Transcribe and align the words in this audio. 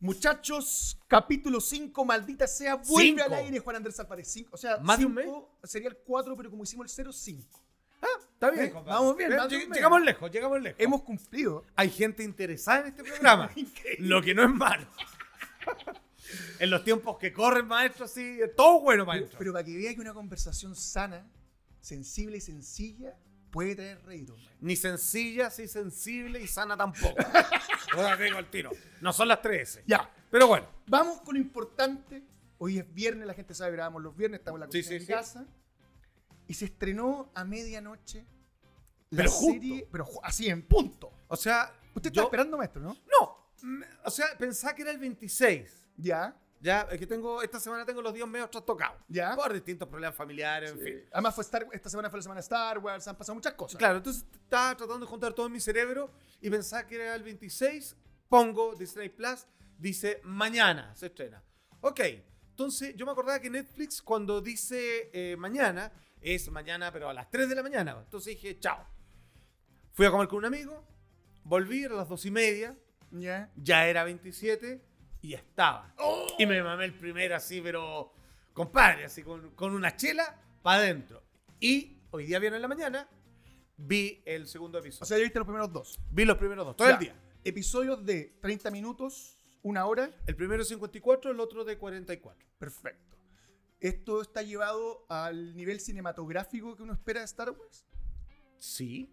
Muchachos, 0.00 0.98
capítulo 1.06 1.60
5, 1.60 2.04
maldita 2.06 2.46
sea, 2.46 2.76
vuelve 2.76 3.10
Cinco. 3.20 3.22
al 3.24 3.34
aire 3.34 3.58
Juan 3.58 3.76
Andrés 3.76 4.00
Álvarez. 4.00 4.28
5, 4.32 4.48
o 4.52 4.56
sea, 4.56 4.78
¿Más 4.78 4.98
de 4.98 5.04
un 5.04 5.14
cinco 5.14 5.58
sería 5.62 5.90
el 5.90 5.96
4, 5.98 6.34
pero 6.38 6.50
como 6.50 6.62
hicimos 6.62 6.86
el 6.86 6.90
0, 6.90 7.12
5. 7.12 7.60
Ah, 8.00 8.06
está 8.32 8.50
bien, 8.50 8.64
Eh, 8.64 8.72
vamos 8.86 9.14
bien, 9.14 9.30
lleg-. 9.30 9.70
Llegamos 9.74 10.00
lejos, 10.00 10.30
llegamos 10.30 10.62
lejos. 10.62 10.80
Hemos 10.80 11.02
cumplido. 11.02 11.66
Hay 11.76 11.90
gente 11.90 12.22
interesada 12.22 12.80
en 12.80 12.86
este 12.88 13.04
programa. 13.04 13.50
Lo 13.98 14.22
que 14.22 14.34
no 14.34 14.42
es 14.42 14.48
malo. 14.50 14.86
en 16.58 16.70
los 16.70 16.82
tiempos 16.82 17.18
que 17.18 17.32
corren, 17.34 17.66
maestro, 17.66 18.08
sí, 18.08 18.38
todo 18.56 18.80
bueno, 18.80 19.04
maestro. 19.04 19.38
pero 19.38 19.52
para 19.52 19.64
que 19.64 19.76
vea 19.76 19.92
que 19.94 20.00
una 20.00 20.14
conversación 20.14 20.74
sana, 20.74 21.30
sensible 21.82 22.38
y 22.38 22.40
sencilla 22.40 23.14
puede 23.50 23.74
traer 23.74 24.02
rédito. 24.06 24.34
man. 24.34 24.46
Ni 24.60 24.76
sencilla, 24.76 25.48
así 25.48 25.68
sensible 25.68 26.40
y 26.40 26.46
sana 26.46 26.74
tampoco. 26.74 27.16
Ahora 27.92 28.16
tengo 28.16 28.38
el 28.38 28.48
tiro. 28.50 28.70
No 29.00 29.12
son 29.12 29.28
las 29.28 29.40
13. 29.42 29.84
Ya, 29.86 30.10
Pero 30.30 30.46
bueno, 30.46 30.66
vamos 30.86 31.20
con 31.22 31.34
lo 31.34 31.40
importante. 31.40 32.22
Hoy 32.58 32.78
es 32.78 32.94
viernes, 32.94 33.26
la 33.26 33.34
gente 33.34 33.54
sabe 33.54 33.70
que 33.72 33.76
grabamos 33.76 34.02
los 34.02 34.16
viernes, 34.16 34.40
estamos 34.40 34.58
en 34.58 34.66
la 34.66 34.72
Sí, 34.72 34.78
cocina 34.78 34.88
sí, 34.88 34.94
de 34.94 35.00
mi 35.00 35.06
sí. 35.06 35.12
casa. 35.12 35.46
Y 36.46 36.54
se 36.54 36.64
estrenó 36.66 37.30
a 37.34 37.44
medianoche 37.44 38.26
la 39.10 39.16
Pero 39.24 39.30
justo. 39.30 39.52
serie, 39.54 39.88
pero 39.90 40.06
así 40.22 40.48
en 40.48 40.62
punto. 40.62 41.10
o 41.28 41.36
sea, 41.36 41.72
Usted 41.94 42.10
está 42.10 42.20
yo- 42.20 42.24
esperando, 42.24 42.56
maestro, 42.56 42.80
¿no? 42.82 42.96
No, 43.18 43.50
o 44.04 44.10
sea, 44.10 44.26
pensaba 44.38 44.74
que 44.74 44.82
era 44.82 44.90
el 44.92 44.98
26. 44.98 45.86
Ya, 45.96 46.36
Ya, 46.62 46.82
es 46.90 46.98
que 46.98 47.06
tengo, 47.06 47.40
esta 47.42 47.58
semana 47.58 47.86
tengo 47.86 48.02
los 48.02 48.12
días 48.12 48.28
medio 48.28 48.48
trastocados. 48.50 48.98
ya. 49.08 49.34
Por 49.34 49.52
distintos 49.52 49.88
problemas 49.88 50.14
familiares, 50.14 50.72
en 50.72 50.78
Sí. 50.78 50.84
fin. 50.84 51.04
Además, 51.12 51.34
fue 51.34 51.42
Star, 51.42 51.66
esta 51.72 51.88
semana 51.88 52.10
fue 52.10 52.18
la 52.18 52.22
semana 52.22 52.38
de 52.40 52.42
Star 52.42 52.78
Wars, 52.78 53.08
han 53.08 53.16
pasado 53.16 53.34
muchas 53.34 53.54
cosas. 53.54 53.78
Claro, 53.78 53.96
entonces 53.96 54.24
estaba 54.42 54.76
tratando 54.76 55.06
de 55.06 55.10
juntar 55.10 55.32
todo 55.32 55.46
en 55.46 55.52
mi 55.52 55.60
cerebro 55.60 56.10
y 56.40 56.50
pensaba 56.50 56.86
que 56.86 56.96
era 56.96 57.14
el 57.14 57.22
26. 57.22 57.96
Pongo 58.28 58.74
Disney 58.74 59.08
Plus, 59.08 59.46
dice 59.78 60.20
mañana 60.22 60.94
se 60.94 61.06
estrena. 61.06 61.42
Ok, 61.80 62.00
entonces 62.50 62.94
yo 62.94 63.06
me 63.06 63.12
acordaba 63.12 63.40
que 63.40 63.48
Netflix 63.48 64.02
cuando 64.02 64.40
dice 64.42 65.10
eh, 65.14 65.36
mañana 65.38 65.90
es 66.20 66.50
mañana, 66.50 66.92
pero 66.92 67.08
a 67.08 67.14
las 67.14 67.30
3 67.30 67.48
de 67.48 67.54
la 67.54 67.62
mañana. 67.62 67.96
Entonces 67.98 68.34
dije, 68.34 68.58
chao. 68.60 68.86
Fui 69.92 70.04
a 70.04 70.10
comer 70.10 70.28
con 70.28 70.38
un 70.38 70.44
amigo, 70.44 70.86
volví 71.42 71.84
a 71.86 71.88
las 71.88 72.06
2 72.08 72.26
y 72.26 72.30
media, 72.30 72.78
Ya. 73.10 73.50
ya 73.56 73.86
era 73.88 74.04
27 74.04 74.84
y 75.22 75.34
estaba. 75.34 75.94
Y 76.38 76.46
me 76.46 76.62
mamé 76.62 76.86
el 76.86 76.94
primero 76.94 77.36
así, 77.36 77.60
pero 77.60 78.12
compadre, 78.52 79.04
así 79.04 79.22
con, 79.22 79.50
con 79.54 79.74
una 79.74 79.94
chela 79.96 80.40
para 80.62 80.78
adentro. 80.82 81.22
Y 81.60 81.98
hoy 82.10 82.26
día 82.26 82.38
viene 82.38 82.56
en 82.56 82.62
la 82.62 82.68
mañana, 82.68 83.08
vi 83.76 84.22
el 84.24 84.46
segundo 84.46 84.78
episodio. 84.78 85.02
O 85.02 85.06
sea, 85.06 85.18
ya 85.18 85.24
viste 85.24 85.38
los 85.38 85.46
primeros 85.46 85.72
dos. 85.72 86.00
vi 86.10 86.24
los 86.24 86.36
primeros 86.38 86.64
dos, 86.66 86.76
todo 86.76 86.88
el 86.88 86.98
día. 86.98 87.14
Episodios 87.44 88.04
de 88.04 88.36
30 88.40 88.70
minutos, 88.70 89.36
una 89.62 89.86
hora. 89.86 90.10
El 90.26 90.36
primero 90.36 90.64
54, 90.64 91.30
el 91.30 91.40
otro 91.40 91.64
de 91.64 91.78
44. 91.78 92.46
Perfecto. 92.58 93.16
¿Esto 93.78 94.20
está 94.20 94.42
llevado 94.42 95.06
al 95.08 95.56
nivel 95.56 95.80
cinematográfico 95.80 96.76
que 96.76 96.82
uno 96.82 96.92
espera 96.92 97.20
de 97.20 97.26
Star 97.26 97.50
Wars? 97.50 97.86
Sí, 98.58 99.10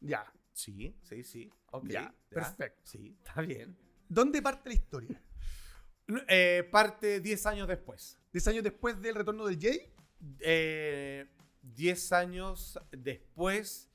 Ya. 0.00 0.30
sí, 0.52 0.94
sí, 1.02 1.24
sí. 1.24 1.50
Ok. 1.70 1.86
Ya, 1.88 2.14
perfecto. 2.28 2.82
Sí, 2.84 3.16
está 3.18 3.40
bien. 3.40 3.76
¿Dónde 4.08 4.42
parte 4.42 4.68
la 4.68 4.74
historia? 4.74 5.22
Eh, 6.28 6.68
parte 6.70 7.20
10 7.20 7.46
años 7.46 7.68
después. 7.68 8.18
¿Diez 8.32 8.46
años 8.48 8.62
después 8.64 9.00
del 9.00 9.14
retorno 9.14 9.46
del 9.46 9.58
Jedi? 9.58 9.80
Eh, 10.40 11.26
10 11.62 12.12
años 12.12 12.78
después, 12.90 13.90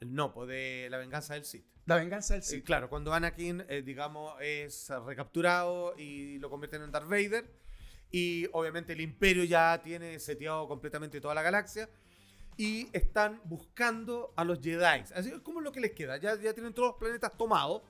no, 0.00 0.32
pues 0.32 0.48
de 0.48 0.88
la 0.90 0.98
venganza 0.98 1.34
del 1.34 1.44
Sith. 1.44 1.64
La 1.86 1.96
venganza 1.96 2.34
del 2.34 2.42
Eh, 2.42 2.46
Sith. 2.46 2.64
claro, 2.64 2.88
cuando 2.88 3.12
Anakin, 3.12 3.64
eh, 3.68 3.82
digamos, 3.82 4.34
es 4.40 4.88
recapturado 5.06 5.94
y 5.98 6.38
lo 6.38 6.48
convierten 6.50 6.82
en 6.82 6.90
Darth 6.92 7.08
Vader. 7.08 7.50
Y 8.12 8.48
obviamente 8.52 8.92
el 8.92 9.00
Imperio 9.00 9.44
ya 9.44 9.80
tiene 9.82 10.18
seteado 10.18 10.66
completamente 10.66 11.20
toda 11.20 11.34
la 11.34 11.42
galaxia. 11.42 11.88
Y 12.56 12.88
están 12.92 13.40
buscando 13.44 14.32
a 14.36 14.44
los 14.44 14.60
Jedi. 14.60 15.04
Así 15.14 15.30
es 15.30 15.40
como 15.40 15.60
lo 15.60 15.72
que 15.72 15.80
les 15.80 15.92
queda. 15.92 16.16
Ya, 16.18 16.34
ya 16.40 16.52
tienen 16.52 16.74
todos 16.74 16.88
los 16.90 16.96
planetas 16.98 17.36
tomados. 17.38 17.82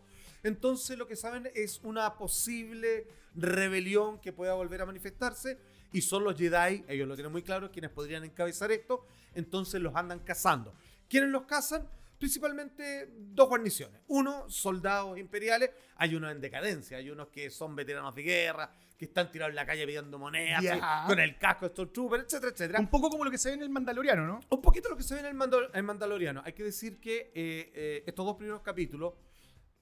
Entonces 0.43 0.97
lo 0.97 1.07
que 1.07 1.17
saben 1.17 1.51
es 1.55 1.81
una 1.83 2.17
posible 2.17 3.07
rebelión 3.35 4.21
que 4.21 4.33
pueda 4.33 4.55
volver 4.55 4.83
a 4.83 4.87
manifestarse. 4.87 5.59
Y 5.93 6.03
son 6.03 6.25
los 6.25 6.37
Jedi, 6.37 6.85
ellos 6.89 7.09
lo 7.09 7.15
tienen 7.15 7.33
muy 7.33 7.43
claro, 7.43 7.71
quienes 7.73 7.91
podrían 7.91 8.25
encabezar 8.25 8.71
esto. 8.71 9.07
Entonces 9.35 9.81
los 9.81 9.95
andan 9.97 10.21
cazando. 10.21 10.75
¿Quiénes 11.09 11.31
los 11.31 11.43
cazan? 11.43 11.89
Principalmente 12.19 13.09
dos 13.17 13.49
guarniciones. 13.49 14.01
Uno, 14.09 14.49
soldados 14.49 15.19
imperiales. 15.19 15.71
Hay 15.97 16.15
unos 16.15 16.31
en 16.31 16.41
decadencia. 16.41 16.99
Hay 16.99 17.11
unos 17.11 17.29
que 17.29 17.51
son 17.51 17.75
veteranos 17.75 18.15
de 18.15 18.23
guerra, 18.23 18.71
que 18.97 19.07
están 19.07 19.31
tirados 19.31 19.51
en 19.51 19.57
la 19.57 19.65
calle 19.65 19.87
pidiendo 19.87 20.19
monedas, 20.19 20.63
con 21.07 21.19
el 21.19 21.39
casco 21.39 21.65
de 21.65 21.71
Stormtrooper, 21.71 22.21
etcétera, 22.21 22.53
etcétera. 22.53 22.81
Un 22.81 22.89
poco 22.89 23.09
como 23.09 23.25
lo 23.25 23.31
que 23.31 23.39
se 23.39 23.49
ve 23.49 23.55
en 23.55 23.63
el 23.63 23.71
Mandaloriano, 23.71 24.27
¿no? 24.27 24.41
Un 24.51 24.61
poquito 24.61 24.91
lo 24.91 24.97
que 24.97 25.03
se 25.03 25.15
ve 25.15 25.21
en 25.21 25.27
el, 25.27 25.71
en 25.73 25.85
Mandaloriano. 25.87 26.43
Hay 26.45 26.53
que 26.53 26.65
decir 26.65 27.01
que 27.01 27.33
eh, 27.35 27.73
eh, 27.75 28.05
estos 28.07 28.27
dos 28.27 28.37
primeros 28.37 28.61
capítulos, 28.61 29.15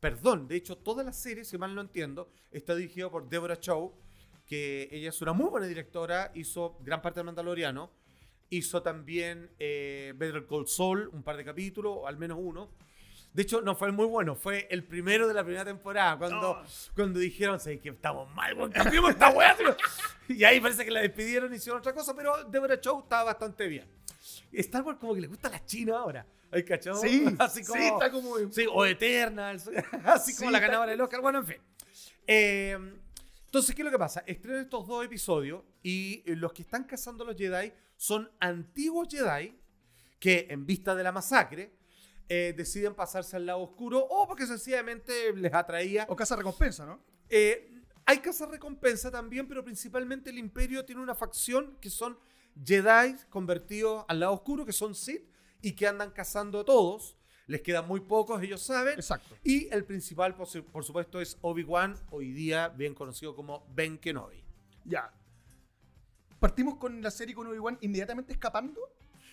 perdón, 0.01 0.47
de 0.49 0.57
hecho, 0.57 0.77
toda 0.77 1.03
la 1.03 1.13
serie, 1.13 1.45
si 1.45 1.59
mal 1.59 1.75
no 1.75 1.81
entiendo, 1.81 2.29
está 2.51 2.75
dirigida 2.75 3.11
por 3.11 3.29
Deborah 3.29 3.59
Chow, 3.59 3.93
que 4.47 4.89
ella 4.93 5.11
es 5.11 5.21
una 5.21 5.33
muy 5.33 5.51
buena 5.51 5.67
directora, 5.67 6.31
hizo 6.35 6.79
gran 6.81 7.03
parte 7.03 7.21
del 7.21 7.27
Mandaloriano, 7.27 7.91
hizo 8.51 8.83
también 8.83 9.51
eh, 9.59 10.15
Better 10.17 10.47
Call 10.47 10.67
Saul, 10.67 11.09
un 11.13 11.23
par 11.23 11.37
de 11.37 11.45
capítulos, 11.45 11.99
al 12.07 12.17
menos 12.17 12.39
uno. 12.41 12.71
De 13.35 13.43
hecho, 13.43 13.61
no 13.61 13.75
fue 13.77 13.93
muy 13.93 14.07
bueno, 14.07 14.35
fue 14.35 14.67
el 14.71 14.85
primero 14.85 15.29
de 15.29 15.35
la 15.35 15.45
primera 15.45 15.65
temporada, 15.65 16.17
cuando, 16.17 16.51
Oh. 16.53 16.63
cuando 16.97 17.19
dijeron, 17.21 17.61
"Sabes 17.61 17.81
que 17.81 17.91
estamos 17.91 18.29
mal, 18.35 18.57
cambiamos 18.73 19.11
esta 19.11 19.29
weá. 19.31 19.55
Y 20.29 20.45
ahí 20.45 20.61
parece 20.61 20.85
que 20.85 20.91
la 20.91 21.01
despidieron 21.01 21.53
y 21.53 21.57
hicieron 21.57 21.81
otra 21.81 21.93
cosa, 21.93 22.15
pero 22.17 22.45
Deborah 22.45 22.81
Chow 22.81 23.01
estaba 23.01 23.25
bastante 23.25 23.69
bien. 23.69 23.87
Star 24.53 24.83
Wars 24.83 24.99
como 24.99 25.15
que 25.15 25.21
le 25.21 25.27
gusta 25.27 25.49
a 25.49 25.51
la 25.53 25.65
China 25.65 25.99
ahora. 25.99 26.27
¿Hay 26.51 26.65
cachado? 26.65 27.01
Sí, 27.01 27.25
así 27.39 27.65
como, 27.65 27.81
sí, 27.81 27.87
está 27.87 28.11
como... 28.11 28.53
sí, 28.53 28.67
o 28.71 28.85
Eternals, 28.85 29.69
así 30.05 30.35
como 30.35 30.49
Sí, 30.49 30.53
la 30.53 30.61
ganadora 30.61 30.91
del 30.91 31.01
Oscar. 31.01 31.21
Bueno, 31.21 31.41
en 31.41 31.47
fin. 31.47 31.57
Eh, 32.27 32.79
entonces, 33.47 33.75
¿qué 33.75 33.83
es 33.83 33.85
lo 33.87 33.91
que 33.91 33.99
pasa? 33.99 34.23
Estrenan 34.27 34.61
estos 34.61 34.87
dos 34.87 35.05
episodios 35.05 35.63
y 35.83 36.23
eh, 36.27 36.37
los 36.37 36.53
que 36.53 36.63
están 36.63 36.85
cazando 36.85 37.25
a 37.25 37.29
los 37.29 37.37
Jedi 37.37 37.73
son 37.97 38.31
antiguos 38.41 39.09
Jedi 39.11 39.59
que, 40.21 40.47
en 40.51 40.67
vista 40.67 40.95
de 40.95 41.03
la 41.03 41.13
masacre, 41.13 41.73
eh, 42.29 42.53
deciden 42.57 42.95
pasarse 42.95 43.37
al 43.37 43.47
lado 43.47 43.61
oscuro 43.61 44.01
o 44.01 44.27
porque 44.29 44.47
sencillamente 44.47 45.33
les 45.35 45.55
atraía 45.55 46.07
O 46.11 46.15
casa 46.15 46.37
recompensa, 46.37 46.85
¿no? 46.85 47.01
eh, 47.31 47.73
hay 48.05 48.19
cazar 48.19 48.51
recompensa 48.51 49.11
también, 49.11 49.47
pero 49.47 49.63
principalmente 49.63 50.31
el 50.31 50.39
Imperio 50.39 50.83
tiene 50.85 51.03
una 51.03 51.15
facción 51.15 51.77
que 51.79 51.91
son 51.91 52.19
Jedi 52.65 53.17
convertidos 53.29 54.05
al 54.09 54.21
lado 54.21 54.33
oscuro, 54.33 54.65
que 54.65 54.73
son 54.73 54.95
Sith, 54.95 55.29
y 55.63 55.73
que 55.73 55.87
andan 55.87 56.11
cazando 56.11 56.61
a 56.61 56.65
todos. 56.65 57.17
Les 57.47 57.63
quedan 57.63 57.87
muy 57.89 58.01
pocos, 58.01 58.43
ellos 58.43 58.61
saben. 58.63 58.95
Exacto. 58.99 59.35
Y 59.43 59.69
el 59.73 59.85
principal, 59.85 60.35
por, 60.37 60.47
su- 60.47 60.65
por 60.65 60.85
supuesto, 60.85 61.19
es 61.21 61.39
Obi-Wan, 61.41 61.97
hoy 62.11 62.33
día 62.33 62.69
bien 62.69 62.95
conocido 62.95 63.35
como 63.35 63.67
Ben 63.75 63.97
Kenobi. 63.99 64.45
Ya. 64.85 65.13
Partimos 66.41 66.77
con 66.77 67.03
la 67.03 67.11
serie 67.11 67.35
con 67.35 67.47
Obi-Wan 67.47 67.79
inmediatamente 67.81 68.33
escapando. 68.33 68.81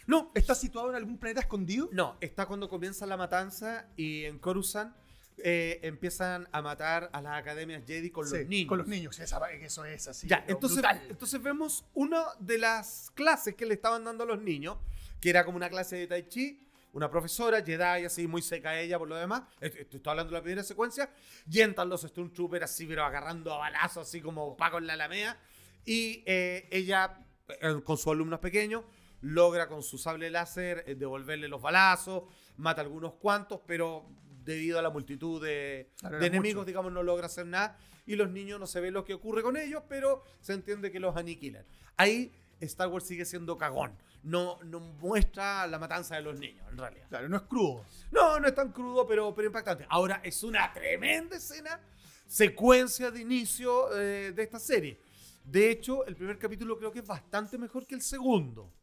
No, 0.07 0.31
¿Está 0.35 0.55
situado 0.55 0.89
en 0.89 0.95
algún 0.95 1.17
planeta 1.17 1.41
escondido? 1.41 1.89
no, 1.91 2.15
está 2.21 2.45
cuando 2.45 2.69
comienza 2.69 3.05
la 3.07 3.17
matanza 3.17 3.87
y 3.97 4.23
en 4.25 4.37
Coruscant 4.37 4.95
eh, 5.37 5.79
empiezan 5.81 6.47
a 6.51 6.61
matar 6.61 7.09
a 7.11 7.21
las 7.21 7.33
academias 7.39 7.83
Jedi 7.85 8.11
con 8.11 8.27
Sí, 8.27 8.37
los 8.37 8.47
niños. 8.47 8.69
Con 8.69 8.77
los 8.77 8.87
niños. 8.87 9.19
Eso 9.19 9.83
es 9.85 10.07
así. 10.07 10.27
Ya, 10.27 10.45
entonces, 10.47 10.77
brutal. 10.77 11.01
entonces 11.09 11.41
vemos 11.41 11.85
una 11.95 12.23
de 12.39 12.57
las 12.59 13.11
clases 13.15 13.55
que 13.55 13.65
le 13.65 13.73
estaban 13.73 14.03
dando 14.05 14.23
a 14.23 14.27
los 14.27 14.41
niños, 14.41 14.77
que 15.19 15.29
era 15.29 15.45
como 15.45 15.57
una 15.57 15.69
clase 15.69 15.95
de 15.95 16.07
Tai 16.07 16.27
Chi, 16.27 16.65
una 16.95 17.09
profesora, 17.09 17.61
Jedi, 17.61 18.05
así 18.05 18.25
muy 18.25 18.41
seca 18.41 18.79
ella 18.79 18.97
por 18.97 19.09
lo 19.09 19.17
demás. 19.17 19.43
Estoy, 19.59 20.01
hablando 20.05 20.31
de 20.31 20.37
la 20.37 20.41
primera 20.41 20.63
secuencia. 20.63 21.09
Y 21.51 21.59
entran 21.59 21.89
los 21.89 22.03
Stormtroopers 22.03 22.63
así, 22.63 22.85
pero 22.85 23.03
agarrando 23.03 23.53
a 23.53 23.57
balazos, 23.57 24.07
así 24.07 24.21
como 24.21 24.55
Paco 24.55 24.77
en 24.77 24.87
la 24.87 24.93
Alameda. 24.93 25.37
Y 25.83 26.23
eh, 26.25 26.69
ella, 26.71 27.19
eh, 27.49 27.81
con 27.83 27.97
sus 27.97 28.07
alumnos 28.07 28.39
pequeños, 28.39 28.85
logra 29.19 29.67
con 29.67 29.83
su 29.83 29.97
sable 29.97 30.29
láser 30.29 30.85
eh, 30.87 30.95
devolverle 30.95 31.49
los 31.49 31.61
balazos, 31.61 32.23
mata 32.55 32.81
algunos 32.81 33.15
cuantos, 33.15 33.59
pero 33.67 34.07
debido 34.45 34.79
a 34.79 34.81
la 34.81 34.89
multitud 34.89 35.43
de, 35.43 35.91
Claro, 35.97 36.17
de 36.17 36.27
eran 36.27 36.35
enemigos, 36.35 36.65
digamos, 36.65 36.93
no 36.93 37.03
logra 37.03 37.25
hacer 37.25 37.45
nada. 37.45 37.77
Y 38.05 38.15
los 38.15 38.29
niños 38.29 38.57
no 38.57 38.67
se 38.67 38.79
ve 38.79 38.89
lo 38.89 39.03
que 39.03 39.13
ocurre 39.13 39.43
con 39.43 39.57
ellos, 39.57 39.83
pero 39.89 40.23
se 40.39 40.53
entiende 40.53 40.93
que 40.93 41.01
los 41.01 41.17
aniquilan. 41.17 41.65
Ahí 41.97 42.31
Star 42.59 42.87
Wars 42.87 43.05
sigue 43.05 43.25
siendo 43.25 43.57
cagón. 43.57 43.97
No, 44.23 44.57
no 44.63 44.79
muestra 44.79 45.67
la 45.67 45.77
matanza 45.77 46.15
de 46.15 46.21
los 46.21 46.39
niños, 46.39 46.65
en 46.71 46.77
realidad. 46.77 47.07
Claro, 47.09 47.29
no 47.29 47.37
es 47.37 47.43
crudo. 47.43 47.85
No, 48.11 48.39
no 48.39 48.47
es 48.47 48.55
tan 48.55 48.71
crudo, 48.71 49.05
pero, 49.07 49.33
pero 49.35 49.47
impactante. 49.47 49.85
Ahora, 49.89 50.21
es 50.23 50.41
una 50.43 50.73
tremenda 50.73 51.35
escena, 51.35 51.79
secuencia 52.25 53.11
de 53.11 53.21
inicio 53.21 53.95
eh, 53.95 54.31
de 54.31 54.43
esta 54.43 54.59
serie. 54.59 54.99
De 55.43 55.69
hecho, 55.69 56.05
el 56.05 56.15
primer 56.15 56.39
capítulo 56.39 56.77
creo 56.77 56.91
que 56.91 56.99
es 56.99 57.07
bastante 57.07 57.57
mejor 57.57 57.85
que 57.85 57.95
el 57.95 58.01
segundo. 58.01 58.73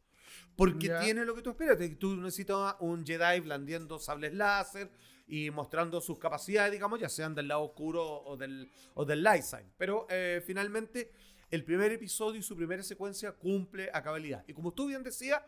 Porque 0.57 0.91
tiene 1.03 1.25
lo 1.25 1.35
que 1.35 1.43
tú 1.43 1.51
esperas. 1.51 1.79
Tú 1.99 2.15
necesitas 2.17 2.77
un 2.81 3.05
Jedi 3.05 3.41
blandiendo 3.41 3.99
sables 3.99 4.35
láser 4.35 4.91
y 5.27 5.51
mostrando 5.51 6.01
sus 6.01 6.19
capacidades, 6.19 6.73
digamos, 6.73 7.01
ya 7.01 7.09
sean 7.09 7.35
del 7.35 7.49
lado 7.49 7.63
oscuro 7.63 8.05
o 8.05 8.37
del, 8.37 8.71
o 8.95 9.05
del 9.05 9.23
light 9.23 9.43
side. 9.43 9.73
Pero 9.79 10.07
eh, 10.11 10.43
finalmente, 10.45 11.11
el 11.53 11.65
primer 11.65 11.93
episodio 11.93 12.41
y 12.41 12.43
su 12.43 12.57
primera 12.57 12.83
secuencia 12.83 13.31
cumple 13.33 13.91
a 13.93 14.03
cabalidad. 14.03 14.43
Y 14.49 14.53
como 14.53 14.73
tú 14.73 14.87
bien 14.89 15.03
decías, 15.05 15.41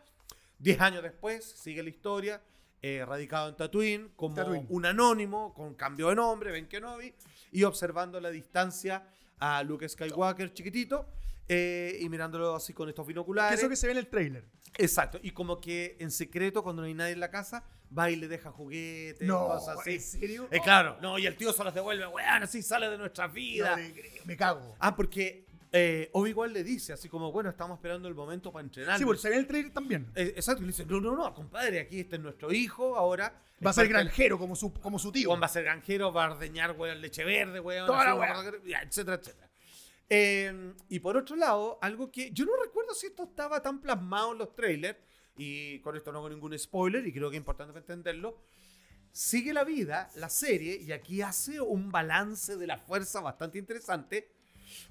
10 0.59 0.79
años 0.79 1.03
después 1.03 1.43
sigue 1.43 1.83
la 1.83 1.89
historia, 1.89 2.41
eh, 2.81 3.03
radicado 3.05 3.49
en 3.49 3.55
Tatooine, 3.57 4.11
como 4.15 4.35
Tatooine. 4.35 4.67
un 4.69 4.85
anónimo, 4.85 5.53
con 5.53 5.73
cambio 5.73 6.09
de 6.09 6.15
nombre, 6.15 6.51
Ben 6.51 6.67
Kenobi, 6.67 7.13
y 7.51 7.63
observando 7.63 8.21
la 8.21 8.29
distancia 8.29 9.03
a 9.39 9.61
Luke 9.63 9.89
Skywalker 9.89 10.53
chiquitito. 10.53 11.05
eh, 11.47 11.97
y 12.01 12.09
mirándolo 12.09 12.55
así 12.55 12.73
con 12.73 12.89
estos 12.89 13.05
binoculares. 13.05 13.59
eso 13.59 13.69
que 13.69 13.75
se 13.75 13.85
ve 13.85 13.91
en 13.91 13.99
el 13.99 14.07
trailer. 14.07 14.45
Exacto. 14.79 15.19
Y 15.21 15.29
como 15.29 15.61
que 15.61 15.95
en 15.99 16.09
secreto, 16.09 16.63
cuando 16.63 16.81
no 16.81 16.87
hay 16.87 16.95
nadie 16.95 17.13
en 17.13 17.19
la 17.19 17.29
casa, 17.29 17.63
va 17.95 18.09
y 18.09 18.15
le 18.15 18.27
deja 18.27 18.49
juguetes, 18.51 19.27
No, 19.27 19.47
cosas 19.49 19.77
así. 19.79 19.93
¿en 19.93 20.01
serio? 20.01 20.47
Eh, 20.49 20.59
claro, 20.63 20.97
no, 21.03 21.19
y 21.19 21.27
el 21.27 21.35
tío 21.37 21.53
se 21.53 21.63
los 21.63 21.71
devuelve, 21.73 22.07
weón, 22.07 22.41
así 22.43 22.63
sale 22.63 22.89
de 22.89 22.97
nuestra 22.97 23.27
No 23.27 23.33
vida. 23.35 23.75
te 23.75 23.93
creo, 23.93 24.25
me 24.25 24.35
cago. 24.35 24.75
Ah, 24.79 24.95
porque 24.95 25.44
eh, 25.77 26.09
Obi-Wan 26.13 26.53
le 26.53 26.63
dice, 26.63 26.93
así 26.93 27.09
como, 27.09 27.33
bueno, 27.33 27.49
estamos 27.49 27.77
esperando 27.77 28.07
el 28.07 28.15
momento 28.15 28.49
para 28.49 28.63
entrenar. 28.63 28.97
Sí, 28.97 29.03
porque 29.03 29.21
se 29.21 29.29
ve 29.29 29.35
el 29.35 29.45
trailer 29.45 29.73
también. 29.73 30.09
Eh, 30.15 30.31
exacto, 30.37 30.61
y 30.61 30.67
le 30.67 30.71
dice, 30.71 30.85
no, 30.85 31.01
no, 31.01 31.17
no, 31.17 31.33
compadre, 31.33 31.81
aquí 31.81 31.99
este 31.99 32.15
es 32.15 32.21
nuestro 32.21 32.53
hijo, 32.53 32.95
ahora. 32.95 33.41
Va 33.65 33.71
a 33.71 33.73
ser 33.73 33.89
granjero 33.89 34.39
como 34.39 34.55
su, 34.55 34.71
como 34.71 34.97
su 34.97 35.11
tío. 35.11 35.27
Juan 35.27 35.41
va 35.41 35.47
a 35.47 35.49
ser 35.49 35.65
granjero, 35.65 36.13
va 36.13 36.27
a 36.27 36.31
ordeñar, 36.31 36.77
weón, 36.77 37.01
leche 37.01 37.25
verde, 37.25 37.59
weón. 37.59 37.87
Toda 37.87 38.15
la 38.15 38.83
etcétera, 38.83 39.17
etcétera. 39.17 39.49
Eh, 40.09 40.73
y 40.87 40.99
por 40.99 41.17
otro 41.17 41.35
lado, 41.35 41.77
algo 41.81 42.09
que 42.09 42.31
yo 42.31 42.45
no 42.45 42.53
recuerdo 42.63 42.93
si 42.93 43.07
esto 43.07 43.23
estaba 43.23 43.61
tan 43.61 43.81
plasmado 43.81 44.31
en 44.31 44.37
los 44.37 44.55
trailers, 44.55 44.97
y 45.35 45.79
con 45.79 45.97
esto 45.97 46.13
no 46.13 46.19
hago 46.19 46.29
ningún 46.29 46.57
spoiler, 46.57 47.05
y 47.05 47.11
creo 47.11 47.29
que 47.29 47.35
es 47.35 47.41
importante 47.41 47.77
entenderlo. 47.77 48.37
Sigue 49.11 49.51
la 49.51 49.65
vida, 49.65 50.09
la 50.15 50.29
serie, 50.29 50.77
y 50.77 50.93
aquí 50.93 51.21
hace 51.21 51.59
un 51.59 51.91
balance 51.91 52.55
de 52.55 52.65
la 52.65 52.77
fuerza 52.77 53.19
bastante 53.19 53.57
interesante, 53.57 54.34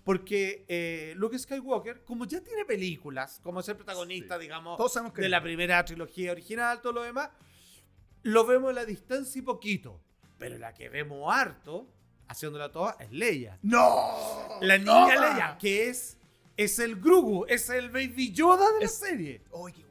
porque 0.04 0.64
eh, 0.68 1.14
Luke 1.16 1.38
Skywalker, 1.38 2.02
como 2.04 2.24
ya 2.26 2.40
tiene 2.42 2.64
películas, 2.64 3.40
como 3.42 3.60
es 3.60 3.68
el 3.68 3.76
protagonista, 3.76 4.38
digamos, 4.38 4.76
Todos 4.76 4.92
sabemos 4.92 5.12
que 5.14 5.22
de 5.22 5.28
la 5.28 5.42
primera 5.42 5.84
trilogía 5.84 6.32
original, 6.32 6.80
todo 6.80 6.92
lo 6.94 7.02
demás, 7.02 7.30
lo 8.22 8.46
vemos 8.46 8.70
a 8.70 8.74
la 8.74 8.84
distancia 8.84 9.38
y 9.38 9.42
poquito. 9.42 10.00
Pero 10.38 10.58
la 10.58 10.74
que 10.74 10.88
vemos 10.88 11.32
harto, 11.32 11.86
haciéndola 12.28 12.70
toda, 12.72 12.96
es 13.00 13.10
Leia. 13.12 13.58
¡No! 13.62 14.58
La 14.60 14.78
niña 14.78 15.14
¡Toma! 15.14 15.30
Leia, 15.30 15.58
que 15.58 15.88
es, 15.88 16.16
es 16.56 16.78
el 16.78 16.96
Grogu, 16.96 17.46
es 17.48 17.68
el 17.70 17.90
Baby 17.90 18.32
Yoda 18.32 18.70
de 18.72 18.80
la 18.80 18.84
Es- 18.86 18.94
serie. 18.98 19.42
Oye. 19.50 19.84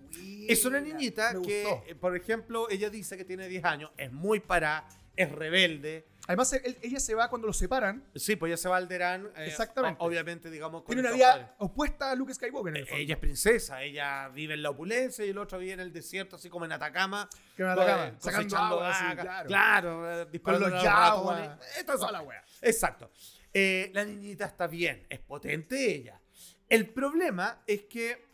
Es 0.47 0.65
una 0.65 0.79
niñita 0.81 1.31
que, 1.41 1.63
gustó. 1.63 1.83
eh, 1.87 1.95
por 1.95 2.15
ejemplo, 2.15 2.69
ella 2.69 2.89
dice 2.89 3.15
que 3.17 3.23
tiene 3.25 3.47
10 3.47 3.63
años, 3.65 3.91
es 3.97 4.11
muy 4.11 4.39
parada, 4.41 4.87
es 5.15 5.31
rebelde. 5.31 6.05
Además, 6.27 6.53
él- 6.53 6.77
ella 6.81 6.99
se 7.01 7.15
va 7.15 7.29
cuando 7.29 7.47
los 7.47 7.57
separan. 7.57 8.05
Sí, 8.15 8.37
pues 8.37 8.49
ella 8.51 8.57
se 8.57 8.69
va 8.69 8.77
al 8.77 8.83
Alderaan. 8.83 9.25
eh, 9.35 9.45
Exactamente. 9.47 9.97
obviamente, 10.01 10.49
digamos, 10.49 10.83
con 10.83 10.95
Tiene 10.95 11.01
una 11.01 11.11
vida 11.11 11.31
padres. 11.33 11.47
opuesta 11.57 12.11
a 12.11 12.15
Luke 12.15 12.33
Skywalker. 12.33 12.69
En 12.69 12.77
el 12.77 12.87
fondo. 12.87 13.01
Ella 13.01 13.15
es 13.15 13.19
princesa, 13.19 13.83
ella 13.83 14.29
vive 14.29 14.53
en 14.53 14.63
la 14.63 14.69
opulencia 14.69 15.25
y 15.25 15.29
el 15.31 15.37
otro 15.37 15.57
vive 15.59 15.73
en 15.73 15.81
el 15.81 15.91
desierto, 15.91 16.37
así 16.37 16.49
como 16.49 16.63
en 16.63 16.71
Atacama. 16.71 17.27
Que 17.57 17.63
en 17.63 17.69
Atacama, 17.69 18.07
eh, 18.07 18.13
sacando 18.19 18.57
agua, 18.57 18.89
así, 18.91 19.15
claro. 19.17 19.47
claro, 19.47 20.11
eh, 20.11 20.23
Con 20.23 20.31
disparando 20.31 20.69
los 20.69 20.79
a 20.79 20.83
yaguas. 20.83 21.41
eh, 21.41 21.59
esa 21.81 21.85
Toda 21.85 22.11
la 22.13 22.21
wea. 22.21 22.43
Exacto. 22.61 23.11
Eh, 23.53 23.91
la 23.93 24.05
niñita 24.05 24.45
está 24.45 24.67
bien, 24.67 25.05
es 25.09 25.19
potente 25.19 25.93
ella. 25.93 26.21
El 26.69 26.89
problema 26.89 27.61
es 27.67 27.83
que 27.83 28.25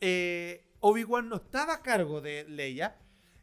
eh, 0.00 0.66
Obi-Wan 0.80 1.28
no 1.28 1.36
estaba 1.36 1.74
a 1.74 1.82
cargo 1.82 2.20
de 2.20 2.44
Leia 2.48 2.96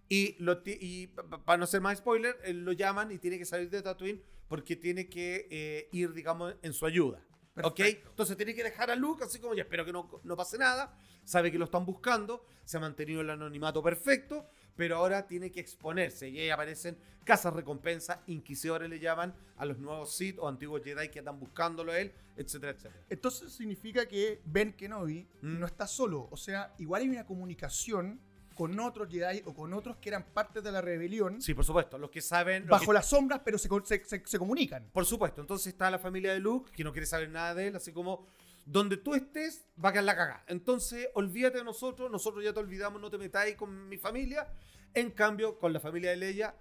y, 0.09 0.36
lo 0.39 0.62
y 0.65 1.07
para 1.45 1.57
no 1.57 1.68
ser 1.68 1.81
más 1.81 1.98
spoiler, 1.98 2.38
lo 2.56 2.71
llaman 2.71 3.12
y 3.12 3.18
tiene 3.18 3.38
que 3.38 3.45
salir 3.45 3.69
de 3.69 3.81
Tatooine 3.81 4.21
porque 4.48 4.75
tiene 4.75 5.09
que 5.09 5.48
eh, 5.51 5.89
ir, 5.92 6.13
digamos, 6.13 6.56
en 6.62 6.74
su 6.74 6.86
ayuda. 6.86 7.21
¿Ok? 7.63 7.75
Perfecto. 7.75 8.09
Entonces 8.12 8.38
tiene 8.38 8.54
que 8.54 8.63
dejar 8.63 8.92
a 8.92 8.95
Luke 8.95 9.24
así 9.24 9.39
como 9.39 9.56
ya 9.56 9.63
espero 9.63 9.83
que 9.83 9.92
no, 9.92 10.21
no 10.24 10.38
pase 10.38 10.57
nada. 10.57 10.95
Sabe 11.24 11.51
que 11.51 11.57
lo 11.57 11.65
están 11.65 11.86
buscando. 11.86 12.45
Se 12.63 12.77
ha 12.77 12.80
mantenido 12.80 13.21
el 13.21 13.30
anonimato 13.30 13.81
perfecto. 13.81 14.45
Pero 14.75 14.98
ahora 14.98 15.25
tiene 15.25 15.51
que 15.51 15.59
exponerse. 15.59 16.30
Y 16.30 16.39
ahí 16.39 16.50
aparecen 16.51 16.98
casas 17.25 17.51
recompensa, 17.53 18.21
inquisidores 18.27 18.89
le 18.89 19.00
llaman 19.00 19.36
a 19.57 19.65
los 19.65 19.80
nuevos 19.80 20.15
Sith 20.15 20.38
o 20.39 20.48
antiguos 20.48 20.81
Jedi 20.83 21.10
que 21.10 21.19
andan 21.19 21.39
buscándolo 21.39 21.92
a 21.92 22.00
él, 22.00 22.13
etcétera, 22.38 22.71
etcétera. 22.71 23.03
Entonces 23.10 23.51
significa 23.51 24.06
que 24.07 24.39
Ben 24.45 24.71
Kenobi 24.74 25.27
Mm. 25.42 25.60
no 25.60 25.65
está 25.65 25.88
solo. 25.88 26.30
O 26.31 26.38
sea, 26.38 26.74
igual 26.77 27.01
hay 27.01 27.10
una 27.10 27.25
comunicación 27.25 28.21
con 28.57 28.77
otros 28.80 29.07
Jedi 29.09 29.42
o 29.45 29.54
con 29.54 29.74
otros 29.74 29.95
que 29.98 30.09
eran 30.09 30.25
parte 30.33 30.62
de 30.62 30.71
la 30.71 30.81
rebelión 30.81 31.42
Sí, 31.42 31.54
por 31.54 31.63
supuesto. 31.63 31.98
Los 31.98 32.09
que 32.09 32.21
saben. 32.21 32.63
los 32.63 32.71
bajo 32.71 32.88
que- 32.88 32.94
las 32.94 33.06
sombras, 33.07 33.42
pero 33.45 33.57
se, 33.57 33.69
se- 33.86 34.04
se- 34.04 34.24
se 34.25 34.39
comunican. 34.39 34.89
Por 34.92 35.06
supuesto. 35.06 35.39
Entonces 35.39 35.68
está 35.68 35.89
la 35.89 36.00
familia 36.00 36.33
de 36.33 36.39
Luke, 36.39 36.71
que 36.74 36.83
no 36.83 36.92
quiere 36.92 37.06
saber 37.06 37.30
nada 37.30 37.54
de 37.56 37.68
él, 37.68 37.75
así 37.75 37.94
como. 37.94 38.25
Donde 38.65 38.98
tú 38.98 39.15
estés, 39.15 39.65
va 39.81 39.89
a 39.89 39.92
quedar 39.94 40.04
la 40.04 40.15
cagada. 40.18 40.44
Entonces, 40.48 41.07
olvídate 41.13 41.59
de 41.59 41.63
nosotros, 41.63 42.12
nosotros 42.12 42.44
ya 42.44 42.51
te 42.51 42.59
olvidamos, 42.59 43.00
no 43.01 43.09
te 43.09 43.18
metáis 43.18 43.56
con 43.56 43.88
mi 43.88 43.98
familia. 43.98 44.45
En 44.94 45.12
cambio, 45.12 45.57
con 45.57 45.71
la 45.71 45.80
familia 45.80 46.10
de 46.10 46.18
Leia, 46.18 46.53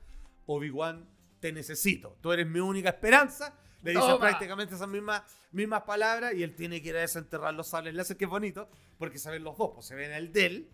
Obi-Wan, 0.47 1.09
te 1.41 1.53
necesito. 1.53 2.17
Tú 2.21 2.33
eres 2.33 2.47
mi 2.47 2.61
única 2.61 2.91
esperanza. 2.91 3.55
Le 3.83 3.91
dicen 3.91 4.07
Toma. 4.09 4.21
prácticamente 4.21 4.75
esas 4.75 4.89
mismas, 4.89 5.23
mismas 5.53 5.83
palabras 5.83 6.33
y 6.35 6.43
él 6.43 6.55
tiene 6.55 6.81
que 6.83 6.89
ir 6.91 6.97
a 6.97 7.01
desenterrar 7.01 7.55
los 7.55 7.69
sables 7.69 7.95
láser, 7.95 8.17
que 8.17 8.25
es 8.25 8.31
bonito, 8.31 8.69
porque 8.99 9.19
se 9.19 9.31
ven 9.31 9.45
los 9.45 9.57
dos. 9.59 9.73
Pues 9.75 9.87
se 9.87 9.95
ven 9.95 10.13
el 10.13 10.33
de 10.33 10.47
él, 10.47 10.71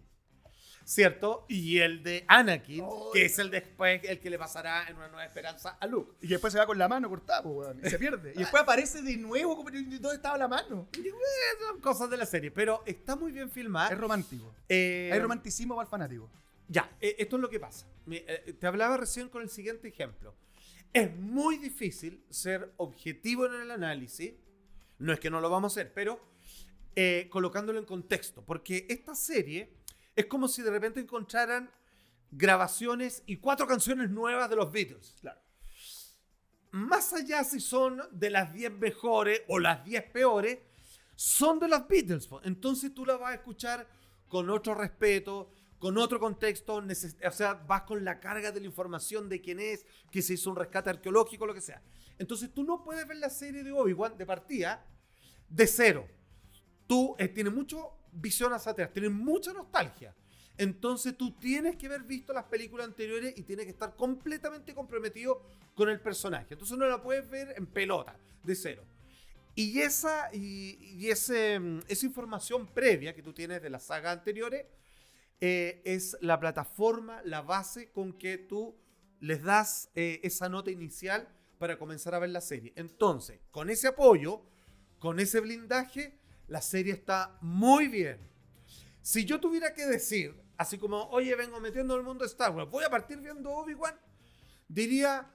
¿cierto? 0.85 1.47
Y 1.49 1.79
el 1.79 2.03
de 2.03 2.25
Anakin, 2.29 2.83
Oh, 2.85 3.11
que 3.13 3.25
es 3.27 3.39
el 3.39 3.51
después, 3.51 4.01
el 4.05 4.19
que 4.21 4.31
le 4.31 4.39
pasará 4.39 4.89
en 4.89 4.97
una 4.97 5.09
nueva 5.09 5.25
esperanza 5.25 5.77
a 5.81 5.87
Luke. 5.87 6.13
Y 6.21 6.29
después 6.29 6.53
se 6.53 6.59
va 6.59 6.67
con 6.67 6.79
la 6.79 6.89
mano 6.89 7.09
cortada, 7.09 7.41
weón, 7.43 7.81
y 7.85 7.89
se 7.91 7.99
pierde. 7.99 8.33
Y 8.35 8.39
después 8.39 8.63
aparece 8.63 9.03
de 9.03 9.17
nuevo, 9.17 9.57
como, 9.57 9.71
¿dónde 9.71 10.15
estaba 10.15 10.37
la 10.39 10.49
mano? 10.49 10.89
Son 11.61 11.81
cosas 11.81 12.11
de 12.11 12.17
la 12.17 12.27
serie, 12.27 12.51
pero 12.51 12.83
está 12.87 13.17
muy 13.17 13.33
bien 13.33 13.51
filmada. 13.51 13.91
Es 13.91 13.99
romántico. 13.99 14.55
Eh, 14.69 15.11
Hay 15.13 15.19
romanticismo 15.21 15.75
para 15.75 15.85
el 15.87 15.91
fanático. 15.91 16.31
Ya, 16.69 16.91
eh, 17.01 17.17
esto 17.19 17.37
es 17.37 17.43
lo 17.43 17.51
que 17.51 17.61
pasa. 17.61 17.87
Eh, 18.11 18.57
te 18.59 18.67
hablaba 18.67 18.97
recién 18.97 19.29
con 19.29 19.43
el 19.43 19.51
siguiente 19.51 19.89
ejemplo. 19.89 20.35
Es 20.93 21.15
muy 21.17 21.57
difícil 21.59 22.25
ser 22.31 22.73
objetivo 22.77 23.47
en 23.47 23.55
el 23.63 23.71
análisis. 23.71 24.35
No 24.99 25.13
es 25.13 25.21
que 25.21 25.31
no 25.31 25.41
lo 25.41 25.51
vamos 25.51 25.73
a 25.73 25.81
hacer, 25.81 25.93
pero 25.93 26.21
eh, 26.95 27.29
colocándolo 27.31 27.79
en 27.79 27.85
contexto. 27.85 28.43
Porque 28.45 28.87
esta 28.89 29.15
serie 29.15 29.71
es 30.17 30.27
como 30.27 30.49
si 30.49 30.63
de 30.63 30.71
repente 30.71 31.01
encontraran 31.01 31.71
grabaciones 32.31 33.23
y 33.27 33.37
cuatro 33.37 33.67
canciones 33.67 34.11
nuevas 34.11 34.49
de 34.49 34.57
los 34.57 34.73
Beatles. 34.73 35.17
Claro. 35.21 35.41
Más 36.73 37.13
allá 37.13 37.45
si 37.45 37.61
son 37.61 38.03
de 38.11 38.31
las 38.31 38.53
10 38.53 38.73
mejores 38.79 39.43
o 39.49 39.59
las 39.59 39.85
10 39.85 40.05
peores, 40.11 40.59
son 41.15 41.59
de 41.59 41.69
los 41.69 41.87
Beatles. 41.87 42.29
Entonces 42.45 42.95
tú 42.95 43.05
la 43.05 43.17
vas 43.17 43.33
a 43.33 43.35
escuchar 43.35 43.87
con 44.29 44.49
otro 44.49 44.75
respeto, 44.75 45.51
con 45.79 45.99
otro 45.99 46.19
contexto, 46.19 46.77
o 46.77 47.31
sea, 47.33 47.55
vas 47.55 47.83
con 47.83 48.05
la 48.05 48.21
carga 48.21 48.53
de 48.53 48.61
la 48.61 48.67
información 48.67 49.29
de 49.29 49.41
quién 49.41 49.61
es, 49.61 49.85
que 50.11 50.23
se 50.23 50.35
hizo 50.35 50.49
un 50.51 50.57
rescate 50.57 50.91
arqueológico, 50.91 51.45
lo 51.47 51.53
que 51.53 51.61
sea. 51.61 51.83
Entonces 52.19 52.55
tú 52.55 52.65
no 52.65 52.83
puedes 52.83 53.07
ver 53.07 53.19
la 53.19 53.29
serie 53.29 53.63
de 53.63 53.73
Obi-Wan 53.73 54.17
de 54.17 54.25
partida 54.25 54.87
de 55.49 55.67
cero. 55.67 56.09
Tú 56.87 57.15
eh, 57.19 57.29
tienes 57.29 57.53
mucho 57.53 57.99
visión 58.13 58.53
hacia 58.53 58.73
atrás, 58.73 58.93
tienes 58.93 59.11
mucha 59.11 59.53
nostalgia. 59.53 60.15
Entonces 60.59 61.17
tú 61.17 61.33
tienes 61.33 61.77
que 61.77 61.87
haber 61.87 62.03
visto 62.03 62.33
las 62.33 62.45
películas 62.45 62.87
anteriores 62.87 63.35
y 63.37 63.43
tienes 63.43 63.65
que 63.65 63.73
estar 63.73 63.97
completamente 63.97 64.75
comprometido 64.75 65.43
con 65.75 65.89
el 65.89 66.01
personaje. 66.01 66.55
Entonces 66.55 66.77
no 66.77 66.87
la 66.87 67.03
puedes 67.03 67.29
ver 67.29 67.55
en 67.57 67.67
pelota, 67.67 68.17
de 68.45 68.55
cero. 68.55 68.85
Y 69.55 69.81
esa, 69.81 70.33
y 70.35 71.09
ese, 71.09 71.59
mm, 71.59 71.81
esa 71.89 72.07
información 72.07 72.67
previa 72.67 73.15
que 73.15 73.23
tú 73.23 73.33
tienes 73.33 73.63
de 73.63 73.71
las 73.71 73.85
sagas 73.85 74.19
anteriores 74.19 74.67
eh, 75.45 75.83
es 75.85 76.17
la 76.21 76.39
plataforma, 76.39 77.21
la 77.25 77.43
base 77.43 77.91
con 77.91 78.13
que 78.13 78.39
tú 78.39 78.77
les 79.19 79.43
das 79.43 79.91
eh, 79.97 80.21
esa 80.23 80.49
nota 80.49 80.71
inicial 80.71 81.29
para 81.59 81.81
comenzar 81.81 82.15
a 82.15 82.21
ver 82.21 82.31
la 82.31 82.41
serie. 82.41 82.73
Entonces, 82.77 83.41
con 83.51 83.69
ese 83.69 83.89
apoyo, 83.89 84.43
con 85.01 85.19
ese 85.19 85.41
blindaje, 85.41 86.17
la 86.53 86.61
serie 86.61 86.93
está 86.93 87.39
muy 87.41 87.89
bien. 87.89 88.19
Si 89.01 89.25
yo 89.25 89.41
tuviera 89.41 89.73
que 89.73 89.87
decir, 89.87 90.35
así 90.59 90.77
como, 90.77 91.05
oye, 91.09 91.35
vengo 91.35 91.59
metiendo 91.61 91.95
en 91.95 92.01
el 92.01 92.07
mundo 92.07 92.25
de 92.25 92.29
Star 92.31 92.55
Wars, 92.55 92.71
voy 92.71 92.85
a 92.85 92.91
partir 92.91 93.19
viendo 93.21 93.51
Obi-Wan, 93.51 93.99
diría, 94.69 95.31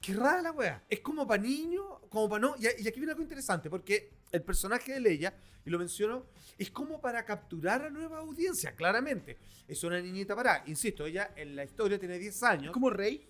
qué 0.00 0.14
rara 0.14 0.40
la 0.40 0.52
wea. 0.52 0.82
Es 0.88 1.00
como 1.00 1.26
para 1.26 1.42
niños, 1.42 1.84
como 2.08 2.30
para 2.30 2.40
no. 2.40 2.56
Y, 2.58 2.62
y 2.62 2.88
aquí 2.88 2.98
viene 2.98 3.10
algo 3.12 3.22
interesante, 3.22 3.68
porque 3.68 4.14
el 4.32 4.42
personaje 4.42 4.94
de 4.94 5.00
Leia, 5.00 5.34
y 5.66 5.68
lo 5.68 5.78
menciono, 5.78 6.24
es 6.56 6.70
como 6.70 7.02
para 7.02 7.22
capturar 7.26 7.82
a 7.82 7.90
nueva 7.90 8.20
audiencia, 8.20 8.74
claramente. 8.74 9.36
Es 9.68 9.84
una 9.84 10.00
niñita 10.00 10.34
para, 10.34 10.62
insisto, 10.66 11.04
ella 11.04 11.32
en 11.36 11.54
la 11.54 11.64
historia 11.64 11.98
tiene 11.98 12.18
10 12.18 12.34
Es 12.34 12.42
años. 12.42 12.72
como 12.72 12.88
Rey. 12.88 13.28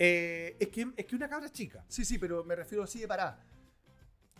Eh, 0.00 0.56
es, 0.58 0.68
que, 0.68 0.88
es 0.96 1.06
que 1.06 1.14
una 1.14 1.28
cabra 1.28 1.48
chica. 1.52 1.84
Sí, 1.88 2.04
sí, 2.04 2.18
pero 2.18 2.42
me 2.42 2.56
refiero 2.56 2.82
así 2.82 2.98
de 2.98 3.06
parada. 3.06 3.40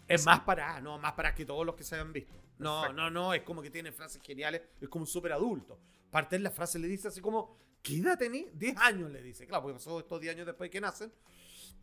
Es 0.08 0.24
más 0.24 0.40
para, 0.40 0.80
no, 0.80 0.98
más 0.98 1.12
para 1.14 1.34
que 1.34 1.44
todos 1.44 1.64
los 1.66 1.74
que 1.74 1.82
se 1.84 1.94
hayan 1.96 2.12
visto. 2.12 2.34
No, 2.58 2.80
Perfecto. 2.82 3.02
no, 3.02 3.10
no, 3.10 3.34
es 3.34 3.42
como 3.42 3.60
que 3.62 3.70
tiene 3.70 3.92
frases 3.92 4.22
geniales, 4.22 4.62
es 4.80 4.88
como 4.88 5.02
un 5.02 5.06
súper 5.06 5.32
adulto. 5.32 5.78
Parte 6.10 6.36
de 6.36 6.42
la 6.42 6.50
frase 6.50 6.78
le 6.78 6.86
dice 6.88 7.08
así 7.08 7.20
como, 7.20 7.56
¿qué 7.82 7.98
edad 7.98 8.16
tenés? 8.16 8.46
10 8.58 8.76
años 8.78 9.10
le 9.10 9.22
dice. 9.22 9.46
Claro, 9.46 9.64
porque 9.64 9.74
pasó 9.74 9.98
estos 9.98 10.20
10 10.20 10.34
años 10.36 10.46
después 10.46 10.66
de 10.68 10.72
que 10.72 10.80
nacen. 10.80 11.12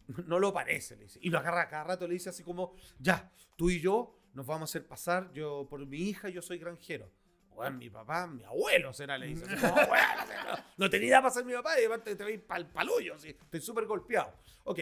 No 0.28 0.38
lo 0.38 0.52
parece, 0.52 0.98
le 0.98 1.04
dice. 1.04 1.18
Y 1.22 1.30
lo 1.30 1.40
agarra 1.40 1.70
cada 1.70 1.86
rato, 1.86 2.06
le 2.08 2.14
dice 2.14 2.30
así 2.30 2.44
como, 2.44 2.76
ya, 3.00 3.32
tú 3.56 3.70
y 3.70 3.80
yo 3.80 4.20
nos 4.34 4.46
vamos 4.46 4.70
a 4.70 4.72
hacer 4.72 4.86
pasar, 4.88 5.32
yo 5.32 5.66
por 5.70 5.86
mi 5.86 5.98
hija, 5.98 6.28
yo 6.30 6.42
soy 6.42 6.58
granjero. 6.58 7.10
Bueno, 7.56 7.78
mi 7.78 7.90
papá, 7.90 8.26
mi 8.28 8.44
abuelo 8.44 8.92
será, 8.94 9.18
le 9.18 9.28
dice. 9.28 9.46
Así 9.46 9.56
como, 9.56 9.74
"Bueno, 9.76 10.26
no, 10.48 10.64
no 10.78 10.90
tenía 10.90 11.08
idea 11.08 11.22
para 11.22 11.34
ser 11.34 11.46
mi 11.46 11.54
papá 11.54 11.80
y 11.80 11.86
aparte 11.86 12.16
te 12.16 12.24
veis 12.24 12.42
pal 12.42 12.68
palullo, 12.72 13.14
así, 13.16 13.30
estoy 13.30 13.62
súper 13.62 13.86
golpeado. 13.86 14.34
Ok, 14.64 14.80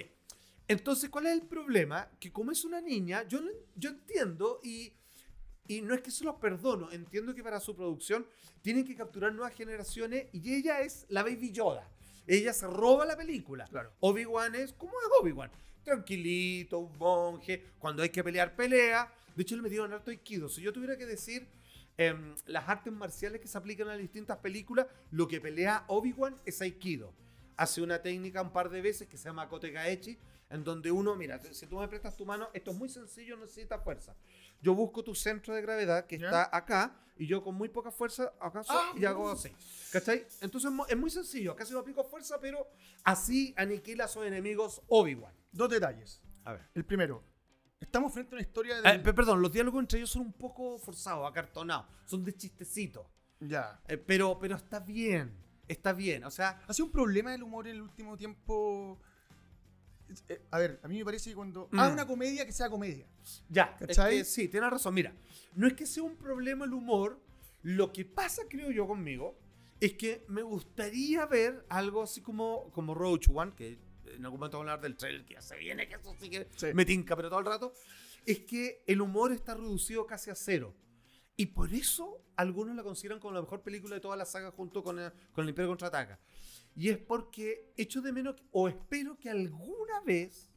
entonces, 0.72 1.10
¿cuál 1.10 1.28
es 1.28 1.34
el 1.34 1.42
problema? 1.42 2.10
Que 2.20 2.32
como 2.32 2.52
es 2.52 2.64
una 2.64 2.80
niña, 2.80 3.28
yo, 3.28 3.42
yo 3.76 3.90
entiendo 3.90 4.60
y, 4.64 4.94
y 5.68 5.82
no 5.82 5.94
es 5.94 6.02
que 6.02 6.12
se 6.12 6.24
los 6.24 6.36
perdono, 6.36 6.92
entiendo 6.92 7.36
que 7.36 7.44
para 7.44 7.60
su 7.60 7.76
producción 7.76 8.26
tienen 8.62 8.86
que 8.86 8.96
capturar 8.96 9.34
nuevas 9.34 9.54
generaciones 9.54 10.28
y 10.32 10.54
ella 10.54 10.80
es 10.82 11.06
la 11.10 11.24
Baby 11.24 11.52
Yoda. 11.52 11.90
Ella 12.26 12.54
se 12.54 12.68
roba 12.68 13.06
la 13.06 13.18
película. 13.18 13.66
Claro. 13.66 13.92
Obi-Wan 14.00 14.56
es 14.56 14.72
como 14.72 14.94
es 14.94 15.08
Obi-Wan. 15.20 15.52
Tranquilito, 15.84 16.80
un 16.80 16.98
monje. 16.98 17.72
Cuando 17.78 18.04
hay 18.04 18.10
que 18.10 18.24
pelear, 18.24 18.56
pelea. 18.56 19.12
De 19.36 19.42
hecho, 19.44 19.58
le 19.58 19.64
metieron 19.64 19.92
harto 19.92 20.12
Aikido. 20.12 20.48
Si 20.48 20.62
yo 20.62 20.72
tuviera 20.72 20.98
que 20.98 21.06
decir 21.06 21.50
em, 21.98 22.34
las 22.46 22.70
artes 22.70 22.94
marciales 22.94 23.42
que 23.42 23.48
se 23.48 23.58
aplican 23.58 23.88
a 23.88 23.92
las 23.92 24.00
distintas 24.00 24.38
películas, 24.38 24.88
lo 25.10 25.28
que 25.28 25.42
pelea 25.42 25.84
Obi-Wan 25.88 26.40
es 26.46 26.62
Aikido. 26.62 27.14
Hace 27.58 27.82
una 27.82 28.02
técnica 28.02 28.42
un 28.42 28.54
par 28.54 28.70
de 28.70 28.82
veces 28.82 29.10
que 29.10 29.18
se 29.18 29.26
llama 29.26 29.50
Kote 29.50 29.72
Gaechi, 29.72 30.18
en 30.52 30.64
donde 30.64 30.92
uno, 30.92 31.16
mira, 31.16 31.40
si 31.54 31.66
tú 31.68 31.80
me 31.80 31.88
prestas 31.88 32.16
tu 32.16 32.26
mano, 32.26 32.50
esto 32.54 32.72
es 32.72 32.78
muy 32.78 32.90
sencillo, 32.90 33.36
no 33.38 33.44
necesita 33.46 33.80
fuerza. 33.80 34.16
Yo 34.62 34.76
busco 34.76 35.04
tu 35.04 35.16
centro 35.16 35.56
de 35.56 35.62
gravedad 35.62 36.06
que 36.06 36.18
Ya. 36.20 36.28
está 36.28 36.56
acá 36.56 36.96
y 37.18 37.26
yo 37.28 37.44
con 37.44 37.56
muy 37.56 37.70
poca 37.70 37.92
fuerza 37.92 38.34
acaso 38.40 38.72
Ah, 38.74 38.94
y 38.96 39.06
hago 39.06 39.30
así. 39.32 39.52
¿Cachai? 39.92 40.26
Entonces 40.42 40.70
es 40.70 40.76
mu- 40.76 40.86
es 40.88 40.98
muy 40.98 41.10
sencillo, 41.10 41.56
casi 41.56 41.74
no 41.74 41.80
aplico 41.80 42.04
fuerza, 42.04 42.40
pero 42.40 42.68
así 43.04 43.54
aniquila 43.58 44.06
a 44.06 44.08
sus 44.08 44.26
enemigos 44.26 44.82
Obi-Wan. 44.88 45.34
Dos 45.52 45.70
detalles. 45.70 46.22
A 46.46 46.54
ver. 46.54 46.70
El 46.74 46.86
primero, 46.86 47.24
estamos 47.80 48.14
frente 48.14 48.36
a 48.36 48.38
una 48.38 48.42
historia 48.42 48.78
Eh, 48.80 48.98
de... 48.98 49.00
pe- 49.00 49.14
perdón, 49.14 49.42
los 49.42 49.52
diálogos 49.52 49.80
entre 49.82 50.00
ellos 50.00 50.12
son 50.12 50.24
un 50.24 50.34
poco 50.34 50.78
forzados, 50.80 51.30
acartonados, 51.30 51.88
son 52.06 52.24
de 52.24 52.34
chistecito. 52.36 53.10
ya. 53.40 53.82
Eh, 53.88 53.98
pero, 53.98 54.38
pero 54.40 54.56
está 54.56 54.80
bien, 54.80 55.36
está 55.68 55.94
bien. 55.94 56.24
O 56.26 56.32
sea, 56.32 56.62
Ha 56.68 56.74
sido 56.74 56.86
un 56.88 56.92
problema 56.92 57.34
el 57.34 57.42
humor 57.44 57.68
en 57.68 57.76
el 57.78 57.82
último 57.82 58.16
tiempo. 58.18 59.00
Es- 60.12 60.24
eh, 60.30 60.42
A 60.52 60.60
ver, 60.60 60.80
a 60.84 60.88
mí 60.88 60.98
me 60.98 61.06
parece 61.06 61.30
que 61.30 61.36
cuando. 61.36 61.68
Mm. 61.72 61.80
Ah, 61.80 61.90
una 61.90 62.06
comedia 62.06 62.46
que 62.46 62.52
sea 62.52 62.70
comedia. 62.70 63.06
ya, 63.50 63.76
es 63.80 63.88
¿Cachai? 63.88 64.18
que 64.20 64.24
sí, 64.26 64.48
tienes 64.48 64.70
razón. 64.70 64.94
Mira, 64.94 65.14
no 65.56 65.68
es 65.68 65.74
que 65.74 65.86
sea 65.86 66.04
un 66.04 66.16
problema 66.18 66.66
el 66.66 66.74
humor, 66.74 67.20
lo 67.64 67.92
que 67.94 68.06
pasa, 68.06 68.44
creo 68.50 68.72
yo, 68.72 68.88
conmigo, 68.88 69.38
es 69.80 69.94
que 69.94 70.26
me 70.28 70.42
gustaría 70.44 71.26
ver 71.26 71.66
algo 71.70 72.04
así 72.04 72.22
como, 72.22 72.70
como 72.72 72.94
Roach 72.94 73.28
One, 73.34 73.54
que 73.56 73.80
en 74.06 74.26
algún 74.26 74.40
momento 74.40 74.58
vamos 74.58 74.70
a 74.70 74.74
hablar 74.74 74.82
del 74.82 74.98
trailer 74.98 75.24
que 75.26 75.36
ya 75.36 75.42
se 75.42 75.56
viene, 75.58 75.88
que 75.88 75.96
eso 75.96 76.16
sí 76.20 76.30
que 76.30 76.48
Sí. 76.56 76.68
me 76.74 76.86
tinca, 76.86 77.16
pero 77.16 77.30
todo 77.30 77.40
el 77.40 77.46
rato, 77.46 77.74
es 78.26 78.40
que 78.40 78.84
el 78.88 79.02
humor 79.02 79.32
está 79.32 79.54
reducido 79.56 80.06
casi 80.06 80.30
a 80.30 80.36
cero. 80.36 80.76
Y 81.38 81.48
por 81.48 81.74
eso 81.74 82.22
algunos 82.36 82.76
la 82.76 82.84
consideran 82.84 83.20
como 83.20 83.34
la 83.34 83.42
mejor 83.42 83.62
película 83.64 83.96
de 83.96 84.02
toda 84.02 84.16
la 84.16 84.26
saga 84.26 84.52
junto 84.52 84.84
con 84.84 85.00
el, 85.00 85.12
con 85.32 85.44
el 85.44 85.50
Imperio 85.50 85.70
Contraataca. 85.70 86.20
Y 86.76 86.90
es 86.90 86.98
porque 86.98 87.72
echo 87.78 88.02
de 88.02 88.12
menos, 88.14 88.36
o 88.52 88.68
espero 88.70 89.18
que 89.18 89.30
alguna 89.30 90.00
vez 90.06 90.50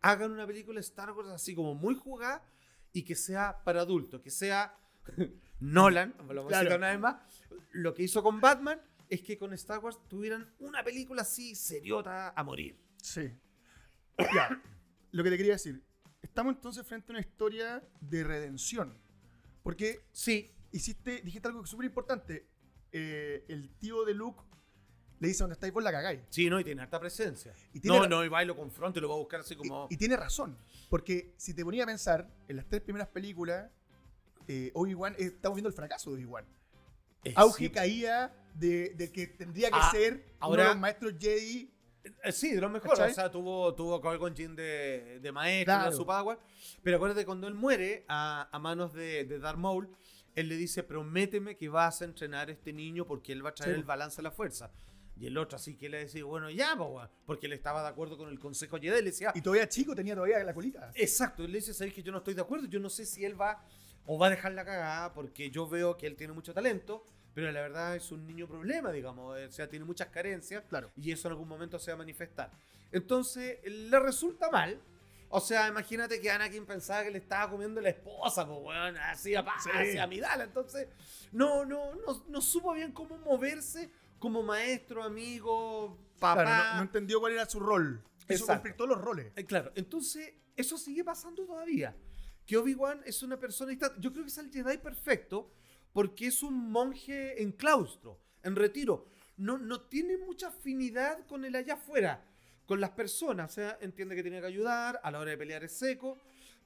hagan 0.00 0.30
una 0.32 0.46
película 0.46 0.76
de 0.76 0.80
Star 0.80 1.12
Wars 1.12 1.28
así 1.28 1.54
como 1.54 1.74
muy 1.74 1.94
jugada 1.94 2.42
y 2.92 3.02
que 3.04 3.14
sea 3.14 3.62
para 3.64 3.82
adultos, 3.82 4.20
que 4.22 4.30
sea 4.30 4.74
Nolan, 5.60 6.14
lo 6.18 6.26
vamos 6.26 6.44
a 6.44 6.48
Claro. 6.48 6.64
citar 6.64 6.78
una 6.78 6.90
vez 6.90 7.00
más, 7.00 7.16
lo 7.72 7.92
que 7.94 8.02
hizo 8.04 8.22
con 8.22 8.40
Batman 8.40 8.80
es 9.08 9.20
que 9.22 9.36
con 9.36 9.52
Star 9.54 9.80
Wars 9.80 9.98
tuvieran 10.08 10.54
una 10.60 10.82
película 10.82 11.22
así 11.22 11.54
seriota 11.54 12.30
a 12.30 12.44
morir. 12.44 12.78
Sí. 13.02 13.30
ya. 14.34 14.62
Lo 15.12 15.22
que 15.24 15.30
te 15.30 15.36
quería 15.36 15.52
decir. 15.54 15.82
Estamos 16.22 16.54
entonces 16.54 16.86
frente 16.86 17.10
a 17.10 17.14
una 17.14 17.20
historia 17.20 17.82
de 18.00 18.22
redención. 18.24 18.96
Porque 19.62 20.06
Sí, 20.12 20.54
hiciste, 20.70 21.20
dijiste 21.22 21.48
algo 21.48 21.66
súper 21.66 21.86
importante. 21.86 22.48
Eh, 22.92 23.44
el 23.48 23.70
tío 23.78 24.04
de 24.04 24.14
Luke 24.14 24.42
le 25.20 25.28
dice: 25.28 25.44
¿Dónde 25.44 25.54
estáis 25.54 25.72
vos 25.72 25.82
la 25.84 25.92
cagáis? 25.92 26.20
sí, 26.30 26.50
no, 26.50 26.58
y 26.58 26.64
tiene 26.64 26.82
harta 26.82 26.98
presencia. 26.98 27.54
Y 27.72 27.78
tiene 27.80 27.98
no, 28.00 28.08
no, 28.08 28.24
y 28.24 28.28
va 28.28 28.42
y 28.42 28.46
lo 28.46 28.56
confronta 28.56 28.98
y 28.98 29.02
lo 29.02 29.08
va 29.08 29.14
a 29.14 29.18
buscar 29.18 29.40
así 29.40 29.54
Y- 29.54 29.56
como... 29.56 29.86
Y, 29.90 29.96
tiene 29.96 30.16
razón. 30.16 30.56
Porque 30.88 31.32
si 31.36 31.54
te 31.54 31.62
ponía 31.64 31.84
a 31.84 31.86
pensar, 31.86 32.28
en 32.48 32.56
las 32.56 32.66
tres 32.66 32.80
primeras 32.82 33.06
películas, 33.08 33.70
eh, 34.48 34.70
Obi-Wan, 34.74 35.14
eh, 35.18 35.24
estamos 35.26 35.54
viendo 35.56 35.68
el 35.68 35.74
fracaso 35.74 36.10
de 36.10 36.16
Obi-Wan. 36.16 36.44
Auge 37.36 37.64
y 37.64 37.66
sí, 37.68 37.72
caída 37.72 38.34
de, 38.54 38.94
de 38.96 39.12
que 39.12 39.26
tendría 39.26 39.68
que 39.70 39.76
Ah, 39.78 39.90
ser 39.92 40.14
uno 40.14 40.24
ahora- 40.40 40.62
de 40.64 40.68
los 40.70 40.78
maestros 40.78 41.14
Jedi. 41.20 41.70
Eh, 42.24 42.32
Sí, 42.32 42.54
de 42.54 42.60
los 42.62 42.70
mejores. 42.70 42.98
¿Cachai? 42.98 43.12
O 43.12 43.14
sea, 43.14 43.30
tuvo, 43.30 43.74
tuvo 43.74 44.00
Qui-Gon 44.00 44.34
Jinn 44.34 44.56
de, 44.56 45.20
de 45.20 45.32
maestro, 45.32 45.74
Claro. 45.74 45.92
su 45.94 46.06
Padawan. 46.06 46.38
Pero 46.82 46.96
acuérdate, 46.96 47.26
cuando 47.26 47.46
él 47.46 47.52
muere 47.54 48.06
a, 48.08 48.48
a 48.50 48.58
manos 48.58 48.94
de, 48.94 49.24
de 49.26 49.38
Darth 49.38 49.58
Maul, 49.58 49.94
él 50.34 50.48
le 50.48 50.56
dice, 50.56 50.82
prométeme 50.82 51.58
que 51.58 51.68
vas 51.68 52.00
a 52.00 52.06
entrenar 52.06 52.48
a 52.48 52.52
este 52.52 52.72
niño 52.72 53.04
porque 53.06 53.32
él 53.32 53.44
va 53.44 53.50
a 53.50 53.54
traer 53.54 53.74
Sí. 53.74 53.80
el 53.80 53.84
balance 53.84 54.18
a 54.20 54.24
la 54.24 54.30
fuerza. 54.30 54.70
Y 55.20 55.26
el 55.26 55.36
otro 55.36 55.56
así 55.56 55.76
que 55.76 55.88
le 55.90 55.98
decía, 55.98 56.24
bueno, 56.24 56.48
ya, 56.50 56.74
weón", 56.74 57.08
porque 57.26 57.46
él 57.46 57.52
estaba 57.52 57.82
de 57.82 57.88
acuerdo 57.88 58.16
con 58.16 58.28
el 58.30 58.38
consejo 58.40 58.78
Jedi. 58.78 58.96
Le 59.02 59.10
decía, 59.10 59.32
Y 59.34 59.42
todavía 59.42 59.68
chico 59.68 59.94
tenía 59.94 60.14
todavía 60.14 60.42
la 60.42 60.54
colita. 60.54 60.90
exacto. 60.94 61.44
Él 61.44 61.52
le 61.52 61.58
dice, 61.58 61.74
sabes 61.74 61.92
que 61.92 62.02
yo 62.02 62.10
no 62.10 62.18
estoy 62.18 62.34
de 62.34 62.40
acuerdo. 62.40 62.66
Yo 62.66 62.80
no 62.80 62.88
sé 62.88 63.04
si 63.04 63.24
él 63.24 63.38
va 63.40 63.62
o 64.06 64.18
va 64.18 64.28
a 64.28 64.30
dejar 64.30 64.52
la 64.52 64.64
cagada 64.64 65.12
porque 65.12 65.50
yo 65.50 65.68
veo 65.68 65.96
que 65.98 66.06
él 66.06 66.16
tiene 66.16 66.32
mucho 66.32 66.54
talento. 66.54 67.06
Pero 67.34 67.52
la 67.52 67.60
verdad 67.60 67.94
es 67.94 68.10
un 68.10 68.26
niño 68.26 68.48
problema, 68.48 68.90
digamos. 68.90 69.38
O 69.38 69.52
sea, 69.52 69.68
tiene 69.68 69.84
muchas 69.84 70.08
carencias 70.08 70.64
Claro. 70.68 70.90
y 70.96 71.12
eso 71.12 71.28
en 71.28 71.32
algún 71.32 71.46
momento 71.48 71.78
se 71.78 71.90
va 71.92 71.94
a 71.94 71.98
manifestar. 71.98 72.50
Entonces, 72.90 73.58
le 73.64 73.98
resulta 74.00 74.50
mal. 74.50 74.80
O 75.28 75.38
sea, 75.40 75.68
imagínate 75.68 76.20
que 76.20 76.28
Anakin 76.28 76.66
pensaba 76.66 77.04
que 77.04 77.10
le 77.12 77.18
estaba 77.18 77.48
comiendo 77.52 77.80
la 77.80 77.90
esposa, 77.90 78.44
pues, 78.48 78.58
weón, 78.62 78.96
así 78.96 79.36
a 79.36 79.44
Sí. 79.62 79.70
hacia 79.72 80.02
Amidala. 80.02 80.42
Entonces, 80.42 80.88
no, 81.30 81.64
no, 81.64 81.94
no, 81.94 82.24
no 82.26 82.40
supo 82.40 82.72
bien 82.72 82.90
cómo 82.90 83.16
moverse 83.18 83.90
como 84.20 84.42
maestro, 84.44 85.02
amigo, 85.02 85.98
papá. 86.20 86.44
Claro, 86.44 86.70
no, 86.70 86.76
no 86.76 86.82
entendió 86.82 87.18
cuál 87.18 87.32
era 87.32 87.46
su 87.46 87.58
rol. 87.58 88.04
Eso 88.28 88.44
Exacto. 88.44 88.70
todos 88.76 88.90
los 88.90 89.00
roles. 89.00 89.32
Eh, 89.34 89.44
Claro, 89.44 89.72
entonces 89.74 90.34
eso 90.56 90.78
sigue 90.78 91.02
pasando 91.02 91.44
todavía. 91.44 91.96
Que 92.46 92.56
Obi-Wan 92.56 93.02
es 93.04 93.22
una 93.22 93.38
persona. 93.38 93.72
Yo 93.98 94.12
creo 94.12 94.24
que 94.24 94.30
es 94.30 94.38
el 94.38 94.52
Jedi 94.52 94.78
perfecto 94.78 95.50
porque 95.92 96.28
es 96.28 96.42
un 96.42 96.70
monje 96.70 97.42
en 97.42 97.52
claustro, 97.52 98.20
en 98.42 98.54
retiro. 98.54 99.06
No, 99.36 99.58
no 99.58 99.80
tiene 99.82 100.18
mucha 100.18 100.48
afinidad 100.48 101.26
con 101.26 101.44
el 101.44 101.56
allá 101.56 101.74
afuera, 101.74 102.24
con 102.66 102.80
las 102.80 102.90
personas. 102.90 103.50
O 103.50 103.54
sea, 103.54 103.78
entiende 103.80 104.14
que 104.14 104.22
tiene 104.22 104.40
que 104.40 104.46
ayudar, 104.46 105.00
a 105.02 105.10
la 105.10 105.18
hora 105.18 105.30
de 105.30 105.38
pelear 105.38 105.64
es 105.64 105.72
seco, 105.72 106.18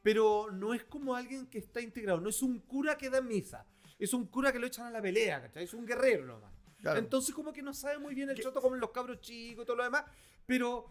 pero 0.03 0.51
no 0.51 0.75
es 0.75 0.85
como 0.85 1.15
alguien 1.15 1.47
que 1.47 1.59
está 1.59 1.81
integrado. 1.81 2.21
No 2.21 2.29
es 2.31 2.43
un 2.43 2.59
cura 2.61 2.99
que 2.99 3.11
da 3.11 3.21
misa. 3.21 3.65
Es 3.99 4.13
un 4.13 4.27
cura 4.27 4.53
que 4.53 4.59
lo 4.59 4.67
echan 4.67 4.87
a 4.87 4.91
la 4.91 5.01
pelea, 5.01 5.41
¿cachai? 5.41 5.65
Es 5.65 5.73
un 5.75 5.87
guerrero 5.87 6.27
nomás. 6.27 6.54
Claro. 6.85 6.99
Entonces 7.01 7.35
como 7.35 7.53
que 7.53 7.63
no 7.63 7.75
sabe 7.75 7.99
muy 7.99 8.15
bien 8.15 8.31
el 8.31 8.41
trato 8.41 8.61
como 8.61 8.77
los 8.77 8.91
cabros 8.91 9.21
chicos 9.21 9.63
y 9.65 9.67
todo 9.67 9.77
lo 9.77 9.85
demás, 9.85 10.05
pero, 10.47 10.87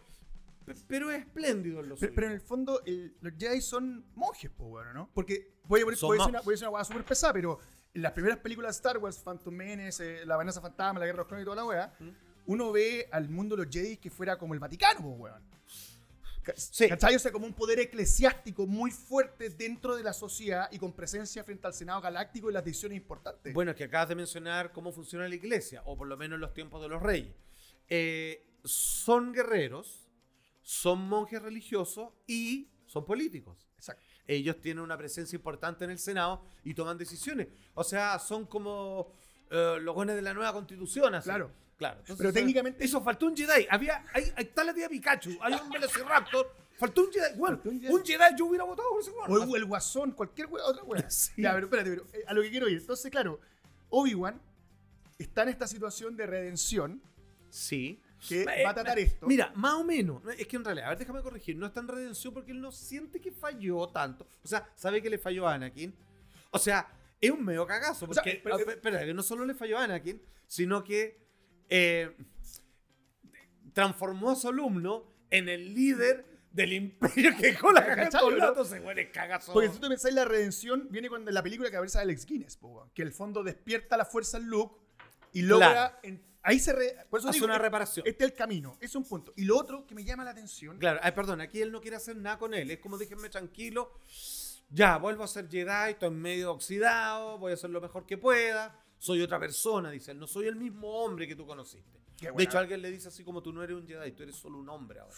pe- 0.65 0.75
pero 0.87 1.09
es 1.11 1.19
espléndido 1.21 1.79
en 1.81 1.89
lo 1.89 1.95
Pero, 1.95 2.13
pero 2.15 2.27
en 2.27 2.33
el 2.33 2.41
fondo, 2.41 2.81
el- 2.85 3.15
los 3.21 3.33
Jedi 3.37 3.61
son 3.61 4.05
monjes, 4.15 4.49
pues, 4.55 4.69
bueno, 4.69 4.91
¿no? 4.93 5.09
Porque 5.13 5.53
puede, 5.67 5.83
Son 5.95 6.07
puede 6.09 6.19
ser 6.19 6.25
ma- 6.31 6.37
una, 6.39 6.41
puede 6.41 6.57
ser 6.57 6.67
una 6.67 6.75
hueá 6.75 6.83
súper 6.83 7.03
pesada, 7.05 7.31
pero 7.33 7.59
en 7.93 8.01
las 8.01 8.11
primeras 8.11 8.39
películas 8.39 8.75
de 8.75 8.77
Star 8.77 8.97
Wars, 8.97 9.19
Phantom 9.19 9.53
Menace, 9.53 10.21
eh, 10.21 10.25
La 10.25 10.35
Amenaza 10.35 10.59
Fantasma, 10.61 10.99
La 10.99 11.05
Guerra 11.05 11.17
de 11.17 11.21
los 11.21 11.27
Clones 11.27 11.43
y 11.43 11.45
toda 11.45 11.55
la 11.57 11.65
weá, 11.65 11.93
¿Mm? 11.99 12.09
uno 12.47 12.71
ve 12.71 13.07
al 13.11 13.29
mundo 13.29 13.55
de 13.55 13.65
los 13.65 13.73
Jedi 13.73 13.97
que 13.97 14.09
fuera 14.09 14.37
como 14.37 14.53
el 14.55 14.59
Vaticano, 14.59 14.99
pues, 15.01 15.15
weón. 15.19 15.43
Sí. 16.55 16.89
¿Cachai? 16.89 17.15
O 17.15 17.19
sea, 17.19 17.31
como 17.31 17.45
un 17.45 17.53
poder 17.53 17.79
eclesiástico 17.79 18.67
muy 18.67 18.91
fuerte 18.91 19.49
dentro 19.49 19.95
de 19.95 20.03
la 20.03 20.13
sociedad 20.13 20.69
y 20.71 20.77
con 20.77 20.93
presencia 20.93 21.43
frente 21.43 21.67
al 21.67 21.73
Senado 21.73 22.01
Galáctico 22.01 22.49
y 22.49 22.53
las 22.53 22.63
decisiones 22.63 22.97
importantes. 22.97 23.53
Bueno, 23.53 23.71
es 23.71 23.77
que 23.77 23.85
acabas 23.85 24.09
de 24.09 24.15
mencionar 24.15 24.71
cómo 24.71 24.91
funciona 24.91 25.27
la 25.27 25.35
iglesia, 25.35 25.81
o 25.85 25.97
por 25.97 26.07
lo 26.07 26.17
menos 26.17 26.35
en 26.35 26.41
los 26.41 26.53
tiempos 26.53 26.81
de 26.81 26.89
los 26.89 27.01
reyes. 27.01 27.33
Eh, 27.87 28.45
son 28.63 29.33
guerreros, 29.33 30.09
son 30.61 31.07
monjes 31.07 31.41
religiosos 31.41 32.13
y 32.27 32.69
son 32.85 33.05
políticos. 33.05 33.67
Exacto. 33.77 34.03
Ellos 34.25 34.61
tienen 34.61 34.83
una 34.83 34.97
presencia 34.97 35.35
importante 35.35 35.83
en 35.83 35.91
el 35.91 35.99
Senado 35.99 36.45
y 36.63 36.73
toman 36.73 36.97
decisiones. 36.97 37.47
O 37.73 37.83
sea, 37.83 38.17
son 38.19 38.45
como 38.45 39.11
eh, 39.51 39.77
los 39.81 39.93
buenos 39.93 40.15
de 40.15 40.21
la 40.21 40.33
nueva 40.33 40.53
constitución. 40.53 41.13
Así. 41.15 41.25
Claro. 41.25 41.51
Claro. 41.83 41.99
Entonces, 41.99 42.17
Pero 42.17 42.33
técnicamente- 42.33 42.83
Eso, 42.85 43.01
faltó 43.01 43.25
un 43.25 43.35
Jedi. 43.35 43.67
Había, 43.69 44.05
ahí, 44.13 44.23
ahí 44.37 44.43
está 44.45 44.63
la 44.63 44.73
tía 44.73 44.87
Pikachu, 44.87 45.31
hay 45.41 45.53
un 45.53 45.69
Velociraptor. 45.69 46.55
Faltó 46.77 47.01
un 47.03 47.11
Jedi. 47.11 47.37
Bueno, 47.37 47.57
Faltó 47.57 47.69
un 47.69 47.81
Jedi. 47.81 47.93
un 47.93 48.05
Jedi 48.05 48.23
yo 48.37 48.45
hubiera 48.45 48.63
votado 48.63 48.89
por 48.89 49.01
ese 49.01 49.11
weón. 49.11 49.49
O 49.49 49.55
el, 49.55 49.65
guasón, 49.65 50.11
cualquier 50.11 50.47
wea, 50.47 50.63
otra 50.65 50.83
wea. 50.83 51.05
Sí. 51.09 51.41
Ya, 51.41 51.53
pero 51.53 51.65
espérate, 51.65 51.89
pero 51.89 52.05
eh, 52.13 52.23
a 52.25 52.33
lo 52.33 52.41
que 52.41 52.49
quiero 52.49 52.69
ir. 52.69 52.77
Entonces, 52.79 53.11
claro, 53.11 53.39
Obi-Wan 53.89 54.41
está 55.19 55.43
en 55.43 55.49
esta 55.49 55.67
situación 55.67 56.15
de 56.15 56.25
redención 56.25 57.01
Sí. 57.49 58.01
que 58.27 58.41
Eh, 58.43 58.63
va 58.63 58.71
a 58.71 58.73
tratar 58.73 58.97
eh, 58.97 59.03
esto. 59.03 59.27
Mira, 59.27 59.51
más 59.55 59.73
o 59.73 59.83
menos. 59.83 60.21
Es 60.37 60.47
que 60.47 60.55
en 60.55 60.63
realidad, 60.65 60.87
a 60.87 60.89
ver, 60.91 60.99
déjame 60.99 61.21
corregir. 61.21 61.55
No 61.57 61.67
está 61.67 61.81
en 61.81 61.87
redención 61.89 62.33
porque 62.33 62.51
él 62.51 62.61
no 62.61 62.71
siente 62.71 63.19
que 63.21 63.31
falló 63.31 63.87
tanto. 63.89 64.25
O 64.43 64.47
sea, 64.47 64.67
sabe 64.75 65.01
que 65.01 65.09
le 65.09 65.17
falló 65.17 65.47
a 65.47 65.53
Anakin. 65.55 65.93
O 66.51 66.57
sea, 66.59 66.87
es 67.21 67.29
un 67.29 67.43
medio 67.45 67.67
cagazo. 67.67 68.05
O 68.09 68.13
sea, 68.13 68.23
Porque, 68.23 68.41
pero- 68.81 69.13
no 69.13 69.21
solo 69.23 69.45
le 69.45 69.53
falló 69.53 69.77
a 69.77 69.83
Anakin, 69.83 70.19
sino 70.47 70.83
que 70.83 71.21
eh, 71.69 72.15
transformó 73.73 74.31
a 74.31 74.35
su 74.35 74.47
alumno 74.49 75.03
en 75.29 75.49
el 75.49 75.73
líder 75.73 76.25
del 76.51 76.73
imperio 76.73 77.31
que 77.37 77.55
con 77.59 77.73
la 77.73 77.85
¿Cachai, 77.85 78.09
todos 78.21 78.33
lados. 78.37 78.69
Bueno, 78.83 79.01
es 79.01 79.09
cagazo. 79.09 79.53
Porque 79.53 79.69
si 79.69 79.79
tú 79.79 79.87
pensáis, 79.89 80.13
la 80.13 80.25
redención 80.25 80.87
viene 80.91 81.09
cuando 81.09 81.29
en 81.29 81.35
la 81.35 81.41
película 81.43 81.69
que 81.71 81.77
aparece 81.77 81.97
Alex 81.99 82.25
Guinness, 82.25 82.57
po, 82.57 82.89
que 82.93 83.01
el 83.01 83.11
fondo 83.11 83.43
despierta 83.43 83.97
la 83.97 84.05
fuerza 84.05 84.37
en 84.37 84.45
Luke 84.45 84.75
y 85.31 85.41
logra. 85.41 85.71
Claro. 85.71 85.97
en- 86.03 86.23
ahí 86.43 86.59
se. 86.59 86.73
re- 86.73 86.95
por 87.09 87.19
eso 87.19 87.29
Hace 87.29 87.37
digo, 87.37 87.45
una 87.47 87.57
reparación. 87.57 88.05
Este 88.05 88.25
es 88.25 88.31
el 88.31 88.37
camino, 88.37 88.77
es 88.79 88.93
un 88.95 89.03
punto. 89.03 89.33
Y 89.35 89.45
lo 89.45 89.57
otro 89.57 89.87
que 89.87 89.95
me 89.95 90.03
llama 90.03 90.23
la 90.23 90.31
atención. 90.31 90.77
Claro, 90.77 90.99
ay, 91.01 91.11
perdón, 91.13 91.41
aquí 91.41 91.59
él 91.61 91.71
no 91.71 91.81
quiere 91.81 91.97
hacer 91.97 92.15
nada 92.17 92.37
con 92.37 92.53
él. 92.53 92.69
Es 92.69 92.77
como 92.79 92.97
déjenme 92.99 93.29
tranquilo. 93.29 93.91
Ya, 94.69 94.97
vuelvo 94.97 95.23
a 95.23 95.27
ser 95.27 95.49
Jedi, 95.49 95.91
estoy 95.91 96.09
medio 96.11 96.51
oxidado, 96.51 97.37
voy 97.39 97.51
a 97.51 97.53
hacer 97.55 97.69
lo 97.71 97.81
mejor 97.81 98.05
que 98.05 98.17
pueda. 98.17 98.79
Soy 99.03 99.21
otra 99.21 99.37
persona, 99.37 99.91
dice 99.91 100.11
él. 100.11 100.17
No 100.17 100.27
soy 100.27 100.47
el 100.47 100.55
mismo 100.55 100.87
hombre 100.87 101.27
que 101.27 101.35
tú 101.35 101.45
conociste. 101.45 101.99
De 102.21 102.41
hecho, 102.41 102.57
alguien 102.57 102.81
le 102.81 102.89
dice 102.89 103.09
así 103.09 103.21
como 103.21 103.43
tú 103.43 103.51
no 103.51 103.61
eres 103.61 103.75
un 103.75 103.85
Jedi, 103.85 104.13
tú 104.13 104.23
eres 104.23 104.37
solo 104.37 104.57
un 104.57 104.69
hombre 104.69 105.01
ahora. 105.01 105.13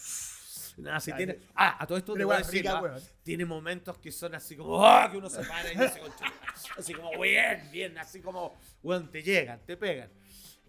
Nada, 0.77 0.99
si 0.99 1.13
tiene... 1.13 1.39
Ah, 1.53 1.77
a 1.79 1.85
todo 1.85 1.99
esto 1.99 2.15
te 2.15 2.23
voy 2.23 2.33
a 2.33 2.39
decir, 2.39 2.63
rica, 2.63 2.95
tiene 3.21 3.45
momentos 3.45 3.99
que 3.99 4.11
son 4.11 4.33
así 4.33 4.57
como, 4.57 4.83
¡ah! 4.83 5.07
que 5.11 5.17
uno 5.17 5.29
se 5.29 5.43
para 5.43 5.71
y 5.71 5.77
dice, 5.77 5.99
"Concha, 5.99 6.25
así 6.75 6.95
como, 6.95 7.11
bien, 7.21 7.69
bien, 7.71 7.95
así 7.99 8.21
como, 8.21 8.57
weón, 8.81 9.11
te 9.11 9.21
llegan, 9.21 9.63
te 9.63 9.77
pegan. 9.77 10.09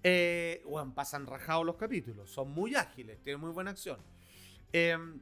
Eh, 0.02 0.62
weón, 0.66 0.92
pasan 0.92 1.26
rajados 1.26 1.64
los 1.64 1.76
capítulos, 1.76 2.30
son 2.30 2.50
muy 2.50 2.74
ágiles, 2.74 3.22
tienen 3.22 3.40
muy 3.40 3.50
buena 3.50 3.70
acción. 3.70 3.98
Em, 4.72 5.18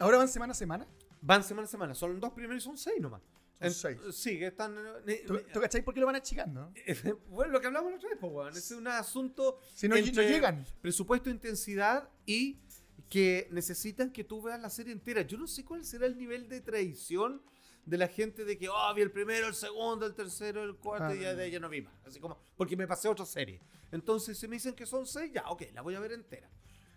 Ahora 0.00 0.16
van 0.16 0.28
semana 0.28 0.52
a 0.52 0.54
semana. 0.54 0.86
Van 1.20 1.44
semana 1.44 1.66
a 1.66 1.68
semana. 1.68 1.94
Son 1.94 2.18
dos 2.18 2.32
primeros 2.32 2.62
y 2.62 2.64
son 2.64 2.78
seis 2.78 2.98
nomás. 2.98 3.20
Son 3.58 3.66
En- 3.68 3.72
seis. 3.74 3.98
Sí, 4.12 4.38
que 4.38 4.46
están. 4.48 4.76
eh, 5.06 5.24
¿Tú, 5.26 5.40
tú 5.52 5.60
cacháis 5.60 5.82
por 5.84 5.92
qué 5.94 6.00
lo 6.00 6.06
van 6.06 6.16
achicando? 6.16 6.72
eh, 6.74 6.94
bueno, 7.28 7.52
lo 7.52 7.60
que 7.60 7.66
hablamos 7.66 7.90
la 7.90 7.96
otra 7.98 8.10
vez, 8.10 8.18
pues, 8.20 8.32
weón. 8.32 8.56
Es 8.56 8.70
un 8.70 8.86
asunto. 8.88 9.60
Si 9.74 9.88
no, 9.88 9.96
no 9.96 10.00
entre 10.00 10.28
llegan. 10.28 10.64
Presupuesto, 10.80 11.28
intensidad 11.30 12.08
y 12.26 12.60
que 13.08 13.48
necesitan 13.50 14.12
que 14.12 14.22
tú 14.24 14.42
veas 14.42 14.60
la 14.60 14.70
serie 14.70 14.92
entera. 14.92 15.22
Yo 15.22 15.38
no 15.38 15.46
sé 15.46 15.64
cuál 15.64 15.84
será 15.84 16.06
el 16.06 16.16
nivel 16.18 16.48
de 16.48 16.60
traición 16.60 17.42
de 17.86 17.96
la 17.96 18.06
gente 18.06 18.44
de 18.44 18.58
que, 18.58 18.68
oh, 18.68 18.94
vi 18.94 19.00
el 19.02 19.10
primero, 19.10 19.48
el 19.48 19.54
segundo, 19.54 20.04
el 20.04 20.14
tercero, 20.14 20.62
el 20.62 20.76
cuarto 20.76 21.14
y 21.14 21.20
ya 21.20 21.30
Ah. 21.30 21.34
de 21.34 21.46
ella 21.46 21.58
no 21.58 21.70
vi 21.70 21.80
más. 21.80 21.94
Así 22.06 22.20
como, 22.20 22.38
porque 22.56 22.76
me 22.76 22.86
pasé 22.86 23.08
a 23.08 23.12
otra 23.12 23.24
serie. 23.24 23.60
Entonces, 23.90 24.36
si 24.38 24.46
me 24.46 24.56
dicen 24.56 24.74
que 24.74 24.84
son 24.84 25.06
seis, 25.06 25.32
ya, 25.32 25.48
ok, 25.48 25.62
la 25.72 25.80
voy 25.80 25.94
a 25.94 26.00
ver 26.00 26.12
entera. 26.12 26.50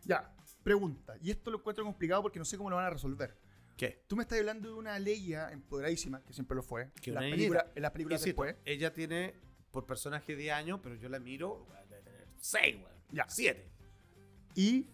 Ya, 0.03 0.35
pregunta. 0.63 1.15
Y 1.21 1.31
esto 1.31 1.49
lo 1.49 1.59
encuentro 1.59 1.85
complicado 1.85 2.21
porque 2.23 2.39
no 2.39 2.43
sé 2.45 2.57
cómo 2.57 2.69
lo 2.69 2.75
van 2.75 2.85
a 2.85 2.89
resolver. 2.89 3.37
¿Qué? 3.81 4.03
Tú 4.05 4.15
me 4.15 4.21
estás 4.21 4.37
hablando 4.37 4.69
de 4.69 4.75
una 4.75 4.99
Leia 4.99 5.51
empoderadísima, 5.51 6.23
que 6.23 6.33
siempre 6.33 6.53
lo 6.55 6.61
fue. 6.61 6.91
Que 7.01 7.09
en, 7.09 7.15
las 7.15 7.23
películas, 7.23 7.65
en 7.73 7.81
las 7.81 7.91
películas 7.91 8.21
Insisto, 8.21 8.43
después. 8.43 8.63
ella 8.63 8.93
tiene 8.93 9.33
por 9.71 9.87
personaje 9.87 10.35
10 10.35 10.53
años, 10.53 10.79
pero 10.83 10.93
yo 10.93 11.09
la 11.09 11.19
miro, 11.19 11.65
debe 11.89 12.03
tener 12.03 12.27
6, 12.37 12.75
weón. 12.75 12.95
Ya. 13.09 13.25
7. 13.27 13.71
Y 14.53 14.85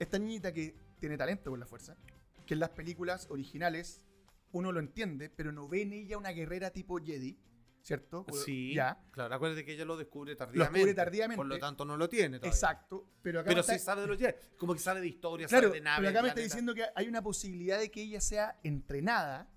esta 0.00 0.18
niñita 0.18 0.52
que 0.52 0.74
tiene 0.98 1.16
talento 1.16 1.52
con 1.52 1.60
la 1.60 1.66
fuerza, 1.66 1.96
que 2.44 2.54
en 2.54 2.60
las 2.60 2.70
películas 2.70 3.28
originales 3.30 4.02
uno 4.50 4.72
lo 4.72 4.80
entiende, 4.80 5.30
pero 5.30 5.52
no 5.52 5.68
ve 5.68 5.82
en 5.82 5.92
ella 5.92 6.18
una 6.18 6.30
guerrera 6.30 6.70
tipo 6.70 6.98
Jedi, 6.98 7.38
¿cierto? 7.84 8.24
Sí, 8.44 8.74
Ya, 8.74 8.98
claro, 9.12 9.34
acuérdate 9.34 9.64
que 9.64 9.74
ella 9.74 9.84
lo 9.84 9.96
descubre 9.98 10.34
tardíamente. 10.34 10.72
descubre 10.78 10.94
tardíamente. 10.94 11.36
Por 11.36 11.46
lo 11.46 11.58
tanto, 11.58 11.84
no 11.84 11.96
lo 11.98 12.08
tiene 12.08 12.38
todavía. 12.38 12.50
exacto. 12.54 13.06
Pero 13.22 13.40
acá 13.40 13.48
Pero 13.50 13.60
está- 13.60 13.74
sí 13.78 13.84
sabe 13.84 14.00
de 14.00 14.06
los 14.08 14.18
Jedi. 14.18 14.34
Como 14.56 14.72
que 14.72 14.80
sabe 14.80 15.00
de 15.02 15.06
historia, 15.08 15.46
Claro, 15.46 15.68
sabe 15.68 15.78
de 15.78 15.84
naves. 15.84 15.98
pero 16.00 16.10
acá 16.10 16.22
me 16.22 16.28
está 16.28 16.40
diciendo 16.40 16.74
que 16.74 16.84
hay 16.96 17.06
una 17.08 17.22
posibilidad 17.22 17.78
de 17.78 17.90
que 17.90 18.02
ella 18.02 18.20
sea 18.22 18.58
entrenada 18.62 19.48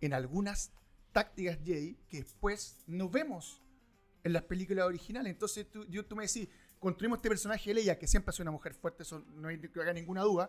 en 0.00 0.14
algunas 0.14 0.72
tácticas 1.12 1.58
Jedi 1.62 1.98
que 2.08 2.18
después 2.22 2.82
no 2.86 3.10
vemos 3.10 3.62
en 4.24 4.32
las 4.32 4.44
películas 4.44 4.86
originales. 4.86 5.30
Entonces 5.30 5.70
tú, 5.70 5.84
yo- 5.90 6.06
tú 6.06 6.16
me 6.16 6.26
decís, 6.26 6.48
construimos 6.78 7.18
este 7.18 7.28
personaje 7.28 7.68
de 7.70 7.74
Leia, 7.74 7.98
que 7.98 8.06
siempre 8.06 8.30
ha 8.30 8.32
sido 8.32 8.44
una 8.44 8.52
mujer 8.52 8.72
fuerte, 8.72 9.02
eso 9.02 9.18
no 9.34 9.48
hay 9.48 9.60
que 9.60 9.80
haga 9.80 9.92
ninguna 9.92 10.22
duda, 10.22 10.48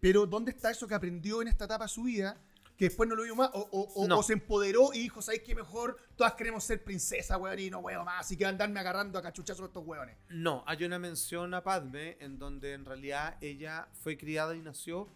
pero 0.00 0.24
¿dónde 0.26 0.52
está 0.52 0.70
eso 0.70 0.88
que 0.88 0.94
aprendió 0.94 1.42
en 1.42 1.48
esta 1.48 1.66
etapa 1.66 1.84
de 1.84 1.88
su 1.90 2.04
vida? 2.04 2.40
Que 2.80 2.86
después 2.86 3.06
no 3.10 3.14
lo 3.14 3.24
vio 3.24 3.36
más, 3.36 3.50
o, 3.52 3.58
o- 3.60 3.92
o- 4.02 4.08
No. 4.08 4.20
o 4.20 4.22
se 4.22 4.32
empoderó 4.32 4.94
y 4.94 5.00
dijo, 5.00 5.20
¿sabes 5.20 5.42
qué 5.42 5.54
mejor? 5.54 5.98
Todas 6.16 6.32
queremos 6.32 6.64
ser 6.64 6.82
princesa, 6.82 7.36
weón, 7.36 7.58
y 7.58 7.68
no 7.68 7.80
weón 7.80 8.06
más, 8.06 8.20
así 8.24 8.38
que 8.38 8.46
andarme 8.46 8.80
agarrando 8.80 9.18
a 9.18 9.22
cachuchazos 9.22 9.66
estos 9.66 9.86
weones. 9.86 10.16
No, 10.30 10.64
hay 10.66 10.82
una 10.84 10.98
mención 10.98 11.52
a 11.52 11.62
Padme 11.62 12.16
en 12.20 12.38
donde 12.38 12.72
en 12.72 12.86
realidad 12.86 13.36
ella 13.42 13.86
fue 13.92 14.16
criada 14.16 14.56
y 14.56 14.62
nació. 14.62 15.08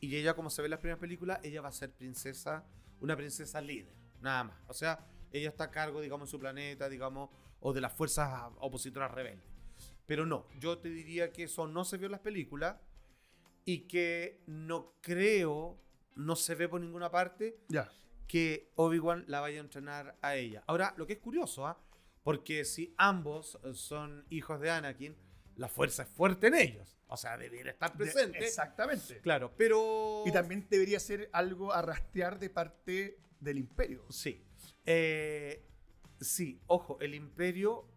Y 0.00 0.14
ella, 0.16 0.34
como 0.34 0.50
se 0.50 0.60
ve 0.60 0.66
en 0.66 0.72
las 0.72 0.80
primeras 0.80 1.00
películas, 1.00 1.40
ella 1.42 1.62
va 1.62 1.70
a 1.70 1.72
ser 1.72 1.90
princesa, 1.92 2.62
una 3.00 3.16
princesa 3.16 3.58
líder, 3.62 3.94
nada 4.20 4.44
más. 4.44 4.56
O 4.68 4.74
sea, 4.74 4.98
ella 5.32 5.48
está 5.48 5.64
a 5.64 5.70
cargo, 5.70 6.02
digamos, 6.02 6.28
en 6.28 6.30
su 6.30 6.38
planeta, 6.38 6.90
digamos, 6.90 7.30
o 7.60 7.72
de 7.72 7.80
las 7.80 7.94
fuerzas 7.94 8.50
opositoras 8.58 9.10
rebeldes. 9.10 9.46
Pero 10.04 10.26
no, 10.26 10.46
yo 10.60 10.76
te 10.76 10.90
diría 10.90 11.32
que 11.32 11.44
eso 11.44 11.66
no 11.66 11.86
se 11.86 11.96
vio 11.96 12.04
en 12.04 12.12
las 12.12 12.20
películas 12.20 12.76
y 13.64 13.88
que 13.88 14.42
no 14.46 14.92
creo, 15.00 15.80
no 16.18 16.36
se 16.36 16.54
ve 16.54 16.68
por 16.68 16.80
ninguna 16.80 17.10
parte 17.10 17.58
que 18.26 18.70
Obi-Wan 18.74 19.24
la 19.26 19.40
vaya 19.40 19.58
a 19.58 19.60
entrenar 19.62 20.18
a 20.20 20.36
ella. 20.36 20.62
Ahora, 20.66 20.92
lo 20.98 21.06
que 21.06 21.14
es 21.14 21.18
curioso, 21.18 21.66
¿ah? 21.66 21.80
porque 22.22 22.64
si 22.66 22.92
ambos 22.98 23.58
eh, 23.64 23.72
son 23.72 24.26
hijos 24.28 24.60
de 24.60 24.70
Anakin, 24.70 25.16
la 25.56 25.68
fuerza 25.68 26.02
es 26.02 26.08
fuerte 26.10 26.48
en 26.48 26.54
ellos. 26.54 26.98
O 27.06 27.16
sea, 27.16 27.38
debería 27.38 27.72
estar 27.72 27.90
De- 27.92 28.04
presente. 28.04 28.38
exactamente. 28.44 29.20
Claro, 29.22 29.54
pero... 29.56 30.24
Y 30.26 30.30
también 30.32 30.66
debería 30.68 31.00
ser 31.00 31.30
algo 31.32 31.72
a 31.72 31.80
rastrear 31.80 32.38
de 32.38 32.50
parte 32.50 33.18
del 33.40 33.58
imperio. 33.58 34.04
Sí. 34.10 34.44
Eh, 34.84 35.64
sí, 36.20 36.60
ojo, 36.66 36.98
el 37.00 37.14
imperio 37.14 37.88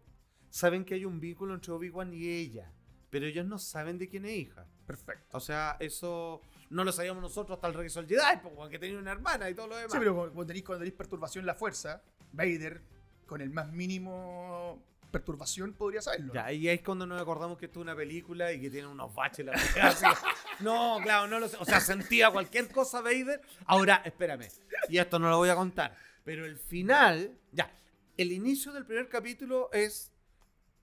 saben 0.48 0.84
que 0.84 0.94
hay 0.94 1.04
un 1.04 1.20
vínculo 1.20 1.54
entre 1.54 1.72
Obi-Wan 1.72 2.12
y 2.14 2.26
ella, 2.28 2.72
pero 3.10 3.26
ellos 3.26 3.44
no 3.46 3.58
saben 3.58 3.98
de 3.98 4.08
quién 4.08 4.24
es 4.24 4.32
hija. 4.38 4.66
Perfecto. 4.86 5.36
O 5.36 5.40
sea, 5.40 5.76
eso 5.80 6.40
no 6.72 6.84
lo 6.84 6.92
sabíamos 6.92 7.22
nosotros 7.22 7.56
hasta 7.56 7.68
el 7.68 7.74
regreso 7.74 8.00
al 8.00 8.08
Jedi, 8.08 8.38
porque 8.56 8.78
tenía 8.78 8.98
una 8.98 9.12
hermana 9.12 9.48
y 9.48 9.54
todo 9.54 9.68
lo 9.68 9.76
demás. 9.76 9.92
Sí, 9.92 9.98
pero 9.98 10.14
cuando 10.14 10.46
tenéis, 10.46 10.64
cuando 10.64 10.80
tenéis 10.80 10.96
perturbación 10.96 11.42
en 11.42 11.46
la 11.46 11.54
fuerza, 11.54 12.02
Vader, 12.32 12.80
con 13.26 13.42
el 13.42 13.50
más 13.50 13.70
mínimo 13.70 14.82
perturbación, 15.10 15.74
podría 15.74 16.00
saberlo. 16.00 16.32
Ya, 16.32 16.50
y 16.50 16.68
ahí 16.68 16.76
es 16.76 16.82
cuando 16.82 17.06
nos 17.06 17.20
acordamos 17.20 17.58
que 17.58 17.66
esto 17.66 17.80
es 17.80 17.82
una 17.82 17.94
película 17.94 18.50
y 18.52 18.60
que 18.60 18.70
tiene 18.70 18.88
unos 18.88 19.14
baches 19.14 19.44
la. 19.44 19.52
No, 20.60 20.98
claro, 21.02 21.28
no 21.28 21.38
lo 21.38 21.48
sé. 21.48 21.56
O 21.60 21.64
sea, 21.64 21.80
sentía 21.80 22.30
cualquier 22.30 22.68
cosa 22.68 23.02
Vader. 23.02 23.42
Ahora, 23.66 24.00
espérame. 24.04 24.48
Y 24.88 24.98
esto 24.98 25.18
no 25.18 25.28
lo 25.28 25.36
voy 25.36 25.50
a 25.50 25.56
contar. 25.56 25.94
Pero 26.24 26.46
el 26.46 26.56
final, 26.56 27.36
ya, 27.52 27.70
el 28.16 28.32
inicio 28.32 28.72
del 28.72 28.86
primer 28.86 29.08
capítulo 29.08 29.70
es 29.72 30.10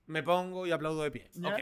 me 0.06 0.22
pongo 0.22 0.66
y 0.66 0.70
aplaudo 0.70 1.02
de 1.02 1.10
pie. 1.10 1.30
Ya. 1.34 1.48
Ok. 1.48 1.60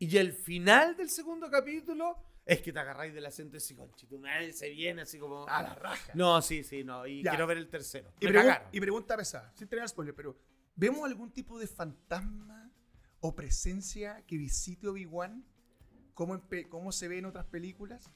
Y 0.00 0.16
el 0.16 0.32
final 0.32 0.96
del 0.96 1.10
segundo 1.10 1.50
capítulo 1.50 2.27
es 2.48 2.62
que 2.62 2.72
te 2.72 2.78
agarráis 2.80 3.14
del 3.14 3.26
acento 3.26 3.56
y 3.56 3.58
así, 3.58 3.74
conchito, 3.76 4.18
madre, 4.18 4.52
se 4.52 4.70
viene 4.70 5.02
así 5.02 5.18
como... 5.18 5.46
A 5.48 5.62
la 5.62 5.74
raja. 5.74 6.12
No, 6.14 6.40
sí, 6.42 6.64
sí, 6.64 6.82
no. 6.82 7.06
Y 7.06 7.22
Ya. 7.22 7.30
quiero 7.32 7.46
ver 7.46 7.58
el 7.58 7.68
tercero. 7.68 8.10
Y, 8.20 8.24
Me 8.26 8.32
pregun- 8.32 8.42
cagaron. 8.46 8.68
y 8.72 8.80
pregunta 8.80 9.16
pesada, 9.16 9.52
sin 9.54 9.68
tener 9.68 9.88
spoiler, 9.88 10.14
pero 10.14 10.36
¿vemos 10.74 11.04
algún 11.04 11.30
tipo 11.30 11.58
de 11.58 11.66
fantasma 11.66 12.72
o 13.20 13.34
presencia 13.36 14.24
que 14.26 14.36
visite 14.36 14.88
Obi-Wan? 14.88 15.44
¿Cómo, 16.14 16.34
en 16.34 16.40
pe- 16.40 16.68
¿Cómo 16.68 16.90
se 16.90 17.06
ve 17.06 17.18
en 17.18 17.26
otras 17.26 17.44
películas? 17.46 18.10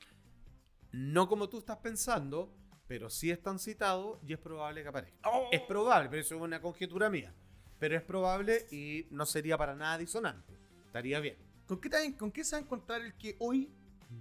No 0.92 1.29
como 1.29 1.49
tú 1.49 1.59
estás 1.59 1.79
pensando, 1.79 2.55
pero 2.87 3.09
sí 3.11 3.31
están 3.31 3.59
citados 3.59 4.18
y 4.27 4.33
es 4.33 4.38
probable 4.38 4.83
que 4.83 4.88
aparezca. 4.88 5.29
Oh. 5.31 5.49
Es 5.53 5.61
probable, 5.62 6.09
pero 6.09 6.21
eso 6.23 6.35
es 6.37 6.40
una 6.40 6.61
conjetura 6.61 7.09
mía. 7.11 7.35
Pero 7.79 7.97
es 7.97 8.03
probable 8.03 8.66
y 8.71 9.07
no 9.11 9.27
sería 9.27 9.57
para 9.59 9.75
nada 9.75 9.99
disonante. 9.99 10.55
Estaría 10.87 11.21
bien. 11.21 11.37
¿Con 11.66 11.81
qué, 11.81 12.16
¿Con 12.18 12.31
qué 12.33 12.45
se 12.45 12.57
va 12.57 12.61
a 12.61 12.62
encontrar 12.62 13.01
el 13.03 13.14
que 13.14 13.37
hoy 13.40 13.73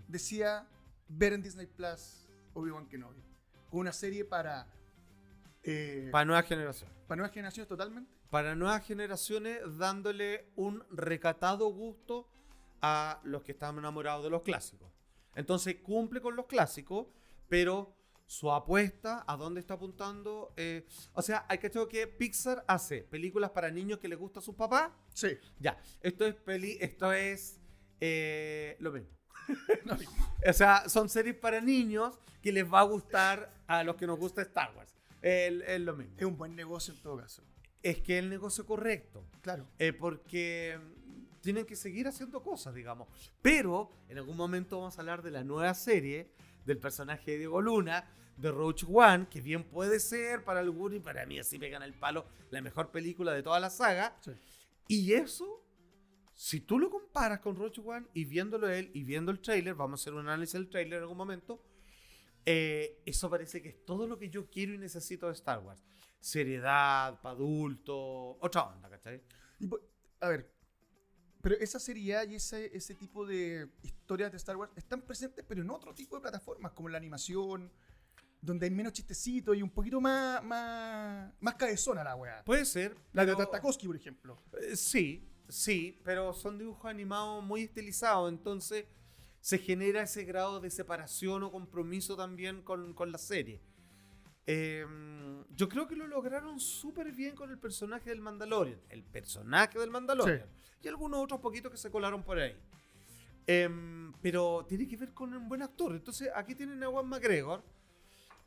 decía 0.08 0.68
ver 1.08 1.34
en 1.34 1.42
Disney 1.42 1.68
Plus 1.68 2.28
Obi-Wan 2.54 2.88
Kenobi? 2.88 3.22
Una 3.72 3.94
serie 3.94 4.26
para, 4.26 4.68
eh, 5.64 6.10
Para 6.12 6.26
nuevas 6.26 6.46
generaciones. 6.46 6.96
para 7.08 7.18
nuevas 7.18 7.34
generaciones 7.34 7.68
totalmente. 7.68 8.12
Para 8.30 8.56
nuevas 8.56 8.86
generaciones 8.86 9.60
dándole 9.78 10.52
un 10.56 10.84
recatado 10.92 11.68
gusto 11.68 12.28
a 12.82 13.22
los 13.24 13.44
que 13.44 13.52
están 13.52 13.78
enamorados 13.78 14.24
de 14.24 14.30
los 14.30 14.42
clásicos. 14.42 14.92
Entonces 15.36 15.76
cumple 15.84 16.22
con 16.22 16.36
los 16.36 16.46
clásicos, 16.48 17.08
pero 17.48 17.96
su 18.26 18.50
apuesta, 18.50 19.26
a 19.28 19.36
dónde 19.36 19.60
está 19.60 19.74
apuntando. 19.74 20.54
eh, 20.56 20.86
o 21.14 21.22
sea, 21.22 21.46
hay 21.50 21.58
que 21.58 21.70
que 21.70 22.08
Pixar 22.08 22.64
hace 22.68 23.04
películas 23.04 23.52
para 23.52 23.70
niños 23.70 24.00
que 24.00 24.08
les 24.08 24.18
gusta 24.18 24.40
a 24.40 24.42
sus 24.42 24.56
papás 24.56 24.92
Sí. 25.14 25.38
Ya, 25.60 25.78
esto 26.00 26.26
es 26.26 26.36
peli, 26.36 26.78
esto 26.80 27.12
es 27.12 27.60
eh, 28.00 28.78
lo 28.80 28.92
mismo. 28.94 29.10
o 30.48 30.54
sea, 30.54 30.88
son 30.90 31.10
series 31.10 31.36
para 31.36 31.62
niños 31.62 32.18
que 32.42 32.52
les 32.52 32.72
va 32.72 32.80
a 32.82 32.84
gustar 32.84 33.52
a 33.68 33.84
los 33.84 33.96
que 33.96 34.08
nos 34.08 34.18
gusta 34.20 34.42
Star 34.42 34.74
Wars. 34.76 34.94
El- 35.22 35.62
Es 35.64 35.80
lo 35.82 35.96
mismo. 35.96 36.16
Es 36.18 36.26
un 36.26 36.38
buen 36.38 36.56
negocio 36.56 36.94
en 36.94 37.02
todo 37.02 37.18
caso. 37.18 37.44
Es 37.84 38.00
que 38.02 38.20
el 38.20 38.30
negocio 38.30 38.66
correcto. 38.66 39.26
Claro. 39.42 39.68
eh, 39.80 39.94
porque 39.94 40.80
tienen 41.42 41.66
que 41.66 41.76
seguir 41.76 42.08
haciendo 42.08 42.44
cosas, 42.44 42.74
digamos. 42.76 43.08
Pero 43.42 43.92
en 44.10 44.18
algún 44.20 44.38
momento 44.38 44.78
vamos 44.80 44.98
a 44.98 45.02
hablar 45.02 45.22
de 45.24 45.32
la 45.32 45.44
nueva 45.44 45.74
serie 45.74 46.32
del 46.66 46.78
personaje 46.78 47.32
de 47.32 47.38
Diego 47.40 47.60
Luna, 47.62 48.08
de 48.38 48.52
Roach 48.52 48.84
One, 48.88 49.28
que 49.30 49.42
bien 49.42 49.64
puede 49.64 50.00
ser 50.00 50.44
para 50.44 50.60
algunos 50.60 50.98
y 50.98 51.00
para 51.00 51.26
mí 51.26 51.40
así 51.40 51.58
pegan 51.58 51.82
el 51.84 51.94
palo 51.94 52.26
la 52.52 52.62
mejor 52.62 52.92
película 52.92 53.34
de 53.34 53.42
toda 53.44 53.60
la 53.60 53.70
saga. 53.72 54.16
Sí. 54.22 54.32
Y 54.88 55.14
eso, 55.14 55.61
si 56.34 56.62
tú 56.62 56.80
lo 56.80 56.90
comparas 56.90 57.40
con 57.40 57.56
Roach 57.56 57.80
One 57.80 58.08
y 58.14 58.26
viéndolo 58.26 58.70
él 58.70 58.90
y 58.94 59.04
viendo 59.04 59.32
el 59.32 59.40
trailer, 59.42 59.76
vamos 59.76 60.00
a 60.00 60.04
hacer 60.04 60.14
un 60.14 60.22
análisis 60.22 60.54
del 60.54 60.70
trailer 60.70 60.98
en 60.98 61.02
algún 61.04 61.18
momento, 61.18 61.64
eh, 62.46 63.02
eso 63.06 63.30
parece 63.30 63.62
que 63.62 63.70
es 63.70 63.86
todo 63.86 64.08
lo 64.08 64.18
que 64.18 64.30
yo 64.30 64.50
quiero 64.50 64.74
y 64.74 64.78
necesito 64.78 65.28
de 65.28 65.34
Star 65.34 65.60
Wars. 65.60 65.84
Seriedad, 66.20 67.20
para 67.22 67.36
adultos, 67.36 68.38
otra 68.40 68.64
onda, 68.64 68.90
¿cachai? 68.90 69.22
A 70.20 70.30
ver, 70.30 70.52
pero 71.42 71.56
esa 71.56 71.80
seriedad 71.80 72.28
y 72.28 72.36
ese, 72.36 72.76
ese 72.76 72.96
tipo 72.96 73.26
de 73.26 73.70
historias 73.84 74.32
de 74.32 74.38
Star 74.38 74.56
Wars 74.58 74.72
están 74.76 75.02
presentes, 75.02 75.44
pero 75.48 75.62
en 75.62 75.70
otro 75.70 75.94
tipo 75.94 76.16
de 76.16 76.22
plataformas, 76.22 76.72
como 76.74 76.90
la 76.90 76.98
animación, 76.98 77.72
donde 78.42 78.66
hay 78.66 78.72
menos 78.72 78.94
chistecitos 78.94 79.56
y 79.56 79.62
un 79.62 79.70
poquito 79.70 80.00
más, 80.02 80.44
más, 80.44 81.32
más 81.40 81.56
cabezona 81.56 82.04
la 82.04 82.16
weá. 82.16 82.44
Puede 82.44 82.66
ser. 82.66 82.96
La 83.14 83.24
de 83.26 83.34
pero- 83.36 83.50
Tartakovsky, 83.50 83.86
por 83.88 83.96
ejemplo. 83.96 84.38
Eh, 84.62 84.76
Sí, 84.76 85.28
sí, 85.52 86.00
pero 86.04 86.34
son 86.34 86.58
dibujos 86.58 86.86
animados 86.86 87.44
muy 87.44 87.64
estilizados, 87.64 88.32
entonces 88.32 88.86
se 89.40 89.58
genera 89.58 90.04
ese 90.04 90.24
grado 90.24 90.60
de 90.60 90.70
separación 90.70 91.44
o 91.44 91.52
compromiso 91.52 92.16
también 92.16 92.62
con, 92.62 92.94
con 92.94 93.12
la 93.12 93.18
serie. 93.18 93.62
Eh, 94.48 94.86
yo 95.56 95.70
creo 95.70 95.88
que 95.88 95.96
lo 95.96 96.08
lograron 96.08 96.60
súper 96.60 97.12
bien 97.12 97.36
con 97.36 97.52
el 97.52 97.58
personaje 97.58 98.10
del 98.10 98.22
Mandalorian, 98.22 98.80
el 98.90 99.04
personaje 99.04 99.80
del 99.80 99.92
Mandalorian, 99.92 100.50
y 100.82 100.88
algunos 100.88 101.24
otros 101.24 101.40
poquitos 101.40 101.72
que 101.72 101.78
se 101.78 101.92
colaron 101.92 102.24
por 102.24 102.40
ahí. 102.40 102.56
Em, 103.48 104.14
pero 104.22 104.66
tiene 104.68 104.88
que 104.88 104.98
ver 104.98 105.14
con 105.14 105.34
un 105.34 105.48
buen 105.50 105.62
actor. 105.62 105.94
Entonces 105.94 106.30
aquí 106.36 106.56
tienen 106.56 106.84
a 106.84 106.88
Juan 106.88 107.08
McGregor, 107.08 107.64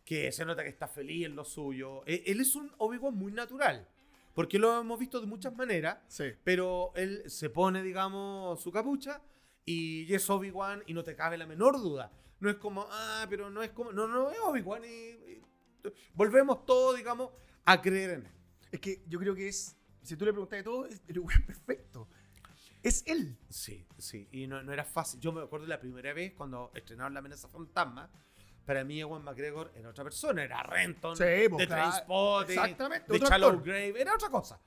que 0.05 0.31
se 0.33 0.45
nota 0.45 0.63
que 0.63 0.69
está 0.69 0.87
feliz 0.89 1.27
en 1.27 1.37
lo 1.37 1.45
suyo. 1.45 2.03
Eh, 2.07 2.25
él 2.27 2.41
es 2.41 2.55
un 2.55 2.71
Obi-Wan 2.79 3.15
muy 3.15 3.33
natural, 3.33 3.89
porque 4.35 4.59
lo 4.59 4.81
hemos 4.81 4.99
visto 4.99 5.21
de 5.21 5.27
muchas 5.27 5.55
maneras. 5.57 5.99
Sí. 6.09 6.25
Pero 6.43 6.93
él 6.97 7.23
se 7.31 7.51
pone, 7.51 7.83
digamos, 7.83 8.61
su 8.61 8.71
capucha 8.71 9.23
y 9.65 10.13
es 10.13 10.29
Obi-Wan 10.29 10.83
y 10.87 10.95
no 10.95 11.03
te 11.03 11.17
cabe 11.17 11.39
la 11.39 11.47
menor 11.47 11.81
duda. 11.81 12.13
No 12.41 12.51
es 12.51 12.57
como, 12.57 12.87
ah, 12.91 13.27
pero 13.31 13.49
no 13.49 13.63
es 13.63 13.71
como, 13.71 13.93
no, 13.93 14.07
no, 14.07 14.31
es 14.31 14.39
Obi-Wan 14.41 14.83
y, 14.85 14.89
y 14.89 15.43
volvemos 16.15 16.67
todos, 16.67 16.97
digamos, 16.97 17.31
a 17.65 17.81
creer 17.81 18.11
en 18.11 18.27
él. 18.27 18.33
Es 18.71 18.81
que 18.81 19.05
yo 19.07 19.19
creo 19.19 19.35
que 19.35 19.49
es, 19.49 19.77
si 20.03 20.17
tú 20.17 20.25
le 20.25 20.33
preguntas 20.33 20.59
de 20.59 20.65
todo, 20.65 20.87
es 20.87 21.01
el 21.07 21.23
perfecto. 21.47 22.09
Es 22.83 23.03
él. 23.07 23.39
Sí, 23.49 23.87
sí, 23.97 24.29
y 24.31 24.47
no, 24.47 24.63
no 24.63 24.73
era 24.73 24.85
fácil. 24.85 25.21
Yo 25.21 25.33
me 25.33 25.41
acuerdo 25.41 25.67
la 25.67 25.81
primera 25.81 26.13
vez 26.13 26.35
cuando 26.35 26.71
estrenaron 26.75 27.15
La 27.15 27.21
amenaza 27.21 27.49
fantasma. 27.49 28.11
Para 28.65 28.83
mí, 28.85 29.01
Ewan 29.01 29.23
McGregor 29.23 29.71
era 29.77 29.91
otra 29.91 30.05
persona, 30.05 30.43
era 30.43 30.63
Renton, 30.63 31.17
Sí, 31.17 31.25
de 31.25 31.51
pues, 31.51 31.67
claro. 31.67 31.91
Trainspotting, 31.91 32.59
Exactamente, 32.59 33.13
de 33.13 34.01
era 34.01 34.15
otra 34.15 34.31
cosa. 34.31 34.59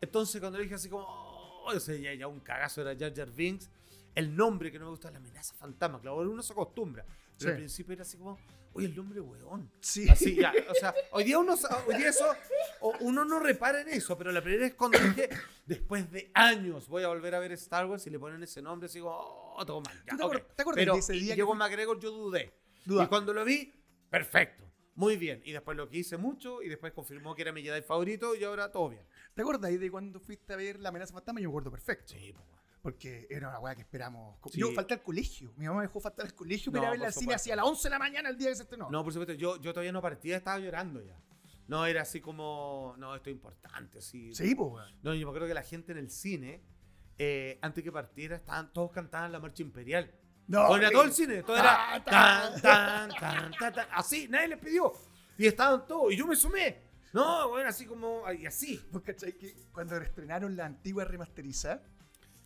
Entonces, 0.00 0.40
cuando 0.40 0.58
le 0.58 0.64
dije 0.64 0.74
así 0.74 0.88
como, 0.88 1.04
oh, 1.06 1.72
ese 1.72 2.00
ya, 2.00 2.12
ya 2.14 2.26
un 2.26 2.40
cagazo 2.40 2.80
era 2.82 2.96
Jar 2.98 3.14
Jar 3.14 3.30
Binks, 3.30 3.70
el 4.14 4.34
nombre 4.34 4.72
que 4.72 4.78
no 4.78 4.86
me 4.86 4.90
gusta 4.90 5.08
es 5.08 5.12
La 5.14 5.18
amenaza 5.20 5.54
fantasma, 5.54 6.00
claro, 6.00 6.16
uno 6.18 6.42
se 6.42 6.52
acostumbra. 6.52 7.04
Pero 7.38 7.50
al 7.50 7.56
Sí. 7.56 7.60
principio 7.60 7.92
era 7.92 8.02
así 8.02 8.16
como, 8.16 8.38
oye, 8.72 8.86
el 8.86 8.96
nombre 8.96 9.20
weón. 9.20 9.70
Sí. 9.80 10.08
Así 10.08 10.34
ya, 10.36 10.52
o 10.70 10.74
sea, 10.74 10.94
hoy 11.12 11.24
día 11.24 11.38
uno, 11.38 11.54
hoy 11.86 11.96
día 11.96 12.08
eso, 12.08 12.26
uno 13.00 13.24
no 13.24 13.38
repara 13.38 13.80
en 13.82 13.88
eso, 13.88 14.16
pero 14.18 14.32
la 14.32 14.40
primera 14.42 14.64
vez 14.64 14.74
cuando 14.74 14.98
dije, 14.98 15.28
después 15.66 16.10
de 16.10 16.30
años 16.34 16.88
voy 16.88 17.02
a 17.04 17.08
volver 17.08 17.34
a 17.34 17.38
ver 17.40 17.52
Star 17.52 17.86
Wars 17.86 18.06
y 18.06 18.10
le 18.10 18.18
ponen 18.18 18.42
ese 18.42 18.60
nombre, 18.62 18.86
así 18.86 19.00
como, 19.00 19.14
oh, 19.14 19.64
todo 19.66 19.80
mal. 19.82 19.94
ya, 20.04 20.10
¿Tú 20.12 20.16
te 20.16 20.22
ok. 20.24 20.32
acuer- 20.32 20.46
te 20.56 20.62
acuerdas 20.62 20.80
pero 20.82 20.92
de 20.94 20.98
ese 21.00 21.12
día 21.12 21.34
que 21.34 21.36
llegó 21.36 21.52
fui- 21.52 21.58
McGregor, 21.58 22.00
yo 22.00 22.10
dudé. 22.10 22.52
Duda. 22.86 23.04
Y 23.04 23.06
cuando 23.08 23.34
lo 23.34 23.44
vi, 23.44 23.74
perfecto, 24.08 24.64
muy 24.94 25.16
bien. 25.16 25.42
Y 25.44 25.52
después 25.52 25.76
lo 25.76 25.88
quise 25.88 26.16
mucho 26.16 26.62
y 26.62 26.68
después 26.68 26.92
confirmó 26.94 27.34
que 27.34 27.42
era 27.42 27.52
mi 27.52 27.62
Jedi 27.62 27.82
favorito 27.82 28.34
y 28.34 28.44
ahora 28.44 28.72
todo 28.72 28.88
bien. 28.88 29.04
¿Te 29.34 29.42
acuerdas 29.42 29.68
ahí 29.68 29.76
de 29.76 29.90
cuando 29.90 30.18
fuiste 30.20 30.54
a 30.54 30.56
ver 30.56 30.80
La 30.80 30.88
amenaza 30.88 31.12
fantasma? 31.12 31.40
Yo 31.40 31.48
me 31.48 31.52
acuerdo 31.52 31.70
perfecto. 31.70 32.14
Sí, 32.14 32.32
weón. 32.32 32.56
Porque 32.80 33.26
era 33.28 33.48
una 33.48 33.58
weá 33.58 33.74
que 33.74 33.82
esperamos. 33.82 34.38
Sí. 34.50 34.60
Yo 34.60 34.72
falté 34.72 34.94
al 34.94 35.02
colegio. 35.02 35.52
Mi 35.56 35.66
mamá 35.66 35.80
me 35.80 35.86
dejó 35.86 35.98
faltar 36.00 36.24
al 36.24 36.34
colegio 36.34 36.70
para 36.70 36.82
No, 36.82 36.84
ir 36.84 36.88
a 36.88 36.90
verla 36.92 37.06
por 37.06 37.14
al 37.14 37.20
cine 37.20 37.34
hacia 37.34 37.56
las 37.56 37.66
11 37.66 37.82
de 37.82 37.90
la 37.90 37.98
mañana 37.98 38.28
el 38.28 38.38
día 38.38 38.48
que 38.48 38.54
se 38.54 38.62
estrenó. 38.62 38.88
No, 38.90 39.02
por 39.02 39.12
supuesto, 39.12 39.34
yo, 39.34 39.60
yo 39.60 39.72
todavía 39.72 39.90
no 39.90 40.00
partía, 40.00 40.36
estaba 40.36 40.58
llorando 40.60 41.02
ya. 41.02 41.20
No, 41.66 41.84
era 41.84 42.02
así 42.02 42.20
como, 42.20 42.94
no, 42.96 43.16
esto 43.16 43.28
es 43.28 43.34
importante, 43.34 44.00
sí. 44.00 44.32
Sí, 44.34 44.54
pues. 44.54 44.84
No, 45.02 45.14
yo 45.14 45.26
me 45.26 45.30
acuerdo 45.30 45.48
que 45.48 45.54
la 45.54 45.64
gente 45.64 45.92
en 45.92 45.98
el 45.98 46.10
cine, 46.10 46.62
eh, 47.18 47.58
antes 47.60 47.82
que 47.82 47.90
partiera, 47.90 48.36
estaban, 48.36 48.72
todos 48.72 48.92
cantaban 48.92 49.32
la 49.32 49.40
marcha 49.40 49.62
imperial. 49.62 50.14
No, 50.48 50.68
Bueno, 50.68 50.86
eh, 50.86 50.90
todo 50.92 51.02
el 51.02 51.12
cine, 51.12 51.42
todo 51.42 51.56
era 51.56 52.02
ta, 52.04 52.52
tan, 52.52 52.60
tan, 52.62 53.10
tan, 53.10 53.50
tan, 53.58 53.74
tan, 53.74 53.88
así, 53.92 54.28
nadie 54.28 54.48
les 54.48 54.58
pidió. 54.58 54.92
Y 55.36 55.46
estaban 55.46 55.86
todos, 55.86 56.12
y 56.12 56.16
yo 56.16 56.26
me 56.26 56.36
sumé. 56.36 56.82
No, 57.12 57.48
bueno, 57.48 57.68
así 57.68 57.84
como, 57.86 58.22
y 58.32 58.46
así. 58.46 58.80
¿Vos 58.92 59.02
cachai 59.02 59.32
que 59.36 59.54
cuando 59.72 59.96
estrenaron 59.96 60.56
la 60.56 60.66
antigua 60.66 61.04
remasterizada, 61.04 61.82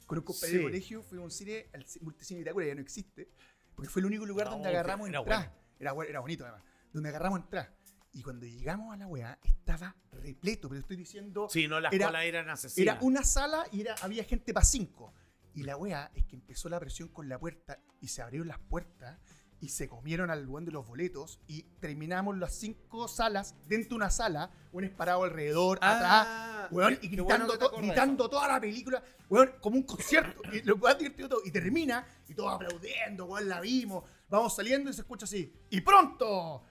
con 0.06 0.18
un 0.18 0.24
compañero 0.24 0.58
Sí. 0.58 0.64
de 0.64 0.70
colegio, 0.70 1.02
fuimos 1.02 1.22
a 1.22 1.26
un 1.26 1.30
cine, 1.30 1.66
al 1.74 1.84
ci- 1.84 2.00
multicine 2.00 2.38
Bitácora, 2.40 2.66
ya 2.66 2.74
no 2.74 2.80
existe, 2.80 3.28
porque 3.74 3.90
fue 3.90 4.00
el 4.00 4.06
único 4.06 4.24
lugar 4.26 4.46
No, 4.46 4.52
donde 4.54 4.68
agarramos 4.70 5.08
era 5.08 5.18
entrada. 5.18 5.40
bueno. 5.46 5.60
Era, 5.78 5.94
bu- 5.94 6.08
era 6.08 6.20
bonito 6.20 6.44
además. 6.44 6.62
Donde 6.92 7.08
agarramos 7.10 7.40
entrada. 7.40 7.74
Y 8.12 8.22
cuando 8.22 8.44
llegamos 8.46 8.92
a 8.92 8.96
la 8.96 9.06
weá, 9.06 9.38
estaba 9.44 9.94
repleto, 10.10 10.68
pero 10.68 10.80
estoy 10.80 10.96
diciendo, 10.96 11.48
Sí, 11.50 11.68
no, 11.68 11.78
las 11.80 11.92
Era- 11.92 12.06
colas 12.06 12.24
eran 12.24 12.48
asesinas. 12.50 12.96
era 12.96 13.04
una 13.04 13.22
sala 13.24 13.66
y 13.72 13.82
era, 13.82 13.94
había 14.02 14.24
gente 14.24 14.52
para 14.52 14.64
cinco. 14.66 15.14
Y 15.54 15.62
la 15.64 15.76
weá 15.76 16.10
es 16.14 16.24
que 16.24 16.36
empezó 16.36 16.68
la 16.68 16.78
presión 16.80 17.08
con 17.08 17.28
la 17.28 17.38
puerta 17.38 17.78
y 18.00 18.08
se 18.08 18.22
abrieron 18.22 18.48
las 18.48 18.58
puertas 18.58 19.18
y 19.62 19.68
se 19.68 19.88
comieron 19.88 20.30
al 20.30 20.46
buen 20.46 20.64
de 20.64 20.72
los 20.72 20.86
boletos 20.86 21.38
y 21.46 21.64
terminamos 21.80 22.38
las 22.38 22.54
cinco 22.54 23.08
salas 23.08 23.54
dentro 23.66 23.90
de 23.90 23.94
una 23.96 24.10
sala, 24.10 24.50
un 24.72 24.88
parado 24.90 25.22
alrededor, 25.24 25.76
atrás, 25.82 26.26
Ah, 26.30 26.68
weón, 26.70 26.96
qué- 26.96 27.06
y 27.06 27.08
gritando, 27.10 27.46
bueno 27.46 27.58
to- 27.70 27.76
gritando 27.76 28.30
toda 28.30 28.48
la 28.48 28.58
película, 28.60 29.02
weón, 29.28 29.52
como 29.60 29.76
un 29.76 29.82
concierto. 29.82 30.40
y 30.52 30.62
lo 30.62 30.76
divertido 30.76 31.28
todo. 31.28 31.40
Y 31.44 31.50
termina 31.50 32.06
y 32.26 32.34
todos 32.34 32.54
aplaudiendo, 32.54 33.26
weón, 33.26 33.48
la 33.50 33.60
vimos. 33.60 34.04
Vamos 34.30 34.54
saliendo 34.56 34.88
y 34.88 34.94
se 34.94 35.02
escucha 35.02 35.24
así. 35.24 35.52
Y 35.68 35.80
pronto, 35.82 36.64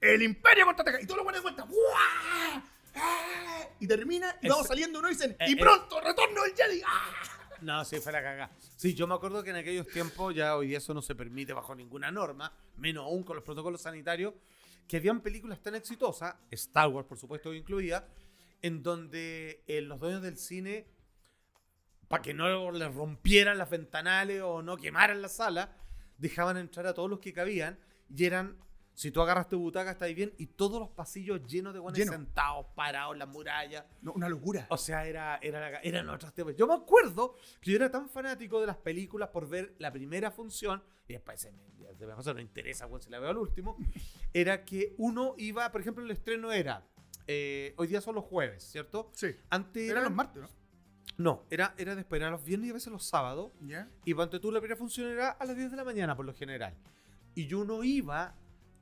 el 0.00 0.22
Imperio 0.22 0.66
contraataca. 0.66 1.00
Y 1.00 1.06
todos 1.06 1.16
los 1.16 1.24
buenos 1.24 1.40
de 1.42 1.50
vuelta. 1.50 1.64
¡buah! 1.64 2.62
¡Ah! 2.94 3.68
Y 3.80 3.88
termina 3.88 4.36
y 4.40 4.46
Es- 4.46 4.52
vamos 4.52 4.68
saliendo 4.68 5.00
uno 5.00 5.08
y 5.08 5.14
dicen, 5.14 5.32
eh, 5.40 5.46
y 5.48 5.52
eh. 5.54 5.56
pronto, 5.56 6.00
retorno 6.00 6.42
del 6.44 6.54
Jedi. 6.54 6.82
¡Ah! 6.86 7.12
No, 7.62 7.84
sí, 7.84 7.98
fue 7.98 8.12
la 8.12 8.22
cagada. 8.22 8.50
Sí, 8.76 8.94
yo 8.94 9.06
me 9.06 9.14
acuerdo 9.14 9.42
que 9.42 9.50
en 9.50 9.56
aquellos 9.56 9.86
tiempos, 9.88 10.34
ya 10.34 10.56
hoy 10.56 10.68
día 10.68 10.78
eso 10.78 10.94
no 10.94 11.02
se 11.02 11.14
permite 11.14 11.52
bajo 11.52 11.74
ninguna 11.74 12.10
norma, 12.10 12.52
menos 12.76 13.04
aún 13.04 13.22
con 13.22 13.36
los 13.36 13.44
protocolos 13.44 13.82
sanitarios, 13.82 14.34
que 14.86 14.98
habían 14.98 15.20
películas 15.20 15.60
tan 15.60 15.74
exitosas, 15.74 16.34
Star 16.50 16.88
Wars 16.88 17.06
por 17.08 17.18
supuesto 17.18 17.52
incluida, 17.52 18.08
en 18.62 18.82
donde 18.82 19.62
eh, 19.66 19.80
los 19.80 20.00
dueños 20.00 20.22
del 20.22 20.36
cine, 20.36 20.86
para 22.08 22.22
que 22.22 22.34
no 22.34 22.70
les 22.70 22.94
rompieran 22.94 23.58
las 23.58 23.70
ventanales 23.70 24.42
o 24.42 24.62
no 24.62 24.76
quemaran 24.76 25.22
la 25.22 25.28
sala, 25.28 25.76
dejaban 26.18 26.56
entrar 26.56 26.86
a 26.86 26.94
todos 26.94 27.10
los 27.10 27.18
que 27.18 27.32
cabían 27.32 27.78
y 28.14 28.24
eran, 28.24 28.56
si 28.96 29.10
tú 29.10 29.20
agarras 29.20 29.46
tu 29.48 29.58
butaca, 29.58 29.90
está 29.90 30.06
ahí 30.06 30.14
bien, 30.14 30.32
y 30.38 30.46
todos 30.46 30.80
los 30.80 30.88
pasillos 30.88 31.46
llenos 31.46 31.74
de 31.74 31.78
buenos 31.80 31.98
Lleno. 31.98 32.12
sentados, 32.12 32.64
parados 32.74 33.12
en 33.12 33.18
las 33.20 33.28
murallas. 33.28 33.84
No, 34.00 34.12
una 34.14 34.26
locura. 34.28 34.66
O 34.70 34.78
sea, 34.78 35.06
era, 35.06 35.38
era 35.42 35.70
la- 35.70 35.80
eran 35.82 36.08
otros 36.08 36.32
temas. 36.32 36.56
Yo 36.56 36.66
me 36.66 36.72
acuerdo 36.74 37.36
que 37.60 37.70
yo 37.72 37.76
era 37.76 37.90
tan 37.90 38.08
fanático 38.08 38.58
de 38.58 38.66
las 38.66 38.78
películas 38.78 39.28
por 39.28 39.48
ver 39.48 39.74
la 39.78 39.92
primera 39.92 40.30
función, 40.30 40.82
y 41.06 41.12
después 41.12 41.38
se 41.40 41.52
me, 41.52 41.58
se 41.94 42.06
me 42.06 42.34
no 42.34 42.40
interesa 42.40 42.88
pues, 42.88 43.04
si 43.04 43.10
la 43.10 43.18
veo 43.20 43.28
al 43.30 43.36
último, 43.36 43.76
era 44.32 44.64
que 44.64 44.94
uno 44.96 45.34
iba, 45.36 45.70
por 45.70 45.82
ejemplo, 45.82 46.02
el 46.02 46.10
estreno 46.10 46.50
era, 46.50 46.82
eh, 47.26 47.74
hoy 47.76 47.88
día 47.88 48.00
son 48.00 48.14
los 48.14 48.24
jueves, 48.24 48.64
¿cierto? 48.64 49.10
Sí. 49.14 49.28
Antes 49.50 49.90
Eran 49.90 50.04
los 50.04 50.12
martes, 50.14 50.42
¿no? 50.42 50.48
No, 51.18 51.44
era, 51.50 51.74
era 51.78 51.94
después, 51.94 52.18
eran 52.20 52.32
los 52.32 52.44
viernes 52.44 52.68
y 52.68 52.70
a 52.70 52.74
veces 52.74 52.90
los 52.92 53.04
sábados, 53.04 53.52
¿Ya? 53.60 53.88
y 54.04 54.12
cuando 54.14 54.40
tú 54.40 54.50
la 54.50 54.60
primera 54.60 54.76
función 54.78 55.10
era 55.10 55.30
a 55.30 55.44
las 55.44 55.54
10 55.56 55.70
de 55.70 55.76
la 55.76 55.84
mañana 55.84 56.16
por 56.16 56.24
lo 56.26 56.32
general. 56.34 56.74
Y 57.34 57.46
yo 57.46 57.64
no 57.64 57.84
iba 57.84 58.34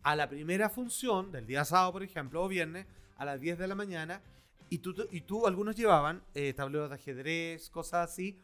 a 0.04 0.14
la 0.14 0.28
primera 0.28 0.68
función 0.68 1.32
del 1.32 1.46
día 1.46 1.64
sábado, 1.64 1.92
por 1.92 2.02
ejemplo, 2.02 2.44
o 2.44 2.48
viernes, 2.48 2.86
a 3.16 3.24
las 3.24 3.40
10 3.40 3.58
de 3.58 3.66
la 3.66 3.74
mañana. 3.74 4.22
Y 4.68 4.78
tú, 4.78 4.94
y 5.10 5.22
tú 5.22 5.46
algunos 5.46 5.74
llevaban 5.74 6.22
eh, 6.34 6.52
tableros 6.52 6.90
de 6.90 6.96
ajedrez, 6.96 7.70
cosas 7.70 8.10
así, 8.10 8.38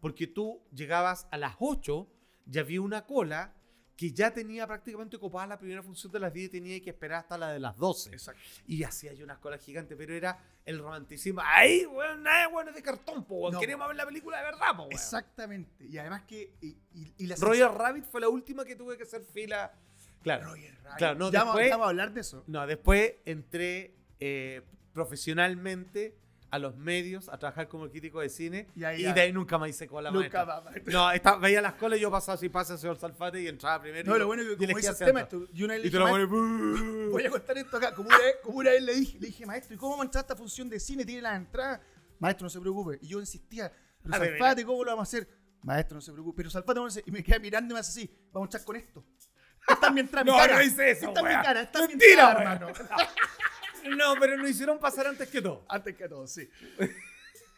porque 0.00 0.26
tú 0.26 0.60
llegabas 0.72 1.26
a 1.30 1.38
las 1.38 1.56
8, 1.58 2.06
ya 2.46 2.60
había 2.60 2.82
una 2.82 3.06
cola 3.06 3.54
que 3.96 4.12
ya 4.12 4.30
tenía 4.30 4.66
prácticamente 4.66 5.16
ocupada 5.16 5.46
la 5.46 5.58
primera 5.58 5.82
función 5.82 6.12
de 6.12 6.20
las 6.20 6.32
10 6.32 6.48
y 6.48 6.50
tenía 6.50 6.80
que 6.82 6.90
esperar 6.90 7.20
hasta 7.20 7.38
la 7.38 7.50
de 7.50 7.60
las 7.60 7.76
12. 7.78 8.10
Exacto. 8.10 8.42
Y 8.66 8.82
hacía 8.82 9.14
yo 9.14 9.24
unas 9.24 9.38
colas 9.38 9.62
gigantes, 9.62 9.96
pero 9.96 10.14
era 10.14 10.38
el 10.66 10.78
romanticismo. 10.78 11.40
¡Ay, 11.42 11.86
weón! 11.86 12.22
Nada, 12.22 12.48
weón, 12.48 12.68
es 12.68 12.74
de 12.74 12.82
cartón, 12.82 13.24
po. 13.24 13.50
No, 13.50 13.58
Queremos 13.58 13.86
ver 13.88 13.96
la 13.96 14.04
película 14.04 14.36
de 14.36 14.44
verdad, 14.44 14.76
po, 14.76 14.82
weón. 14.82 14.92
Exactamente. 14.92 15.86
Y 15.86 15.96
además 15.96 16.24
que. 16.24 16.52
Y, 16.60 16.76
y, 16.92 17.14
y 17.16 17.26
la 17.26 17.36
Roger 17.36 17.70
Rabbit 17.70 18.04
fue 18.04 18.20
la 18.20 18.28
última 18.28 18.66
que 18.66 18.76
tuve 18.76 18.98
que 18.98 19.04
hacer 19.04 19.22
fila. 19.24 19.72
Claro. 20.26 20.50
Roger 20.50 20.74
Rabbit. 20.82 20.98
Claro, 20.98 21.18
no, 21.18 21.30
ya 21.32 21.44
después- 21.44 21.70
vamos 21.70 21.86
a 21.86 21.88
hablar 21.90 22.12
de 22.12 22.20
eso. 22.20 22.44
No, 22.46 22.66
después 22.66 23.14
entré 23.24 23.94
eh, 24.18 24.62
profesionalmente 24.92 26.16
a 26.50 26.58
los 26.58 26.76
medios 26.76 27.28
a 27.28 27.38
trabajar 27.38 27.68
como 27.68 27.88
crítico 27.90 28.20
de 28.20 28.28
cine 28.28 28.68
Y 28.76 28.84
ahí 28.84 29.00
y 29.00 29.02
ya- 29.04 29.12
de 29.12 29.20
ahí 29.20 29.32
nunca 29.32 29.58
más 29.58 29.68
hice 29.68 29.86
cola. 29.88 30.10
Nunca 30.10 30.44
maestro. 30.64 30.92
No, 30.92 31.10
esta- 31.10 31.36
veía 31.36 31.60
las 31.60 31.74
colas 31.74 31.98
y 31.98 32.02
yo 32.02 32.10
pasaba 32.10 32.34
así, 32.36 32.48
pasa 32.48 32.78
señor 32.78 32.96
Salfate 32.98 33.42
y 33.42 33.48
entraba 33.48 33.82
primero. 33.82 34.08
No, 34.08 34.16
y- 34.16 34.18
lo 34.20 34.26
bueno 34.26 34.42
es 34.42 34.48
que 34.50 34.56
como 34.66 34.76
dice 34.78 34.90
el 34.90 34.96
tema, 34.96 35.20
esto, 35.22 35.46
y 35.52 35.62
una 35.64 35.74
vez 35.74 35.82
le 35.82 35.88
Y 35.88 35.90
te 35.90 35.96
dije, 35.98 35.98
lo 35.98 36.12
"Maestro, 36.12 36.28
pones. 36.30 37.10
voy 37.12 37.24
a 37.26 37.30
contar 37.30 37.58
esto 37.58 37.76
acá. 37.76 37.94
Como 37.94 38.08
una, 38.08 38.18
vez, 38.18 38.36
como 38.42 38.58
una 38.58 38.70
vez 38.70 38.82
le 38.82 38.94
dije, 38.94 39.18
le 39.18 39.26
dije, 39.26 39.44
maestro, 39.46 39.74
¿y 39.74 39.78
cómo 39.78 39.90
vamos 39.92 40.04
a 40.04 40.06
entrar 40.06 40.20
a 40.20 40.24
esta 40.24 40.36
función 40.36 40.68
de 40.68 40.78
cine? 40.80 41.04
Tiene 41.04 41.22
las 41.22 41.36
entradas. 41.36 41.80
Maestro, 42.20 42.44
no 42.46 42.50
se 42.50 42.60
preocupe. 42.60 42.98
Y 43.02 43.08
yo 43.08 43.20
insistía, 43.20 43.70
pero 44.02 44.14
Ah, 44.14 44.18
Salfate, 44.18 44.64
¿cómo 44.64 44.82
lo 44.84 44.90
vamos 44.92 45.06
a 45.06 45.10
hacer? 45.10 45.28
Maestro, 45.62 45.96
no 45.96 46.00
se 46.00 46.12
preocupe. 46.12 46.36
Pero 46.38 46.50
Salfate. 46.50 47.02
Y 47.06 47.10
me 47.10 47.22
queda 47.22 47.38
mirando 47.40 47.72
y 47.72 47.74
me 47.74 47.80
hace 47.80 47.90
así, 47.90 48.10
vamos 48.32 48.46
a 48.46 48.48
entrar 48.48 48.64
con 48.64 48.76
esto. 48.76 49.04
Esta 49.68 49.86
es 49.88 49.92
mi 49.92 50.02
No, 50.02 50.36
cara. 50.36 50.54
no 50.56 50.62
hice 50.62 50.90
eso, 50.90 51.08
Esta 51.08 51.20
es 51.20 51.26
mi 51.26 51.32
cara, 51.32 51.70
mi 51.88 52.40
hermano. 52.40 52.68
No, 53.96 54.14
pero 54.18 54.36
nos 54.36 54.50
hicieron 54.50 54.80
pasar 54.80 55.06
antes 55.06 55.28
que 55.28 55.40
todo. 55.40 55.64
Antes 55.68 55.94
que 55.96 56.08
todo, 56.08 56.26
sí. 56.26 56.48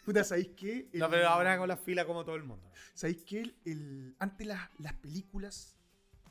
Puta, 0.05 0.25
¿sabéis 0.25 0.49
qué? 0.57 0.89
No, 0.93 1.09
pero 1.09 1.27
ahora 1.29 1.55
hago 1.55 1.67
la 1.67 1.77
fila 1.79 2.05
como 2.05 2.23
todo 2.25 2.37
el 2.37 2.45
mundo. 2.45 2.71
¿Sabéis 2.95 3.23
que 3.25 3.41
el, 3.41 3.57
el- 3.65 4.17
antes 4.19 4.47
las, 4.47 4.69
las 4.79 4.93
películas, 4.95 5.75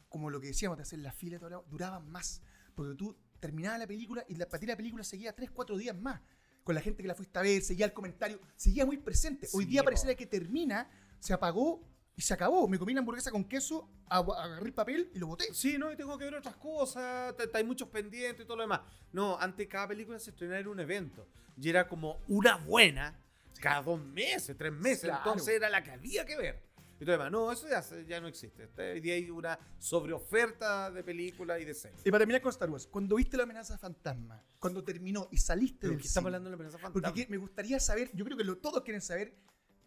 como 0.09 0.29
lo 0.29 0.39
que 0.39 0.47
decíamos 0.47 0.77
de 0.77 0.83
hacer 0.83 0.99
la 0.99 1.11
fila, 1.11 1.39
todo 1.39 1.49
lo- 1.49 1.65
duraban 1.69 2.07
más? 2.09 2.41
Porque 2.75 2.95
tú 2.95 3.17
terminabas 3.39 3.79
la 3.79 3.87
película 3.87 4.23
y 4.27 4.35
la, 4.35 4.47
para 4.47 4.59
ti 4.59 4.67
la 4.67 4.77
película 4.77 5.03
seguía 5.03 5.33
3, 5.33 5.49
4 5.51 5.75
días 5.77 5.95
más. 5.97 6.21
Con 6.63 6.75
la 6.75 6.81
gente 6.81 7.01
que 7.01 7.07
la 7.07 7.15
fuiste 7.15 7.39
a 7.39 7.41
ver, 7.41 7.61
seguía 7.63 7.85
el 7.87 7.93
comentario, 7.93 8.39
seguía 8.55 8.85
muy 8.85 8.97
presente. 8.97 9.47
Hoy 9.53 9.63
Sí, 9.65 9.71
día 9.71 9.81
po. 9.81 9.85
pareciera 9.85 10.13
que 10.15 10.27
termina, 10.27 10.89
se 11.19 11.33
apagó 11.33 11.81
y 12.17 12.21
se 12.23 12.33
acabó. 12.33 12.67
Me 12.67 12.77
comí 12.79 12.93
la 12.93 12.99
hamburguesa 12.99 13.31
con 13.31 13.45
queso, 13.45 13.87
agarré 14.09 14.65
el 14.65 14.73
papel 14.73 15.09
y 15.13 15.19
lo 15.19 15.27
boté. 15.27 15.53
Sí, 15.53 15.77
no, 15.77 15.91
y 15.91 15.95
tengo 15.95 16.17
que 16.17 16.25
ver 16.25 16.35
otras 16.35 16.55
cosas, 16.57 17.33
hay 17.53 17.63
muchos 17.63 17.87
pendientes 17.89 18.43
y 18.43 18.45
todo 18.47 18.57
lo 18.57 18.63
demás. 18.63 18.81
No, 19.13 19.37
antes 19.39 19.67
cada 19.67 19.87
película 19.87 20.19
se 20.19 20.31
estrenaba 20.31 20.59
en 20.59 20.67
un 20.67 20.79
evento. 20.79 21.27
Y 21.55 21.69
era 21.69 21.87
como 21.87 22.19
una 22.27 22.57
buena 22.57 23.17
cada 23.61 23.81
dos 23.83 23.99
meses, 24.03 24.57
tres 24.57 24.73
meses. 24.73 25.01
Claro. 25.05 25.17
Entonces 25.25 25.55
era 25.55 25.69
la 25.69 25.83
que 25.83 25.91
había 25.91 26.25
que 26.25 26.35
ver. 26.37 26.67
Y 26.99 27.05
todo 27.05 27.17
lo 27.17 27.23
demás. 27.23 27.31
No, 27.31 27.51
eso 27.51 27.67
ya, 27.69 27.83
ya 28.07 28.19
no 28.19 28.27
existe. 28.27 28.63
Este, 28.63 28.93
Hoy 28.93 28.99
día 29.01 29.13
hay 29.13 29.29
una 29.29 29.59
sobreoferta 29.77 30.89
de 30.89 31.03
películas 31.03 31.61
y 31.61 31.65
de 31.65 31.73
series. 31.75 32.01
Y 32.03 32.09
para 32.09 32.19
terminar 32.21 32.41
con 32.41 32.49
Star 32.49 32.69
Wars, 32.69 32.87
cuando 32.87 33.15
viste 33.15 33.37
la 33.37 33.43
amenaza 33.43 33.77
fantasma, 33.77 34.43
cuando 34.59 34.83
terminó 34.83 35.27
y 35.31 35.37
saliste 35.37 35.77
Pero 35.81 35.91
del 35.93 36.01
¿qué 36.01 36.07
estamos 36.07 36.27
hablando 36.29 36.49
de 36.49 36.55
la 36.55 36.55
amenaza 36.55 36.77
Porque 36.79 36.93
fantasma? 36.93 37.15
que- 37.15 37.27
me 37.29 37.37
gustaría 37.37 37.79
saber, 37.79 38.09
yo 38.15 38.25
creo 38.25 38.37
que 38.37 38.43
lo- 38.43 38.57
todos 38.57 38.81
quieren 38.83 39.01
saber 39.01 39.35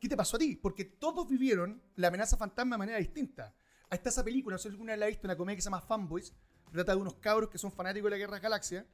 qué 0.00 0.08
te 0.08 0.16
pasó 0.16 0.36
a 0.36 0.38
ti, 0.40 0.56
porque 0.56 0.84
todos 0.84 1.28
vivieron 1.28 1.80
la 1.96 2.08
amenaza 2.08 2.36
fantasma 2.36 2.74
de 2.76 2.78
manera 2.78 2.98
distinta. 2.98 3.54
Ahí 3.90 3.96
está 3.96 4.08
esa 4.08 4.24
película, 4.24 4.54
no 4.54 4.58
sé 4.58 4.68
si 4.68 4.72
alguna 4.72 4.92
vez 4.92 4.98
la 5.00 5.06
ha 5.06 5.08
visto, 5.08 5.26
una 5.26 5.36
comedia 5.36 5.56
que 5.56 5.62
se 5.62 5.66
llama 5.66 5.80
Fanboys, 5.80 6.32
trata 6.72 6.92
de 6.94 6.98
unos 7.00 7.14
cabros 7.14 7.50
que 7.50 7.58
son 7.58 7.70
fanáticos 7.72 8.06
de 8.06 8.10
la 8.10 8.18
Guerra 8.18 8.38
Galaxia, 8.38 8.86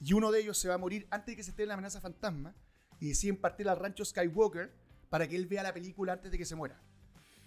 y 0.00 0.12
uno 0.12 0.30
de 0.32 0.40
ellos 0.40 0.58
se 0.58 0.68
va 0.68 0.74
a 0.74 0.78
morir 0.78 1.06
antes 1.10 1.26
de 1.32 1.36
que 1.36 1.42
se 1.42 1.50
esté 1.50 1.66
la 1.66 1.74
amenaza 1.74 2.00
fantasma, 2.00 2.54
y 3.00 3.08
deciden 3.08 3.36
partir 3.36 3.68
al 3.68 3.78
rancho 3.78 4.04
Skywalker 4.04 4.72
para 5.08 5.26
que 5.26 5.36
él 5.36 5.46
vea 5.46 5.62
la 5.62 5.72
película 5.72 6.12
antes 6.12 6.30
de 6.30 6.36
que 6.38 6.44
se 6.44 6.54
muera. 6.54 6.80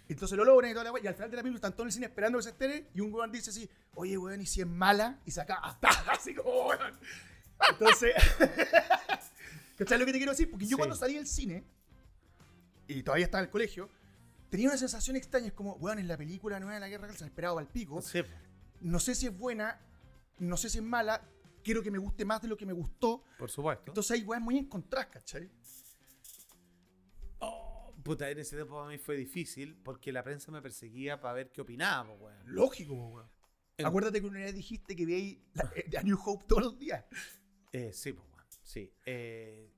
Entonces 0.08 0.36
lo 0.36 0.44
logran 0.44 0.70
y 0.70 0.74
toda 0.74 0.90
la 0.92 1.00
y 1.00 1.06
al 1.06 1.14
final 1.14 1.30
de 1.30 1.36
la 1.36 1.42
película 1.42 1.56
están 1.58 1.72
todos 1.72 1.84
en 1.84 1.88
el 1.88 1.92
cine 1.92 2.06
esperando 2.06 2.38
que 2.38 2.42
se 2.42 2.50
estere, 2.50 2.88
y 2.94 3.00
un 3.00 3.12
weón 3.14 3.30
dice 3.32 3.50
así, 3.50 3.68
oye 3.94 4.18
weón, 4.18 4.40
¿y 4.40 4.46
si 4.46 4.60
es 4.60 4.66
mala? 4.66 5.20
Y 5.24 5.30
se 5.30 5.40
acaba, 5.40 5.78
así 6.10 6.34
como 6.34 6.68
weón. 6.68 6.98
Entonces, 7.70 8.12
¿cachai 9.78 9.98
lo 9.98 10.06
que 10.06 10.12
te 10.12 10.18
quiero 10.18 10.32
decir? 10.32 10.50
Porque 10.50 10.66
yo 10.66 10.70
Sí. 10.70 10.76
cuando 10.76 10.96
salí 10.96 11.14
del 11.14 11.26
cine, 11.26 11.64
y 12.88 13.02
todavía 13.02 13.24
estaba 13.26 13.40
en 13.42 13.46
el 13.46 13.50
colegio, 13.50 13.88
tenía 14.50 14.68
una 14.68 14.76
sensación 14.78 15.16
extraña, 15.16 15.46
es 15.48 15.52
como, 15.52 15.74
weón, 15.74 15.98
en 15.98 16.08
la 16.08 16.16
película 16.16 16.58
nueva 16.60 16.74
de 16.74 16.80
la 16.80 16.88
Guerra 16.88 17.02
Galaxia, 17.06 17.26
esperaba 17.26 17.60
al 17.60 17.68
pico, 17.68 18.00
Sí, 18.02 18.20
no 18.80 18.98
sé 19.00 19.14
si 19.14 19.26
es 19.26 19.36
buena, 19.38 19.80
no 20.38 20.56
sé 20.56 20.68
si 20.70 20.78
es 20.78 20.84
mala, 20.84 21.22
quiero 21.62 21.82
que 21.82 21.90
me 21.90 21.98
guste 21.98 22.24
más 22.24 22.42
de 22.42 22.48
lo 22.48 22.56
que 22.56 22.66
me 22.66 22.72
gustó, 22.72 23.24
por 23.38 23.50
supuesto. 23.50 23.84
entonces 23.88 24.10
hay 24.12 24.22
weas 24.24 24.42
muy 24.42 24.58
encontradas, 24.58 25.08
¿cachai? 25.08 25.50
Oh, 27.38 27.92
puta, 28.02 28.30
en 28.30 28.38
ese 28.38 28.56
tiempo 28.56 28.76
para 28.76 28.88
mí 28.88 28.98
fue 28.98 29.16
difícil 29.16 29.76
porque 29.82 30.12
la 30.12 30.22
prensa 30.22 30.50
me 30.52 30.62
perseguía 30.62 31.20
para 31.20 31.34
ver 31.34 31.50
qué 31.50 31.60
opinaba, 31.60 32.10
weón. 32.14 32.36
Lógico, 32.46 32.94
weón. 32.94 33.28
En- 33.76 33.86
Acuérdate 33.86 34.20
que 34.20 34.26
una 34.26 34.38
vez 34.40 34.54
dijiste 34.54 34.94
que 34.94 35.04
veíais 35.04 35.38
la- 35.54 35.72
eh, 35.74 35.96
A 35.98 36.02
New 36.02 36.18
Hope 36.24 36.44
todos 36.46 36.62
los 36.62 36.78
días. 36.78 37.04
Eh, 37.72 37.92
sí, 37.92 38.12
pues, 38.12 38.26
weón, 38.32 38.46
sí. 38.62 38.92
Eh, 39.04 39.70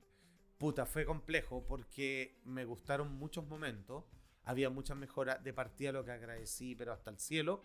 puta, 0.57 0.85
fue 0.85 1.05
complejo 1.05 1.65
porque 1.67 2.39
me 2.45 2.65
gustaron 2.65 3.13
muchos 3.15 3.45
momentos. 3.47 4.03
Había 4.43 4.69
muchas 4.69 4.97
mejoras. 4.97 5.43
De 5.43 5.53
partida 5.53 5.91
lo 5.91 6.03
que 6.05 6.11
agradecí, 6.11 6.75
pero 6.75 6.93
hasta 6.93 7.11
el 7.11 7.19
cielo, 7.19 7.61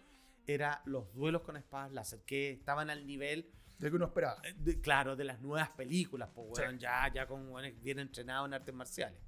era 0.46 0.82
los 0.84 1.12
duelos 1.14 1.42
con 1.42 1.56
espadas 1.56 1.92
láser, 1.92 2.22
que 2.24 2.50
estaban 2.50 2.90
al 2.90 3.06
nivel, 3.06 3.50
De 3.78 3.88
que 3.90 3.96
uno 3.96 4.06
esperaba. 4.06 4.42
de- 4.56 4.80
claro, 4.80 5.14
de 5.16 5.24
las 5.24 5.40
nuevas 5.40 5.70
películas, 5.70 6.30
pues, 6.34 6.58
Sí. 6.58 6.78
ya, 6.78 7.10
ya 7.12 7.26
con 7.26 7.52
bien 7.80 8.00
entrenados 8.00 8.48
en 8.48 8.54
artes 8.54 8.74
marciales. 8.74 9.20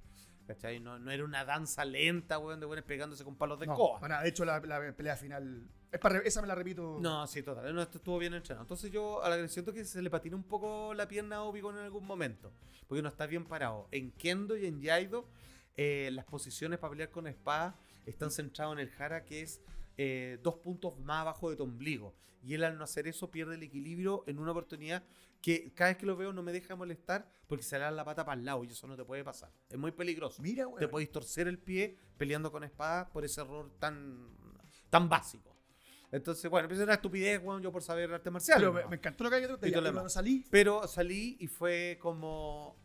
¿Cachai? 0.47 0.79
No, 0.79 0.99
no 0.99 1.09
era 1.11 1.23
una 1.23 1.43
danza 1.43 1.83
lenta, 1.85 2.37
weón, 2.37 2.59
de 2.59 2.65
weones 2.67 2.85
pegándose 2.85 3.23
con 3.23 3.35
palos 3.35 3.59
de 3.59 3.65
No, 3.65 3.73
escoba. 3.73 4.07
nada. 4.07 4.21
de 4.21 4.29
hecho, 4.29 4.45
la, 4.45 4.59
la 4.59 4.93
pelea 4.95 5.15
final. 5.15 5.67
es 5.91 5.99
para 5.99 6.19
esa 6.19 6.41
me 6.41 6.47
la 6.47 6.53
repito. 6.55 6.99
No, 7.01 7.25
sí, 7.25 7.41
total. 7.41 7.73
No, 7.73 7.81
esto 7.81 7.97
estuvo 7.97 8.19
bien 8.19 8.33
entrenado. 8.33 8.63
Entonces 8.63 8.91
yo 8.91 9.23
a 9.23 9.29
la 9.29 9.47
siento 9.47 9.73
que 9.73 9.83
se 9.85 10.01
le 10.01 10.09
patina 10.09 10.35
un 10.35 10.43
poco 10.43 10.93
la 10.93 11.07
pierna 11.07 11.37
a 11.37 11.43
Obi-Wan 11.43 11.77
en 11.77 11.83
algún 11.85 12.05
momento. 12.05 12.51
Porque 12.87 13.01
no 13.01 13.09
está 13.09 13.25
bien 13.25 13.45
parado. 13.45 13.87
En 13.91 14.11
Kendo 14.11 14.55
y 14.55 14.67
en 14.67 14.81
Yaido, 14.81 15.27
eh, 15.77 16.09
las 16.13 16.25
posiciones 16.25 16.77
para 16.77 16.91
pelear 16.91 17.09
con 17.09 17.25
espada 17.25 17.75
están 18.05 18.29
centradas 18.29 18.73
en 18.73 18.79
el 18.79 18.91
Hara, 18.99 19.25
que 19.25 19.41
es 19.41 19.61
eh, 19.97 20.37
dos 20.43 20.55
puntos 20.55 20.99
más 20.99 21.21
abajo 21.21 21.49
de 21.49 21.55
tu 21.55 21.63
ombligo. 21.63 22.13
Y 22.43 22.53
él 22.53 22.63
al 22.63 22.77
no 22.77 22.83
hacer 22.83 23.07
eso 23.07 23.31
pierde 23.31 23.55
el 23.55 23.63
equilibrio 23.63 24.23
en 24.27 24.37
una 24.37 24.51
oportunidad 24.51 25.01
que 25.45 25.71
cada 25.75 25.91
vez 25.91 25.97
que 25.99 26.07
lo 26.07 26.15
veo 26.17 26.33
no 26.33 26.41
me 26.41 26.51
deja 26.51 26.75
molestar 26.75 27.29
porque 27.45 27.63
se 27.63 27.77
le 27.77 27.83
da 27.83 27.91
la 27.91 28.03
pata 28.03 28.25
para 28.25 28.39
el 28.39 28.43
lado 28.43 28.63
y 28.63 28.67
eso 28.69 28.87
no 28.87 28.95
te 28.95 29.05
puede 29.05 29.23
pasar. 29.23 29.51
Es 29.69 29.77
muy 29.77 29.91
peligroso. 29.91 30.41
Mira, 30.41 30.63
Te 30.63 30.69
weón. 30.71 30.89
podéis 30.89 31.11
torcer 31.11 31.47
el 31.47 31.59
pie 31.59 31.99
peleando 32.17 32.51
con 32.51 32.63
espada 32.63 33.07
por 33.09 33.23
ese 33.23 33.41
error 33.41 33.69
tan, 33.77 34.27
tan 34.89 35.07
básico. 35.07 35.55
Entonces, 36.11 36.49
bueno, 36.49 36.67
pues 36.67 36.79
era 36.79 36.85
una 36.85 36.93
estupidez, 36.95 37.39
weón, 37.43 37.61
yo 37.61 37.71
por 37.71 37.83
saber 37.83 38.11
arte 38.11 38.31
marcial. 38.31 38.57
Pero 38.57 38.73
me, 38.73 38.85
me 38.87 38.95
encantó 38.95 39.23
lo 39.23 39.29
que 39.29 39.39
lo 39.47 39.59
cuando 39.59 39.81
demás. 39.83 40.13
salí. 40.13 40.43
Pero 40.49 40.87
salí 40.87 41.37
y 41.39 41.45
fue 41.45 41.99
como. 42.01 42.75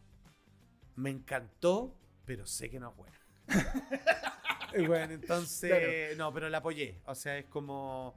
Me 0.96 1.08
encantó, 1.08 1.96
pero 2.26 2.44
sé 2.44 2.68
que 2.68 2.78
no 2.78 2.90
es 2.90 2.96
buena. 2.96 3.18
Bueno, 4.86 5.14
entonces. 5.14 6.16
No, 6.16 6.32
pero 6.32 6.48
la 6.48 6.58
apoyé. 6.58 7.00
O 7.06 7.14
sea, 7.14 7.38
es 7.38 7.46
como. 7.46 8.14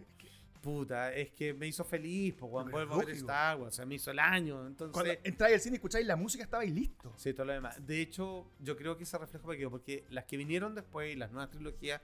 Puta, 0.63 1.13
es 1.13 1.31
que 1.31 1.53
me 1.53 1.67
hizo 1.67 1.83
feliz, 1.83 2.35
pues, 2.39 2.49
weón, 2.49 2.71
vuelvo 2.71 2.93
a 2.95 2.97
ver. 2.99 3.09
Star 3.09 3.57
Wars, 3.59 3.73
o 3.73 3.75
sea, 3.75 3.85
me 3.85 3.95
hizo 3.95 4.11
el 4.11 4.19
año. 4.19 4.65
Entonces. 4.65 4.93
Cuando 4.93 5.11
entráis 5.25 5.55
al 5.55 5.59
cine 5.59 5.73
y 5.75 5.77
escucháis 5.77 6.07
la 6.07 6.15
música, 6.15 6.41
estabais 6.45 6.71
listo. 6.71 7.13
Sí, 7.17 7.33
todo 7.33 7.47
lo 7.47 7.51
demás. 7.53 7.85
De 7.85 7.99
hecho, 8.01 8.49
yo 8.59 8.77
creo 8.77 8.95
que 8.95 9.03
ese 9.03 9.17
reflejo 9.17 9.45
me 9.45 9.57
quedó 9.57 9.69
porque 9.69 10.05
las 10.09 10.23
que 10.23 10.37
vinieron 10.37 10.73
después 10.73 11.13
y 11.13 11.17
las 11.17 11.31
nuevas 11.33 11.51
trilogías, 11.51 12.01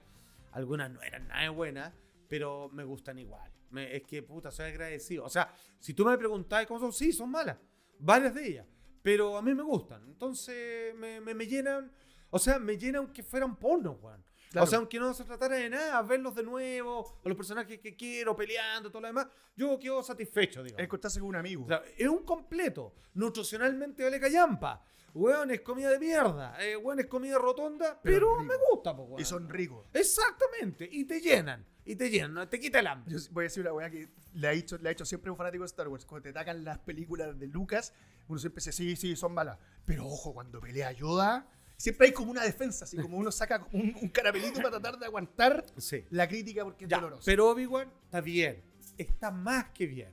algunas 0.52 0.92
no 0.92 1.02
eran 1.02 1.30
nada 1.30 1.50
buenas, 1.52 1.94
pero 2.28 2.70
me 2.74 2.84
gustan 2.84 3.18
igual. 3.18 3.50
Me- 3.70 3.96
es 3.96 4.04
que, 4.04 4.24
puta, 4.24 4.52
soy 4.52 4.66
agradecido. 4.66 5.24
O 5.24 5.30
sea, 5.30 5.54
si 5.80 5.94
tú 5.94 6.04
me 6.04 6.18
preguntás 6.18 6.68
cómo 6.68 6.82
son, 6.82 6.92
sí, 6.92 7.14
son 7.14 7.32
malas. 7.32 7.58
Varias 7.98 8.36
de 8.36 8.46
ellas. 8.46 8.68
Pero 9.02 9.38
a 9.38 9.42
mí 9.42 9.54
me 9.56 9.64
gustan. 9.64 10.04
Entonces, 10.06 10.94
me, 10.96 11.22
me, 11.22 11.34
me 11.34 11.48
llenan. 11.48 11.92
O 12.30 12.38
sea, 12.38 12.60
me 12.60 12.78
llenan 12.78 13.04
aunque 13.06 13.24
fueran 13.24 13.56
porno, 13.56 13.94
weón. 14.02 14.22
Claro. 14.50 14.66
O 14.66 14.68
sea, 14.68 14.80
aunque 14.80 15.00
no 15.00 15.14
se 15.14 15.24
tratara 15.24 15.56
de 15.58 15.70
nada, 15.70 16.02
verlos 16.02 16.34
de 16.34 16.42
nuevo, 16.44 17.20
a 17.24 17.28
los 17.30 17.38
personajes 17.38 17.80
que 17.80 17.96
quiero 17.96 18.36
peleando, 18.36 18.90
todo 18.90 19.02
lo 19.02 19.08
demás, 19.08 19.28
yo 19.56 19.78
quedo 19.78 20.02
satisfecho, 20.02 20.64
digamos. 20.64 20.84
Encontrarse 20.84 21.20
con 21.20 21.30
un 21.30 21.36
amigo. 21.36 21.66
O 21.66 21.68
sea, 21.68 21.84
es 21.98 22.08
un 22.08 22.24
completo. 22.24 22.96
Nutricionalmente 23.14 24.04
vale 24.04 24.20
callampa. 24.20 24.84
Weón, 25.14 25.52
es 25.52 25.62
comida 25.62 25.90
de 25.90 26.00
mierda. 26.00 26.56
Eh, 26.60 26.76
weón, 26.78 27.00
es 27.00 27.08
comida 27.08 27.38
rotonda, 27.38 28.00
Pero 28.02 28.38
pero, 28.38 28.44
me 28.44 28.56
gusta, 28.72 28.96
po, 28.96 29.04
weón. 29.04 29.22
y 29.22 29.26
son 29.26 29.50
ricos. 29.50 29.86
Exactamente. 29.94 30.88
Y 30.92 31.06
te 31.06 31.20
llenan. 31.22 31.66
Y 31.86 31.96
te 31.96 32.10
llenan. 32.10 32.34
no 32.34 32.48
Te 32.48 32.60
quita 32.60 32.80
el 32.80 32.88
hambre. 32.88 33.12
Yo 33.12 33.20
voy 33.32 33.44
a 33.44 33.46
decir 33.46 33.62
una 33.62 33.74
weá 33.74 33.90
que 33.90 34.10
le 34.34 34.48
ha, 34.48 34.52
dicho, 34.52 34.78
le 34.78 34.90
ha 34.90 34.92
hecho 34.92 35.06
siempre 35.06 35.32
un 35.32 35.38
fanático 35.38 35.64
de 35.64 35.68
Star 35.68 35.88
Wars. 35.88 36.06
Cuando 36.06 36.24
te 36.24 36.30
atacan 36.30 36.64
las 36.64 36.78
películas 36.80 37.38
de 37.40 37.48
Lucas, 37.48 37.94
uno 38.28 38.40
siempre 38.40 38.62
dice, 38.62 38.72
sí, 38.72 38.96
sí, 38.96 39.16
son 39.16 39.34
malas. 39.34 39.58
Pero 39.86 40.06
ojo, 40.06 40.34
cuando 40.34 40.60
pelea 40.60 40.92
Yoda, 40.92 41.48
siempre 41.80 42.08
hay 42.08 42.14
como 42.14 42.30
una 42.32 42.44
defensa, 42.44 42.84
así 42.84 42.98
como 42.98 43.18
uno 43.18 43.32
saca 43.32 43.66
un, 43.72 43.96
un 44.02 44.10
caramelito 44.10 44.56
para 44.58 44.72
tratar 44.72 45.00
de 45.00 45.06
aguantar 45.06 45.66
Sí. 45.78 46.04
la 46.10 46.28
crítica 46.28 46.64
porque 46.66 46.84
es 46.86 46.90
Ya, 46.92 46.98
doloroso. 46.98 47.24
pero 47.26 47.50
Obi-Wan 47.50 47.90
está 48.04 48.20
bien. 48.22 48.62
Está 48.98 49.32
más 49.32 49.70
que 49.70 49.88
bien. 49.88 50.12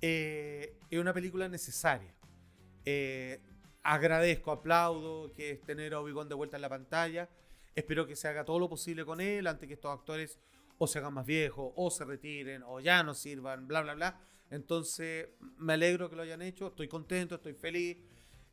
Eh, 0.00 0.76
es 0.90 0.98
una 0.98 1.12
película 1.12 1.48
necesaria. 1.48 2.14
Eh, 2.84 3.40
agradezco, 3.82 4.52
aplaudo 4.52 5.32
que 5.32 5.50
es 5.50 5.62
tener 5.62 5.94
a 5.94 6.00
Obi-Wan 6.00 6.28
de 6.28 6.34
vuelta 6.36 6.56
en 6.56 6.62
la 6.62 6.68
pantalla. 6.68 7.28
Espero 7.74 8.06
que 8.06 8.16
se 8.16 8.28
haga 8.28 8.44
todo 8.44 8.58
lo 8.58 8.68
posible 8.68 9.04
con 9.04 9.20
él 9.20 9.46
antes 9.46 9.66
que 9.66 9.74
estos 9.74 9.92
actores 9.92 10.38
o 10.78 10.86
se 10.86 10.98
hagan 10.98 11.12
más 11.12 11.26
viejos, 11.26 11.72
o 11.76 11.90
se 11.90 12.04
retiren, 12.06 12.62
o 12.62 12.80
ya 12.80 13.02
no 13.02 13.14
sirvan, 13.14 13.68
bla, 13.68 13.82
bla, 13.82 13.94
bla. 13.94 14.20
Entonces, 14.50 15.28
me 15.58 15.74
alegro 15.74 16.08
que 16.08 16.16
lo 16.16 16.22
hayan 16.22 16.40
hecho, 16.42 16.68
estoy 16.68 16.88
contento, 16.88 17.34
estoy 17.34 17.52
feliz. 17.54 17.98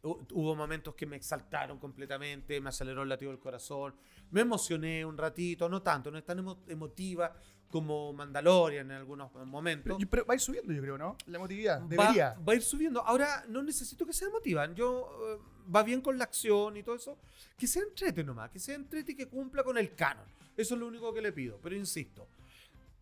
Hu- 0.07 0.25
Hubo 0.33 0.55
momentos 0.55 0.95
que 0.95 1.05
me 1.05 1.15
exaltaron 1.15 1.79
completamente, 1.79 2.59
me 2.61 2.69
aceleró 2.69 3.03
el 3.03 3.09
latido 3.09 3.31
del 3.31 3.39
corazón, 3.39 3.95
me 4.31 4.41
emocioné 4.41 5.05
un 5.05 5.17
ratito, 5.17 5.67
no 5.69 5.81
tanto, 5.81 6.09
no 6.11 6.17
es 6.17 6.25
tan 6.25 6.39
emo- 6.39 6.59
emotiva 6.67 7.33
como 7.69 8.13
Mandalorian 8.13 8.89
en 8.91 8.97
algunos 8.97 9.33
momentos. 9.45 9.97
Pero, 9.97 10.09
pero 10.09 10.25
va 10.25 10.33
a 10.33 10.35
ir 10.35 10.41
subiendo, 10.41 10.71
yo 10.71 10.81
creo, 10.81 10.97
¿no? 10.97 11.17
La 11.25 11.37
emotividad. 11.37 11.81
va, 11.81 11.87
Debería. 11.87 12.35
va 12.47 12.53
a 12.53 12.55
ir 12.55 12.61
subiendo. 12.61 13.01
Ahora 13.01 13.43
no 13.49 13.61
necesito 13.61 14.05
que 14.05 14.13
sea 14.13 14.29
motivan. 14.29 14.73
Yo 14.73 15.09
eh, 15.37 15.71
va 15.75 15.83
bien 15.83 15.99
con 16.01 16.17
la 16.17 16.23
acción 16.23 16.77
y 16.77 16.83
todo 16.83 16.95
eso. 16.95 17.17
Que 17.57 17.67
sea 17.67 17.83
entrete 17.83 18.23
nomás, 18.23 18.49
que 18.51 18.59
sea 18.59 18.75
entrete 18.75 19.11
y 19.11 19.15
que 19.15 19.27
cumpla 19.27 19.63
con 19.63 19.77
el 19.77 19.93
canon. 19.95 20.23
Eso 20.55 20.75
es 20.75 20.79
lo 20.79 20.87
único 20.87 21.13
que 21.13 21.21
le 21.21 21.33
pido. 21.33 21.59
Pero 21.61 21.75
insisto, 21.75 22.25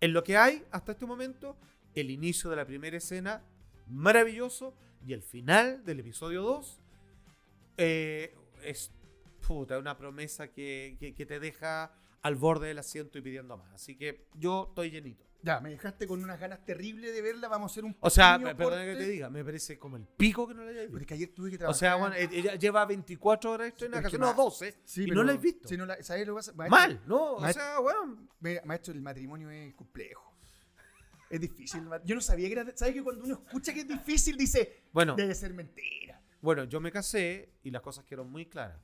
en 0.02 0.14
lo 0.14 0.24
que 0.24 0.36
hay 0.36 0.64
hasta 0.72 0.94
este 0.94 1.06
momento, 1.06 1.56
el 1.94 2.10
inicio 2.10 2.50
de 2.50 2.56
la 2.56 2.66
primera 2.66 2.98
escena, 2.98 3.44
maravilloso, 3.88 4.74
y 5.06 5.14
el 5.14 5.22
final 5.22 5.86
del 5.86 6.00
episodio 6.00 6.42
2 6.42 6.80
eh, 7.78 8.34
es 8.64 8.92
puta, 9.46 9.78
una 9.78 9.98
promesa 9.98 10.48
que, 10.52 10.98
que- 11.00 11.14
que 11.14 11.26
te 11.26 11.40
deja 11.40 11.94
al 12.22 12.36
borde 12.36 12.68
del 12.70 12.80
asiento 12.80 13.18
y 13.18 13.22
pidiendo 13.22 13.58
más. 13.58 13.74
Así 13.74 13.96
que 13.96 14.28
yo 14.36 14.68
estoy 14.70 14.90
llenito. 14.92 15.24
Ya, 15.44 15.60
me 15.60 15.70
dejaste 15.70 16.08
con 16.08 16.24
unas 16.24 16.40
ganas 16.40 16.66
terribles 16.66 17.14
de 17.14 17.22
verla. 17.22 17.48
Vamos 17.48 17.70
a 17.70 17.74
hacer 17.74 17.86
un 17.86 17.96
O 18.00 18.10
sea, 18.10 18.40
pequeño 18.40 18.58
pe- 18.58 18.64
perdona 18.64 18.84
que 18.86 18.96
te 18.96 19.08
diga, 19.08 19.30
me 19.30 19.46
parece 19.46 19.78
como 19.78 19.96
el 19.98 20.04
pico 20.08 20.48
que 20.48 20.56
no 20.56 20.64
la 20.64 20.72
hayas 20.72 20.86
visto. 20.86 20.98
es 21.02 21.06
que 21.06 21.14
ayer 21.14 21.30
tuve 21.36 21.50
que 21.52 21.58
O 21.58 21.60
trabajar. 21.60 21.80
sea, 21.80 21.96
bueno, 21.98 22.16
ella 22.16 22.56
lleva 22.56 22.84
24 22.88 23.52
horas 23.52 23.68
estrenada, 23.68 24.02
casi 24.02 24.18
no 24.18 24.26
ma- 24.26 24.34
12, 24.34 24.76
Sí, 24.86 25.04
y 25.04 25.06
pero- 25.10 25.18
no 25.18 25.24
la 25.24 25.34
has 25.34 25.42
visto. 25.42 25.78
No 25.78 25.86
la, 25.86 26.02
¿sabes 26.02 26.26
lo 26.26 26.34
que 26.34 26.38
pasa? 26.40 26.54
Maestro- 26.54 26.70
Mal, 26.72 27.02
¿no? 27.06 27.34
O 27.34 27.48
sea, 27.54 27.78
bueno, 27.80 28.28
maestro, 28.66 28.92
el 28.96 29.02
matrimonio 29.02 29.52
es 29.52 29.76
complejo. 29.76 30.34
Es 31.30 31.40
difícil. 31.40 31.84
Yo 32.06 32.16
no 32.16 32.22
sabía 32.22 32.48
que 32.48 32.54
era. 32.54 32.66
¿Sabes 32.76 32.96
que 32.96 33.04
cuando 33.04 33.24
uno 33.24 33.34
escucha 33.46 33.72
que 33.74 33.82
es 33.82 33.88
difícil, 33.88 34.38
dice. 34.38 34.84
bueno, 34.94 35.16
Debe 35.16 35.36
ser 35.36 35.54
mentira. 35.54 36.15
Bueno, 36.46 36.64
yo 36.64 36.80
me 36.80 36.92
casé 36.92 37.50
y 37.64 37.72
las 37.72 37.82
cosas 37.82 38.06
quedaron 38.06 38.32
muy 38.32 38.46
claras. 38.46 38.80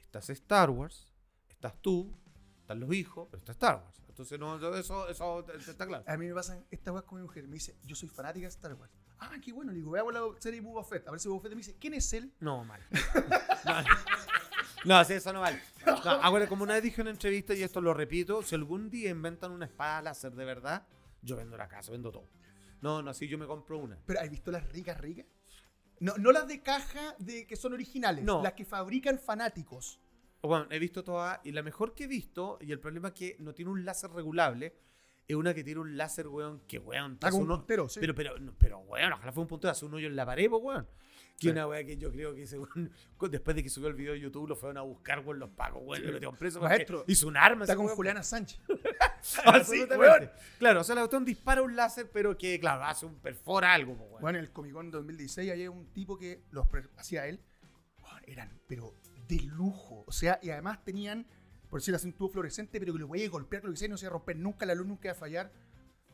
Estás 0.00 0.30
Star 0.30 0.70
Wars, 0.70 1.12
estás 1.48 1.74
tú, 1.80 2.14
están 2.60 2.78
los 2.78 2.92
hijos, 2.92 3.26
pero 3.30 3.40
está 3.40 3.52
Star 3.52 3.82
Wars. 3.82 4.02
Entonces, 4.08 4.38
no, 4.38 4.56
eso, 4.74 5.08
eso 5.08 5.46
está 5.56 5.86
claro. 5.86 6.04
A 6.06 6.16
mí 6.16 6.26
me 6.26 6.34
pasan 6.34 6.66
estas 6.70 6.92
cosas 6.92 7.06
con 7.06 7.18
mi 7.18 7.22
mujer. 7.22 7.46
Me 7.48 7.54
dice, 7.54 7.76
yo 7.84 7.96
soy 7.96 8.08
fanática 8.08 8.46
de 8.46 8.50
Star 8.50 8.74
Wars. 8.74 8.92
Ah, 9.20 9.36
qué 9.42 9.52
bueno. 9.52 9.72
Le 9.72 9.78
digo, 9.78 9.92
veamos 9.92 10.12
la 10.12 10.20
serie 10.38 10.60
Boba 10.60 10.84
Fett. 10.84 11.06
A 11.08 11.10
ver 11.10 11.20
si 11.20 11.28
Boba 11.28 11.40
Fett 11.40 11.52
me 11.52 11.58
dice, 11.58 11.76
¿quién 11.78 11.94
es 11.94 12.12
él? 12.12 12.32
No, 12.40 12.64
mal. 12.64 12.80
No, 13.64 14.98
no, 14.98 15.04
sí, 15.04 15.14
eso 15.14 15.32
no 15.32 15.40
vale. 15.40 15.60
No, 15.86 15.92
acuérdate, 15.92 16.48
como 16.48 16.64
una 16.64 16.74
vez 16.74 16.82
dije 16.82 17.00
en 17.00 17.06
una 17.06 17.10
entrevista, 17.12 17.54
y 17.54 17.62
esto 17.62 17.80
lo 17.80 17.94
repito, 17.94 18.42
si 18.42 18.54
algún 18.54 18.90
día 18.90 19.10
inventan 19.10 19.50
una 19.50 19.64
espada 19.64 20.02
láser 20.02 20.32
de 20.34 20.44
verdad, 20.44 20.86
yo 21.22 21.36
vendo 21.36 21.56
la 21.56 21.68
casa, 21.68 21.90
vendo 21.90 22.12
todo. 22.12 22.28
No, 22.80 23.02
no, 23.02 23.14
sí, 23.14 23.28
yo 23.28 23.38
me 23.38 23.46
compro 23.46 23.78
una. 23.78 23.98
Pero 24.06 24.20
¿has 24.20 24.30
visto 24.30 24.50
las 24.50 24.68
ricas, 24.68 25.00
ricas? 25.00 25.26
No, 26.00 26.16
no 26.16 26.32
las 26.32 26.46
de 26.48 26.62
caja 26.62 27.14
de 27.18 27.46
que 27.46 27.56
son 27.56 27.72
originales. 27.72 28.24
No. 28.24 28.42
Las 28.42 28.52
que 28.54 28.64
fabrican 28.64 29.18
fanáticos. 29.18 30.00
Bueno, 30.42 30.66
he 30.70 30.78
visto 30.78 31.02
todas, 31.02 31.40
y 31.44 31.50
la 31.52 31.62
mejor 31.62 31.94
que 31.94 32.04
he 32.04 32.06
visto, 32.06 32.58
y 32.60 32.70
el 32.70 32.78
problema 32.78 33.08
es 33.08 33.14
que 33.14 33.36
no 33.40 33.52
tiene 33.54 33.70
un 33.72 33.84
láser 33.84 34.10
regulable, 34.10 34.74
es 35.26 35.36
una 35.36 35.52
que 35.52 35.64
tiene 35.64 35.80
un 35.80 35.96
láser, 35.96 36.28
weón, 36.28 36.60
que 36.68 36.78
weón. 36.78 37.18
un 37.32 37.34
uno- 37.42 37.56
puntero, 37.56 37.88
sí. 37.88 37.98
Pero, 38.00 38.14
pero, 38.14 38.34
pero, 38.56 38.78
weón, 38.78 39.12
ojalá 39.12 39.32
fue 39.32 39.42
un 39.42 39.48
puntero, 39.48 39.72
hace 39.72 39.84
un 39.84 39.94
hoyo 39.94 40.06
en 40.06 40.16
la 40.16 40.24
pared, 40.24 40.48
weón. 40.50 40.88
Que 41.38 41.46
Sí. 41.46 41.50
una 41.50 41.68
weá 41.68 41.84
que 41.84 41.96
yo 41.96 42.10
creo 42.10 42.34
que 42.34 42.44
weón, 42.58 42.90
cu- 43.16 43.28
después 43.28 43.54
de 43.54 43.62
que 43.62 43.68
subió 43.70 43.86
el 43.88 43.94
video 43.94 44.12
de 44.12 44.18
YouTube, 44.20 44.48
lo 44.48 44.56
fueron 44.56 44.76
a 44.78 44.82
buscar, 44.82 45.20
weón, 45.20 45.38
los 45.38 45.50
pagos, 45.50 45.82
weón, 45.86 46.04
lo 46.04 46.12
metieron 46.14 46.36
preso. 46.36 46.60
Maestro, 46.60 47.04
hizo 47.06 47.28
un 47.28 47.36
arma. 47.36 47.62
Está 47.64 47.76
con 47.76 47.84
weón. 47.86 47.96
Juliana 47.96 48.22
Sánchez. 48.24 48.60
Absolutamente. 49.44 49.96
weón. 49.96 50.30
Claro, 50.58 50.80
o 50.80 50.84
sea, 50.84 50.94
la 50.94 51.02
cuestión 51.02 51.24
dispara 51.24 51.62
un 51.62 51.76
láser, 51.76 52.10
pero 52.10 52.36
que, 52.36 52.58
claro, 52.58 52.84
hace 52.84 53.06
un 53.06 53.14
perfora 53.20 53.72
algo, 53.72 53.92
weón. 53.92 54.20
Bueno, 54.20 54.38
en 54.38 54.44
el 54.44 54.50
Comic 54.52 54.72
Con 54.72 54.90
2016 54.90 55.50
había 55.50 55.70
un 55.70 55.86
tipo 55.92 56.18
que 56.18 56.42
los 56.50 56.66
hacía 56.96 57.26
él. 57.26 57.40
Bueno, 58.00 58.18
eran, 58.26 58.58
pero 58.66 58.94
de 59.28 59.40
lujo. 59.42 60.04
O 60.06 60.12
sea, 60.12 60.38
y 60.42 60.50
además 60.50 60.84
tenían, 60.84 61.26
por 61.68 61.80
decirlo 61.80 61.96
así, 61.96 62.06
un 62.08 62.14
tubo 62.14 62.30
fluorescente, 62.30 62.80
pero 62.80 62.92
que 62.92 62.98
lo 62.98 63.08
podía 63.08 63.28
golpear, 63.28 63.64
lo 63.64 63.70
que 63.70 63.76
sea, 63.76 63.88
no 63.88 63.96
se 63.96 64.06
iba 64.06 64.10
a 64.10 64.14
romper 64.14 64.36
nunca, 64.36 64.66
la 64.66 64.74
luz 64.74 64.86
nunca 64.86 65.08
iba 65.08 65.12
a 65.12 65.14
fallar. 65.20 65.52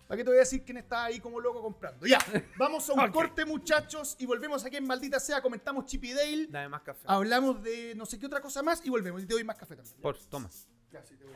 ¿Para 0.07 0.19
qué 0.19 0.25
te 0.25 0.31
voy 0.31 0.37
a 0.37 0.41
decir 0.41 0.63
quién 0.65 0.77
está 0.77 1.05
ahí 1.05 1.19
como 1.19 1.41
loco 1.41 1.63
comprando? 1.63 2.07
Ya, 2.07 2.19
vamos 2.59 2.89
a 2.91 2.93
un 2.93 3.11
corte, 3.13 3.45
muchachos, 3.47 4.17
y 4.19 4.27
volvemos 4.27 4.65
aquí 4.65 4.77
en 4.77 4.87
Maldita 4.87 5.19
Sea. 5.19 5.41
Comentamos 5.41 5.87
Chip 5.87 6.05
y 6.05 6.13
Dale, 6.13 6.47
Dame 6.49 6.69
más 6.69 6.83
café. 6.83 7.01
hablamos 7.07 7.63
de 7.63 7.95
no 7.95 8.05
sé 8.05 8.19
qué 8.19 8.27
otra 8.27 8.41
cosa 8.41 8.63
más 8.63 8.85
y 8.85 8.91
volvemos. 8.91 9.23
Y 9.23 9.27
te 9.27 9.35
doy 9.35 9.45
más 9.45 9.57
café 9.57 9.77
también. 9.77 9.97
Por, 10.03 10.19
toma. 10.27 10.51
Ya, 10.93 11.03
sí, 11.03 11.17
te 11.17 11.25
voy. 11.25 11.35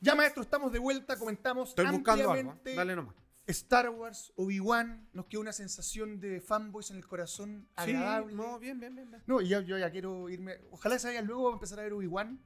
Ya, 0.00 0.14
maestro, 0.14 0.42
estamos 0.42 0.72
de 0.72 0.78
vuelta. 0.78 1.18
Comentamos 1.18 1.70
Estoy 1.70 1.86
buscando 1.88 2.30
algo. 2.30 2.54
¿eh? 2.64 2.74
Dale 2.76 2.94
nomás. 2.94 3.25
Star 3.46 3.88
Wars, 3.90 4.32
Obi-Wan. 4.36 5.08
Nos 5.12 5.26
quedó 5.26 5.40
una 5.40 5.52
sensación 5.52 6.18
de 6.20 6.40
fanboys 6.40 6.90
en 6.90 6.96
el 6.96 7.06
corazón 7.06 7.68
agradable. 7.76 8.30
Sí, 8.32 8.36
no, 8.36 8.58
bien, 8.58 8.80
bien, 8.80 8.94
bien. 8.94 9.10
bien. 9.10 9.22
No, 9.26 9.40
y 9.40 9.48
ya- 9.48 9.60
yo 9.60 9.78
ya 9.78 9.90
quiero 9.90 10.28
irme. 10.28 10.56
Ojalá 10.70 10.98
se 10.98 11.08
vaya 11.08 11.22
luego 11.22 11.50
a 11.50 11.52
empezar 11.52 11.78
a 11.78 11.82
ver 11.82 11.92
Obi-Wan. 11.92 12.40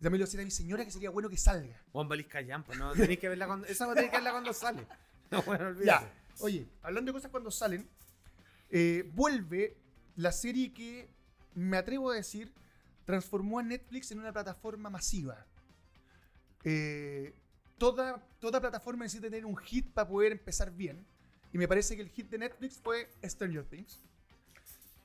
También 0.00 0.18
lo 0.20 0.26
decía 0.26 0.40
a 0.40 0.44
mi 0.44 0.50
señora 0.50 0.84
que 0.84 0.90
sería 0.90 1.10
bueno 1.10 1.28
que 1.30 1.36
salga. 1.36 1.80
Juan 1.92 2.08
Callampa, 2.28 2.66
pues, 2.66 2.78
no 2.78 2.92
tenéis 2.92 3.20
que 3.20 3.28
verla 3.28 3.46
cuando. 3.46 3.66
Esa 3.68 3.86
va 3.86 3.92
a 3.92 3.94
tener 3.94 4.10
que 4.10 4.16
verla 4.16 4.32
cuando 4.32 4.52
sale. 4.52 4.86
No, 5.30 5.40
bueno, 5.44 5.68
olvídate. 5.68 6.04
Ya. 6.06 6.12
Oye, 6.40 6.68
hablando 6.82 7.10
de 7.10 7.14
cosas 7.14 7.30
cuando 7.30 7.50
salen, 7.50 7.88
eh, 8.68 9.10
vuelve 9.14 9.78
la 10.16 10.30
serie 10.30 10.74
que, 10.74 11.08
me 11.54 11.78
atrevo 11.78 12.10
a 12.10 12.14
decir, 12.16 12.52
transformó 13.06 13.58
a 13.58 13.62
Netflix 13.62 14.10
en 14.10 14.18
una 14.18 14.30
plataforma 14.30 14.90
masiva. 14.90 15.46
Eh, 16.64 17.34
toda, 17.82 18.24
toda 18.38 18.60
plataforma 18.60 19.04
necesita 19.04 19.28
tener 19.28 19.44
un 19.44 19.56
hit 19.56 19.92
para 19.92 20.06
poder 20.06 20.30
empezar 20.30 20.70
bien. 20.70 21.04
Y 21.52 21.58
me 21.58 21.66
parece 21.66 21.96
que 21.96 22.02
el 22.02 22.10
hit 22.10 22.30
de 22.30 22.38
Netflix 22.38 22.78
fue 22.78 23.10
Stranger 23.24 23.64
Things. 23.64 23.98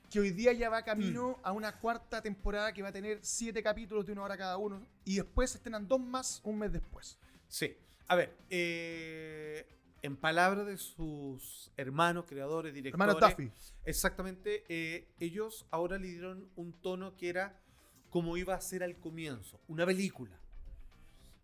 Que 0.08 0.20
hoy 0.20 0.30
día 0.30 0.52
ya 0.52 0.70
va 0.70 0.82
camino 0.82 1.40
a 1.42 1.50
una 1.50 1.72
cuarta 1.80 2.22
temporada 2.22 2.72
que 2.72 2.80
va 2.80 2.90
a 2.90 2.92
tener 2.92 3.18
siete 3.20 3.64
capítulos 3.64 4.06
de 4.06 4.12
una 4.12 4.22
hora 4.22 4.36
cada 4.36 4.56
uno. 4.58 4.86
Y 5.04 5.16
después 5.16 5.50
se 5.50 5.58
estrenan 5.58 5.88
dos 5.88 6.00
más 6.00 6.40
un 6.44 6.56
mes 6.60 6.72
después. 6.72 7.18
Sí. 7.48 7.76
A 8.06 8.14
ver, 8.14 8.36
eh, 8.48 9.66
en 10.00 10.16
palabras 10.16 10.64
de 10.64 10.78
sus 10.78 11.72
hermanos, 11.76 12.26
creadores, 12.26 12.72
directores. 12.72 13.08
Hermano 13.08 13.28
Duffy. 13.28 13.50
Exactamente. 13.84 14.64
eh, 14.68 15.08
ellos 15.18 15.66
ahora 15.72 15.98
le 15.98 16.06
dieron 16.06 16.48
un 16.54 16.72
tono 16.72 17.16
que 17.16 17.28
era 17.28 17.60
como 18.08 18.36
iba 18.36 18.54
a 18.54 18.60
ser 18.60 18.84
al 18.84 18.96
comienzo, 18.96 19.60
una 19.66 19.84
película. 19.84 20.40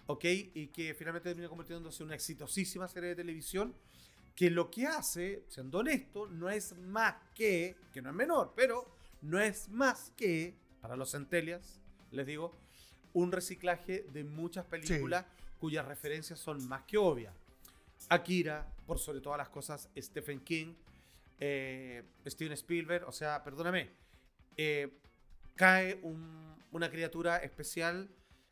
¿Ok? 0.06 0.24
Y 0.24 0.66
que 0.68 0.94
finalmente 0.94 1.30
termina 1.30 1.48
convirtiéndose 1.48 2.02
en 2.02 2.06
una 2.08 2.14
exitosísima 2.14 2.88
serie 2.88 3.10
de 3.10 3.16
televisión. 3.16 3.74
Que 4.34 4.50
lo 4.50 4.70
que 4.70 4.86
hace, 4.86 5.44
siendo 5.48 5.78
honesto, 5.78 6.26
no 6.26 6.50
es 6.50 6.76
más 6.76 7.14
que, 7.34 7.76
que 7.92 8.02
no 8.02 8.10
es 8.10 8.16
menor, 8.16 8.52
pero 8.56 8.90
no 9.22 9.40
es 9.40 9.68
más 9.68 10.12
que, 10.16 10.54
para 10.80 10.96
los 10.96 11.12
centelias, 11.12 11.80
les 12.10 12.26
digo, 12.26 12.52
un 13.12 13.30
reciclaje 13.30 14.04
de 14.12 14.24
muchas 14.24 14.66
películas 14.66 15.24
cuyas 15.60 15.86
referencias 15.86 16.40
son 16.40 16.66
más 16.68 16.82
que 16.82 16.98
obvias. 16.98 17.32
Akira, 18.08 18.66
por 18.86 18.98
sobre 18.98 19.20
todas 19.20 19.38
las 19.38 19.48
cosas, 19.48 19.88
Stephen 19.96 20.40
King, 20.40 20.74
eh, 21.38 22.02
Steven 22.26 22.52
Spielberg, 22.54 23.04
o 23.08 23.12
sea, 23.12 23.42
perdóname, 23.44 23.88
eh, 24.56 24.98
cae 25.54 25.98
un- 26.02 26.56
una 26.72 26.90
criatura 26.90 27.38
especial 27.38 28.08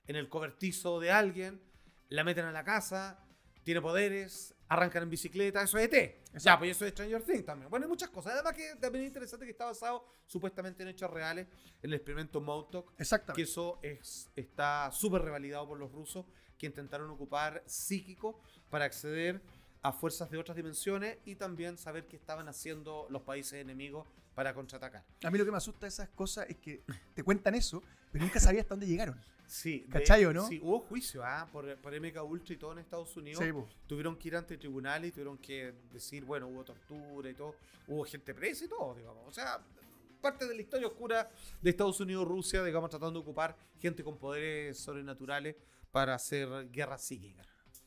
en 0.06 0.16
el 0.16 0.28
cobertizo 0.28 1.00
de 1.00 1.10
alguien, 1.10 1.62
la 2.08 2.24
meten 2.24 2.44
a 2.44 2.52
la 2.52 2.64
casa, 2.64 3.24
tiene 3.62 3.80
poderes, 3.80 4.54
arrancan 4.68 5.04
en 5.04 5.10
bicicleta, 5.10 5.62
eso 5.62 5.78
es 5.78 5.84
ET. 5.84 5.92
Ya, 5.92 6.30
Exacto. 6.32 6.58
pues 6.60 6.70
eso 6.76 6.86
es 6.86 6.92
Stranger 6.92 7.22
Things 7.22 7.44
también. 7.44 7.70
Bueno, 7.70 7.84
hay 7.84 7.90
muchas 7.90 8.10
cosas. 8.10 8.32
Además 8.34 8.54
que 8.54 8.74
también 8.76 9.04
es 9.04 9.08
interesante 9.08 9.44
que 9.44 9.52
está 9.52 9.66
basado 9.66 10.04
supuestamente 10.26 10.82
en 10.82 10.88
hechos 10.88 11.10
reales 11.10 11.46
en 11.82 11.90
el 11.90 11.94
experimento 11.94 12.40
Montauk, 12.40 12.94
que 12.96 13.02
Exactamente. 13.02 13.42
eso 13.42 13.78
es, 13.82 14.30
está 14.34 14.90
súper 14.92 15.22
revalidado 15.22 15.68
por 15.68 15.78
los 15.78 15.92
rusos 15.92 16.24
que 16.58 16.66
intentaron 16.66 17.10
ocupar 17.10 17.62
psíquico 17.66 18.40
para 18.70 18.84
acceder 18.86 19.42
a 19.82 19.92
fuerzas 19.92 20.30
de 20.30 20.38
otras 20.38 20.56
dimensiones 20.56 21.18
y 21.24 21.34
también 21.36 21.76
saber 21.76 22.06
qué 22.06 22.16
estaban 22.16 22.48
haciendo 22.48 23.06
los 23.10 23.22
países 23.22 23.54
enemigos 23.54 24.06
para 24.34 24.54
contraatacar. 24.54 25.04
A 25.24 25.30
mí 25.30 25.38
lo 25.38 25.44
que 25.44 25.50
me 25.50 25.56
asusta 25.58 25.80
de 25.80 25.88
esas 25.88 26.08
cosas 26.10 26.46
es 26.48 26.56
que 26.58 26.84
te 27.14 27.22
cuentan 27.22 27.54
eso, 27.54 27.82
pero 28.10 28.24
nunca 28.24 28.40
sabías 28.40 28.62
hasta 28.62 28.74
dónde 28.74 28.86
llegaron. 28.86 29.20
Sí, 29.52 29.80
de- 29.80 29.88
¿Cachai 29.88 30.24
o 30.24 30.32
no? 30.32 30.48
Sí, 30.48 30.58
hubo 30.62 30.80
juicio 30.80 31.22
¿ah? 31.22 31.46
por, 31.52 31.76
por 31.76 31.92
MK 32.00 32.22
Ultra 32.24 32.54
y 32.54 32.56
todo 32.56 32.72
en 32.72 32.78
Estados 32.78 33.14
Unidos. 33.18 33.44
Sí. 33.44 33.50
Tuvieron 33.86 34.16
que 34.16 34.28
ir 34.28 34.36
ante 34.36 34.56
tribunales 34.56 35.10
y 35.10 35.12
tuvieron 35.12 35.36
que 35.36 35.74
decir, 35.92 36.24
bueno, 36.24 36.48
hubo 36.48 36.64
tortura 36.64 37.28
y 37.28 37.34
todo, 37.34 37.54
hubo 37.86 38.02
gente 38.04 38.32
presa 38.34 38.64
y 38.64 38.68
todo, 38.68 38.94
digamos. 38.94 39.28
O 39.28 39.32
sea, 39.32 39.60
parte 40.22 40.46
de 40.46 40.54
la 40.54 40.62
historia 40.62 40.86
oscura 40.86 41.30
de 41.60 41.68
Estados 41.68 42.00
Unidos, 42.00 42.26
Rusia, 42.26 42.64
digamos, 42.64 42.88
tratando 42.88 43.20
de 43.20 43.24
ocupar 43.24 43.54
gente 43.78 44.02
con 44.02 44.16
poderes 44.16 44.78
sobrenaturales 44.78 45.54
para 45.90 46.14
hacer 46.14 46.70
guerra 46.70 46.96
psíquica. 46.96 47.42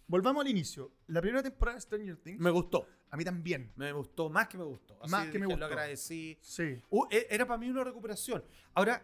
Volvamos 0.07 0.41
al 0.45 0.51
inicio. 0.51 0.91
La 1.07 1.19
primera 1.19 1.41
temporada 1.41 1.77
de 1.77 1.81
Stranger 1.81 2.17
Things, 2.17 2.39
Me 2.39 2.51
gustó, 2.51 2.87
a 3.09 3.17
mí 3.17 3.23
también. 3.25 3.71
me 3.75 3.91
gustó, 3.91 4.29
más 4.29 4.47
que 4.47 4.59
me 4.59 4.63
gustó. 4.65 4.99
Así 5.01 5.09
Más 5.09 5.29
que 5.31 5.39
me 5.39 5.47
gustó. 5.47 5.61
Lo 5.61 5.65
agradecí. 5.65 6.37
Sí. 6.41 6.79
Uh, 6.91 7.07
e- 7.09 7.25
era 7.31 7.47
para 7.47 7.57
mí 7.57 7.67
una 7.71 7.83
recuperación. 7.83 8.43
Ahora, 8.75 9.03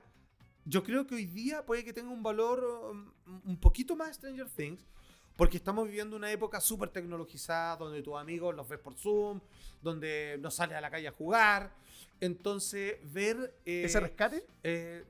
yo 0.65 0.83
creo 0.83 1.07
que 1.07 1.15
hoy 1.15 1.25
día 1.25 1.65
puede 1.65 1.83
que 1.83 1.93
tenga 1.93 2.09
un 2.11 2.23
valor 2.23 2.63
um, 2.91 3.11
un 3.45 3.57
poquito 3.57 3.95
más 3.95 4.15
Stranger 4.15 4.47
Things, 4.49 4.85
Porque 5.37 5.57
estamos 5.57 5.87
viviendo 5.87 6.15
una 6.15 6.31
época 6.31 6.59
súper 6.61 6.89
tecnologizada, 6.89 7.77
donde 7.77 8.03
tus 8.03 8.15
amigos 8.15 8.53
los 8.55 8.67
ves 8.67 8.79
por 8.79 8.93
Zoom, 8.95 9.39
donde 9.81 10.37
no 10.39 10.51
sales 10.51 10.77
a 10.77 10.81
la 10.81 10.91
calle 10.91 11.07
a 11.07 11.11
jugar. 11.11 11.73
Entonces, 12.19 12.97
ver... 13.11 13.55
eh, 13.65 13.83
¿Ese 13.85 13.99
rescate? 13.99 14.45
eh, 14.63 15.03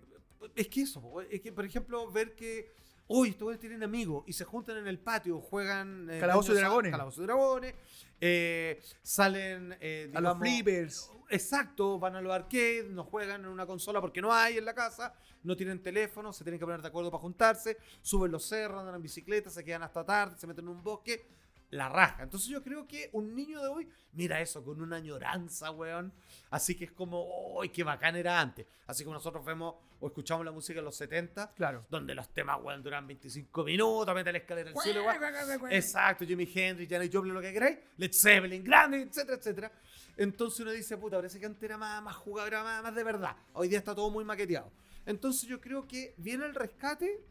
es 0.55 0.67
que 0.69 0.81
eso, 0.81 1.21
es 1.29 1.41
que, 1.41 1.51
por 1.51 1.65
ejemplo, 1.65 2.09
ver 2.11 2.33
que, 2.35 2.71
uy, 3.11 3.29
estos 3.29 3.43
güeyes 3.45 3.59
tienen 3.59 3.83
amigos 3.83 4.23
y 4.27 4.33
se 4.33 4.45
juntan 4.45 4.77
en 4.77 4.87
el 4.87 4.99
patio, 4.99 5.39
juegan... 5.39 6.09
eh, 6.09 6.19
Calabozo 6.19 6.53
y 6.53 6.55
Dragones. 6.55 6.91
Calabozo 6.91 7.21
y 7.21 7.25
Dragones, 7.25 7.75
eh, 8.19 8.81
salen... 9.01 9.75
eh, 9.79 10.11
A 10.13 10.21
los 10.21 10.39
digamos, 10.39 10.39
flippers. 10.63 11.11
Exacto, 11.29 11.97
van 11.97 12.15
a 12.15 12.21
los 12.21 12.33
arcades, 12.33 12.89
no 12.89 13.03
juegan 13.03 13.41
en 13.41 13.47
una 13.47 13.65
consola 13.65 14.01
porque 14.01 14.21
no 14.21 14.33
hay 14.33 14.57
en 14.57 14.65
la 14.65 14.73
casa, 14.73 15.13
no 15.43 15.55
tienen 15.55 15.81
teléfono, 15.81 16.33
se 16.33 16.43
tienen 16.43 16.59
que 16.59 16.65
poner 16.65 16.81
de 16.81 16.89
acuerdo 16.89 17.09
para 17.09 17.21
juntarse, 17.21 17.77
suben 18.01 18.31
los 18.31 18.43
cerros, 18.45 18.79
andan 18.79 18.95
en 18.95 19.01
bicicleta, 19.01 19.49
se 19.49 19.63
quedan 19.63 19.83
hasta 19.83 20.05
tarde, 20.05 20.37
se 20.37 20.45
meten 20.45 20.65
en 20.65 20.71
un 20.71 20.83
bosque, 20.83 21.25
la 21.71 21.89
raja. 21.89 22.23
Entonces 22.23 22.49
yo 22.49 22.61
creo 22.61 22.87
que 22.87 23.09
un 23.13 23.35
niño 23.35 23.61
de 23.61 23.67
hoy 23.69 23.89
mira 24.13 24.39
eso 24.41 24.63
con 24.63 24.81
una 24.81 24.97
añoranza, 24.97 25.71
weón. 25.71 26.13
Así 26.49 26.75
que 26.75 26.85
es 26.85 26.91
como, 26.91 27.59
¡ay, 27.61 27.69
qué 27.69 27.83
bacán 27.83 28.15
era 28.15 28.39
antes! 28.39 28.65
Así 28.87 29.03
como 29.03 29.13
nosotros 29.15 29.43
vemos 29.43 29.75
o 30.01 30.07
escuchamos 30.07 30.43
la 30.43 30.51
música 30.51 30.79
de 30.79 30.83
los 30.83 30.95
70, 30.95 31.53
Claro. 31.55 31.85
donde 31.89 32.13
los 32.13 32.27
temas, 32.33 32.59
weón, 32.61 32.83
duran 32.83 33.07
25 33.07 33.63
minutos, 33.63 34.13
mete 34.13 34.31
la 34.31 34.37
escalera 34.39 34.69
al 34.71 34.75
cielo, 34.83 35.03
weón. 35.03 35.71
Exacto, 35.71 36.25
Jimi 36.25 36.49
Hendrix, 36.53 36.89
Janis 36.91 37.09
Joplin, 37.13 37.33
lo 37.33 37.41
que 37.41 37.53
queráis, 37.53 37.77
Led 37.97 38.11
Zeppelin, 38.13 38.63
grande, 38.63 39.01
etcétera, 39.03 39.37
etcétera. 39.37 39.71
Entonces 40.17 40.59
uno 40.59 40.71
dice, 40.71 40.97
puta, 40.97 41.15
parece 41.17 41.39
que 41.39 41.45
antes 41.45 41.63
era 41.63 41.77
más, 41.77 42.03
más 42.03 42.15
jugado, 42.15 42.47
era 42.47 42.63
más, 42.63 42.83
más 42.83 42.93
de 42.93 43.03
verdad. 43.03 43.35
Hoy 43.53 43.69
día 43.69 43.77
está 43.79 43.95
todo 43.95 44.09
muy 44.09 44.25
maqueteado. 44.25 44.69
Entonces 45.05 45.47
yo 45.47 45.61
creo 45.61 45.87
que 45.87 46.13
viene 46.17 46.45
el 46.45 46.53
rescate 46.53 47.23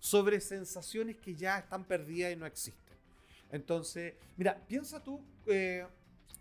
sobre 0.00 0.40
sensaciones 0.40 1.16
que 1.16 1.34
ya 1.34 1.58
están 1.58 1.84
perdidas 1.84 2.32
y 2.32 2.36
no 2.36 2.46
existen. 2.46 2.83
Entonces, 3.50 4.14
mira, 4.36 4.58
piensa 4.66 5.02
tú 5.02 5.20
eh, 5.46 5.86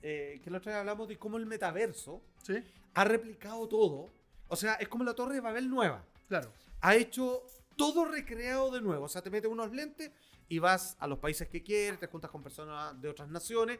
eh, 0.01 0.39
que 0.43 0.49
la 0.49 0.57
otra 0.57 0.71
vez 0.73 0.79
hablamos 0.79 1.07
de 1.07 1.17
cómo 1.17 1.37
el 1.37 1.45
metaverso 1.45 2.21
Sí, 2.43 2.55
ha 2.93 3.03
replicado 3.03 3.67
todo. 3.67 4.11
O 4.47 4.55
sea, 4.55 4.75
es 4.75 4.87
como 4.87 5.03
la 5.03 5.13
Torre 5.13 5.35
de 5.35 5.39
Babel 5.41 5.69
nueva 5.69 6.03
claro. 6.27 6.51
ha 6.81 6.95
hecho 6.95 7.43
todo 7.75 8.05
recreado 8.05 8.71
de 8.71 8.81
nuevo. 8.81 9.05
O 9.05 9.09
sea, 9.09 9.21
te 9.21 9.29
metes 9.29 9.49
unos 9.49 9.71
lentes 9.71 10.11
y 10.49 10.59
vas 10.59 10.95
a 10.99 11.07
los 11.07 11.19
países 11.19 11.47
que 11.47 11.63
quieres, 11.63 11.99
te 11.99 12.07
juntas 12.07 12.29
con 12.29 12.43
personas 12.43 12.99
de 13.01 13.07
otras 13.09 13.29
naciones 13.29 13.79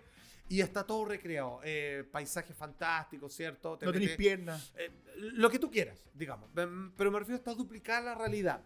y 0.50 0.62
está 0.62 0.86
todo 0.86 1.06
recreado. 1.06 1.60
Eh, 1.64 2.04
paisajes 2.12 2.56
fantásticos, 2.56 3.34
¿cierto? 3.34 3.78
Te 3.78 3.86
No 3.86 3.92
metes- 3.92 4.18
piernas. 4.18 4.72
eh, 4.78 4.90
lo 5.18 5.50
que 5.50 5.60
tú 5.60 5.70
quieras, 5.70 5.98
digamos. 6.14 6.50
Em, 6.56 6.92
Pero 6.96 7.12
me 7.12 7.20
refiero 7.20 7.36
a 7.36 7.40
está 7.40 7.54
duplicada 7.54 8.02
la 8.02 8.16
realidad. 8.16 8.62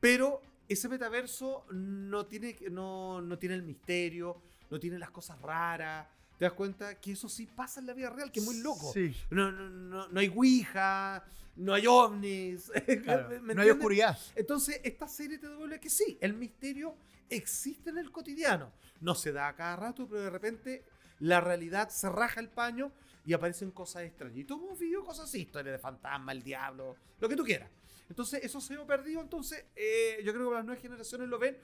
Pero 0.00 0.40
ese 0.68 0.88
metaverso 0.88 1.66
no 1.70 2.26
tiene, 2.26 2.56
no, 2.70 3.20
no 3.20 3.38
tiene 3.38 3.54
el 3.54 3.62
misterio, 3.62 4.40
no 4.70 4.80
tiene 4.80 4.98
las 4.98 5.10
cosas 5.10 5.40
raras. 5.40 6.06
Te 6.38 6.44
das 6.44 6.54
cuenta 6.54 7.00
que 7.00 7.12
eso 7.12 7.28
sí 7.28 7.46
pasa 7.46 7.80
en 7.80 7.86
la 7.86 7.94
vida 7.94 8.10
real, 8.10 8.32
que 8.32 8.40
es 8.40 8.46
muy 8.46 8.60
loco. 8.60 8.92
Sí, 8.92 9.14
No, 9.30 9.52
no, 9.52 9.68
no, 9.68 10.08
no 10.08 10.20
hay 10.20 10.28
Ouija, 10.28 11.24
no 11.56 11.74
hay 11.74 11.86
ovnis. 11.86 12.72
claro. 13.04 13.40
¿me 13.40 13.54
No 13.54 13.62
hay 13.62 13.70
oscuridad. 13.70 14.18
Entonces, 14.34 14.80
esta 14.82 15.06
serie 15.06 15.38
te 15.38 15.48
devuelve 15.48 15.78
que 15.78 15.90
sí, 15.90 16.18
el 16.20 16.34
misterio 16.34 16.96
existe 17.28 17.90
en 17.90 17.98
el 17.98 18.10
cotidiano. 18.10 18.72
No 19.00 19.14
se 19.14 19.32
da 19.32 19.48
a 19.48 19.54
cada 19.54 19.76
rato, 19.76 20.08
pero 20.08 20.22
de 20.22 20.30
repente 20.30 20.84
la 21.20 21.40
realidad 21.40 21.88
se 21.90 22.08
raja 22.08 22.40
el 22.40 22.48
paño 22.48 22.90
y 23.24 23.32
aparecen 23.32 23.70
cosas 23.70 24.02
extrañas. 24.02 24.38
Y 24.38 24.44
todos 24.44 24.62
hemos 24.62 24.78
vivido 24.78 25.04
cosas 25.04 25.26
así, 25.26 25.42
historias 25.42 25.72
de 25.74 25.78
fantasma, 25.78 26.32
el 26.32 26.42
diablo, 26.42 26.96
lo 27.20 27.28
que 27.28 27.36
tú 27.36 27.44
quieras. 27.44 27.70
Entonces, 28.08 28.40
eso 28.44 28.60
se 28.60 28.74
ha 28.74 28.86
perdido. 28.86 29.20
Entonces, 29.20 29.64
eh, 29.76 30.20
yo 30.24 30.32
creo 30.32 30.48
que 30.50 30.54
las 30.56 30.64
nuevas 30.64 30.82
generaciones 30.82 31.28
lo 31.28 31.38
ven 31.38 31.56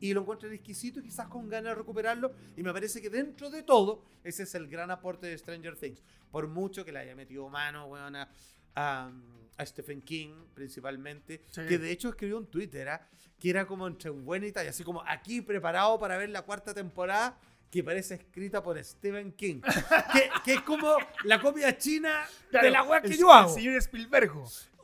y 0.00 0.14
lo 0.14 0.20
encuentran 0.20 0.52
exquisito 0.52 1.00
y 1.00 1.02
quizás 1.02 1.26
con 1.28 1.48
ganas 1.48 1.72
de 1.72 1.74
recuperarlo. 1.76 2.32
Y 2.56 2.62
me 2.62 2.72
parece 2.72 3.00
que 3.02 3.10
dentro 3.10 3.50
de 3.50 3.62
todo, 3.62 4.04
ese 4.22 4.44
es 4.44 4.54
el 4.54 4.68
gran 4.68 4.90
aporte 4.90 5.26
de 5.26 5.36
Stranger 5.36 5.76
Things. 5.76 6.02
Por 6.30 6.46
mucho 6.46 6.84
que 6.84 6.92
le 6.92 7.00
haya 7.00 7.16
metido 7.16 7.48
mano, 7.48 7.86
weón, 7.86 8.14
a, 8.16 8.28
a- 8.76 9.10
a 9.56 9.66
Stephen 9.66 10.00
King, 10.02 10.34
principalmente, 10.54 11.42
Sí. 11.50 11.62
que 11.66 11.78
de 11.78 11.90
hecho 11.90 12.10
escribió 12.10 12.38
un 12.38 12.46
Twitter, 12.46 12.88
¿ah? 12.90 13.04
que 13.40 13.50
era 13.50 13.66
como 13.66 13.88
entre 13.88 14.10
buena 14.10 14.46
y 14.46 14.52
tal, 14.52 14.68
así 14.68 14.84
como 14.84 15.02
aquí 15.04 15.40
preparado 15.40 15.98
para 15.98 16.16
ver 16.16 16.28
la 16.28 16.42
cuarta 16.42 16.72
temporada 16.72 17.36
que 17.68 17.82
parece 17.82 18.14
escrita 18.14 18.62
por 18.62 18.82
Stephen 18.84 19.32
King. 19.32 19.60
que, 20.12 20.30
que 20.44 20.54
es 20.54 20.60
como 20.62 20.96
la 21.24 21.40
copia 21.40 21.76
china 21.76 22.24
de 22.44 22.48
Claro, 22.50 22.70
la 22.70 22.82
weá 22.84 23.00
que 23.02 23.08
el- 23.08 23.18
yo 23.18 23.32
hago. 23.32 23.48
El 23.48 23.54
señor 23.56 23.74
Spielberg. 23.78 24.30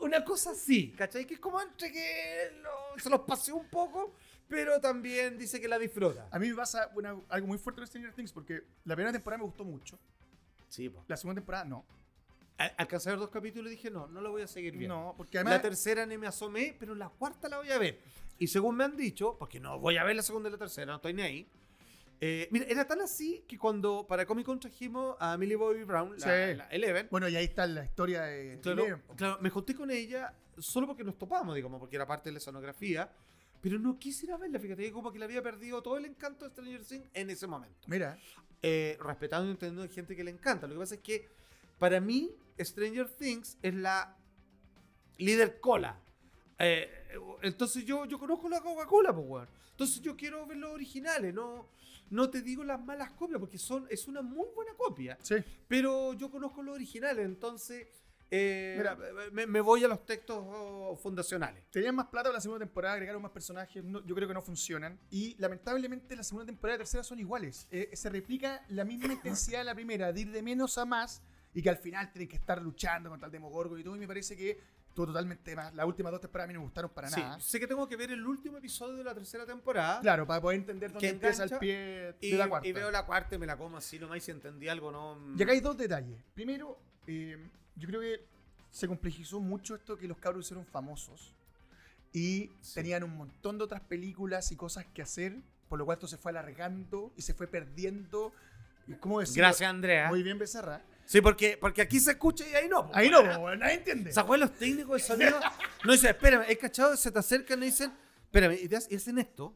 Una 0.05 0.25
cosa 0.25 0.51
así, 0.51 0.91
¿cachai? 0.93 1.27
Que 1.27 1.35
es 1.35 1.41
como 1.41 1.61
entre 1.61 1.91
que 1.91 2.53
lo- 2.63 3.01
se 3.01 3.09
los 3.09 3.21
paseó 3.21 3.57
un 3.57 3.69
poco, 3.69 4.15
pero 4.49 4.79
también 4.81 5.39
dice 5.39 5.61
que 5.61 5.67
la 5.67 5.79
disfruta. 5.79 6.29
A 6.31 6.39
mí 6.39 6.49
me 6.51 6.55
pasa 6.55 6.91
una- 6.95 7.17
algo 7.31 7.47
muy 7.47 7.57
fuerte 7.59 7.81
con 7.81 7.87
Stranger 7.87 8.13
Things 8.13 8.33
porque 8.33 8.63
la 8.85 8.95
primera 8.95 9.13
temporada 9.13 9.39
me 9.39 9.45
gustó 9.47 9.65
mucho. 9.65 9.99
Sí, 10.69 10.89
po. 10.91 11.03
La 11.09 11.17
segunda 11.17 11.41
temporada 11.41 11.65
no. 11.65 11.85
Al- 12.59 12.75
Alcancé 12.77 13.09
a 13.09 13.13
ver 13.13 13.19
dos 13.21 13.31
capítulos 13.31 13.73
y 13.73 13.77
dije, 13.77 13.91
no, 13.91 14.07
no 14.09 14.21
lo 14.21 14.31
voy 14.31 14.43
a 14.43 14.47
seguir 14.47 14.77
viendo. 14.77 14.95
No, 14.95 15.15
porque 15.17 15.37
la 15.39 15.41
además. 15.43 15.63
tercera 15.63 16.05
ni 16.07 16.19
me 16.19 16.27
asomé, 16.27 16.77
pero 16.79 16.95
la 16.95 17.09
cuarta 17.09 17.49
la 17.49 17.57
voy 17.59 17.71
a 17.71 17.79
ver. 17.79 17.99
Y 18.39 18.47
según 18.49 18.77
me 18.77 18.85
han 18.85 18.97
dicho, 18.97 19.37
porque 19.39 19.59
no 19.59 19.79
voy 19.79 19.97
a 19.97 20.05
ver 20.05 20.17
la 20.17 20.23
segunda 20.23 20.49
y 20.49 20.53
la 20.53 20.59
tercera, 20.59 20.87
no 20.87 20.97
estoy 20.97 21.15
ni 21.15 21.23
ahí. 21.23 21.49
Eh, 22.27 22.49
mira, 22.51 22.65
era 22.69 22.87
tan 22.87 23.03
así 23.03 23.45
que 23.47 23.59
cuando 23.59 24.07
para 24.07 24.25
Comic 24.25 24.47
Con 24.47 24.59
trajimos 24.59 25.15
a 25.21 25.37
Millie 25.37 25.57
Bobby 25.57 25.85
Brown, 25.85 26.13
la, 26.13 26.19
Sí. 26.19 26.57
la 26.57 26.67
Eleven, 26.71 27.09
Bueno, 27.11 27.29
y 27.29 27.37
ahí 27.37 27.45
está 27.45 27.67
la 27.67 27.85
historia 27.85 28.23
de. 28.23 28.59
claro, 28.63 28.83
Eleven, 28.83 29.03
claro, 29.17 29.39
me 29.43 29.51
junté 29.51 29.75
con 29.75 29.91
ella 29.91 30.33
solo 30.59 30.87
porque 30.87 31.05
nos 31.05 31.19
topamos, 31.19 31.55
digamos, 31.55 31.79
porque 31.81 31.97
era 31.97 32.07
parte 32.07 32.29
de 32.31 32.33
la 32.33 32.39
escenografía, 32.39 33.11
pero 33.61 33.79
no 33.79 33.99
quisiera 33.99 34.37
verla, 34.39 34.59
fíjate, 34.59 34.91
como 34.93 35.13
que 35.13 35.19
le 35.19 35.25
había 35.27 35.43
perdido 35.43 35.83
todo 35.83 35.97
el 35.99 36.05
encanto 36.07 36.45
de 36.47 36.51
Stranger 36.53 36.85
Things 36.85 37.09
en 37.13 37.29
ese 37.31 37.47
momento. 37.47 37.87
Mira, 37.89 38.17
Eh, 38.67 38.97
respetando 39.01 39.47
y 39.47 39.51
entendiendo 39.51 39.83
a 39.83 39.95
gente 39.95 40.17
que 40.17 40.25
le 40.25 40.31
encanta. 40.31 40.67
Lo 40.67 40.73
que 40.73 40.81
pasa 40.81 40.95
es 40.95 41.03
que 41.03 41.29
para 41.79 42.01
mí 42.01 42.31
Stranger 42.59 43.11
Things 43.11 43.59
es 43.61 43.75
la 43.75 44.17
líder 45.19 45.61
cola. 45.61 46.01
Eh, 46.59 46.89
entonces 47.43 47.85
yo, 47.85 48.07
yo 48.07 48.19
conozco 48.19 48.49
la 48.49 48.61
Coca-Cola, 48.63 49.13
pues, 49.15 49.27
weón. 49.29 49.49
Entonces 49.73 50.01
yo 50.01 50.17
quiero 50.17 50.47
ver 50.47 50.57
los 50.57 50.71
originales, 50.71 51.35
no, 51.35 51.69
no 52.15 52.31
te 52.31 52.41
digo 52.43 52.63
las 52.65 52.83
malas 52.85 53.11
copias, 53.13 53.41
porque 53.41 53.59
son, 53.59 53.87
es 53.91 54.07
una 54.09 54.23
muy 54.23 54.47
buena 54.55 54.73
copia. 54.75 55.19
sí. 55.23 55.37
Pero 55.69 56.13
yo 56.15 56.31
conozco 56.31 56.63
los 56.63 56.75
originales, 56.75 57.25
entonces 57.25 57.89
eh, 58.31 58.75
Mira. 58.79 58.97
me, 59.33 59.47
me 59.47 59.61
voy 59.61 59.85
a 59.85 59.89
los 59.89 60.05
textos 60.07 60.39
oh, 60.41 60.97
fundacionales. 60.97 61.65
Tenían 61.71 61.95
más 61.95 62.07
plata 62.07 62.31
en 62.31 62.35
la 62.35 62.41
segunda 62.41 62.65
temporada, 62.65 62.95
agregaron 62.95 63.23
más 63.23 63.31
personajes. 63.31 63.85
no- 63.85 64.05
yo 64.05 64.15
creo 64.15 64.27
que 64.27 64.35
no 64.35 64.43
funcionan. 64.43 64.99
Y 65.11 65.37
lamentablemente 65.39 66.17
la 66.17 66.25
segunda 66.25 66.47
temporada 66.47 66.75
y 66.75 66.79
la 66.79 66.85
tercera 66.85 67.05
son 67.05 67.21
iguales. 67.21 67.69
Eh, 67.71 67.91
se 67.93 68.11
replica 68.11 68.65
la 68.69 68.85
misma 68.85 69.13
intensidad 69.13 69.59
de 69.59 69.65
la 69.65 69.75
primera, 69.75 70.13
de 70.13 70.21
ir 70.23 70.31
de 70.33 70.43
menos 70.43 70.79
a 70.79 70.85
más. 70.85 71.23
Y 71.53 71.63
que 71.63 71.71
al 71.71 71.77
final 71.77 72.11
tienen 72.11 72.29
que 72.29 72.37
estar 72.37 72.61
luchando 72.61 73.09
contra 73.11 73.27
el 73.27 73.33
Demogorgon 73.33 73.79
y 73.79 73.85
todo. 73.85 73.95
Y 73.95 74.01
me 74.01 74.09
parece 74.09 74.37
que 74.37 74.59
estuvo 74.95 75.07
totalmente 75.09 75.57
más. 75.57 75.75
Las 75.75 75.87
últimas 75.87 76.13
dos 76.13 76.21
temporadas 76.21 76.47
a 76.47 76.49
mí 76.49 76.55
no 76.55 76.61
me 76.61 76.67
gustaron 76.67 76.89
para 76.91 77.11
Sí, 77.11 77.21
nada. 77.21 77.41
sé 77.41 77.59
que 77.59 77.67
tengo 77.67 77.89
que 77.89 77.97
ver 77.97 78.13
el 78.13 78.25
último 78.25 78.59
episodio 78.59 78.95
de 78.95 79.03
la 79.03 79.13
tercera 79.13 79.45
temporada. 79.45 80.01
Claro, 80.01 80.25
para 80.25 80.41
poder 80.41 80.61
entender 80.61 80.93
dónde 80.93 81.09
empieza 81.09 81.43
el 81.45 81.59
pie 81.59 81.77
de 81.77 82.17
Y, 82.21 82.33
la 82.33 82.49
cuarta. 82.49 82.69
y 82.69 82.73
veo 82.73 82.91
la 82.93 83.05
cuarta 83.05 83.35
y 83.35 83.39
me 83.39 83.47
la 83.47 83.57
como 83.57 83.77
así 83.77 83.99
nomás 83.99 84.19
y 84.19 84.21
si 84.21 84.31
entendí 84.31 84.69
algo 84.69 84.93
no. 84.93 85.19
Y 85.37 85.43
acá 85.43 85.51
hay 85.53 85.61
dos 85.61 85.77
detalles. 85.77 86.23
Primero, 86.33 86.79
eh, 87.09 87.37
yo 87.75 87.89
creo 87.89 88.01
que 88.01 88.25
se 88.71 88.87
complejizó 88.87 89.41
mucho 89.41 89.75
esto 89.75 89.99
que 89.99 90.07
los 90.07 90.17
cabros 90.19 90.47
hicieron 90.47 90.65
famosos. 90.65 91.35
Y 92.13 92.53
Sí. 92.61 92.75
tenían 92.77 93.03
un 93.03 93.17
montón 93.17 93.59
de 93.59 93.65
otras 93.65 93.81
películas 93.81 94.53
y 94.53 94.57
cosas 94.57 94.87
que 94.95 95.03
hacer, 95.03 95.37
por 95.69 95.81
lo 95.81 95.85
cual 95.87 95.97
esto 95.97 96.07
se 96.07 96.19
fue 96.19 96.31
alargando 96.31 97.13
y 97.17 97.23
se 97.23 97.35
fue 97.35 97.49
perdiendo. 97.49 98.33
¿Y 98.87 98.93
¿Cómo 98.95 99.19
decirlo? 99.19 99.43
Gracias, 99.43 99.69
Andrea. 99.69 100.09
Muy 100.09 100.23
bien, 100.23 100.39
Becerra. 100.39 100.83
Sí, 101.07 101.21
porque, 101.21 101.57
porque 101.61 101.83
aquí 101.83 102.01
se 102.01 102.13
escucha 102.13 102.49
y 102.49 102.55
ahí 102.55 102.69
no. 102.69 102.91
Ahí 102.95 103.11
no, 103.11 103.23
nadie 103.57 103.75
entiende. 103.75 104.13
¿Se 104.13 104.21
acuerdan 104.21 104.49
los 104.49 104.59
técnicos 104.59 105.01
de 105.03 105.07
sonido? 105.07 105.39
No 105.85 105.93
dicen, 105.93 106.11
espérame, 106.11 106.45
¿es 106.49 106.59
cachado? 106.59 106.97
Se 106.97 107.11
te 107.11 107.19
acercan 107.19 107.63
y 107.63 107.67
dicen, 107.67 107.93
espérame, 108.25 108.57
y, 108.61 108.69
te 108.69 108.77
hacen 108.77 109.19
esto. 109.19 109.55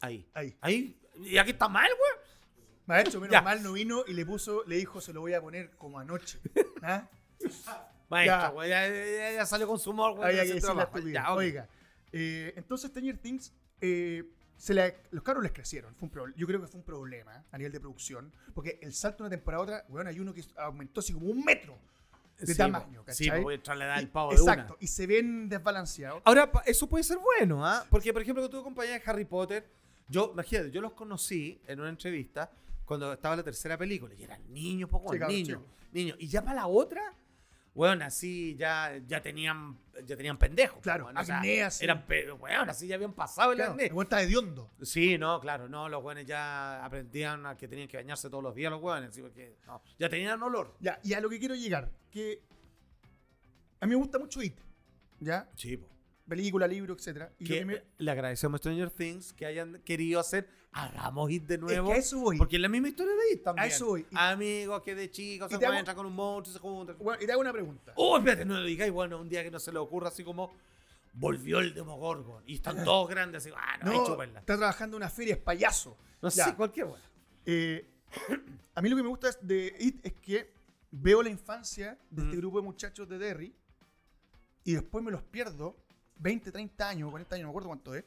Ahí. 0.00 0.28
Ahí. 0.34 0.56
Ahí. 0.60 1.00
Y 1.22 1.38
aquí 1.38 1.50
está 1.52 1.68
mal, 1.68 1.88
güey. 1.88 2.26
Maestro, 2.86 3.20
menos 3.20 3.32
Ya. 3.32 3.42
mal 3.42 3.62
no 3.62 3.72
vino 3.72 4.04
y 4.06 4.12
le 4.12 4.24
puso, 4.24 4.62
le 4.66 4.76
dijo, 4.76 5.00
se 5.00 5.12
lo 5.12 5.20
voy 5.20 5.34
a 5.34 5.40
poner 5.40 5.70
como 5.76 5.98
anoche. 5.98 6.38
¿Ah? 6.82 7.08
Maestro, 8.08 8.40
Ya. 8.40 8.48
güey, 8.50 8.68
ya, 8.68 8.88
ya- 8.88 9.32
ya 9.32 9.46
salió 9.46 9.66
con 9.66 9.78
su 9.78 9.90
humor, 9.90 10.14
güey. 10.14 10.38
Oiga, 11.30 11.68
eh, 12.12 12.52
entonces 12.56 12.90
Stranger 12.90 13.18
Things, 13.18 13.52
eh, 13.80 14.22
se 14.56 14.74
le- 14.74 14.96
los 15.10 15.22
carros 15.22 15.42
les 15.42 15.52
crecieron. 15.52 15.94
Fue 15.94 16.06
un 16.06 16.10
pro- 16.10 16.34
yo 16.36 16.46
creo 16.46 16.60
que 16.60 16.66
fue 16.66 16.78
un 16.80 16.84
problema 16.86 17.44
a 17.50 17.58
nivel 17.58 17.72
de 17.72 17.80
producción. 17.80 18.32
Porque 18.54 18.78
el 18.82 18.92
salto 18.92 19.24
de 19.24 19.28
una 19.28 19.36
temporada 19.36 19.60
a 19.60 19.64
otra, 19.64 19.84
bueno, 19.88 20.08
hay 20.10 20.18
uno 20.20 20.32
que 20.32 20.42
aumentó 20.56 21.00
así 21.00 21.12
como 21.12 21.26
un 21.26 21.44
metro 21.44 21.76
de 22.38 22.46
Sí, 22.46 22.56
tamaño. 22.56 23.00
Sí, 23.00 23.06
¿cachai? 23.06 23.28
pues 23.30 23.42
voy 23.44 23.52
a 23.54 23.56
entrarle 23.56 23.84
a 23.84 23.86
dar 23.88 23.98
el 23.98 24.04
Y- 24.04 24.08
pavo 24.08 24.30
de 24.30 24.36
Exacto, 24.36 24.74
una. 24.74 24.76
y 24.82 24.86
se 24.86 25.06
ven 25.06 25.48
desbalanceados. 25.48 26.22
Ahora, 26.24 26.50
eso 26.66 26.86
puede 26.88 27.04
ser 27.04 27.18
bueno, 27.18 27.64
¿ah? 27.66 27.84
Porque, 27.90 28.12
por 28.12 28.22
ejemplo, 28.22 28.42
que 28.42 28.48
tuve 28.50 28.62
compañía 28.62 28.94
de 28.98 29.02
Harry 29.06 29.24
Potter, 29.24 29.66
yo, 30.08 30.30
imagínate, 30.32 30.70
yo 30.70 30.80
los 30.80 30.92
conocí 30.92 31.60
en 31.66 31.80
una 31.80 31.88
entrevista 31.88 32.50
cuando 32.84 33.12
estaba 33.12 33.36
la 33.36 33.42
tercera 33.42 33.76
película 33.76 34.14
y 34.14 34.22
eran 34.22 34.40
niños, 34.52 34.88
poco 34.90 35.12
Sí, 35.12 35.18
cabros 35.18 35.36
niños, 35.36 35.62
niños. 35.92 36.16
Y 36.20 36.28
ya 36.28 36.42
para 36.42 36.56
la 36.56 36.66
otra, 36.66 37.12
weón, 37.76 38.02
así 38.02 38.56
ya, 38.56 39.00
ya 39.06 39.20
tenían 39.22 39.78
ya 40.04 40.16
tenían 40.16 40.36
pendejos. 40.38 40.80
Claro, 40.82 41.04
weón, 41.04 41.16
o 41.16 41.24
sea, 41.24 41.38
acné 41.38 41.62
así. 41.62 41.84
Eran, 41.84 42.04
weón, 42.40 42.68
así 42.68 42.86
ya 42.86 42.96
habían 42.96 43.12
pasado 43.12 43.52
el 43.52 43.58
Claro, 43.58 43.72
acné. 43.72 43.86
el 43.86 43.92
weón 43.92 44.06
está 44.06 44.22
hediondo. 44.22 44.70
Sí, 44.82 45.16
no, 45.18 45.40
claro, 45.40 45.68
no, 45.68 45.88
los 45.88 46.02
weones 46.02 46.26
ya 46.26 46.84
aprendían 46.84 47.46
a 47.46 47.56
que 47.56 47.68
tenían 47.68 47.86
que 47.88 47.96
bañarse 47.98 48.28
todos 48.28 48.42
los 48.42 48.54
días 48.54 48.70
los 48.70 48.82
weones, 48.82 49.14
sí, 49.14 49.22
porque 49.22 49.56
no, 49.66 49.82
ya 49.98 50.08
tenían 50.08 50.42
olor. 50.42 50.74
Ya, 50.80 50.98
y 51.02 51.12
a 51.14 51.20
lo 51.20 51.28
que 51.28 51.38
quiero 51.38 51.54
llegar, 51.54 51.90
que 52.10 52.42
a 53.80 53.86
mí 53.86 53.90
me 53.90 53.96
gusta 53.96 54.18
mucho 54.18 54.42
It, 54.42 54.58
¿ya? 55.20 55.48
Sí, 55.54 55.76
po. 55.76 55.88
Película, 56.28 56.66
libro, 56.66 56.94
etcétera. 56.94 57.32
Y 57.38 57.44
lo 57.44 57.48
Que 57.48 57.58
que 57.60 57.64
me- 57.64 57.82
le 57.98 58.10
agradecemos 58.10 58.58
a 58.58 58.58
Stranger 58.58 58.90
Things 58.90 59.32
que 59.32 59.46
hayan 59.46 59.80
querido 59.84 60.18
hacer, 60.18 60.48
hagamos 60.72 61.30
It 61.30 61.44
de 61.44 61.54
es 61.54 61.60
nuevo. 61.60 61.88
que 61.88 61.94
a 61.94 61.96
eso 61.98 62.18
voy. 62.18 62.36
Porque 62.36 62.56
es 62.56 62.62
la 62.62 62.68
misma 62.68 62.88
historia 62.88 63.12
de 63.14 63.34
It 63.34 63.42
también. 63.44 63.64
A 63.64 63.66
eso 63.66 63.86
voy. 63.86 64.06
Amigos 64.12 64.82
que 64.82 64.94
de 64.94 65.10
chicos 65.10 65.50
se 65.50 65.56
te 65.58 65.64
hago- 65.66 65.74
encuentran 65.74 65.96
con 65.96 66.06
un 66.06 66.14
monstruo 66.14 66.50
y 66.50 66.52
se 66.54 66.58
juntan. 66.60 66.96
Bueno, 66.98 67.22
y 67.22 67.26
te 67.26 67.32
hago 67.32 67.40
una 67.40 67.52
pregunta. 67.52 67.92
Oh, 67.96 68.18
espérate, 68.18 68.44
no 68.44 68.54
lo 68.54 68.64
digáis. 68.64 68.90
Bueno, 68.92 69.20
un 69.20 69.28
día 69.28 69.42
que 69.44 69.50
no 69.50 69.58
se 69.60 69.70
le 69.72 69.78
ocurra 69.78 70.08
así 70.08 70.24
como 70.24 70.52
volvió 71.14 71.60
el 71.60 71.72
Demogorgon 71.72 72.42
y 72.46 72.56
están 72.56 72.76
todos 72.84 73.08
grandes 73.08 73.42
así, 73.46 73.54
ah, 73.56 73.78
no, 73.84 73.92
No, 74.16 74.22
está 74.22 74.56
trabajando 74.56 74.96
en 74.96 75.02
una 75.02 75.10
feria, 75.10 75.34
es 75.34 75.40
payaso. 75.40 75.96
No 76.20 76.28
Ya. 76.28 76.46
sé, 76.46 76.54
cualquier 76.54 76.86
weón. 76.86 77.00
Eh, 77.46 77.88
a 78.74 78.82
mí 78.82 78.88
lo 78.88 78.96
que 78.96 79.02
me 79.02 79.08
gusta 79.08 79.30
de 79.40 79.74
It 79.78 80.04
es 80.04 80.12
que 80.14 80.52
veo 80.90 81.22
la 81.22 81.28
infancia 81.30 81.96
de 82.10 82.22
este 82.24 82.36
grupo 82.36 82.58
de 82.60 82.64
muchachos 82.64 83.08
de 83.08 83.18
Derry 83.18 83.54
y 84.64 84.72
después 84.74 85.04
me 85.04 85.10
los 85.10 85.22
pierdo 85.22 85.76
20, 86.18 86.52
30 86.52 86.88
años, 86.88 87.10
40 87.10 87.34
años, 87.34 87.42
no 87.44 87.48
me 87.48 87.52
acuerdo 87.52 87.68
cuánto 87.68 87.94
es, 87.94 88.04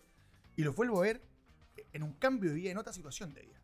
y 0.56 0.64
los 0.64 0.76
vuelvo 0.76 1.00
a 1.00 1.04
ver 1.04 1.22
en 1.94 2.04
un 2.04 2.14
cambio 2.14 2.50
de 2.50 2.56
vida, 2.56 2.72
en 2.72 2.78
otra 2.78 2.94
situación 2.94 3.34
de 3.34 3.42
vida. 3.42 3.60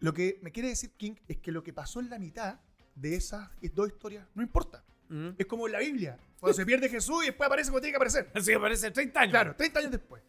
Lo 0.00 0.14
que 0.14 0.38
me 0.42 0.50
quiere 0.50 0.68
decir 0.68 0.92
King 0.96 1.14
es 1.28 1.38
que 1.38 1.52
lo 1.52 1.62
que 1.62 1.72
pasó 1.72 2.00
en 2.00 2.08
la 2.08 2.18
mitad 2.18 2.58
de 2.94 3.16
esas 3.16 3.50
dos 3.74 3.88
historias 3.88 4.26
no 4.34 4.42
importa. 4.42 4.82
Mm. 5.08 5.30
Es 5.38 5.46
como 5.46 5.66
en 5.66 5.72
la 5.72 5.80
Biblia, 5.80 6.18
cuando 6.38 6.54
se 6.54 6.64
pierde 6.64 6.88
Jesús 6.88 7.24
y 7.24 7.26
después 7.26 7.46
aparece 7.46 7.70
cuando 7.70 7.82
tiene 7.82 7.92
que 7.92 7.96
aparecer. 7.96 8.30
Así 8.34 8.52
que 8.52 8.58
parece 8.58 8.90
30 8.90 9.20
años. 9.20 9.30
Claro, 9.30 9.56
30 9.56 9.78
años 9.80 9.92
después. 9.92 10.22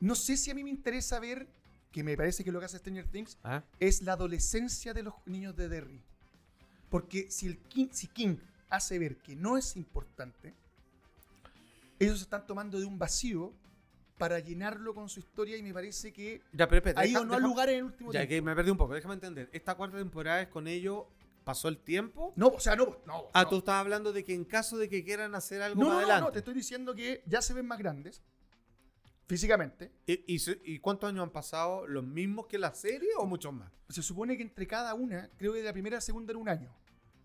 No 0.00 0.14
sé 0.14 0.36
si 0.36 0.50
a 0.50 0.54
mí 0.54 0.64
me 0.64 0.70
interesa 0.70 1.20
ver, 1.20 1.46
que 1.92 2.02
me 2.02 2.16
parece 2.16 2.44
que 2.44 2.52
lo 2.52 2.60
que 2.60 2.66
hace 2.66 2.78
Stranger 2.78 3.08
Things, 3.08 3.36
Ah, 3.42 3.62
es 3.78 4.02
la 4.02 4.12
adolescencia 4.12 4.94
de 4.94 5.02
los 5.02 5.14
niños 5.26 5.56
de 5.56 5.68
Derry. 5.68 6.00
Porque 6.88 7.30
si, 7.30 7.46
el 7.46 7.58
King, 7.58 7.88
si 7.92 8.06
King 8.06 8.36
hace 8.70 8.98
ver 8.98 9.18
que 9.18 9.36
no 9.36 9.58
es 9.58 9.76
importante, 9.76 10.54
ellos 12.00 12.18
se 12.18 12.24
están 12.24 12.46
tomando 12.46 12.80
de 12.80 12.86
un 12.86 12.98
vacío 12.98 13.54
para 14.18 14.38
llenarlo 14.40 14.94
con 14.94 15.08
su 15.08 15.20
historia 15.20 15.56
y 15.56 15.62
me 15.62 15.72
parece 15.72 16.12
que 16.12 16.42
Ya, 16.52 16.68
pero 16.68 16.82
ha 16.98 17.06
ido 17.06 17.24
no 17.24 17.34
al 17.34 17.42
lugar 17.42 17.68
en 17.70 17.76
el 17.78 17.84
último 17.84 18.12
Ya, 18.12 18.20
tiempo. 18.26 18.30
que 18.30 18.42
me 18.42 18.54
perdí 18.56 18.70
un 18.70 18.76
poco. 18.76 18.94
Déjame 18.94 19.14
entender. 19.14 19.48
Esta 19.52 19.76
cuarta 19.76 19.96
temporada 19.96 20.42
es 20.42 20.48
con 20.48 20.66
ellos. 20.66 21.04
¿Pasó 21.44 21.68
el 21.68 21.78
tiempo? 21.78 22.34
No, 22.36 22.48
o 22.48 22.60
sea, 22.60 22.76
no, 22.76 22.98
no. 23.06 23.28
Ah, 23.32 23.44
no. 23.44 23.48
tú 23.48 23.58
estabas 23.58 23.80
hablando 23.80 24.12
de 24.12 24.22
que 24.24 24.34
en 24.34 24.44
caso 24.44 24.76
de 24.76 24.90
que 24.90 25.02
quieran 25.02 25.34
hacer 25.34 25.62
algo 25.62 25.80
no, 25.80 25.86
más 25.88 25.94
no, 25.94 26.00
no, 26.00 26.04
adelante. 26.04 26.26
no, 26.26 26.32
te 26.32 26.38
estoy 26.40 26.54
diciendo 26.54 26.94
que 26.94 27.22
ya 27.26 27.40
se 27.40 27.54
ven 27.54 27.66
más 27.66 27.78
grandes 27.78 28.22
físicamente. 29.26 29.90
¿Y, 30.06 30.36
y 30.36 30.40
y 30.64 30.78
cuántos 30.80 31.08
años 31.08 31.22
han 31.22 31.30
pasado? 31.30 31.86
¿Los 31.86 32.04
mismos 32.04 32.46
que 32.46 32.58
la 32.58 32.74
serie 32.74 33.08
o 33.16 33.26
muchos 33.26 33.52
más? 33.52 33.70
Se 33.88 34.02
supone 34.02 34.36
que 34.36 34.42
entre 34.42 34.66
cada 34.66 34.92
una, 34.94 35.30
creo 35.38 35.52
que 35.52 35.58
de 35.60 35.64
la 35.64 35.72
primera 35.72 35.96
a 35.96 35.98
la 35.98 36.02
segunda 36.02 36.32
era 36.32 36.38
un 36.38 36.48
año. 36.48 36.74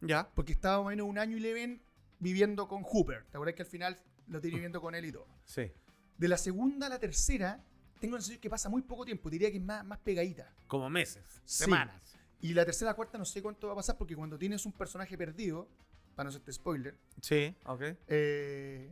Ya. 0.02 0.30
Porque 0.34 0.54
estaba 0.54 0.78
más 0.78 0.86
o 0.86 0.90
menos 0.90 1.08
un 1.08 1.18
año 1.18 1.36
y 1.38 1.40
le 1.40 1.54
ven 1.54 1.82
viviendo 2.20 2.68
con 2.68 2.84
Hooper. 2.84 3.24
¿Te 3.26 3.38
acuerdas 3.38 3.56
que 3.56 3.64
al 3.64 3.68
final 3.70 4.00
lo 4.28 4.42
tiene 4.42 4.56
viviendo 4.56 4.82
con 4.82 4.96
él 4.96 5.06
y 5.06 5.12
todo? 5.12 5.28
Sí. 5.46 5.72
De 6.18 6.28
la 6.28 6.38
segunda 6.38 6.88
a 6.88 6.90
la 6.90 7.00
tercera, 7.00 7.64
tengo 8.00 8.16
la 8.16 8.22
sensación 8.22 8.42
que 8.42 8.50
pasa 8.50 8.70
muy 8.70 8.82
poco 8.82 9.06
tiempo. 9.06 9.30
Diría 9.30 9.52
que 9.52 9.58
es 9.58 9.64
más, 9.64 9.86
más 9.86 10.00
pegadita. 10.00 10.54
Como 10.68 10.90
meses, 10.90 11.24
Sí. 11.46 11.64
semanas. 11.66 12.02
Y 12.42 12.54
la 12.54 12.66
tercera 12.66 12.92
a 12.92 12.94
la 12.94 12.96
cuarta 12.96 13.18
no 13.18 13.26
sé 13.26 13.42
cuánto 13.42 13.68
va 13.68 13.74
a 13.74 13.76
pasar 13.78 13.98
porque 13.98 14.16
cuando 14.16 14.38
tienes 14.38 14.66
un 14.66 14.72
personaje 14.74 15.18
perdido, 15.18 15.68
para 16.16 16.26
no 16.26 16.30
hacerte 16.30 16.52
spoiler, 16.54 16.96
Sí, 17.22 17.54
ok. 17.66 17.82
eh, 18.08 18.92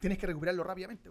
tienes 0.00 0.18
que 0.18 0.26
recuperarlo 0.26 0.64
rápidamente. 0.64 1.10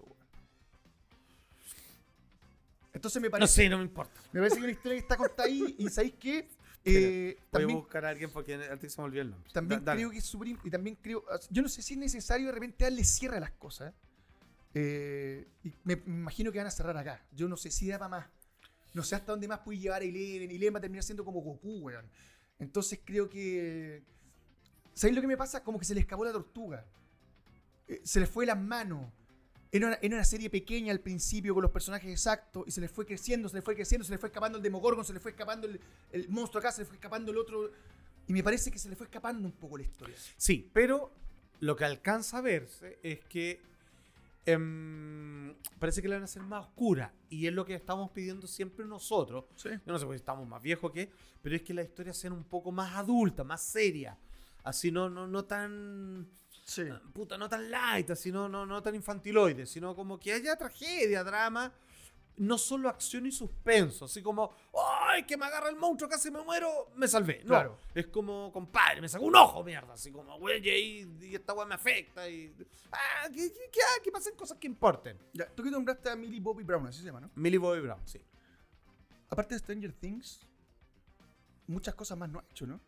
Entonces 2.93 3.21
me 3.21 3.27
No 3.27 3.31
parece, 3.31 3.53
sé, 3.53 3.69
no 3.69 3.77
me 3.77 3.83
importa. 3.83 4.19
me 4.31 4.39
parece 4.39 4.57
que 4.57 4.63
una 4.63 4.71
historia 4.71 4.95
que 4.95 5.01
está 5.01 5.17
contada 5.17 5.47
ahí 5.47 5.75
y 5.77 5.87
¿sabéis 5.89 6.15
qué? 6.19 6.49
Eh, 6.89 7.37
Voy 7.51 7.63
a 7.63 7.67
buscar 7.67 8.05
a 8.05 8.09
alguien 8.09 8.29
porque 8.31 8.55
a 8.55 8.77
ti 8.77 8.89
se 8.89 8.99
me 9.01 9.05
olvidó 9.05 9.21
el 9.23 9.31
nombre. 9.31 9.51
También 9.53 9.83
Da- 9.83 9.93
creo 9.93 10.09
que 10.11 10.17
es 10.19 10.23
súper 10.25 10.47
y 10.63 10.69
también 10.69 10.95
creo 11.01 11.23
yo 11.49 11.61
no 11.61 11.69
sé 11.69 11.81
si 11.81 11.93
es 11.93 11.99
necesario 11.99 12.47
de 12.47 12.53
repente 12.53 12.83
darle 12.85 13.03
cierre 13.03 13.37
a 13.37 13.39
las 13.41 13.51
cosas 13.51 13.93
Eh, 14.73 15.47
y 15.63 15.69
me, 15.85 15.95
me 15.95 16.19
imagino 16.19 16.51
que 16.51 16.59
van 16.59 16.67
a 16.67 16.71
cerrar 16.71 16.95
acá. 16.97 17.25
Yo 17.31 17.47
no 17.47 17.57
sé 17.57 17.71
si 17.71 17.87
da 17.87 17.97
para 17.97 18.09
más. 18.09 18.27
No 18.93 19.01
sé 19.03 19.15
hasta 19.15 19.31
dónde 19.31 19.47
más 19.47 19.59
puede 19.59 19.79
llevar 19.79 20.01
a 20.01 20.05
Eleven. 20.05 20.51
Eleven 20.51 20.75
va 20.75 20.77
a 20.77 20.81
terminar 20.81 21.03
siendo 21.03 21.25
como 21.25 21.41
Goku 21.41 21.79
weón. 21.79 22.05
Entonces 22.59 22.99
creo 23.03 23.27
que 23.29 24.03
¿sabéis 24.93 25.15
lo 25.15 25.21
que 25.21 25.27
me 25.27 25.37
pasa? 25.37 25.63
como 25.63 25.79
que 25.79 25.85
se 25.85 25.93
le 25.95 26.01
escapó 26.01 26.23
la 26.25 26.31
tortuga. 26.31 26.85
Eh, 27.87 28.01
se 28.03 28.19
le 28.19 28.27
fue 28.27 28.45
las 28.45 28.59
manos 28.59 29.11
era 29.71 29.87
una, 29.87 29.99
era 30.01 30.15
una 30.15 30.23
serie 30.23 30.49
pequeña 30.49 30.91
al 30.91 30.99
principio 30.99 31.53
con 31.53 31.61
los 31.61 31.71
personajes 31.71 32.09
exactos 32.11 32.63
y 32.67 32.71
se 32.71 32.81
le 32.81 32.87
fue 32.87 33.05
creciendo, 33.05 33.49
se 33.49 33.55
le 33.55 33.61
fue 33.61 33.75
creciendo, 33.75 34.05
se 34.05 34.11
le 34.11 34.17
fue 34.17 34.27
escapando 34.27 34.57
el 34.57 34.63
Demogorgon, 34.63 35.03
se 35.03 35.13
le 35.13 35.19
fue 35.19 35.31
escapando 35.31 35.67
el, 35.67 35.79
el 36.11 36.29
monstruo 36.29 36.59
acá, 36.59 36.71
se 36.71 36.81
le 36.81 36.85
fue 36.85 36.95
escapando 36.95 37.31
el 37.31 37.37
otro. 37.37 37.71
Y 38.27 38.33
me 38.33 38.43
parece 38.43 38.71
que 38.71 38.79
se 38.79 38.89
le 38.89 38.95
fue 38.95 39.05
escapando 39.05 39.47
un 39.47 39.53
poco 39.53 39.77
la 39.77 39.83
historia. 39.83 40.15
Sí, 40.37 40.69
pero 40.73 41.11
lo 41.59 41.75
que 41.75 41.85
alcanza 41.85 42.37
a 42.37 42.41
verse 42.41 42.99
es 43.01 43.19
que 43.25 43.61
em, 44.45 45.53
parece 45.79 46.01
que 46.01 46.07
la 46.07 46.15
van 46.15 46.23
a 46.23 46.25
hacer 46.25 46.43
más 46.43 46.65
oscura. 46.65 47.13
Y 47.29 47.47
es 47.47 47.53
lo 47.53 47.65
que 47.65 47.73
estamos 47.73 48.11
pidiendo 48.11 48.47
siempre 48.47 48.85
nosotros. 48.85 49.45
Sí. 49.55 49.69
Yo 49.85 49.93
no 49.93 49.99
sé 49.99 50.05
si 50.07 50.13
estamos 50.13 50.47
más 50.47 50.61
viejos 50.61 50.91
que, 50.91 51.09
pero 51.41 51.55
es 51.55 51.61
que 51.61 51.73
las 51.73 51.85
historias 51.85 52.17
sean 52.17 52.33
un 52.33 52.43
poco 52.43 52.71
más 52.71 52.95
adultas, 52.95 53.45
más 53.45 53.61
serias. 53.61 54.17
Así 54.63 54.91
no, 54.91 55.09
no, 55.09 55.27
no 55.27 55.45
tan. 55.45 56.27
Sí. 56.67 56.83
Puta, 57.13 57.37
no 57.37 57.47
tan 57.47 57.71
light, 57.71 58.09
así 58.11 58.29
no, 58.29 58.49
no, 58.49 58.65
no 58.65 58.83
tan 58.83 58.93
infantiloide, 58.93 59.65
sino 59.65 59.95
como 59.95 60.19
que 60.19 60.33
haya 60.33 60.55
tragedia, 60.57 61.23
drama. 61.23 61.71
No 62.39 62.59
solo 62.59 62.87
acción 62.87 63.25
y 63.25 63.31
suspenso, 63.31 64.05
así 64.05 64.21
como, 64.21 64.53
¡ay, 65.07 65.23
que 65.23 65.35
me 65.37 65.45
agarra 65.47 65.69
el 65.69 65.75
monstruo, 65.75 66.07
casi 66.07 66.29
me 66.29 66.39
muero! 66.43 66.91
Me 66.95 67.07
salvé. 67.07 67.39
No, 67.39 67.47
Claro. 67.47 67.77
es 67.95 68.05
como, 68.07 68.51
compadre, 68.53 69.01
me 69.01 69.09
sacó 69.09 69.25
un 69.25 69.35
ojo, 69.35 69.63
mierda. 69.63 69.93
Así 69.93 70.11
como, 70.11 70.37
güey, 70.37 70.59
y, 70.69 71.17
y 71.25 71.33
esta 71.35 71.53
weá 71.53 71.65
me 71.65 71.73
afecta. 71.73 72.29
Y, 72.29 72.53
ah, 72.91 73.27
que, 73.33 73.51
que, 73.51 73.69
que, 73.71 73.79
ah, 73.81 74.01
que 74.03 74.11
pasen 74.11 74.35
cosas 74.35 74.59
que 74.59 74.67
importen. 74.67 75.17
Ya, 75.33 75.47
tú 75.47 75.63
que 75.63 75.71
nombraste 75.71 76.11
a 76.11 76.15
Millie 76.15 76.39
Bobby 76.39 76.63
Brown, 76.63 76.85
así 76.85 76.99
se 76.99 77.05
llama, 77.05 77.21
¿no? 77.21 77.31
Millie 77.33 77.57
Bobby 77.57 77.79
Brown, 77.79 78.01
sí. 78.05 78.21
Aparte 79.29 79.55
de 79.55 79.59
Stranger 79.59 79.93
Things, 79.93 80.45
muchas 81.65 81.95
cosas 81.95 82.19
más 82.19 82.29
no 82.29 82.37
ha 82.37 82.43
hecho, 82.51 82.67
¿no? 82.67 82.79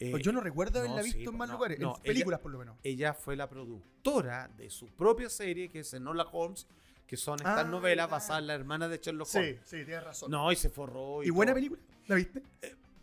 Eh, 0.00 0.10
Pues 0.10 0.22
yo 0.22 0.32
no 0.32 0.40
recuerdo 0.40 0.78
haberla 0.78 0.98
no, 0.98 1.02
visto 1.02 1.18
sí, 1.18 1.24
en 1.26 1.36
más 1.36 1.48
no, 1.48 1.54
lugares, 1.56 1.78
no, 1.80 1.96
en 1.96 2.02
películas 2.02 2.40
por 2.40 2.50
lo 2.52 2.58
menos. 2.58 2.76
ella 2.82 3.14
fue 3.14 3.34
la 3.36 3.48
productora 3.48 4.48
de 4.56 4.70
su 4.70 4.86
propia 4.88 5.28
serie, 5.28 5.68
que 5.68 5.80
es 5.80 5.92
Enola 5.94 6.24
Holmes, 6.30 6.66
que 7.06 7.16
son 7.16 7.36
estas 7.38 7.58
Ah, 7.58 7.64
novelas 7.64 8.08
basadas 8.10 8.42
en 8.42 8.46
la 8.48 8.54
hermana 8.54 8.86
de 8.88 8.98
Sherlock 8.98 9.28
Holmes. 9.34 9.60
sí, 9.64 9.76
tienes 9.84 10.04
razón. 10.04 10.30
No, 10.30 10.52
y 10.52 10.56
se 10.56 10.68
forró. 10.68 11.22
¿Y 11.24 11.30
buena 11.30 11.54
película? 11.54 11.80
¿La 12.06 12.14
viste? 12.16 12.42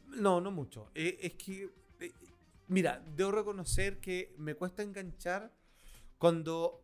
No, 0.08 0.40
no 0.40 0.52
mucho. 0.52 0.90
Eh, 0.96 1.18
es 1.22 1.34
que, 1.34 1.70
eh, 2.00 2.12
mira, 2.68 3.04
debo 3.16 3.32
reconocer 3.32 4.00
que 4.00 4.34
me 4.38 4.56
cuesta 4.56 4.84
enganchar 4.84 5.52
cuando... 6.18 6.82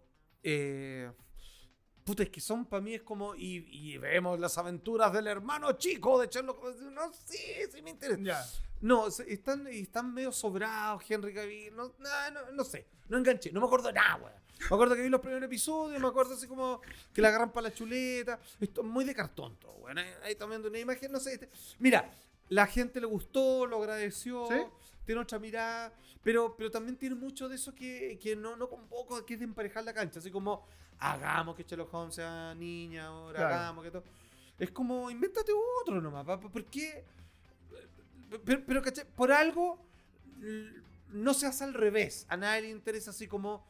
puta, 2.04 2.24
es 2.24 2.30
que 2.30 2.42
son 2.42 2.66
para 2.66 2.82
mí 2.82 2.96
es 2.96 3.02
como... 3.02 3.36
Y, 3.36 3.66
y 3.72 3.98
vemos 3.98 4.40
las 4.40 4.58
aventuras 4.58 5.12
del 5.14 5.28
hermano 5.28 5.72
chico 5.74 6.20
de 6.20 6.28
Sherlock 6.28 6.64
Holmes. 6.64 6.82
No, 6.82 7.12
sí, 7.26 7.38
sí 7.72 7.82
me 7.82 7.92
interesa. 7.92 8.46
No, 8.82 9.08
están, 9.08 9.68
están 9.68 10.14
medio 10.14 10.32
sobrados, 10.32 11.04
Henry 11.08 11.34
Cavill. 11.34 11.76
No, 11.76 11.94
no, 12.00 12.32
no, 12.34 12.52
no 12.52 12.64
sé. 12.64 12.88
No 13.10 13.18
enganché. 13.18 13.52
No 13.52 13.60
me 13.60 13.68
acuerdo 13.68 13.92
nada, 13.92 14.16
weón. 14.16 14.42
Me 14.60 14.66
acuerdo 14.76 14.96
que 14.96 15.02
vi 15.02 15.10
los 15.10 15.22
primeros 15.22 15.44
episodios, 15.46 16.00
me 16.00 16.08
acuerdo 16.08 16.36
así 16.36 16.48
como 16.48 16.82
que 17.14 17.22
la 17.22 17.30
agarran 17.30 17.52
para 17.52 17.70
la 17.70 17.74
chuleta. 17.74 18.40
Esto 18.60 18.82
es 18.82 18.88
muy 18.88 19.04
de 19.06 19.16
cartón 19.16 19.58
todo, 19.58 19.74
weón. 19.78 19.98
Ahí, 19.98 20.36
también 20.36 20.62
de 20.62 20.70
una 20.70 20.80
imagen, 20.80 21.12
no 21.12 21.20
sé. 21.20 21.34
este- 21.34 21.50
Mira, 21.80 22.12
la 22.50 22.68
gente 22.68 23.00
le 23.00 23.08
gustó, 23.08 23.66
lo 23.66 23.78
agradeció. 23.78 24.48
¿Sí? 24.48 24.56
Tiene 25.04 25.22
otra 25.22 25.40
mirada, 25.40 25.92
pero, 26.24 26.56
pero 26.56 26.70
también 26.70 26.96
tiene 26.96 27.16
mucho 27.16 27.50
de 27.50 27.56
eso 27.56 27.74
que, 27.74 28.20
que 28.22 28.36
no, 28.36 28.56
no 28.56 28.70
convoco, 28.70 29.26
que 29.26 29.34
es 29.34 29.40
de 29.40 29.46
emparejar 29.46 29.84
la 29.84 29.94
cancha. 29.94 30.20
Así 30.20 30.30
como, 30.30 30.68
hagamos 31.02 31.56
que 31.56 31.64
Sherlock 31.64 31.94
Holmes 31.94 32.16
sea 32.16 32.54
niña 32.56 33.08
ahora, 33.08 33.40
Claro. 33.40 33.56
hagamos 33.56 33.84
que 33.84 33.92
todo. 33.92 34.04
Es 34.58 34.72
como, 34.72 35.10
invéntate 35.12 35.52
otro 35.82 36.00
nomás. 36.00 36.26
pa- 36.26 36.40
pa- 36.40 36.50
¿Por 36.50 36.64
qué? 36.66 37.04
Pero, 38.46 38.64
pero 38.66 38.82
¿cachai? 38.82 39.06
por 39.16 39.32
algo 39.32 39.84
no 41.10 41.34
se 41.34 41.48
hace 41.48 41.64
al 41.64 41.74
revés. 41.74 42.26
A 42.30 42.38
nadie 42.38 42.62
le 42.62 42.70
interesa 42.70 43.10
así 43.12 43.28
como, 43.28 43.66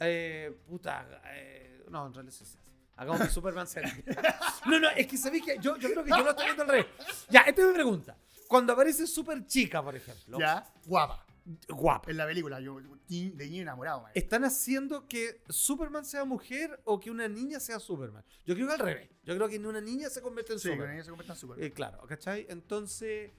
eh, 0.00 0.56
puta, 0.68 1.20
eh, 1.32 1.84
no, 1.90 2.06
en 2.06 2.14
realidad 2.14 2.34
se 2.34 2.44
hace. 2.44 2.58
Hagamos 2.96 3.22
que 3.22 3.28
Superman 3.28 3.66
sea. 3.66 3.82
No, 4.66 4.78
no, 4.80 4.88
es 4.90 5.06
que 5.06 5.18
sabéis 5.18 5.44
que 5.44 5.58
yo, 5.58 5.76
yo 5.76 5.90
creo 5.90 6.04
que 6.04 6.10
yo 6.10 6.22
lo 6.22 6.30
estoy 6.30 6.46
viendo 6.46 6.62
al 6.62 6.68
revés. 6.70 6.86
Ya, 7.28 7.40
esta 7.42 7.60
es 7.60 7.66
mi 7.68 7.74
pregunta. 7.74 8.16
Cuando 8.48 8.72
aparece 8.72 9.06
Super 9.06 9.44
Chica, 9.46 9.82
por 9.82 9.94
ejemplo, 9.96 10.38
Ya. 10.38 10.66
Guapa. 10.86 11.23
Guapa, 11.68 12.10
En 12.10 12.16
la 12.16 12.26
película, 12.26 12.58
yo 12.60 12.80
de 12.80 13.46
niño 13.48 13.62
enamorado, 13.62 14.02
man. 14.02 14.12
¿están 14.14 14.44
haciendo 14.44 15.06
que 15.06 15.42
Superman 15.48 16.04
sea 16.04 16.24
mujer 16.24 16.80
o 16.84 16.98
que 16.98 17.10
una 17.10 17.28
niña 17.28 17.60
sea 17.60 17.78
Superman? 17.78 18.24
Yo 18.46 18.54
creo 18.54 18.66
que 18.66 18.72
al 18.72 18.78
revés. 18.78 19.10
Yo 19.24 19.34
creo 19.36 19.48
que 19.48 19.58
una 19.58 19.80
niña 19.80 20.08
se 20.08 20.22
convierte 20.22 20.54
en 20.54 20.58
Sí, 20.58 20.68
Superman. 20.70 20.94
ella 20.94 21.04
se 21.04 21.10
convierten 21.10 21.36
súper. 21.36 21.62
Eh, 21.62 21.72
claro, 21.72 22.06
¿cachai? 22.06 22.46
Entonces, 22.48 23.30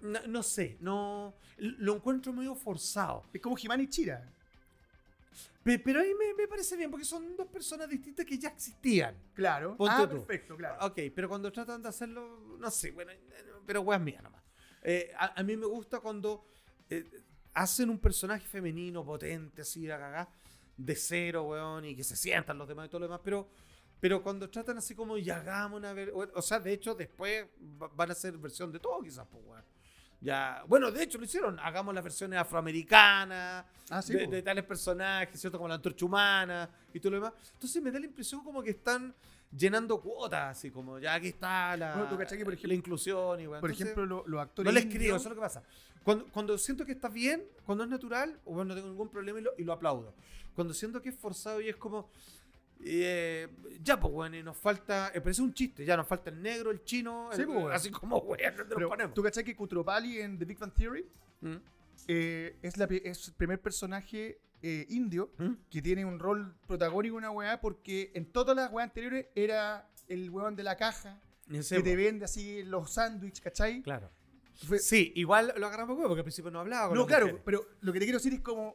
No, 0.00 0.18
no 0.26 0.42
sé, 0.42 0.78
no. 0.80 1.36
Lo 1.58 1.94
encuentro 1.94 2.32
medio 2.32 2.56
forzado. 2.56 3.22
Es 3.32 3.40
como 3.40 3.54
Jimán 3.54 3.80
y 3.82 3.86
Chira. 3.88 4.28
Pe- 5.62 5.78
Pero 5.78 6.00
ahí 6.00 6.12
me, 6.14 6.34
me 6.34 6.48
parece 6.48 6.76
bien, 6.76 6.90
porque 6.90 7.04
son 7.04 7.36
dos 7.36 7.46
personas 7.46 7.88
distintas 7.88 8.26
que 8.26 8.36
ya 8.36 8.48
existían. 8.48 9.16
Claro. 9.32 9.76
Ponte 9.76 9.94
ah, 9.96 10.08
tú. 10.08 10.16
perfecto, 10.16 10.56
claro. 10.56 10.84
Ok, 10.86 10.98
pero 11.14 11.28
cuando 11.28 11.52
tratan 11.52 11.80
de 11.82 11.88
hacerlo, 11.88 12.56
no 12.58 12.68
sé, 12.70 12.90
bueno, 12.90 13.12
pero 13.64 13.82
weas 13.82 14.00
mías 14.00 14.22
nomás. 14.24 14.42
Eh, 14.82 15.12
a, 15.16 15.38
a 15.38 15.42
mí 15.44 15.56
me 15.56 15.66
gusta 15.66 16.00
cuando 16.00 16.51
eh, 16.98 17.10
hacen 17.54 17.90
un 17.90 17.98
personaje 17.98 18.46
femenino 18.46 19.04
potente, 19.04 19.62
así, 19.62 19.86
la 19.86 19.98
cagá, 19.98 20.28
de 20.76 20.96
cero, 20.96 21.42
weón, 21.44 21.84
y 21.84 21.94
que 21.96 22.04
se 22.04 22.16
sientan 22.16 22.58
los 22.58 22.66
demás 22.68 22.86
y 22.86 22.88
todo 22.88 23.00
lo 23.00 23.06
demás, 23.06 23.20
pero, 23.22 23.48
pero 24.00 24.22
cuando 24.22 24.48
tratan 24.50 24.78
así 24.78 24.94
como, 24.94 25.16
y 25.18 25.28
hagamos 25.30 25.78
una... 25.78 25.92
ver- 25.92 26.12
O 26.14 26.42
sea, 26.42 26.58
de 26.60 26.72
hecho, 26.72 26.94
después 26.94 27.46
va- 27.80 27.88
van 27.94 28.08
a 28.10 28.12
hacer 28.12 28.36
versión 28.38 28.72
de 28.72 28.78
todo, 28.80 29.00
quizás, 29.02 29.26
pues, 29.30 29.44
weón. 29.46 29.64
Ya, 30.20 30.62
bueno, 30.68 30.90
de 30.92 31.02
hecho 31.02 31.18
lo 31.18 31.24
hicieron, 31.24 31.58
hagamos 31.58 31.92
las 31.94 32.04
versiones 32.04 32.38
afroamericanas, 32.38 33.64
Ah, 33.90 34.00
sí, 34.00 34.14
de, 34.14 34.24
po. 34.24 34.30
de 34.30 34.42
tales 34.42 34.64
personajes, 34.64 35.40
¿cierto? 35.40 35.58
Como 35.58 35.68
la 35.68 35.74
antorcha 35.74 36.06
humana 36.06 36.70
y 36.94 37.00
todo 37.00 37.10
lo 37.10 37.16
demás. 37.16 37.32
Entonces 37.54 37.82
me 37.82 37.90
da 37.90 37.98
la 37.98 38.06
impresión 38.06 38.42
como 38.44 38.62
que 38.62 38.70
están 38.70 39.12
llenando 39.56 40.00
cuotas, 40.00 40.56
así 40.58 40.70
como 40.70 40.98
ya 40.98 41.14
aquí 41.14 41.28
está 41.28 41.76
la, 41.76 41.92
Bueno, 41.96 42.08
que, 42.08 42.14
por 42.16 42.24
ejemplo- 42.54 42.68
la 42.68 42.74
inclusión 42.74 43.40
y 43.40 43.46
bueno, 43.46 43.60
Por 43.60 43.70
entonces, 43.70 43.92
ejemplo, 43.92 44.06
lo- 44.06 44.22
los 44.26 44.28
no 44.36 44.40
actores. 44.40 44.72
les 44.74 44.86
creo, 44.86 45.16
eso 45.16 45.24
es 45.24 45.28
lo 45.30 45.34
que 45.34 45.40
pasa. 45.40 45.62
Cuando, 46.02 46.26
cuando 46.28 46.58
siento 46.58 46.84
que 46.86 46.92
está 46.92 47.08
bien, 47.08 47.44
cuando 47.64 47.84
es 47.84 47.90
natural, 47.90 48.38
bueno, 48.44 48.64
no 48.64 48.74
tengo 48.74 48.88
ningún 48.88 49.08
problema 49.08 49.38
y 49.38 49.42
lo, 49.42 49.52
y 49.58 49.64
lo 49.64 49.72
aplaudo. 49.72 50.14
Cuando 50.54 50.74
siento 50.74 51.00
que 51.00 51.10
es 51.10 51.14
forzado 51.14 51.60
y 51.60 51.68
es 51.68 51.76
como, 51.76 52.08
eh, 52.84 53.48
ya 53.82 54.00
pues 54.00 54.12
bueno, 54.12 54.36
y 54.36 54.42
nos 54.42 54.56
falta, 54.56 55.12
eh, 55.14 55.20
parece 55.20 55.42
un 55.42 55.54
chiste, 55.54 55.84
ya 55.84 55.96
nos 55.96 56.06
falta 56.06 56.30
el 56.30 56.42
negro, 56.42 56.70
el 56.70 56.82
chino, 56.84 57.28
Sí, 57.32 57.40
el- 57.42 57.46
pues, 57.46 57.60
bueno. 57.60 57.74
así 57.76 57.90
como, 57.90 58.20
güey, 58.20 58.42
¿dónde 58.42 58.64
nos 58.64 58.74
Pero, 58.74 58.88
ponemos? 58.88 59.14
¿Tú 59.14 59.22
cachai 59.22 59.44
que 59.44 59.54
Kutropali 59.54 60.20
en 60.20 60.38
The 60.38 60.44
Big 60.44 60.58
Bang 60.58 60.72
Theory 60.72 61.06
¿Mm? 61.42 61.54
eh, 62.08 62.56
es, 62.62 62.76
la, 62.78 62.84
es 62.86 63.28
el 63.28 63.34
primer 63.34 63.60
personaje 63.60 64.40
eh, 64.62 64.86
indio 64.90 65.30
¿Mm? 65.38 65.52
que 65.70 65.82
tiene 65.82 66.04
un 66.04 66.18
rol 66.18 66.54
protagónico 66.66 67.14
en 67.16 67.24
una 67.24 67.30
weá 67.30 67.60
porque 67.60 68.10
en 68.14 68.26
todas 68.26 68.54
las 68.56 68.70
weas 68.72 68.88
anteriores 68.88 69.26
era 69.34 69.88
el 70.08 70.30
weón 70.30 70.54
de 70.56 70.62
la 70.62 70.76
caja 70.76 71.20
Ese, 71.50 71.76
que 71.76 71.82
te 71.82 71.96
vende 71.96 72.24
así 72.24 72.62
los 72.62 72.92
sándwiches, 72.92 73.40
¿cachai? 73.40 73.82
Claro. 73.82 74.10
Fue- 74.66 74.78
Sí, 74.78 75.12
igual 75.16 75.52
lo 75.56 75.66
agarramos 75.66 75.96
porque 75.98 76.20
al 76.20 76.24
principio 76.24 76.50
no 76.50 76.60
hablaba. 76.60 76.88
con 76.88 76.98
no, 76.98 77.06
claro, 77.06 77.26
mujeres. 77.26 77.42
pero 77.44 77.66
lo 77.80 77.92
que 77.92 77.98
te 77.98 78.04
quiero 78.06 78.18
decir 78.18 78.34
es 78.34 78.40
como 78.40 78.74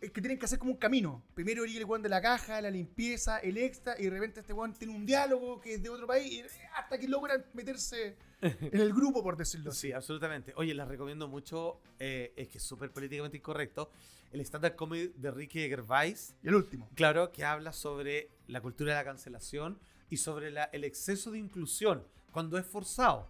es 0.00 0.10
que 0.10 0.20
tienen 0.20 0.36
que 0.36 0.46
hacer 0.46 0.58
como 0.58 0.72
un 0.72 0.78
camino. 0.78 1.22
Primero 1.32 1.64
llega 1.64 1.78
el 1.78 1.84
weón 1.84 2.02
de 2.02 2.08
la 2.08 2.20
caja, 2.20 2.60
la 2.60 2.70
limpieza, 2.72 3.38
el 3.38 3.56
extra, 3.56 3.94
y 3.98 4.02
de 4.02 4.10
repente 4.10 4.40
este 4.40 4.52
weón 4.52 4.72
tiene 4.74 4.92
un 4.96 5.06
diálogo 5.06 5.60
que 5.60 5.74
es 5.74 5.82
de 5.82 5.88
otro 5.90 6.08
país, 6.08 6.32
y 6.32 6.42
hasta 6.76 6.98
que 6.98 7.06
logran 7.06 7.44
meterse 7.54 8.16
en 8.42 8.80
el 8.80 8.92
grupo, 8.92 9.22
por 9.22 9.36
decirlo 9.36 9.70
así. 9.70 9.88
Sí, 9.88 9.92
absolutamente. 9.92 10.52
Oye, 10.56 10.74
les 10.74 10.86
recomiendo 10.88 11.28
mucho, 11.28 11.80
eh, 11.98 12.32
es 12.36 12.48
que 12.48 12.58
es 12.58 12.64
súper 12.64 12.90
políticamente 12.92 13.36
incorrecto, 13.36 13.90
el 14.32 14.40
stand-up 14.40 14.74
comedy 14.76 15.12
de 15.16 15.30
Ricky 15.30 15.68
Gervais, 15.68 16.34
Y 16.42 16.48
el 16.48 16.56
último. 16.56 16.88
claro, 16.94 17.30
que 17.32 17.44
habla 17.44 17.72
sobre 17.72 18.30
la 18.48 18.60
cultura 18.60 18.92
de 18.92 18.98
la 18.98 19.04
cancelación 19.04 19.78
y 20.10 20.16
sobre 20.16 20.50
la- 20.50 20.64
el 20.72 20.84
exceso 20.84 21.30
de 21.30 21.38
inclusión, 21.38 22.04
cuando 22.32 22.58
es 22.58 22.66
forzado, 22.66 23.28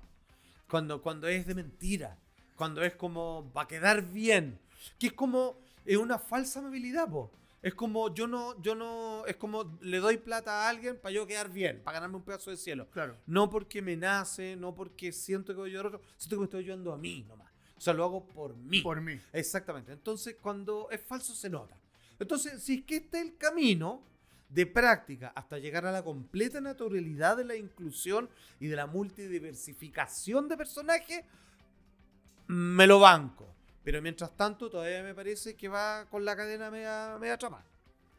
cuando, 0.69 1.03
cuando 1.03 1.29
es 1.29 1.47
de 1.47 1.55
mentira, 1.55 2.19
cuando 2.57 2.83
es 2.83 2.95
como 2.95 3.53
va 3.53 3.63
a 3.63 3.69
quedar 3.69 4.03
bien, 4.11 4.59
que 4.99 5.09
es 5.09 5.13
como 5.13 5.59
es 5.85 5.97
una 5.97 6.19
falsa 6.19 6.61
amabilidad, 6.61 7.09
po. 7.11 7.31
Es 7.63 7.75
como 7.75 8.13
yo 8.13 8.27
no, 8.27 8.61
yo 8.61 8.75
no, 8.75 9.25
es 9.27 9.37
como 9.37 9.79
le 9.81 9.99
doy 9.99 10.19
plata 10.19 10.67
a 10.67 10.69
alguien 10.69 10.99
para 10.99 11.15
yo 11.15 11.27
quedar 11.27 11.51
bien, 11.51 11.81
para 11.85 11.95
ganarme 11.95 12.17
un 12.17 12.25
pedazo 12.25 12.51
de 12.51 12.57
cielo. 12.57 12.89
Claro. 12.91 13.17
No 13.27 13.49
porque 13.49 13.81
me 13.81 13.97
nace, 13.97 14.57
no 14.57 14.75
porque 14.75 15.13
siento 15.13 15.53
que 15.53 15.61
voy 15.61 15.69
a 15.69 15.71
ayudar 15.71 15.85
a 15.87 15.89
otro, 15.91 16.03
siento 16.17 16.37
que 16.37 16.41
me 16.41 16.45
estoy 16.47 16.65
ayudando 16.65 16.93
a 16.93 16.99
mí 16.99 17.25
nomás. 17.29 17.53
O 17.77 17.81
sea, 17.81 17.95
lo 17.95 18.05
hago 18.05 18.27
por 18.27 18.57
mí. 18.57 18.81
Por 18.81 19.01
mí. 19.01 19.21
Exactamente. 19.33 19.93
Entonces, 19.93 20.37
cuando 20.41 20.89
es 20.91 21.01
falso, 21.01 21.35
se 21.35 21.51
nota. 21.51 21.77
Entonces, 22.19 22.63
si 22.63 22.75
es 22.75 22.85
que 22.85 22.97
este 22.97 23.21
es 23.21 23.27
el 23.27 23.37
camino 23.37 24.03
de 24.49 24.67
práctica 24.67 25.33
hasta 25.35 25.59
llegar 25.59 25.87
a 25.87 25.93
la 25.93 26.05
completa 26.05 26.61
naturalidad 26.61 27.37
de 27.37 27.45
la 27.45 27.57
inclusión 27.57 28.29
y 28.61 28.67
de 28.67 28.77
la 28.77 28.87
multidiversificación 28.87 30.49
de 30.49 30.57
personajes, 30.57 31.25
me 32.47 32.87
lo 32.87 33.01
banco. 33.01 33.53
Pero 33.85 34.01
mientras 34.01 34.37
tanto, 34.37 34.70
todavía 34.70 35.03
me 35.03 35.14
parece 35.14 35.57
que 35.57 35.68
va 35.68 36.07
con 36.09 36.24
la 36.24 36.37
cadena 36.37 36.70
media, 36.70 37.16
media 37.20 37.35
atrapada. 37.35 37.64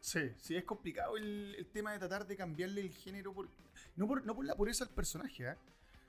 Sí, 0.00 0.30
sí, 0.38 0.54
es 0.56 0.64
complicado 0.64 1.16
el, 1.16 1.54
el 1.58 1.66
tema 1.68 1.92
de 1.92 1.98
tratar 1.98 2.26
de 2.26 2.36
cambiarle 2.36 2.82
el 2.82 2.90
género, 2.90 3.32
por, 3.32 3.48
no, 3.96 4.06
por, 4.06 4.24
no 4.26 4.34
por 4.34 4.44
la 4.44 4.54
pureza 4.54 4.84
del 4.84 4.94
personaje, 4.94 5.48
¿ah? 5.48 5.56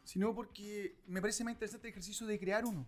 sino 0.03 0.35
porque 0.35 0.95
me 1.07 1.21
parece 1.21 1.43
más 1.45 1.53
interesante 1.53 1.87
el 1.87 1.91
ejercicio 1.93 2.27
de 2.27 2.37
crear 2.37 2.65
uno. 2.65 2.85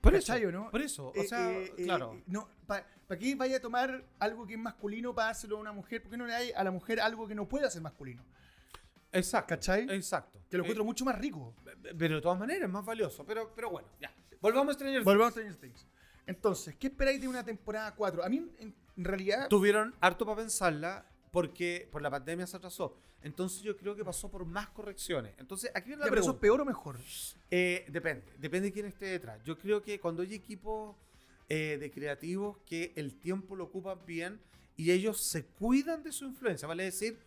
Por 0.00 0.12
¿Cachai 0.12 0.42
eso, 0.42 0.52
no? 0.52 0.70
por 0.70 0.80
eso. 0.82 1.08
O 1.08 1.14
Eh, 1.14 1.26
sea, 1.28 1.52
eh, 1.52 1.72
eh, 1.76 1.84
claro. 1.84 2.14
eh, 2.14 2.22
no, 2.26 2.48
¿Para 2.66 2.86
qué 3.18 3.34
vaya 3.34 3.58
a 3.58 3.60
tomar 3.60 4.04
algo 4.18 4.46
que 4.46 4.54
es 4.54 4.58
masculino 4.58 5.14
para 5.14 5.26
dárselo 5.28 5.56
a 5.58 5.60
una 5.60 5.72
mujer? 5.72 6.02
¿Por 6.02 6.10
qué 6.10 6.16
no 6.16 6.26
le 6.26 6.34
hay 6.34 6.52
a 6.52 6.64
la 6.64 6.70
mujer 6.70 6.98
algo 7.00 7.26
que 7.28 7.34
no 7.34 7.46
pueda 7.48 7.70
ser 7.70 7.82
masculino? 7.82 8.22
Exacto. 9.12 9.48
¿cachai? 9.54 9.86
Exacto. 9.90 10.40
Que 10.50 10.56
lo 10.56 10.62
Eh, 10.62 10.66
encuentro 10.66 10.84
mucho 10.84 11.04
más 11.04 11.18
rico. 11.18 11.54
pero 11.98 12.16
de 12.16 12.20
todas 12.22 12.38
maneras 12.38 12.68
más 12.70 12.84
valioso. 12.84 13.24
Pero, 13.24 13.52
pero 13.54 13.70
bueno, 13.70 13.88
ya. 14.00 14.12
Volvamos 14.40 14.70
a 14.70 14.74
Stranger 14.74 15.00
Things. 15.00 15.04
Volvamos 15.04 15.28
a 15.28 15.30
Stranger 15.32 15.56
Things. 15.56 15.86
Entonces, 16.26 16.74
¿qué 16.76 16.88
esperáis 16.88 17.20
de 17.20 17.28
una 17.28 17.44
temporada 17.44 17.94
4? 17.94 18.24
A 18.24 18.28
mí, 18.28 18.50
en, 18.58 18.74
realidad, 18.96 19.48
Tuvieron 19.48 19.94
harto 20.00 20.24
para 20.24 20.38
pensarla 20.38 21.06
porque 21.30 21.88
por 21.92 22.02
la 22.02 22.10
pandemia 22.10 22.46
se 22.46 22.56
atrasó. 22.56 22.96
Entonces 23.22 23.62
yo 23.62 23.76
creo 23.76 23.96
que 23.96 24.04
pasó 24.04 24.30
por 24.30 24.44
más 24.44 24.68
correcciones. 24.68 25.34
Entonces 25.38 25.70
aquí 25.74 25.88
viene 25.88 26.00
la 26.00 26.06
ya, 26.06 26.10
pero 26.10 26.22
eso 26.22 26.30
es 26.32 26.36
peor 26.38 26.60
o 26.60 26.64
mejor. 26.64 26.96
Eh, 27.50 27.84
depende, 27.88 28.24
depende 28.38 28.68
de 28.68 28.72
quién 28.72 28.86
esté 28.86 29.06
detrás. 29.06 29.42
Yo 29.44 29.58
creo 29.58 29.82
que 29.82 29.98
cuando 29.98 30.22
hay 30.22 30.34
equipos 30.34 30.96
eh, 31.48 31.76
de 31.78 31.90
creativos 31.90 32.58
que 32.66 32.92
el 32.96 33.16
tiempo 33.16 33.56
lo 33.56 33.64
ocupan 33.64 33.98
bien 34.06 34.40
y 34.76 34.90
ellos 34.92 35.20
se 35.20 35.44
cuidan 35.44 36.02
de 36.02 36.12
su 36.12 36.24
influencia, 36.24 36.68
vale 36.68 36.84
decir, 36.84 37.18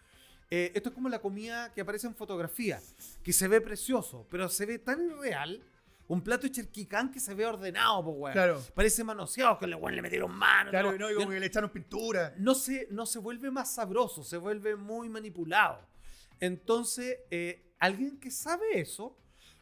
eh, 0.51 0.71
esto 0.73 0.89
es 0.89 0.95
como 0.95 1.09
la 1.09 1.19
comida 1.19 1.73
que 1.73 1.81
aparece 1.81 2.07
en 2.07 2.15
fotografía, 2.15 2.81
que 3.21 3.33
se 3.33 3.47
ve 3.47 3.61
precioso, 3.61 4.25
pero 4.29 4.49
se 4.49 4.65
ve 4.65 4.79
tan 4.79 5.05
irreal. 5.05 5.61
Un 6.09 6.21
plato 6.23 6.47
de 6.47 6.51
cherquicán 6.51 7.11
que 7.11 7.19
se 7.19 7.35
ve 7.35 7.45
ordenado, 7.45 8.03
pues, 8.03 8.15
weón. 8.17 8.33
Claro. 8.33 8.63
Parece 8.73 9.03
manoseado, 9.03 9.59
que 9.59 9.67
le, 9.67 9.75
weón, 9.75 9.95
le 9.95 10.01
metieron 10.01 10.31
mano. 10.31 10.71
Claro, 10.71 10.97
no, 10.97 11.09
y 11.09 11.13
como 11.13 11.29
que 11.29 11.39
le 11.39 11.45
echaron 11.45 11.69
pintura. 11.69 12.33
no 12.37 12.55
se, 12.55 12.87
no 12.89 13.05
se 13.05 13.19
vuelve 13.19 13.51
más 13.51 13.73
sabroso, 13.75 14.23
se 14.23 14.37
vuelve 14.37 14.75
muy 14.75 15.07
manipulado. 15.07 15.87
Entonces, 16.39 17.19
eh, 17.29 17.73
alguien 17.79 18.19
que 18.19 18.31
sabe 18.31 18.79
eso 18.79 19.17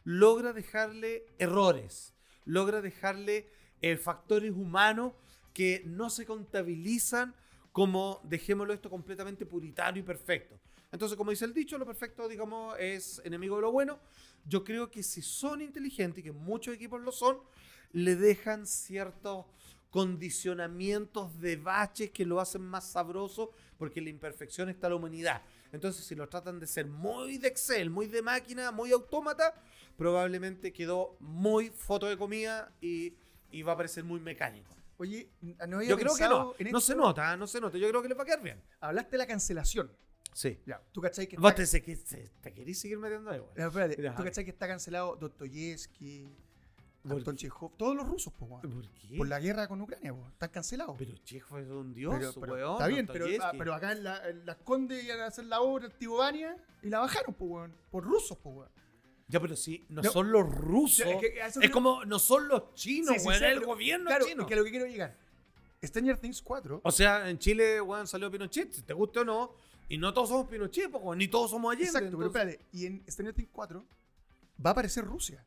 logra 0.06 0.54
dejarle 0.54 1.26
errores, 1.38 2.14
logra 2.46 2.82
dejarle 2.82 3.50
eh, 3.82 3.98
factores 3.98 4.52
humanos 4.52 5.14
que 5.54 5.84
no 5.86 6.10
se 6.10 6.26
contabilizan 6.26 7.36
como, 7.74 8.22
dejémoslo 8.24 8.74
esto 8.74 8.90
completamente 8.90 9.46
puritano 9.46 9.98
y 9.98 10.04
perfecto. 10.04 10.58
Entonces, 10.98 11.16
como 11.16 11.30
dice 11.30 11.46
el 11.46 11.54
dicho, 11.54 11.78
lo 11.78 11.86
perfecto, 11.86 12.28
digamos, 12.28 12.76
es 12.80 13.22
enemigo 13.24 13.56
de 13.58 13.62
lo 13.62 13.72
bueno. 13.72 14.00
Yo 14.48 14.64
creo 14.64 14.90
que 14.90 15.04
si 15.04 15.22
son 15.22 15.62
inteligentes, 15.62 16.22
y 16.22 16.24
que 16.24 16.32
muchos 16.32 16.74
equipos 16.74 17.00
lo 17.00 17.12
son, 17.12 17.38
le 17.92 18.16
dejan 18.16 18.66
ciertos 18.66 19.46
condicionamientos 19.92 21.40
de 21.40 21.58
baches 21.58 22.10
que 22.10 22.26
lo 22.26 22.40
hacen 22.42 22.64
más 22.64 22.90
sabroso, 22.90 23.52
porque 23.78 24.00
en 24.00 24.06
la 24.06 24.10
imperfección 24.10 24.70
está 24.70 24.90
la 24.90 24.96
humanidad. 24.96 25.44
Entonces, 25.72 26.04
si 26.04 26.16
lo 26.16 26.28
tratan 26.28 26.60
de 26.60 26.66
ser 26.66 26.88
muy 26.88 27.38
de 27.38 27.50
Excel, 27.50 27.92
muy 27.92 28.08
de 28.08 28.24
máquina, 28.24 28.72
muy 28.72 28.92
autómata, 28.92 29.54
probablemente 29.98 30.74
quedó 30.74 31.16
muy 31.20 31.70
foto 31.70 32.08
de 32.08 32.18
comida 32.18 32.74
y, 32.82 33.14
y 33.52 33.62
va 33.62 33.74
a 33.74 33.78
parecer 33.78 34.04
muy 34.04 34.20
mecánico. 34.20 34.76
Oye, 34.98 35.30
no 35.68 35.78
había 35.78 35.90
Yo 35.90 35.96
creo 35.96 36.16
que 36.16 36.22
pensado 36.22 36.40
no. 36.40 36.56
en 36.58 36.72
No 36.72 36.80
esto. 36.80 36.92
se 36.94 36.96
nota, 36.96 37.38
no 37.38 37.46
se 37.46 37.62
nota. 37.62 37.78
Yo 37.78 37.88
creo 37.88 38.02
que 38.02 38.10
les 38.10 38.18
va 38.18 38.24
a 38.24 38.26
quedar 38.26 38.42
bien. 38.42 38.60
Hablaste 38.80 39.12
de 39.12 39.18
la 39.20 39.28
cancelación. 39.28 39.92
Sí. 40.38 40.60
Ya, 40.68 40.80
tú 40.92 41.02
cachai 41.02 41.26
que 41.28 41.36
Vos 41.36 41.50
está... 41.50 41.66
te, 41.66 41.82
que 41.82 41.96
te, 42.44 42.54
querís 42.54 42.80
seguir 42.80 43.00
metiendo 43.00 43.32
ahí, 43.32 43.40
güey. 43.40 43.52
Ya, 43.58 43.66
espérate, 43.66 43.96
tú 44.16 44.24
cachai 44.24 44.46
que 44.46 44.52
está 44.52 44.68
cancelado 44.68 45.16
Dostoyevsky, 45.16 46.30
¿Por 47.02 47.14
Anton 47.18 47.36
Chekhov, 47.36 47.72
todos 47.76 47.96
los 47.96 48.08
rusos, 48.08 48.32
po, 48.34 48.46
weón. 48.46 48.62
¿Por 48.62 48.88
qué? 48.92 49.18
Por 49.18 49.28
la 49.28 49.40
guerra 49.40 49.68
con 49.68 49.82
Ucrania, 49.82 50.14
po. 50.14 50.28
Están 50.28 50.50
cancelados. 50.50 50.96
Pero 50.96 51.18
Chekhov 51.24 51.58
es 51.58 51.68
un 51.70 51.92
dios, 51.92 52.14
Pero- 52.20 52.34
pero 52.40 52.54
weón. 52.54 52.74
está 52.74 52.86
bien, 52.88 53.08
pero, 53.08 53.26
ah, 53.42 53.52
pero 53.58 53.74
acá 53.74 53.94
en 53.94 54.04
la, 54.04 54.30
en 54.30 54.46
las 54.46 54.58
Condes 54.58 55.04
iban 55.04 55.22
a 55.22 55.26
hacer 55.26 55.46
la 55.46 55.62
obra 55.62 55.88
en 55.88 55.92
Tibovania 55.94 56.56
y 56.84 56.90
la 56.90 57.00
bajaron, 57.00 57.34
po, 57.34 57.46
weón. 57.46 57.76
Por 57.90 58.04
rusos, 58.04 58.38
po, 58.38 58.52
weón. 58.52 58.70
Ya, 59.30 59.40
pero 59.40 59.56
sí, 59.56 59.88
no, 59.90 60.04
No. 60.04 60.12
son 60.12 60.32
los 60.32 60.48
rusos. 60.54 61.08
Ya, 61.36 61.48
es 61.48 61.58
que 61.58 61.72
como, 61.72 62.06
no 62.06 62.20
son 62.20 62.48
los 62.48 62.76
chinos, 62.76 63.16
Sí, 63.16 63.22
sí, 63.22 63.28
weón, 63.28 63.40
sí, 63.40 63.46
es 63.46 63.52
el 63.54 63.66
gobierno 63.66 64.06
Claro, 64.06 64.26
chino. 64.28 64.44
es 64.44 64.48
que 64.48 64.54
a 64.54 64.58
lo 64.58 64.64
que 64.64 64.70
quiero 64.70 64.86
llegar. 64.86 65.18
Stranger 65.84 66.18
Things 66.20 66.42
4, 66.44 66.82
O 66.84 66.92
sea, 66.92 67.28
en 67.28 67.40
Chile, 67.40 67.82
weón, 67.82 68.06
salió 68.06 68.30
Pinochet, 68.30 68.72
si 68.72 68.84
te 68.84 68.94
guste 68.94 69.20
o 69.20 69.26
no. 69.26 69.54
Y 69.90 69.98
no 69.98 70.14
todos 70.14 70.30
somos 70.30 70.48
Pinochet, 70.48 70.92
ni 71.16 71.28
todos 71.28 71.52
somos 71.52 71.72
Allende. 71.72 71.90
exacto, 71.90 72.18
pero 72.18 72.28
espérate, 72.28 72.66
y 72.72 72.86
en 72.86 73.04
Stranger 73.08 73.34
Things 73.34 73.50
4 73.52 73.86
va 74.66 74.70
a 74.70 74.74
aparecer 74.74 75.06
Rusia. 75.06 75.44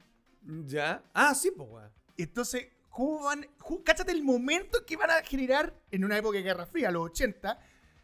¿Ya? 0.66 1.04
Ah, 1.12 1.34
sí, 1.34 1.50
pues, 1.50 1.68
weón. 1.68 1.90
Entonces, 2.16 2.68
¿cómo 2.88 3.24
van? 3.24 3.46
Cáchate 3.84 4.12
el 4.12 4.22
momento 4.22 4.84
que 4.86 4.96
van 4.96 5.10
a 5.10 5.22
generar 5.22 5.74
en 5.90 6.04
una 6.04 6.16
época 6.16 6.38
de 6.38 6.42
Guerra 6.44 6.66
Fría, 6.66 6.90
los 6.90 7.10
80, 7.10 7.58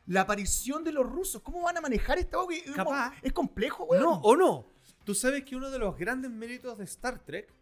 la 0.07 0.21
aparición 0.21 0.85
de 0.85 0.93
los 0.93 1.09
rusos. 1.09 1.43
¿Cómo 1.43 1.63
van 1.63 1.79
a 1.79 1.81
manejar 1.81 2.19
esta 2.19 2.39
Capaz. 2.75 3.15
es 3.23 3.33
complejo, 3.33 3.85
weón. 3.85 4.03
No, 4.03 4.21
o 4.21 4.37
no. 4.37 4.67
Tú 5.05 5.15
sabes 5.15 5.45
que 5.45 5.57
uno 5.57 5.71
de 5.71 5.79
los 5.79 5.97
grandes 5.97 6.31
méritos 6.31 6.77
de 6.79 6.85
Star 6.85 7.19
Trek 7.21 7.53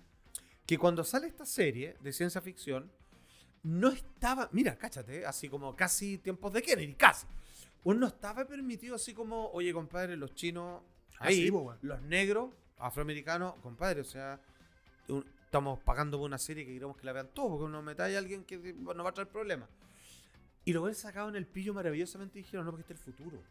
que 0.66 0.78
cuando 0.78 1.04
sale 1.04 1.26
esta 1.26 1.44
serie 1.44 1.96
de 2.00 2.12
ciencia 2.12 2.40
ficción, 2.40 2.90
no 3.62 3.88
estaba, 3.88 4.48
mira, 4.52 4.76
cáchate, 4.76 5.26
así 5.26 5.48
como 5.48 5.74
casi 5.76 6.18
tiempos 6.18 6.52
de 6.52 6.62
Kennedy, 6.62 6.94
casi. 6.94 7.26
Uno 7.84 8.00
no 8.00 8.06
estaba 8.06 8.44
permitido 8.46 8.96
así 8.96 9.12
como, 9.14 9.48
oye, 9.50 9.72
compadre, 9.72 10.16
los 10.16 10.34
chinos, 10.34 10.82
Ah, 11.18 11.26
ahí, 11.26 11.44
sí, 11.44 11.50
po, 11.50 11.60
weón. 11.60 11.78
los 11.82 12.00
negros, 12.02 12.50
afroamericanos, 12.78 13.54
compadre, 13.62 14.00
o 14.00 14.04
sea, 14.04 14.40
un- 15.08 15.24
estamos 15.44 15.78
pagando 15.80 16.18
por 16.18 16.26
una 16.26 16.38
serie 16.38 16.64
que 16.66 16.72
queremos 16.72 16.96
que 16.96 17.06
la 17.06 17.12
vean 17.12 17.28
todos, 17.32 17.58
porque 17.58 17.70
no 17.72 17.82
metáis 17.82 18.16
a 18.16 18.18
alguien 18.18 18.44
que 18.44 18.56
nos 18.74 19.04
va 19.04 19.10
a 19.10 19.12
traer 19.14 19.28
problemas. 19.28 19.68
Y 20.64 20.72
lo 20.72 20.82
ven 20.82 20.94
sacado 20.94 21.28
en 21.28 21.36
el 21.36 21.46
pillo 21.46 21.74
maravillosamente 21.74 22.38
y 22.38 22.42
dijeron, 22.42 22.64
no, 22.66 22.72
porque 22.72 22.82
este 22.82 22.94
es 22.94 23.06
el 23.06 23.14
futuro. 23.14 23.42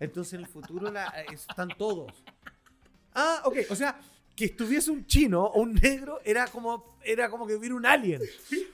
Entonces 0.00 0.32
en 0.34 0.40
el 0.40 0.46
futuro 0.46 0.90
la- 0.90 1.08
eh, 1.22 1.26
están 1.32 1.68
todos. 1.76 2.12
Ah, 3.14 3.42
ok. 3.44 3.56
O 3.70 3.74
sea, 3.74 3.98
que 4.36 4.44
estuviese 4.44 4.90
un 4.90 5.06
chino 5.06 5.42
o 5.44 5.60
un 5.62 5.72
negro 5.74 6.20
era 6.22 6.46
como, 6.48 6.98
era 7.02 7.30
como 7.30 7.46
que 7.46 7.54
hubiera 7.56 7.74
un 7.74 7.86
alien. 7.86 8.20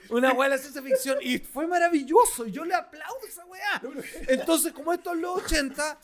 Una 0.09 0.33
weá 0.33 0.49
de 0.49 0.55
la 0.57 0.61
ciencia 0.61 0.81
ficción. 0.81 1.17
Y 1.21 1.39
fue 1.39 1.65
maravilloso. 1.65 2.45
Yo 2.47 2.65
le 2.65 2.75
aplaudo 2.75 3.17
a 3.23 3.27
esa 3.27 3.45
weá. 3.45 3.81
Entonces, 4.27 4.73
como 4.73 4.91
esto 4.93 5.13
es 5.13 5.19
los 5.21 5.37
80, 5.43 5.99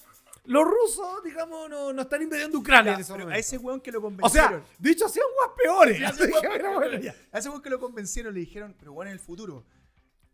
los 0.45 0.63
rusos, 0.63 1.23
digamos, 1.25 1.69
no, 1.69 1.91
no 1.91 2.01
están 2.03 2.21
invadiendo 2.21 2.57
Ucrania 2.57 2.93
en 2.93 3.01
ese 3.01 3.11
Pero 3.11 3.25
momento. 3.25 3.35
a 3.35 3.39
ese 3.39 3.57
weón 3.57 3.81
que 3.81 3.91
lo 3.91 3.99
O 3.99 4.03
convencieron. 4.03 4.49
sea, 4.65 4.75
de 4.79 4.89
hecho, 4.91 5.05
hacían 5.07 5.25
weas 5.37 5.51
peores. 5.57 5.97
Sí, 5.97 6.03
Así 6.05 6.19
que, 6.41 6.47
weón- 6.47 6.73
bueno, 6.75 6.99
ya. 6.99 7.15
A 7.33 7.39
ese 7.39 7.49
weón 7.49 7.61
que 7.61 7.69
lo 7.69 7.79
convencieron 7.81 8.33
le 8.33 8.39
dijeron, 8.39 8.73
pero 8.79 8.93
bueno, 8.93 9.11
en 9.11 9.13
el 9.13 9.19
futuro. 9.19 9.65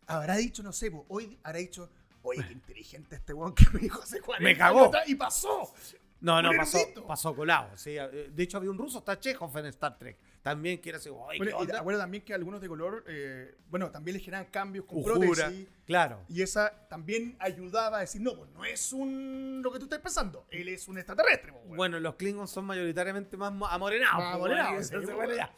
Habrá 0.06 0.36
dicho, 0.36 0.62
no 0.62 0.72
sé, 0.72 0.88
po, 0.92 1.04
hoy 1.08 1.36
habrá 1.42 1.58
dicho, 1.58 1.90
oye, 2.22 2.44
qué 2.46 2.52
inteligente 2.52 3.16
este 3.16 3.32
weón 3.32 3.54
que 3.56 3.66
me 3.72 3.80
dijo 3.80 4.00
hace 4.00 4.20
40 4.20 4.44
Me 4.44 4.56
cagó. 4.56 4.78
años 4.78 4.88
atrás", 4.90 5.08
Y 5.08 5.16
pasó. 5.16 5.74
No, 6.20 6.40
no, 6.42 6.50
pasó, 6.56 6.78
pasó 7.06 7.34
colado. 7.36 7.76
sí. 7.76 7.96
Eh, 7.98 8.30
De 8.32 8.42
hecho, 8.42 8.56
había 8.56 8.70
un 8.70 8.78
ruso, 8.78 8.98
está 9.00 9.18
Chekhov 9.20 9.56
en 9.58 9.66
Star 9.66 9.98
Trek. 9.98 10.16
También 10.42 10.78
quiere 10.78 10.98
decir, 10.98 11.12
oye, 11.12 11.38
Bueno, 11.38 11.58
¿qué 11.58 11.72
y 11.72 11.76
acuerdo 11.76 12.00
también 12.00 12.24
que 12.24 12.32
algunos 12.32 12.60
de 12.60 12.68
color, 12.68 13.04
eh, 13.08 13.54
bueno, 13.68 13.90
también 13.90 14.16
le 14.16 14.20
generaban 14.22 14.50
cambios 14.50 14.84
con 14.86 14.98
Uhura, 14.98 15.14
prótesis. 15.14 15.68
Claro. 15.84 16.24
Y 16.28 16.40
esa 16.42 16.86
también 16.88 17.36
ayudaba 17.40 17.98
a 17.98 18.00
decir, 18.00 18.20
no, 18.22 18.34
pues 18.36 18.50
no 18.50 18.64
es 18.64 18.92
un 18.92 19.60
lo 19.62 19.70
que 19.72 19.78
tú 19.78 19.84
estás 19.86 19.98
pensando, 20.00 20.46
él 20.50 20.68
es 20.68 20.86
un 20.88 20.98
extraterrestre. 20.98 21.50
weón". 21.52 21.76
Bueno, 21.76 22.00
los 22.00 22.14
Klingons 22.14 22.50
son 22.50 22.64
mayoritariamente 22.64 23.36
más 23.36 23.52
mo- 23.52 23.66
amorenados. 23.66 24.18
Más 24.18 24.30
po, 24.30 24.36
amorenados, 24.36 24.86
sí, 24.86 24.94
po, 24.96 25.14
bueno, 25.14 25.34
ya. 25.34 25.52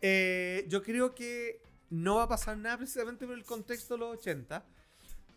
Eh, 0.00 0.64
yo 0.68 0.82
creo 0.82 1.14
que 1.14 1.62
no 1.90 2.16
va 2.16 2.24
a 2.24 2.28
pasar 2.28 2.56
nada 2.58 2.76
precisamente 2.78 3.24
por 3.26 3.36
el 3.36 3.44
contexto 3.44 3.94
de 3.94 4.00
los 4.00 4.16
80. 4.18 4.64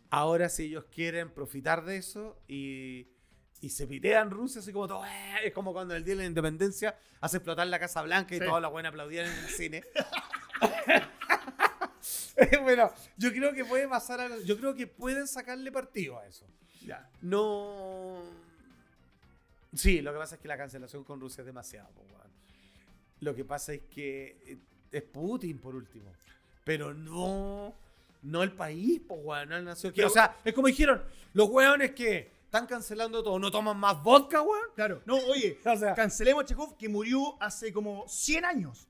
Ahora, 0.09 0.49
si 0.49 0.63
ellos 0.65 0.85
quieren 0.85 1.29
profitar 1.29 1.83
de 1.85 1.97
eso 1.97 2.39
y, 2.47 3.07
y 3.65 3.69
se 3.69 3.87
pitean 3.87 4.29
Rusia, 4.29 4.61
así 4.61 4.71
como 4.71 4.87
todo, 4.87 5.03
"Eh", 5.05 5.37
es 5.45 5.53
como 5.53 5.73
cuando 5.73 5.93
en 5.95 5.97
el 5.99 6.05
día 6.05 6.13
de 6.13 6.21
la 6.21 6.27
independencia 6.27 6.95
hace 7.21 7.37
explotar 7.37 7.65
la 7.67 7.79
Casa 7.79 8.01
Blanca 8.03 8.35
y 8.35 8.39
Sí. 8.39 8.45
toda 8.45 8.59
la 8.59 8.67
buena 8.67 8.89
aplaudían 8.89 9.25
en 9.25 9.37
el 9.43 9.49
cine. 9.49 9.83
bueno, 12.63 12.91
yo 13.17 13.31
creo 13.31 13.53
que 13.53 13.65
puede 13.65 13.87
pasar 13.87 14.19
algo. 14.19 14.41
Yo 14.41 14.57
creo 14.57 14.75
que 14.75 14.87
pueden 14.87 15.27
sacarle 15.27 15.71
partido 15.71 16.19
a 16.19 16.27
eso. 16.27 16.45
Ya. 16.85 17.09
No. 17.21 18.21
Sí, 19.73 20.01
lo 20.01 20.13
que 20.13 20.19
pasa 20.19 20.35
es 20.35 20.41
que 20.41 20.47
la 20.47 20.57
cancelación 20.57 21.03
con 21.03 21.19
Rusia 21.19 21.41
es 21.41 21.45
demasiado. 21.45 21.89
po, 21.89 22.01
weón. 22.01 22.31
Lo 23.21 23.35
que 23.35 23.43
pasa 23.45 23.73
es 23.73 23.81
que 23.93 24.37
eh, 24.45 24.57
es 24.91 25.01
Putin, 25.03 25.57
por 25.57 25.75
último. 25.75 26.11
Pero 26.63 26.93
no. 26.93 27.73
No 28.21 28.43
el 28.43 28.51
país, 28.51 29.01
po, 29.07 29.15
weón, 29.15 29.49
no 29.49 29.55
la 29.55 29.61
nación. 29.61 29.93
que- 29.93 30.05
o 30.05 30.09
sea, 30.09 30.37
es 30.43 30.53
como 30.53 30.67
dijeron, 30.67 31.01
los 31.33 31.49
weones 31.49 31.91
que 31.91 32.34
están 32.55 32.67
cancelando 32.67 33.21
todo, 33.23 33.37
no 33.39 33.51
toman 33.51 33.77
más 33.77 34.01
vodka, 34.01 34.41
weón. 34.41 34.69
Claro. 34.75 35.01
No, 35.05 35.15
oye, 35.17 35.59
O 35.65 35.75
sea, 35.77 35.93
cancelemos 35.93 36.43
a 36.43 36.45
Chekhov 36.47 36.77
que 36.77 36.87
murió 36.89 37.41
hace 37.41 37.71
como 37.73 38.07
100 38.07 38.45
años. 38.45 38.87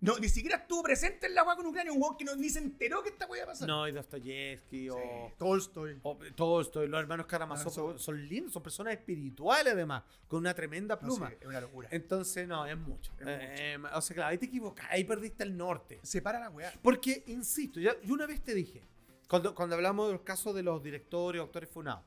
No, 0.00 0.18
ni 0.18 0.28
siquiera 0.28 0.56
estuvo 0.56 0.82
presente 0.82 1.26
en 1.28 1.34
la 1.36 1.44
weá 1.44 1.54
con 1.54 1.64
Ucrania, 1.64 1.92
un 1.92 2.02
weón 2.02 2.16
que 2.16 2.24
no, 2.24 2.34
ni 2.34 2.50
se 2.50 2.58
enteró 2.58 3.04
que 3.04 3.10
esta 3.10 3.24
weá 3.26 3.42
iba 3.42 3.44
a 3.44 3.52
pasar. 3.52 3.68
no, 3.68 3.86
y 3.86 3.92
Dostoyevsky 3.92 4.90
o. 4.90 4.94
Sí, 4.96 5.34
Tolstoy. 5.38 6.00
o 6.02 6.18
Tolstoy, 6.34 6.88
los 6.88 6.98
hermanos 7.00 7.26
Karamazov 7.26 7.68
Ah, 7.68 7.70
son- 7.70 7.98
son 8.00 8.28
lindos, 8.28 8.52
son 8.52 8.64
personas 8.64 8.94
espirituales 8.94 9.72
además, 9.72 10.02
con 10.26 10.40
una 10.40 10.54
tremenda 10.54 10.96
No 10.96 11.00
pluma. 11.02 11.28
es 11.40 11.46
una 11.46 11.60
locura. 11.60 11.88
Entonces, 11.92 12.48
no, 12.48 12.66
es 12.66 12.76
mucho. 12.76 13.12
Es 13.20 13.26
Eh, 13.28 13.78
o 13.94 14.00
sea, 14.00 14.14
claro, 14.14 14.30
ahí 14.30 14.38
te 14.38 14.46
equivocas, 14.46 14.86
ahí 14.90 15.04
perdiste 15.04 15.44
el 15.44 15.56
norte. 15.56 16.00
Separa 16.02 16.40
la 16.40 16.50
weá. 16.50 16.72
Porque, 16.82 17.22
insisto, 17.28 17.78
ya, 17.78 17.94
yo 18.02 18.14
una 18.14 18.26
vez 18.26 18.42
te 18.42 18.54
dije, 18.54 18.82
cuando, 19.28 19.54
cuando 19.54 19.76
hablamos 19.76 20.08
de 20.08 20.14
los 20.14 20.22
casos 20.22 20.52
de 20.52 20.64
los 20.64 20.82
directores 20.82 21.40
o 21.40 21.44
actores 21.44 21.70
funados, 21.70 22.02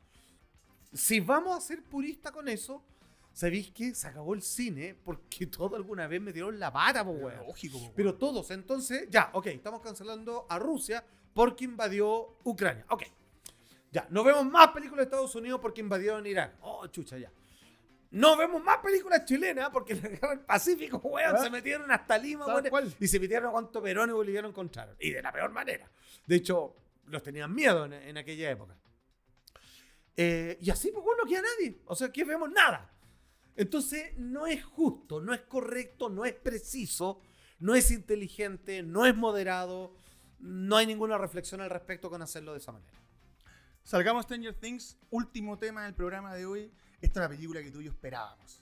si 0.94 1.20
vamos 1.20 1.58
a 1.58 1.62
ser 1.62 1.84
puristas 1.84 2.32
con 2.32 2.48
eso, 2.48 2.84
sabéis 3.34 3.72
que 3.72 3.94
se 3.94 4.08
acabó 4.08 4.34
el 4.34 4.42
cine 4.42 4.96
porque 5.04 5.46
todos 5.48 5.74
alguna 5.74 6.08
vez 6.08 6.22
me 6.22 6.34
dieron 6.34 6.60
la 6.60 6.72
po, 6.72 7.12
weón. 7.12 7.48
Lógico, 7.48 7.78
po, 7.78 7.84
weón. 7.84 7.94
Pero 7.96 8.16
todos, 8.16 8.52
entonces, 8.52 9.08
ya, 9.10 9.30
ok, 9.34 9.48
estamos 9.48 9.82
cancelando 9.82 10.46
a 10.50 10.58
Rusia 10.58 11.04
porque 11.34 11.66
invadió 11.66 12.38
Ucrania. 12.44 12.86
Ok. 12.90 13.04
Ya, 13.92 14.08
no 14.10 14.24
vemos 14.24 14.46
más 14.46 14.70
películas 14.70 14.98
de 14.98 15.04
Estados 15.04 15.36
Unidos 15.36 15.60
porque 15.62 15.82
invadieron 15.82 16.26
Irak. 16.26 16.56
Oh, 16.62 16.88
chucha, 16.88 17.18
ya. 17.18 17.32
No 18.12 18.38
vemos 18.38 18.64
más 18.64 18.78
películas 18.78 19.26
chilenas 19.26 19.70
porque 19.70 19.94
en 19.94 20.02
la 20.04 20.10
guerra 20.10 20.30
del 20.30 20.40
Pacífico, 20.40 20.98
weón, 20.98 21.36
¿Ah? 21.36 21.44
se 21.44 21.50
metieron 21.50 21.92
hasta 21.92 22.18
Lima, 22.18 22.46
weón, 22.46 22.94
y 23.00 23.08
se 23.08 23.20
metieron 23.20 23.50
a 23.50 23.52
cuánto 23.52 23.82
Perón 23.82 24.10
y 24.10 24.14
Boliviano 24.14 24.48
encontraron. 24.48 24.96
Y 25.00 25.12
de 25.12 25.22
la 25.22 25.32
peor 25.32 25.52
manera. 25.52 25.90
De 26.26 26.36
hecho, 26.38 26.76
los 27.08 27.22
tenían 27.24 27.54
miedo 27.54 27.86
en, 27.86 27.94
en 27.94 28.18
aquella 28.18 28.50
época. 28.50 28.78
Eh, 30.18 30.57
y 30.61 30.70
así, 30.70 30.91
pues, 30.91 31.03
bueno, 31.03 31.24
no 31.24 31.30
queda 31.30 31.41
nadie. 31.41 31.82
O 31.86 31.95
sea, 31.95 32.11
que 32.11 32.24
vemos 32.24 32.49
nada. 32.51 32.91
Entonces, 33.55 34.18
no 34.18 34.47
es 34.47 34.63
justo, 34.63 35.22
no 35.22 35.34
es 35.34 35.41
correcto, 35.41 36.09
no 36.09 36.26
es 36.26 36.34
preciso, 36.34 37.22
no 37.59 37.76
es 37.76 37.91
inteligente, 37.91 38.84
no 38.84 39.05
es 39.05 39.16
moderado. 39.16 39.95
No 40.39 40.78
hay 40.78 40.86
ninguna 40.86 41.18
reflexión 41.18 41.61
al 41.61 41.70
respecto 41.70 42.09
con 42.09 42.22
hacerlo 42.22 42.51
de 42.51 42.59
esa 42.59 42.72
manera. 42.72 42.99
Salgamos 43.84 44.22
a 44.22 44.24
Stranger 44.24 44.53
Things, 44.53 44.97
último 45.09 45.57
tema 45.57 45.86
del 45.86 45.93
programa 45.93 46.34
de 46.34 46.45
hoy. 46.45 46.72
Esta 47.01 47.20
es 47.20 47.28
una 47.28 47.30
película 47.30 47.61
que 47.61 47.72
tú 47.72 47.82
y 47.82 47.86
yo 47.86 47.91
esperábamos. 47.91 48.61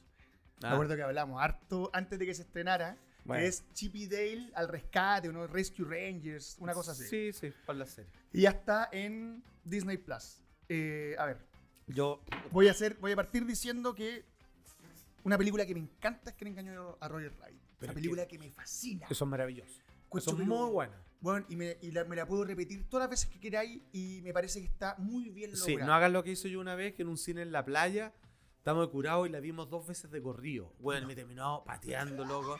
Me 0.61 0.69
acuerdo 0.69 0.95
que 0.95 1.01
hablamos 1.01 1.41
harto 1.41 1.89
antes 1.93 2.19
de 2.19 2.25
que 2.25 2.33
se 2.33 2.43
estrenara. 2.43 2.97
Bueno. 3.25 3.43
Es 3.45 3.63
Chip 3.73 3.95
y 3.95 4.07
Dale 4.07 4.51
al 4.53 4.67
rescate, 4.67 5.29
unos 5.29 5.49
Rescue 5.49 5.85
Rangers, 5.85 6.57
una 6.59 6.73
cosa 6.73 6.91
así. 6.91 7.05
Sí, 7.05 7.33
sí, 7.33 7.53
para 7.65 7.79
la 7.79 7.85
serie. 7.85 8.11
Y 8.33 8.41
ya 8.41 8.49
está 8.49 8.89
en 8.91 9.43
Disney 9.63 9.97
Plus. 9.97 10.42
Eh, 10.69 11.15
a 11.17 11.25
ver, 11.25 11.37
Yo, 11.87 12.21
voy 12.51 12.67
a 12.67 12.71
hacer, 12.71 12.97
voy 12.99 13.11
a 13.11 13.15
partir 13.15 13.45
diciendo 13.45 13.93
que 13.93 14.25
una 15.23 15.37
película 15.37 15.65
que 15.65 15.73
me 15.73 15.81
encanta 15.81 16.31
es 16.31 16.35
que 16.35 16.47
engañó 16.47 16.97
a 16.99 17.07
Roger 17.07 17.33
Rabbit. 17.39 17.61
Una 17.81 17.93
película 17.93 18.27
que 18.27 18.39
me 18.39 18.49
fascina. 18.49 19.07
eso 19.09 19.25
es 19.25 19.29
maravilloso. 19.29 19.81
Eso 20.13 20.31
es 20.31 20.47
muy 20.47 20.69
bueno. 20.69 20.93
Bueno, 21.19 21.45
y, 21.47 21.55
me, 21.55 21.77
y 21.81 21.91
la, 21.91 22.03
me 22.03 22.17
la 22.17 22.25
puedo 22.27 22.43
repetir 22.43 22.87
todas 22.89 23.05
las 23.05 23.09
veces 23.09 23.29
que 23.29 23.39
queráis 23.39 23.81
y 23.93 24.19
me 24.23 24.33
parece 24.33 24.59
que 24.59 24.65
está 24.65 24.95
muy 24.97 25.29
bien 25.29 25.51
lograda. 25.51 25.65
Sí, 25.65 25.77
no 25.77 25.93
hagas 25.93 26.11
lo 26.11 26.21
que 26.23 26.31
hice 26.31 26.49
yo 26.49 26.59
una 26.59 26.75
vez, 26.75 26.93
que 26.93 27.03
en 27.03 27.07
un 27.07 27.17
cine 27.17 27.41
en 27.41 27.53
la 27.53 27.63
playa, 27.63 28.13
estamos 28.57 28.85
de 28.85 28.91
curado 28.91 29.25
y 29.25 29.29
la 29.29 29.39
vimos 29.39 29.69
dos 29.69 29.87
veces 29.87 30.11
de 30.11 30.21
corrido. 30.21 30.73
Weón, 30.79 31.07
me 31.07 31.15
terminó 31.15 31.63
pateando, 31.65 32.25
loco. 32.25 32.59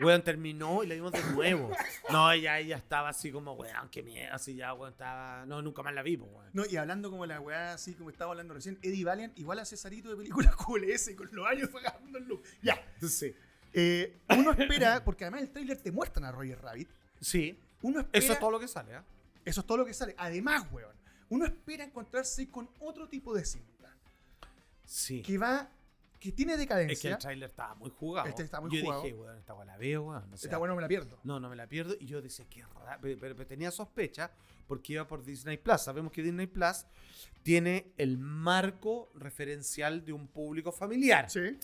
Weón, 0.00 0.22
terminó 0.22 0.82
y 0.82 0.88
la 0.88 0.94
vimos 0.94 1.12
de 1.12 1.22
nuevo. 1.32 1.70
No, 2.10 2.30
ella, 2.32 2.58
ella 2.58 2.76
estaba 2.76 3.08
así 3.10 3.30
como, 3.30 3.52
weón, 3.52 3.88
qué 3.90 4.02
miedo, 4.02 4.32
así 4.34 4.54
ya, 4.54 4.74
weón, 4.74 4.92
estaba... 4.92 5.46
No, 5.46 5.62
nunca 5.62 5.82
más 5.82 5.94
la 5.94 6.02
vi, 6.02 6.16
pues, 6.16 6.30
weón. 6.32 6.50
No, 6.52 6.64
y 6.66 6.76
hablando 6.76 7.10
como 7.10 7.26
la 7.26 7.40
weá, 7.40 7.74
así 7.74 7.94
como 7.94 8.10
estaba 8.10 8.32
hablando 8.32 8.54
recién, 8.54 8.78
Eddie 8.82 9.04
Valiant 9.04 9.38
igual 9.38 9.58
a 9.60 9.64
Cesarito 9.64 10.10
de 10.10 10.16
películas 10.16 10.54
QLS, 10.66 11.10
con 11.16 11.28
los 11.32 11.46
años 11.46 11.70
agarrando 11.74 12.18
el 12.18 12.24
look. 12.24 12.42
Ya. 12.62 12.80
Sí. 13.00 13.34
Eh, 13.72 14.20
uno 14.30 14.52
espera, 14.52 15.04
porque 15.04 15.24
además 15.24 15.42
el 15.42 15.50
trailer 15.50 15.80
te 15.80 15.90
muestran 15.92 16.24
a 16.26 16.32
Roger 16.32 16.60
Rabbit. 16.60 16.88
Sí, 17.20 17.58
Uno 17.82 18.00
espera. 18.00 18.24
eso 18.24 18.32
es 18.32 18.38
todo 18.38 18.50
lo 18.52 18.60
que 18.60 18.68
sale, 18.68 18.94
¿ah? 18.94 19.04
eso 19.44 19.60
es 19.60 19.66
todo 19.66 19.78
lo 19.78 19.84
que 19.84 19.94
sale. 19.94 20.14
Además, 20.18 20.66
weón, 20.72 20.94
uno 21.28 21.44
espera 21.44 21.84
encontrarse 21.84 22.48
con 22.50 22.68
otro 22.80 23.08
tipo 23.08 23.34
de 23.34 23.44
cinta. 23.44 23.96
Sí. 24.84 25.22
Que 25.22 25.38
va. 25.38 25.70
Que 26.24 26.32
tiene 26.32 26.52
Es 26.52 26.56
que 26.58 26.62
decadencia. 26.62 27.10
el 27.12 27.18
tráiler 27.18 27.50
estaba 27.50 27.74
muy 27.74 27.90
jugado. 27.90 28.28
Este 28.28 28.42
está 28.42 28.60
muy 28.60 28.70
yo 28.76 28.82
jugado. 28.84 29.02
dije, 29.02 29.14
weón, 29.14 29.38
esta 29.38 29.54
weón 29.54 29.66
la 29.66 29.76
veo, 29.76 30.02
weón. 30.02 30.32
o 30.32 30.36
sea, 30.36 30.46
Está 30.48 30.58
bueno, 30.58 30.74
me 30.74 30.82
la 30.82 30.88
pierdo. 30.88 31.18
No, 31.24 31.38
no 31.38 31.48
me 31.48 31.56
la 31.56 31.66
pierdo. 31.68 31.94
Y 32.00 32.06
yo 32.06 32.20
decía, 32.22 32.46
qué 32.48 32.62
raro. 32.62 32.98
Pero, 33.02 33.18
pero- 33.20 33.36
pero 33.36 33.46
tenía 33.46 33.70
sospecha 33.70 34.30
porque 34.66 34.94
iba 34.94 35.06
por 35.06 35.22
Disney 35.22 35.58
Plus. 35.58 35.80
Sabemos 35.82 36.10
que 36.12 36.22
Disney 36.22 36.46
Plus 36.46 36.86
tiene 37.42 37.92
el 37.98 38.18
marco 38.18 39.10
referencial 39.14 40.04
de 40.04 40.12
un 40.12 40.26
público 40.28 40.72
familiar. 40.72 41.30
Sí. 41.30 41.58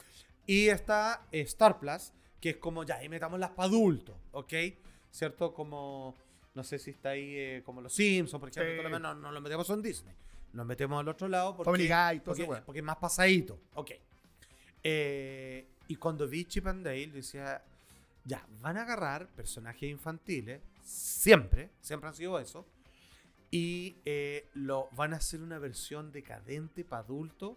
Y 0.47 0.69
está 0.69 1.27
eh, 1.33 1.41
Star 1.43 1.79
Plus, 1.79 2.13
que 2.41 2.51
es 2.51 2.57
como 2.57 2.85
ya, 2.85 2.97
ahí 2.97 3.09
metámoslas 3.09 3.51
para 3.51 3.69
adultos, 3.69 4.17
¿ok? 4.33 4.53
¿Cierto? 5.11 5.53
Como, 5.55 6.17
no 6.55 6.65
sé 6.65 6.79
si 6.79 6.91
está 6.91 7.11
ahí 7.11 7.35
eh, 7.37 7.63
como 7.65 7.81
los 7.81 7.93
Simpsons, 7.93 8.41
por 8.41 8.49
ejemplo. 8.51 8.97
Sí. 8.97 9.03
no, 9.03 9.15
no 9.15 9.33
lo 9.33 9.41
metemos 9.41 9.69
en 9.71 9.83
Disney. 9.83 10.15
Nos 10.53 10.67
metemos 10.67 10.99
al 11.01 11.07
otro 11.09 11.29
lado 11.29 11.57
porque, 11.57 11.71
Family 11.71 11.87
Guy, 11.89 12.21
todo 12.25 12.35
porque, 12.47 12.63
porque 12.63 12.79
es 12.81 12.85
más 12.85 12.97
pasadito. 12.97 13.61
Ok. 13.75 13.93
Eh, 14.83 15.66
y 15.89 15.97
cuando 15.97 16.28
vi 16.28 16.45
Chip 16.45 16.66
and 16.66 16.85
Dale, 16.85 17.09
decía, 17.09 17.62
ya, 18.24 18.47
van 18.61 18.76
a 18.76 18.83
agarrar 18.83 19.28
personajes 19.28 19.91
infantiles, 19.91 20.61
siempre, 20.83 21.70
siempre 21.81 22.09
han 22.09 22.14
sido 22.14 22.39
eso, 22.39 22.66
y 23.51 23.97
eh, 24.05 24.49
lo 24.55 24.89
van 24.93 25.12
a 25.14 25.16
hacer 25.16 25.43
una 25.43 25.59
versión 25.59 26.12
decadente 26.12 26.85
para 26.85 27.03
adultos 27.03 27.57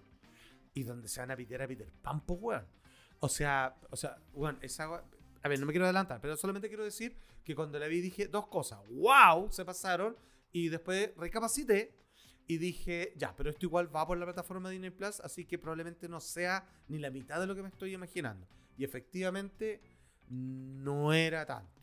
y 0.74 0.84
donde 0.84 1.08
se 1.08 1.20
van 1.20 1.32
a 1.32 1.36
pitear 1.36 1.62
a 1.62 1.68
Peter 1.68 1.88
Pan, 2.02 2.22
po, 2.22 2.34
weón. 2.34 2.66
O 3.20 3.30
sea, 3.30 3.76
o 3.92 3.96
sea, 3.96 4.18
weón, 4.34 4.58
esa, 4.62 4.86
a 5.44 5.48
ver, 5.48 5.60
no 5.60 5.66
me 5.66 5.72
quiero 5.72 5.86
adelantar, 5.86 6.20
pero 6.20 6.36
solamente 6.36 6.68
quiero 6.68 6.84
decir 6.84 7.16
que 7.44 7.56
cuando 7.56 7.78
la 7.78 7.88
vi 7.88 8.02
dije 8.02 8.28
dos 8.28 8.48
cosas. 8.48 8.80
¡Wow! 8.90 9.52
Se 9.52 9.66
pasaron. 9.66 10.16
Y 10.52 10.70
después 10.70 11.12
recapacité 11.18 11.94
y 12.48 12.58
dije, 12.58 13.14
ya, 13.16 13.36
pero 13.36 13.50
esto 13.50 13.66
igual 13.66 13.94
va 13.94 14.06
por 14.06 14.18
la 14.18 14.26
plataforma 14.26 14.70
de 14.70 14.74
Disney 14.74 14.90
Plus, 14.90 15.20
así 15.22 15.46
que 15.46 15.58
probablemente 15.58 16.10
no 16.10 16.20
sea 16.20 16.68
ni 16.88 17.00
la 17.00 17.10
mitad 17.10 17.40
de 17.40 17.48
lo 17.48 17.56
que 17.56 17.62
me 17.62 17.70
estoy 17.70 17.94
imaginando. 17.94 18.48
Y 18.78 18.84
efectivamente 18.84 19.82
no 20.30 21.14
era 21.14 21.46
tanto. 21.46 21.82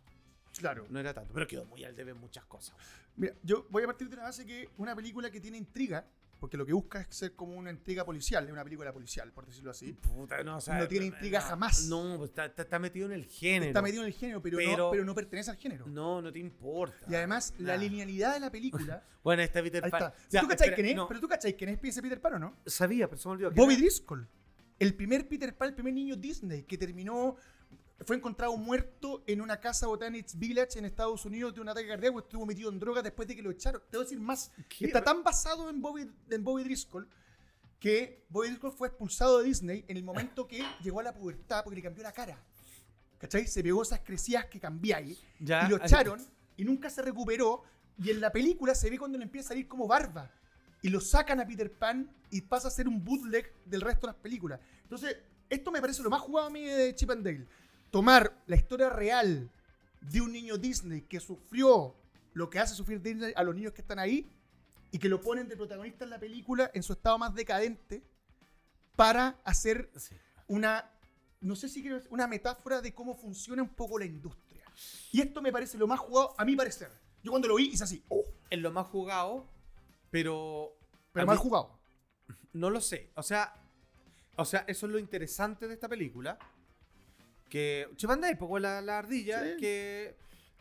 Claro. 0.59 0.87
No 0.91 0.99
era 0.99 1.15
tanto, 1.15 1.33
pero 1.33 1.47
quedó 1.47 1.65
muy 1.65 1.85
al 1.85 1.95
debe 1.95 2.11
en 2.11 2.19
muchas 2.19 2.45
cosas. 2.45 2.77
Mira, 3.17 3.35
yo 3.43 3.67
voy 3.71 3.83
a 3.85 3.87
partir 3.87 4.09
de 4.09 4.17
la 4.17 4.25
base 4.25 4.47
que 4.47 4.69
una 4.77 4.95
película 4.95 5.31
que 5.31 5.41
tiene 5.41 5.59
intriga, 5.59 6.07
porque 6.41 6.57
lo 6.57 6.65
que 6.67 6.73
busca 6.73 7.03
es 7.03 7.15
ser 7.15 7.35
como 7.37 7.55
una 7.55 7.71
intriga 7.71 8.05
policial, 8.05 8.45
es 8.47 8.51
una 8.53 8.65
película 8.65 8.93
policial, 8.93 9.31
por 9.33 9.47
decirlo 9.47 9.71
así. 9.71 9.93
Puta, 9.93 10.43
no, 10.43 10.57
o 10.57 10.61
sea, 10.61 10.79
No 10.79 10.89
tiene 10.89 11.07
intriga 11.07 11.41
jamás. 11.41 11.87
No, 11.87 12.17
pues 12.19 12.31
está, 12.31 12.47
está- 12.47 12.63
está 12.63 12.79
metido 12.79 13.07
en 13.07 13.13
el 13.13 13.27
género. 13.27 13.67
Está 13.67 13.83
metido 13.83 14.03
en 14.03 14.09
el 14.09 14.15
género, 14.15 14.43
pero, 14.43 14.57
Pero- 14.57 14.77
no, 14.77 14.91
pero 14.91 15.05
no 15.05 15.15
pertenece 15.15 15.51
al 15.51 15.57
género. 15.59 15.87
No, 15.87 16.21
no 16.23 16.33
te 16.33 16.39
importa. 16.39 17.07
Y 17.09 17.15
además, 17.15 17.55
la 17.59 17.77
linealidad 17.77 18.35
de 18.35 18.41
la 18.41 18.51
película. 18.51 19.05
Bueno, 19.23 19.43
está 19.43 19.63
Peter 19.63 19.83
Pan. 19.83 19.93
está. 20.03 20.15
Ya, 20.31 20.41
¿Tú 20.41 20.49
cachai 20.49 20.69
espera, 20.69 20.75
quién 20.77 20.87
es? 20.89 20.97
no, 20.97 21.07
Pero 21.07 21.21
tú 21.21 21.29
cachai 21.29 21.55
quién 21.55 21.69
es 21.69 21.79
ese 21.85 22.01
Peter 22.01 22.19
Pan 22.23 22.35
o 22.35 22.39
no? 22.39 22.57
Sabía, 22.65 23.07
pero 23.07 23.21
se 23.21 23.29
me 23.29 23.33
olvidó. 23.35 23.51
¿Quién 23.51 23.63
Bobby 23.63 23.75
era? 23.75 23.83
Driscoll. 23.83 24.27
El 24.79 24.95
primer 24.95 25.29
Peter 25.29 25.55
Pan, 25.55 25.69
el 25.69 25.75
primer 25.75 25.93
niño 25.93 26.17
Disney 26.17 26.63
que 26.63 26.79
terminó. 26.79 27.37
Fue 28.05 28.17
encontrado 28.17 28.57
muerto 28.57 29.23
en 29.27 29.41
una 29.41 29.61
casa 29.61 29.87
Botanics 29.87 30.39
Village 30.39 30.79
en 30.79 30.87
Estados 30.87 31.25
Unidos 31.27 31.55
de 31.55 31.61
un 31.61 31.69
ataque 31.69 31.89
cardíaco. 31.89 32.21
Estuvo 32.21 32.47
metido 32.47 32.71
en 32.71 32.79
droga 32.79 33.03
después 33.03 33.29
de 33.29 33.37
que 33.37 33.43
lo 33.43 33.51
echaron. 33.51 33.83
Te 33.91 33.97
voy 33.97 34.05
a 34.05 34.05
decir 34.05 34.21
más. 34.21 34.53
¿Qué? 34.69 34.87
Está 34.87 35.05
tan 35.05 35.23
basado 35.23 35.69
en 35.69 35.83
Bobby, 35.83 36.11
en 36.31 36.45
Bobby 36.45 36.65
Driscoll 36.65 37.09
que 37.81 38.27
Bobby 38.29 38.49
Driscoll 38.49 38.73
fue 38.73 38.89
expulsado 38.89 39.39
de 39.39 39.45
Disney 39.47 39.85
en 39.89 39.97
el 39.97 40.05
momento 40.05 40.47
que 40.47 40.63
llegó 40.83 41.01
a 41.01 41.03
la 41.03 41.15
pubertad 41.15 41.65
porque 41.65 41.77
le 41.77 41.83
cambió 41.83 42.03
la 42.03 42.13
cara. 42.13 42.39
¿Cachai? 43.19 43.47
Se 43.47 43.63
pegó 43.63 43.83
esas 43.83 44.01
crecidas 44.01 44.47
que 44.47 44.61
cambiáis 44.61 45.23
y 45.41 45.69
lo 45.69 45.77
echaron 45.77 46.21
y 46.57 46.65
nunca 46.65 46.89
se 46.91 47.03
recuperó. 47.03 47.65
Y 47.99 48.11
en 48.11 48.21
la 48.21 48.31
película 48.31 48.75
se 48.75 48.89
ve 48.89 48.99
cuando 48.99 49.19
le 49.19 49.25
empieza 49.25 49.49
a 49.49 49.51
salir 49.51 49.67
como 49.67 49.87
barba. 49.87 50.31
Y 50.83 50.89
lo 50.89 51.01
sacan 51.01 51.41
a 51.41 51.47
Peter 51.47 51.71
Pan 51.71 52.11
y 52.31 52.43
pasa 52.43 52.69
a 52.69 52.71
ser 52.71 52.89
un 52.89 53.05
bootleg 53.05 53.53
del 53.67 53.83
resto 53.83 54.07
de 54.07 54.13
las 54.15 54.23
películas. 54.23 54.61
Entonces, 54.83 55.19
esto 55.51 55.71
me 55.71 55.81
parece 55.81 56.03
lo 56.03 56.09
más 56.09 56.21
jugado 56.21 56.47
a 56.47 56.51
mí 56.51 56.65
de 56.65 56.95
Chip 56.95 57.11
and 57.11 57.25
Dale. 57.25 57.47
Tomar 57.91 58.43
la 58.47 58.57
historia 58.57 58.89
real 58.91 59.51
de 60.01 60.21
un 60.21 60.33
niño 60.33 60.57
Disney 60.59 61.03
que 61.03 61.21
sufrió 61.21 61.95
lo 62.35 62.49
que 62.49 62.59
hace 62.59 62.75
sufrir 62.75 63.03
Disney 63.03 63.33
a 63.37 63.43
los 63.43 63.55
niños 63.55 63.73
que 63.73 63.81
están 63.83 63.99
ahí 63.99 64.31
y 64.93 64.99
que 64.99 65.09
lo 65.09 65.21
ponen 65.21 65.49
de 65.49 65.57
protagonista 65.57 66.05
en 66.05 66.11
la 66.11 66.19
película 66.19 66.71
en 66.75 66.83
su 66.83 66.93
estado 66.93 67.19
más 67.19 67.35
decadente 67.35 68.03
para 68.97 69.41
hacer 69.45 69.91
Sí. 69.97 70.15
una, 70.47 70.89
no 71.41 71.57
sé 71.57 71.69
si 71.69 71.81
quiero 71.81 71.97
decir, 71.97 72.13
una 72.13 72.27
metáfora 72.27 72.81
de 72.81 72.95
cómo 72.95 73.15
funciona 73.15 73.63
un 73.63 73.69
poco 73.71 73.99
la 73.99 74.05
industria. 74.05 74.65
Y 75.13 75.21
esto 75.21 75.43
me 75.43 75.53
parece 75.53 75.77
lo 75.79 75.87
más 75.87 75.99
jugado, 76.01 76.35
a 76.39 76.45
mi 76.45 76.55
parecer. 76.57 76.91
Yo 77.23 77.31
cuando 77.33 77.49
lo 77.49 77.57
vi 77.57 77.69
hice 77.71 77.85
así, 77.85 78.03
oh, 78.09 78.25
Es 78.49 78.59
lo 78.59 78.73
más 78.73 78.87
jugado, 78.89 79.47
pero. 80.11 80.77
pero 81.13 81.27
mal 81.27 81.37
mí- 81.37 81.43
jugado. 81.43 81.79
No 82.53 82.69
lo 82.71 82.81
sé. 82.81 83.11
O 83.15 83.23
sea, 83.23 83.55
o 84.37 84.45
sea, 84.45 84.65
eso 84.67 84.87
es 84.87 84.93
lo 84.93 84.99
interesante 84.99 85.69
de 85.69 85.75
esta 85.75 85.89
película. 85.89 86.37
Que. 87.51 87.87
Chip 87.97 88.09
and 88.11 88.23
Dale, 88.23 88.37
pues, 88.37 88.63
la, 88.63 88.81
la 88.81 88.99
ardilla, 88.99 89.43
Sí. 89.43 89.57
que, 89.61 90.17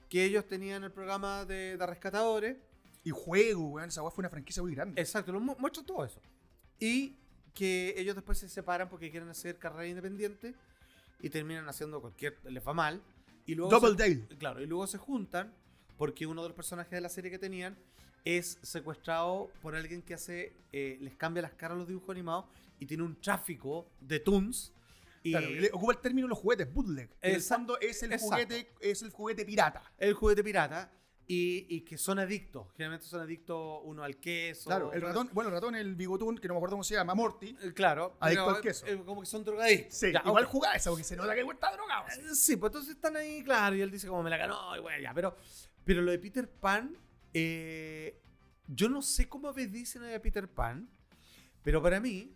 que 0.10 0.26
ellos 0.26 0.46
tenían 0.48 0.84
el 0.84 0.92
programa 0.92 1.46
de, 1.46 1.78
de 1.78 1.86
rescatadores. 1.86 2.58
Y 3.06 3.12
juego, 3.12 3.70
weón, 3.70 3.88
esa 3.90 4.02
weá 4.02 4.12
fue 4.12 4.24
una 4.24 4.30
franquicia 4.30 4.62
muy 4.62 4.76
grande. 4.76 5.00
Exacto, 5.02 5.32
lo 5.32 5.40
mu- 5.40 5.56
muestran 5.58 5.86
todo 5.86 6.04
eso. 6.04 6.20
Y 6.80 7.16
que 7.54 7.94
ellos 7.98 8.16
después 8.16 8.38
se 8.38 8.50
separan 8.50 8.90
porque 8.90 9.10
quieren 9.10 9.30
hacer 9.30 9.58
carrera 9.58 9.88
independiente 9.88 10.54
y 11.22 11.30
terminan 11.30 11.68
haciendo 11.70 12.02
cualquier. 12.02 12.38
les 12.44 12.66
va 12.68 12.74
mal. 12.74 13.02
Y 13.46 13.56
luego 13.56 13.72
Double 13.72 13.92
se- 13.92 13.96
Dale. 13.98 14.38
Claro, 14.38 14.62
y 14.62 14.66
luego 14.68 14.86
se 14.88 14.98
juntan 14.98 15.54
porque 15.98 16.26
uno 16.28 16.42
de 16.44 16.50
los 16.50 16.56
personajes 16.56 16.92
de 16.92 17.02
la 17.02 17.10
serie 17.10 17.32
que 17.32 17.40
tenían 17.40 17.78
es 18.26 18.58
secuestrado 18.62 19.50
por 19.62 19.76
alguien 19.76 20.02
que 20.02 20.14
hace. 20.14 20.54
eh, 20.74 20.98
les 21.02 21.16
cambia 21.16 21.42
las 21.42 21.54
caras 21.54 21.76
a 21.76 21.80
los 21.80 21.88
dibujos 21.88 22.10
animados 22.12 22.46
y 22.80 22.86
tiene 22.86 23.04
un 23.04 23.16
tráfico 23.20 23.88
de 24.02 24.20
toons. 24.20 24.74
Y 25.24 25.32
Claro, 25.32 25.48
ocupa 25.74 25.92
el 25.94 26.00
término 26.00 26.28
los 26.28 26.38
juguetes, 26.38 26.72
bootleg. 26.74 27.10
En 27.22 27.36
el 27.36 27.42
fondo 27.42 27.80
es 27.80 28.02
el 28.04 28.14
exacto. 28.14 28.36
juguete, 28.36 28.72
es 28.80 29.02
el 29.02 29.10
juguete 29.12 29.46
pirata. 29.46 29.84
el 29.98 30.14
juguete 30.14 30.44
pirata. 30.44 30.92
Y, 31.32 31.68
y 31.70 31.82
que 31.82 31.96
son 31.96 32.18
adictos. 32.18 32.66
Generalmente 32.74 33.06
son 33.06 33.22
adictos 33.22 33.82
uno 33.84 34.04
al 34.04 34.18
queso. 34.18 34.68
Claro, 34.68 34.92
el 34.94 35.02
ratón, 35.02 35.30
bueno, 35.32 35.50
el 35.50 35.54
ratón, 35.54 35.76
el 35.76 35.94
bigotún, 35.96 36.40
que 36.40 36.48
no 36.48 36.56
me 36.56 36.58
acuerdo 36.58 36.74
cómo 36.74 36.84
se 36.84 36.96
llama, 36.96 37.14
Morty. 37.14 37.56
Eh, 37.62 37.72
Claro. 37.72 38.18
Adicto 38.20 38.50
al 38.50 38.62
queso. 38.62 38.88
eh, 38.88 39.00
como 39.06 39.22
que 39.22 39.28
son 39.28 39.44
drogadictos. 39.44 39.96
Sí, 39.96 40.12
Ya, 40.12 40.24
igual 40.26 40.46
ok. 40.46 40.50
jugaba 40.50 40.74
esa 40.76 40.90
porque 40.90 41.04
se 41.04 41.16
nota 41.16 41.36
que 41.36 41.42
está 41.42 41.72
drogado. 41.72 42.08
Eh, 42.08 42.34
Sí, 42.34 42.56
pues 42.56 42.72
entonces 42.72 42.96
están 42.96 43.16
ahí, 43.16 43.44
claro, 43.44 43.76
y 43.76 43.82
él 43.82 43.92
dice 43.92 44.08
como 44.08 44.24
me 44.24 44.32
la 44.32 44.38
ganó, 44.38 44.76
y 44.76 44.80
bueno, 44.80 45.04
ya, 45.04 45.14
pero, 45.14 45.36
pero 45.86 46.02
lo 46.02 46.10
de 46.10 46.18
Peter 46.18 46.50
Pan, 46.50 46.98
eh, 47.32 48.20
yo 48.68 48.90
no 48.90 49.04
sé 49.04 49.30
cómo 49.30 49.54
dicen 49.54 50.04
a 50.12 50.18
Peter 50.20 50.48
Pan, 50.48 50.90
pero 51.62 51.80
para 51.80 52.00
mí, 52.00 52.36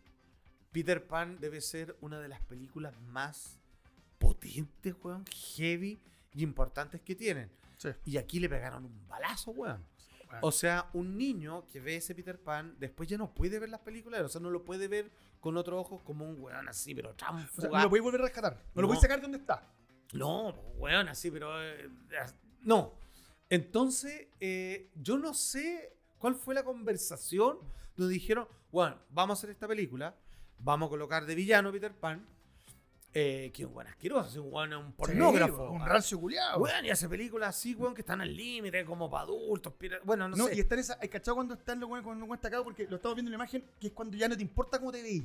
Peter 0.73 1.05
Pan 1.05 1.39
debe 1.39 1.61
ser 1.61 1.95
una 2.01 2.19
de 2.19 2.27
las 2.27 2.41
películas 2.41 2.99
más 2.99 3.59
potentes, 4.17 4.95
weón, 5.03 5.23
heavy 5.55 6.01
y 6.33 6.43
importantes 6.43 6.99
que 7.01 7.15
tienen. 7.15 7.49
Sí. 7.77 7.89
Y 8.05 8.17
aquí 8.17 8.39
le 8.39 8.49
pegaron 8.49 8.83
un 8.85 9.07
balazo, 9.07 9.51
weón. 9.51 9.85
O 10.41 10.51
sea, 10.51 10.89
un 10.93 11.15
niño 11.15 11.67
que 11.67 11.79
ve 11.79 11.97
ese 11.97 12.15
Peter 12.15 12.39
Pan, 12.39 12.75
después 12.79 13.07
ya 13.07 13.17
no 13.19 13.35
puede 13.35 13.59
ver 13.59 13.69
las 13.69 13.81
películas, 13.81 14.21
o 14.21 14.27
sea, 14.29 14.41
no 14.41 14.49
lo 14.49 14.65
puede 14.65 14.87
ver 14.87 15.11
con 15.39 15.57
otros 15.57 15.79
ojos 15.79 16.01
como 16.01 16.27
un 16.27 16.41
weón 16.41 16.67
así, 16.67 16.95
pero 16.95 17.11
O 17.11 17.15
sea, 17.15 17.69
no 17.69 17.83
lo 17.83 17.89
podéis 17.89 18.03
volver 18.03 18.21
a 18.21 18.23
rescatar. 18.23 18.53
No, 18.73 18.81
lo 18.81 18.87
podéis 18.87 19.01
sacar 19.01 19.17
de 19.17 19.23
donde 19.23 19.37
está. 19.37 19.71
No, 20.13 20.49
weón, 20.77 21.07
así, 21.07 21.29
pero. 21.29 21.61
eh, 21.63 21.87
no. 22.61 22.95
Entonces, 23.49 24.27
eh, 24.39 24.89
yo 24.95 25.19
no 25.19 25.35
sé 25.35 25.95
cuál 26.17 26.33
fue 26.33 26.55
la 26.55 26.63
conversación 26.63 27.59
donde 27.95 28.13
dijeron, 28.13 28.47
bueno, 28.71 28.97
vamos 29.11 29.37
a 29.37 29.39
hacer 29.39 29.51
esta 29.51 29.67
película, 29.67 30.15
vamos 30.59 30.87
a 30.87 30.89
colocar 30.89 31.25
de 31.25 31.35
villano 31.35 31.69
a 31.69 31.71
Peter 31.71 31.91
Pan, 31.93 32.25
eh, 33.15 33.51
que 33.53 33.61
es 33.63 33.67
un 33.67 33.73
buen 33.75 33.87
asqueroso, 33.87 34.41
un 34.43 34.49
buen 34.51 34.73
un 34.73 34.91
pornógrafo. 34.93 35.67
Sí, 35.69 35.73
un 35.75 35.85
rancio 35.85 36.19
culiado. 36.19 36.59
Weón, 36.61 36.85
y 36.85 36.89
hace 36.89 37.07
películas 37.07 37.49
así, 37.49 37.75
weón, 37.75 37.93
que 37.93 38.01
están 38.01 38.21
al 38.21 38.35
límite, 38.35 38.83
como 38.85 39.09
para 39.09 39.23
adultos. 39.23 39.73
Bueno, 40.03 40.27
no, 40.29 40.35
No, 40.35 40.47
sé. 40.47 40.55
y 40.55 40.59
está 40.61 40.73
en 40.75 40.81
esa. 40.81 40.97
¿Hay 41.01 41.09
cachado 41.09 41.35
cuando 41.35 41.53
están 41.53 41.79
los 41.79 41.87
güeyes 41.89 42.03
cuando 42.05 42.33
está 42.33 42.47
acá? 42.47 42.63
Porque 42.63 42.87
lo 42.87 42.95
estamos 42.95 43.15
viendo 43.15 43.29
en 43.29 43.33
la 43.33 43.43
imagen, 43.43 43.63
que 43.79 43.87
es 43.87 43.93
cuando 43.93 44.17
ya 44.17 44.27
no 44.27 44.35
te 44.35 44.41
importa 44.41 44.79
cómo 44.79 44.91
te 44.91 45.01
veís. 45.03 45.23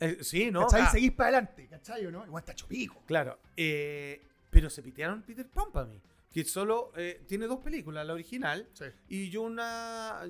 Eh, 0.00 0.18
sí, 0.22 0.50
¿no? 0.50 0.62
¿Cachai? 0.66 0.80
Ah, 0.82 0.90
Seguís 0.90 1.12
para 1.12 1.28
adelante, 1.28 1.66
¿cachai 1.68 2.06
o 2.06 2.10
no? 2.10 2.24
Igual 2.24 2.40
está 2.40 2.54
chopico. 2.54 3.02
Claro, 3.04 3.38
eh, 3.54 4.22
pero 4.48 4.70
se 4.70 4.82
pitearon 4.82 5.20
Peter 5.22 5.46
Pan 5.46 5.66
para 5.70 5.86
mí. 5.86 6.00
Que 6.32 6.42
solo 6.44 6.92
eh, 6.96 7.22
tiene 7.26 7.46
dos 7.46 7.58
películas, 7.58 8.06
la 8.06 8.14
original 8.14 8.66
Sí. 8.72 8.84
y 9.08 9.36
una, 9.36 10.22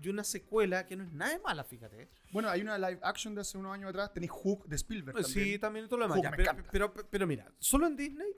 y 0.00 0.08
una 0.08 0.24
secuela 0.24 0.86
que 0.86 0.96
no 0.96 1.04
es 1.04 1.12
nada 1.12 1.32
de 1.32 1.38
mala, 1.40 1.64
fíjate. 1.64 2.08
Bueno, 2.30 2.48
hay 2.48 2.60
una 2.60 2.78
live 2.78 3.00
action 3.02 3.34
de 3.34 3.40
hace 3.40 3.58
unos 3.58 3.74
años 3.74 3.90
atrás, 3.90 4.12
tenéis 4.12 4.30
Hook 4.30 4.66
de 4.66 4.76
Spielberg. 4.76 5.24
Sí, 5.24 5.34
también. 5.34 5.60
también 5.60 5.88
todo 5.88 5.98
lo 6.00 6.08
demás. 6.08 6.32
Pero, 6.36 6.52
pero, 6.70 6.92
pero 7.10 7.26
mira, 7.26 7.50
solo 7.58 7.86
en 7.86 7.96
Disney, 7.96 8.32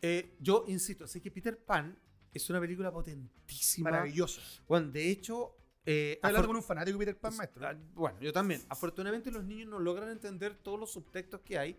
eh, 0.00 0.36
yo 0.40 0.64
insisto, 0.68 1.06
sé 1.06 1.20
que 1.20 1.30
Peter 1.30 1.58
Pan 1.58 1.96
es 2.32 2.48
una 2.48 2.60
película 2.60 2.90
potentísima. 2.90 3.90
Maravilloso. 3.90 4.40
Bueno, 4.66 4.88
de 4.90 5.10
hecho, 5.10 5.56
eh, 5.84 6.18
hablando 6.22 6.48
con 6.48 6.56
un 6.56 6.62
fanático 6.62 6.98
de 6.98 7.06
Peter 7.06 7.20
Pan, 7.20 7.36
maestro. 7.36 7.66
Ah, 7.66 7.76
Bueno, 7.94 8.18
yo 8.20 8.32
también. 8.32 8.62
Afortunadamente 8.68 9.30
los 9.30 9.44
niños 9.44 9.68
no 9.68 9.78
logran 9.78 10.08
entender 10.08 10.54
todos 10.54 10.78
los 10.78 10.92
subtextos 10.92 11.40
que 11.40 11.58
hay, 11.58 11.78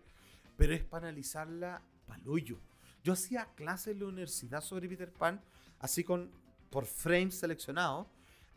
pero 0.56 0.74
es 0.74 0.84
para 0.84 1.08
analizarla 1.08 1.82
palollo. 2.06 2.60
Yo 3.02 3.14
hacía 3.14 3.46
clases 3.56 3.94
en 3.94 4.00
la 4.00 4.06
universidad 4.06 4.60
sobre 4.60 4.88
Peter 4.88 5.12
Pan, 5.12 5.42
así 5.80 6.04
con 6.04 6.30
por 6.70 6.86
frames 6.86 7.34
seleccionados 7.34 8.06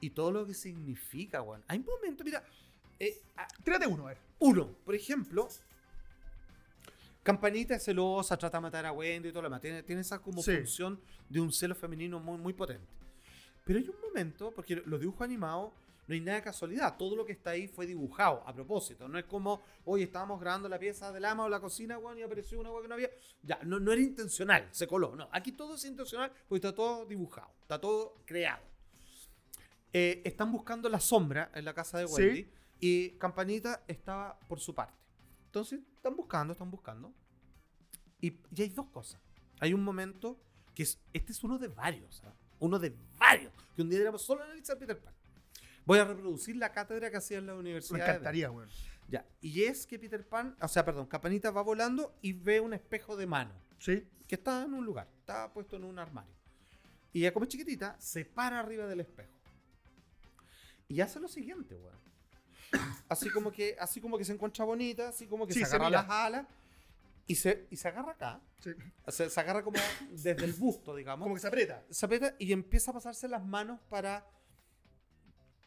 y 0.05 0.09
todo 0.11 0.31
lo 0.31 0.45
que 0.45 0.53
significa, 0.53 1.41
weón. 1.41 1.63
Hay 1.67 1.79
momentos, 1.79 2.23
mira, 2.25 2.43
eh, 2.99 3.21
ah, 3.37 3.47
Tírate 3.63 3.87
uno, 3.87 4.05
a 4.05 4.09
ver. 4.09 4.17
uno, 4.39 4.67
por 4.85 4.93
ejemplo, 4.95 5.47
Campanita 7.23 7.75
es 7.75 7.83
celosa, 7.83 8.37
trata 8.37 8.57
de 8.57 8.61
matar 8.61 8.85
a 8.85 8.91
Wendy 8.91 9.29
y 9.29 9.31
todo 9.31 9.41
lo 9.41 9.47
demás. 9.47 9.61
Tiene, 9.61 9.81
tiene 9.81 10.01
esa 10.01 10.19
como 10.21 10.43
Sí. 10.43 10.55
función 10.57 11.01
de 11.27 11.39
un 11.41 11.51
celo 11.51 11.73
femenino 11.73 12.19
muy, 12.19 12.37
muy 12.37 12.53
potente. 12.53 12.85
Pero 13.63 13.79
hay 13.79 13.89
un 13.89 13.99
momento, 13.99 14.51
porque 14.51 14.75
los 14.85 14.99
dibujos 14.99 15.23
animados 15.23 15.73
no 16.07 16.13
hay 16.13 16.21
nada 16.21 16.37
de 16.37 16.43
casualidad. 16.43 16.95
Todo 16.97 17.15
lo 17.15 17.25
que 17.25 17.31
está 17.31 17.49
ahí 17.49 17.67
fue 17.67 17.87
dibujado 17.87 18.43
a 18.45 18.53
propósito. 18.53 19.07
No 19.07 19.17
es 19.17 19.25
como, 19.25 19.63
hoy 19.85 20.03
estábamos 20.03 20.39
grabando 20.39 20.69
la 20.69 20.77
pieza 20.77 21.11
del 21.11 21.25
ama 21.25 21.45
o 21.45 21.49
la 21.49 21.59
cocina, 21.59 21.97
weón, 21.97 22.19
y 22.19 22.21
apareció 22.21 22.59
una 22.59 22.69
weón 22.69 22.83
que 22.83 22.89
no 22.89 22.93
había. 22.93 23.09
Ya, 23.41 23.57
no, 23.63 23.79
no 23.79 23.91
era 23.91 24.01
intencional, 24.01 24.67
se 24.69 24.85
coló. 24.85 25.15
No, 25.15 25.27
aquí 25.31 25.51
todo 25.53 25.73
es 25.73 25.83
intencional 25.85 26.31
porque 26.47 26.67
está 26.67 26.75
todo 26.75 27.07
dibujado, 27.07 27.49
está 27.63 27.81
todo 27.81 28.17
creado. 28.25 28.61
Eh, 29.97 30.21
están 30.25 30.51
buscando 30.51 30.89
la 30.89 30.99
sombra 30.99 31.49
en 31.55 31.63
la 31.63 31.73
casa 31.73 31.97
de 31.99 32.07
Sí. 32.09 32.13
Wendy 32.21 32.49
y 32.81 33.09
Campanita 33.11 33.81
estaba 33.87 34.37
por 34.49 34.59
su 34.59 34.75
parte. 34.75 34.99
Entonces, 35.45 35.79
están 35.95 36.17
buscando, 36.17 36.51
están 36.51 36.69
buscando. 36.69 37.13
Y, 38.19 38.41
y 38.53 38.61
hay 38.61 38.69
dos 38.69 38.87
cosas. 38.87 39.21
Hay 39.61 39.73
un 39.73 39.81
momento 39.85 40.37
que 40.73 40.83
es, 40.83 40.99
este 41.13 41.31
es 41.31 41.41
uno 41.45 41.57
de 41.57 41.69
varios, 41.69 42.21
¿ah? 42.25 42.33
uno 42.59 42.77
de 42.77 42.93
varios, 43.17 43.53
que 43.73 43.81
un 43.83 43.89
día 43.89 44.01
éramos 44.01 44.21
solo 44.21 44.43
analizar 44.43 44.77
Peter 44.77 44.99
Pan. 44.99 45.13
Voy 45.85 45.99
a 45.99 46.03
reproducir 46.03 46.57
la 46.57 46.73
cátedra 46.73 47.09
que 47.09 47.15
hacía 47.15 47.37
en 47.37 47.45
la 47.45 47.53
Me 47.53 47.59
universidad. 47.59 48.01
encantaría, 48.09 48.51
weón. 48.51 48.67
Ya, 49.07 49.25
y 49.39 49.63
es 49.63 49.87
que 49.87 49.97
Peter 49.97 50.27
Pan, 50.27 50.57
o 50.59 50.67
sea, 50.67 50.83
perdón, 50.83 51.05
Campanita 51.05 51.51
va 51.51 51.61
volando 51.61 52.17
y 52.21 52.33
ve 52.33 52.59
un 52.59 52.73
espejo 52.73 53.15
de 53.15 53.27
mano 53.27 53.53
Sí. 53.79 54.05
que 54.27 54.35
está 54.35 54.63
en 54.63 54.73
un 54.73 54.83
lugar, 54.83 55.07
está 55.19 55.53
puesto 55.53 55.77
en 55.77 55.85
un 55.85 55.97
armario. 55.99 56.33
Y 57.13 57.19
ella, 57.21 57.31
como 57.33 57.45
es 57.45 57.49
chiquitita, 57.49 57.95
se 57.97 58.25
para 58.25 58.59
arriba 58.59 58.87
del 58.87 58.99
espejo. 58.99 59.31
Y 60.87 61.01
hace 61.01 61.19
lo 61.19 61.27
siguiente, 61.27 61.75
weón. 61.75 61.99
Así 63.07 63.29
como 63.29 63.51
que, 63.51 63.75
así 63.79 64.01
como 64.01 64.17
que 64.17 64.25
se 64.25 64.33
encuentra 64.33 64.65
bonita, 64.65 65.09
así 65.09 65.27
como 65.27 65.47
que 65.47 65.53
Sí, 65.53 65.63
se 65.63 65.75
agarra 65.75 65.89
las 65.89 66.09
alas 66.09 66.47
y 67.27 67.35
se, 67.35 67.67
y 67.71 67.77
se 67.77 67.87
agarra 67.87 68.11
acá. 68.11 68.41
sí. 68.59 68.71
O 69.05 69.11
sea, 69.11 69.29
se 69.29 69.39
agarra 69.39 69.63
como 69.63 69.77
desde 70.11 70.31
el 70.43 70.53
busto, 70.53 70.95
digamos. 70.95 71.23
Como 71.25 71.35
que 71.35 71.41
se 71.41 71.47
aprieta. 71.47 71.83
se 71.89 72.05
aprieta 72.05 72.35
y 72.39 72.51
empieza 72.51 72.91
a 72.91 72.93
pasarse 72.93 73.27
las 73.27 73.43
manos 73.45 73.79
para 73.89 74.25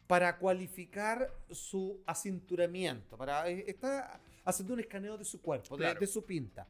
para 0.07 0.39
cualificar 0.39 1.31
su 1.51 2.01
acinturamiento, 2.07 3.15
para 3.15 3.47
eh, 3.47 3.65
está 3.67 4.19
haciendo 4.43 4.73
un 4.73 4.79
escaneo 4.79 5.19
de 5.19 5.23
su 5.23 5.39
cuerpo, 5.39 5.77
Claro. 5.77 5.99
de, 5.99 6.07
su 6.07 6.25
pinta. 6.25 6.67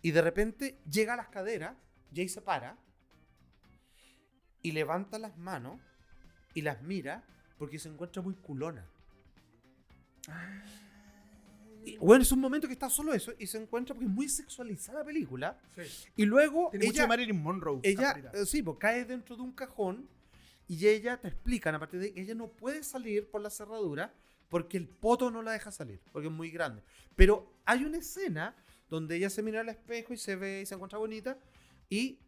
Y 0.00 0.12
de 0.12 0.22
repente 0.22 0.78
llega 0.90 1.12
a 1.12 1.16
las 1.16 1.28
caderas, 1.28 1.76
Jay 2.14 2.26
se 2.30 2.40
para 2.40 2.78
y 4.62 4.72
levanta 4.72 5.18
las 5.18 5.36
manos 5.36 5.78
y 6.54 6.62
las 6.62 6.80
mira 6.82 7.22
porque 7.60 7.78
se 7.78 7.90
encuentra 7.90 8.22
muy 8.22 8.32
culona. 8.36 8.82
Y, 11.84 11.96
bueno, 11.98 12.22
es 12.22 12.32
un 12.32 12.40
momento 12.40 12.66
que 12.66 12.72
está 12.72 12.88
solo 12.88 13.12
eso 13.12 13.32
y 13.38 13.46
se 13.46 13.58
encuentra 13.60 13.94
porque 13.94 14.06
es 14.06 14.10
muy 14.12 14.28
sexualizada 14.30 15.00
la 15.00 15.04
película. 15.04 15.58
Sí. 15.74 15.82
Y 16.16 16.24
luego 16.24 16.68
Tiene 16.70 16.86
mucho 16.86 16.94
ella, 16.96 17.02
de 17.02 17.08
Marilyn 17.08 17.42
Monroe. 17.42 17.80
ella, 17.82 18.30
eh, 18.32 18.46
sí, 18.46 18.62
pues 18.62 18.78
cae 18.78 19.04
dentro 19.04 19.36
de 19.36 19.42
un 19.42 19.52
cajón 19.52 20.08
y 20.68 20.86
ella 20.86 21.18
te 21.20 21.28
explican 21.28 21.74
a 21.74 21.78
partir 21.78 22.00
de 22.00 22.12
que 22.14 22.22
ella 22.22 22.34
no 22.34 22.48
puede 22.48 22.82
salir 22.82 23.28
por 23.28 23.42
la 23.42 23.50
cerradura 23.50 24.14
porque 24.48 24.78
el 24.78 24.88
poto 24.88 25.30
no 25.30 25.42
la 25.42 25.52
deja 25.52 25.70
salir, 25.70 26.00
porque 26.12 26.28
es 26.28 26.32
muy 26.34 26.50
grande. 26.50 26.82
Pero 27.14 27.52
hay 27.66 27.84
una 27.84 27.98
escena 27.98 28.54
donde 28.88 29.16
ella 29.16 29.28
se 29.28 29.42
mira 29.42 29.60
al 29.60 29.68
espejo 29.68 30.14
y 30.14 30.16
se 30.16 30.34
ve 30.36 30.62
y 30.62 30.66
se 30.66 30.74
encuentra 30.74 30.98
bonita 30.98 31.38
y 31.90 32.18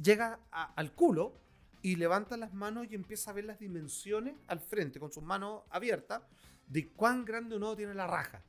llega 0.00 0.38
a- 0.50 0.72
al 0.74 0.92
culo 0.92 1.34
y 1.82 1.96
levanta 1.96 2.36
las 2.36 2.54
manos 2.54 2.86
y 2.90 2.94
empieza 2.94 3.30
a 3.30 3.34
ver 3.34 3.44
las 3.44 3.58
dimensiones 3.58 4.34
al 4.46 4.60
frente 4.60 5.00
con 5.00 5.12
sus 5.12 5.22
manos 5.22 5.62
abiertas 5.70 6.22
de 6.68 6.88
cuán 6.88 7.24
grande 7.24 7.56
o 7.56 7.58
no 7.58 7.74
tiene 7.76 7.92
la 7.94 8.06
raja. 8.06 8.42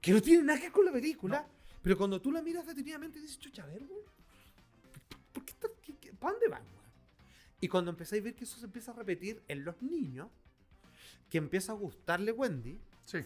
Que 0.00 0.12
no 0.12 0.22
tiene 0.22 0.44
nada 0.44 0.58
que 0.58 0.66
ver 0.66 0.72
con 0.72 0.84
la 0.84 0.92
película, 0.92 1.46
pero 1.82 1.96
cuando 1.98 2.20
tú 2.20 2.30
la 2.30 2.40
miras 2.42 2.66
detenidamente 2.66 3.20
dices, 3.20 3.38
chucha, 3.38 3.64
a 3.64 3.66
ver, 3.66 3.84
güey, 3.86 4.02
¿por 5.32 5.44
qué 5.44 5.52
está, 5.52 5.68
qué- 5.82 5.96
qué- 5.96 6.12
¿para 6.12 6.32
dónde 6.32 6.48
van? 6.48 6.62
güey?" 6.62 6.84
Y 7.60 7.68
cuando 7.68 7.90
empezáis 7.90 8.20
a 8.22 8.24
ver 8.24 8.34
que 8.34 8.44
eso 8.44 8.58
se 8.58 8.66
empieza 8.66 8.92
a 8.92 8.94
repetir 8.94 9.42
en 9.48 9.64
los 9.64 9.80
niños, 9.82 10.28
que 11.30 11.38
empieza 11.38 11.72
a 11.72 11.74
gustarle 11.74 12.30
Wendy, 12.32 12.78
Sí. 13.06 13.18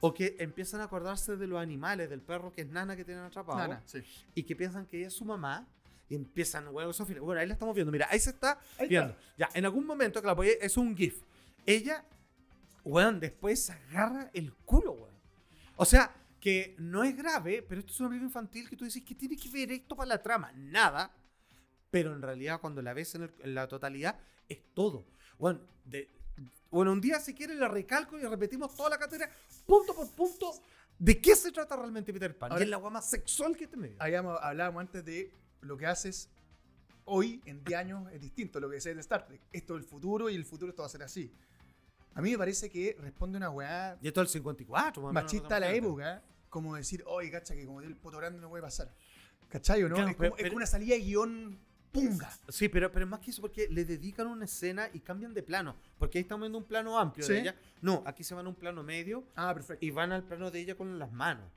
o 0.00 0.12
que 0.12 0.36
empiezan 0.38 0.80
a 0.80 0.84
acordarse 0.84 1.36
de 1.36 1.46
los 1.46 1.60
animales, 1.60 2.10
del 2.10 2.20
perro 2.20 2.52
que 2.52 2.62
es 2.62 2.68
Nana 2.68 2.94
que 2.96 3.04
tienen 3.04 3.24
atrapado, 3.24 3.58
Nana, 3.58 3.82
sí. 3.86 4.02
y 4.34 4.42
que 4.42 4.54
piensan 4.54 4.86
que 4.86 4.98
ella 4.98 5.06
es 5.08 5.14
su 5.14 5.24
mamá, 5.24 5.66
y 6.08 6.14
empiezan, 6.14 6.72
bueno, 6.72 6.90
eso, 6.90 7.04
bueno, 7.20 7.40
ahí 7.40 7.46
la 7.46 7.52
estamos 7.54 7.74
viendo, 7.74 7.92
mira, 7.92 8.08
ahí 8.10 8.18
se 8.20 8.30
está 8.30 8.58
Ahí 8.78 8.88
viendo. 8.88 9.10
está. 9.10 9.22
Ya, 9.36 9.48
en 9.54 9.64
algún 9.64 9.84
momento 9.86 10.20
que 10.20 10.26
la 10.26 10.32
apoyé, 10.32 10.64
es 10.64 10.76
un 10.76 10.96
GIF. 10.96 11.22
Ella, 11.66 12.04
weón, 12.84 13.20
después 13.20 13.68
agarra 13.70 14.30
el 14.32 14.54
culo, 14.54 14.92
weón. 14.92 15.14
O 15.76 15.84
sea, 15.84 16.14
que 16.40 16.74
no 16.78 17.04
es 17.04 17.16
grave, 17.16 17.62
pero 17.68 17.80
esto 17.80 17.92
es 17.92 18.00
una 18.00 18.08
película 18.10 18.28
infantil 18.28 18.68
que 18.68 18.76
tú 18.76 18.84
dices, 18.84 19.02
¿qué 19.04 19.14
tiene 19.14 19.36
que 19.36 19.48
ver 19.50 19.70
esto 19.72 19.94
para 19.96 20.08
la 20.08 20.22
trama? 20.22 20.50
Nada. 20.54 21.10
Pero 21.90 22.12
en 22.12 22.22
realidad, 22.22 22.60
cuando 22.60 22.80
la 22.82 22.92
ves 22.94 23.14
en, 23.14 23.22
el- 23.24 23.34
en 23.40 23.54
la 23.54 23.66
totalidad, 23.68 24.18
es 24.48 24.58
todo. 24.74 25.04
Bueno, 25.38 25.60
de, 25.84 26.08
bueno, 26.70 26.92
un 26.92 27.00
día 27.00 27.18
si 27.20 27.34
quieren 27.34 27.58
la 27.60 27.68
recalco 27.68 28.18
y 28.18 28.22
repetimos 28.22 28.74
toda 28.74 28.90
la 28.90 28.98
cátedra, 28.98 29.30
punto 29.66 29.94
por 29.94 30.10
punto, 30.12 30.52
de 30.98 31.20
qué 31.20 31.34
se 31.36 31.52
trata 31.52 31.76
realmente 31.76 32.12
Peter 32.12 32.36
Pan. 32.36 32.52
Ahora- 32.52 32.62
y 32.62 32.64
es 32.64 32.70
la 32.70 32.76
agua 32.76 32.90
más 32.90 33.08
sexual 33.08 33.56
que 33.56 33.66
medio. 33.76 33.96
Habíamos, 33.98 34.38
hablábamos 34.42 34.80
antes 34.80 35.04
de 35.04 35.30
lo 35.60 35.76
que 35.76 35.86
haces 35.86 36.28
hoy, 37.04 37.40
en 37.46 37.64
10 37.64 37.78
años, 37.78 38.12
es 38.12 38.20
distinto 38.20 38.58
a 38.58 38.60
lo 38.60 38.68
que 38.68 38.76
decías 38.76 38.94
de 38.94 39.00
Star 39.00 39.26
Trek. 39.26 39.40
Esto 39.52 39.76
es 39.76 39.82
el 39.82 39.88
futuro 39.88 40.28
y 40.28 40.34
el 40.34 40.44
futuro 40.44 40.70
esto 40.70 40.82
va 40.82 40.86
a 40.86 40.90
ser 40.90 41.02
así. 41.02 41.32
A 42.14 42.20
mí 42.20 42.30
me 42.32 42.38
parece 42.38 42.68
que 42.68 42.96
responde 43.00 43.38
una 43.38 43.50
weá 43.50 43.96
Y 44.02 44.08
esto 44.08 44.20
es 44.22 44.28
el 44.28 44.32
54, 44.32 45.02
más 45.02 45.10
o 45.10 45.12
menos, 45.12 45.24
machista 45.24 45.48
no 45.50 45.56
a 45.56 45.60
la 45.60 45.72
época, 45.72 46.22
como 46.50 46.74
decir, 46.74 47.02
oye, 47.06 47.30
cacha, 47.30 47.54
que 47.54 47.64
como 47.64 47.80
el 47.80 47.94
poto 47.96 48.18
grande 48.18 48.40
no 48.40 48.48
puede 48.48 48.62
pasar. 48.62 48.92
¿Cachai 49.48 49.82
o 49.84 49.88
no? 49.88 49.94
Claro, 49.94 50.10
es, 50.10 50.16
pero- 50.16 50.30
como, 50.30 50.36
es 50.36 50.42
pero- 50.42 50.50
como 50.50 50.56
una 50.58 50.66
salida 50.66 50.94
de 50.94 51.00
guion 51.00 51.58
punga. 51.92 52.30
Sí, 52.48 52.68
pero, 52.68 52.92
pero 52.92 53.06
más 53.06 53.20
que 53.20 53.30
eso, 53.30 53.40
porque 53.40 53.66
le 53.68 53.84
dedican 53.84 54.26
una 54.26 54.44
escena 54.44 54.90
y 54.92 55.00
cambian 55.00 55.32
de 55.32 55.42
plano. 55.42 55.74
Porque 55.98 56.18
ahí 56.18 56.22
estamos 56.22 56.42
viendo 56.42 56.58
un 56.58 56.64
plano 56.64 56.98
amplio 56.98 57.24
Sí. 57.24 57.32
de 57.32 57.40
ella. 57.40 57.56
No, 57.80 58.02
aquí 58.04 58.22
se 58.24 58.34
van 58.34 58.44
a 58.44 58.48
un 58.50 58.54
plano 58.56 58.82
medio 58.82 59.24
Ah, 59.36 59.54
perfecto. 59.54 59.84
y 59.86 59.90
van 59.90 60.12
al 60.12 60.22
plano 60.24 60.50
de 60.50 60.60
ella 60.60 60.74
con 60.76 60.98
las 60.98 61.10
manos. 61.12 61.50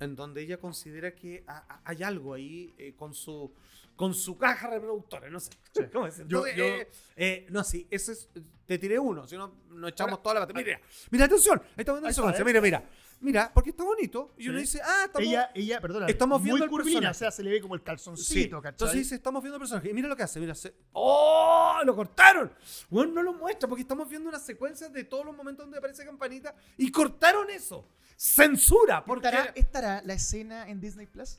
En 0.00 0.16
donde 0.16 0.42
ella 0.42 0.58
considera 0.58 1.14
que 1.14 1.44
ha- 1.46 1.64
ha- 1.68 1.80
hay 1.84 2.02
algo 2.02 2.34
ahí 2.34 2.74
eh, 2.78 2.94
con 2.96 3.14
su 3.14 3.52
con 3.96 4.14
su 4.14 4.38
caja 4.38 4.70
reproductora, 4.70 5.28
no 5.28 5.38
sé. 5.40 5.50
Sí. 5.74 5.82
¿Cómo? 5.92 6.08
Yo- 6.08 6.22
Entonces, 6.22 6.56
yo- 6.56 6.64
eh, 6.64 6.90
eh, 7.16 7.46
no, 7.50 7.62
sí, 7.62 7.86
ese 7.90 8.12
es. 8.12 8.28
Te 8.66 8.78
tiré 8.78 8.98
uno, 8.98 9.26
si 9.26 9.36
no, 9.36 9.52
nos 9.70 9.90
echamos 9.90 10.12
Ahora- 10.12 10.22
toda 10.22 10.34
la 10.36 10.40
batería. 10.40 10.62
Mira, 10.64 10.80
mira, 11.10 11.24
atención, 11.26 11.58
ahí 11.60 11.66
estamos 11.78 12.00
viendo 12.00 12.08
está, 12.08 12.22
secuencia. 12.22 12.42
¿eh? 12.42 12.44
Mira, 12.46 12.60
mira. 12.62 12.88
Mira, 13.22 13.50
porque 13.52 13.68
está 13.68 13.84
bonito. 13.84 14.32
Y 14.38 14.48
uno 14.48 14.56
Sí. 14.56 14.62
dice, 14.62 14.80
ah, 14.82 15.02
estamos. 15.04 15.28
Ella, 15.28 15.50
ella, 15.54 15.78
perdona, 15.82 16.06
estamos 16.06 16.42
viendo 16.42 16.64
el 16.64 16.70
personaje. 16.70 17.08
o 17.08 17.12
sea, 17.14 17.30
se 17.30 17.42
le 17.42 17.50
ve 17.50 17.60
como 17.60 17.74
el 17.74 17.80
Sí, 17.80 17.84
calzoncito, 17.84 18.56
¿cachai? 18.62 18.70
entonces 18.70 18.96
dice, 19.00 19.14
estamos 19.16 19.42
viendo 19.42 19.56
el 19.56 19.60
personaje. 19.60 19.90
Y 19.90 19.92
mira 19.92 20.08
lo 20.08 20.16
que 20.16 20.22
hace, 20.22 20.40
mira, 20.40 20.54
se- 20.54 20.72
¡Oh! 20.92 21.80
¡Lo 21.84 21.94
cortaron! 21.94 22.50
Bueno, 22.88 23.12
no 23.12 23.22
lo 23.22 23.34
muestra 23.34 23.68
porque 23.68 23.82
estamos 23.82 24.08
viendo 24.08 24.30
una 24.30 24.38
secuencia 24.38 24.88
de 24.88 25.04
todos 25.04 25.26
los 25.26 25.36
momentos 25.36 25.66
donde 25.66 25.76
aparece 25.76 26.06
Campanita 26.06 26.54
y 26.78 26.90
cortaron 26.90 27.50
eso. 27.50 27.86
¡Censura! 28.22 29.02
Porque 29.02 29.28
¿Estará, 29.28 29.50
¿Estará 29.54 30.02
la 30.04 30.12
escena 30.12 30.68
en 30.68 30.78
Disney 30.78 31.06
Plus 31.06 31.38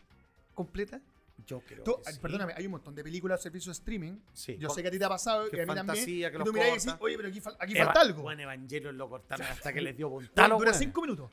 completa? 0.55 0.99
Yo 1.45 1.59
creo 1.61 1.83
Tú- 1.83 2.01
que 2.03 2.11
sí. 2.11 2.19
Perdóname, 2.19 2.53
hay 2.57 2.65
un 2.65 2.71
montón 2.71 2.95
de 2.95 3.03
películas, 3.03 3.39
servicios 3.39 3.77
de 3.77 3.79
streaming. 3.81 4.17
Sí, 4.33 4.57
Yo 4.57 4.67
sé 4.71 4.81
que 4.81 4.87
a 4.87 4.91
ti 4.91 4.97
te 4.97 5.05
ha 5.05 5.09
pasado, 5.09 5.45
que 5.45 5.57
que 5.57 5.61
a 5.61 5.65
mí 5.67 5.75
también. 5.75 5.85
fantasía, 5.95 6.29
que 6.31 6.35
y 6.35 6.39
los 6.39 6.45
tú 6.47 6.53
mirás 6.53 6.67
y 6.69 6.71
decís, 6.87 6.93
oye, 6.99 7.17
pero 7.17 7.29
aquí, 7.29 7.39
fal- 7.39 7.55
aquí 7.59 7.75
Eva- 7.75 7.85
falta 7.85 8.01
algo. 8.01 8.23
Bueno, 8.23 8.41
Evangelion 8.41 8.97
lo 8.97 9.07
cortaron 9.09 9.45
hasta 9.45 9.71
que 9.71 9.81
les 9.81 9.95
dio 9.95 10.09
voluntad. 10.09 10.49
Dura 10.49 10.73
cinco 10.73 11.01
minutos. 11.01 11.29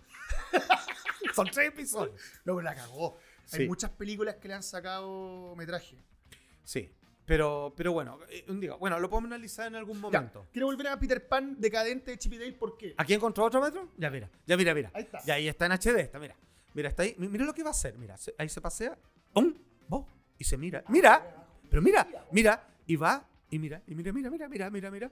Son 1.35 1.49
tres 1.51 1.69
episodios. 1.69 2.21
Luego 2.45 2.61
la 2.61 2.75
cagó. 2.75 3.17
Sí. 3.47 3.63
Hay 3.63 3.69
muchas 3.69 3.89
películas 3.93 4.35
que 4.37 4.49
le 4.49 4.55
han 4.55 4.63
sacado 4.63 5.55
metraje. 5.57 5.97
Sí. 6.63 6.91
Pero, 7.29 7.75
pero 7.77 7.93
bueno, 7.93 8.19
eh, 8.31 8.45
día, 8.49 8.75
bueno, 8.77 8.99
lo 8.99 9.11
podemos 9.11 9.29
analizar 9.31 9.67
en 9.67 9.75
algún 9.77 9.97
Ya, 9.97 10.01
momento. 10.01 10.47
quiero 10.51 10.67
volver 10.67 10.87
a 10.89 10.99
Peter 10.99 11.29
Pan 11.29 11.57
decadente 11.61 12.11
de 12.13 12.19
Chip 12.19 12.33
y 12.33 12.39
Dale, 12.39 12.53
¿por 12.55 12.79
qué? 12.79 12.95
¿Aquí 12.97 13.13
encontró 13.13 13.45
otro 13.45 13.61
metro? 13.61 13.91
Ya 13.99 14.09
mira, 14.09 14.31
ya 14.47 14.57
mira, 14.57 14.73
mira. 14.75 14.91
Ahí 14.95 15.03
está. 15.03 15.23
Ya 15.25 15.35
ahí 15.35 15.47
está 15.47 15.67
en 15.67 15.73
HD, 15.73 16.01
está, 16.01 16.19
mira. 16.19 16.35
Mira, 16.73 16.89
está 16.89 17.03
ahí. 17.03 17.15
Mi- 17.19 17.29
Mira 17.29 17.45
lo 17.45 17.53
que 17.53 17.63
va 17.63 17.69
a 17.69 17.73
hacer. 17.73 17.99
Mira, 17.99 18.17
se- 18.17 18.35
ahí 18.39 18.49
se 18.49 18.63
pasea. 18.63 18.97
¡Um! 19.35 19.53
¡Bo! 19.89 20.09
Y 20.39 20.45
se 20.45 20.57
mira. 20.57 20.83
¡Mira! 20.89 21.47
Pero 21.69 21.83
mira, 21.83 22.09
mira. 22.33 22.67
Y 22.87 22.97
va. 22.97 23.23
Y 23.51 23.59
mira, 23.59 23.83
y 23.87 23.95
mira, 23.95 24.11
mira, 24.11 24.31
mira, 24.31 24.49
mira, 24.49 24.71
mira, 24.71 24.91
mira. 24.91 25.11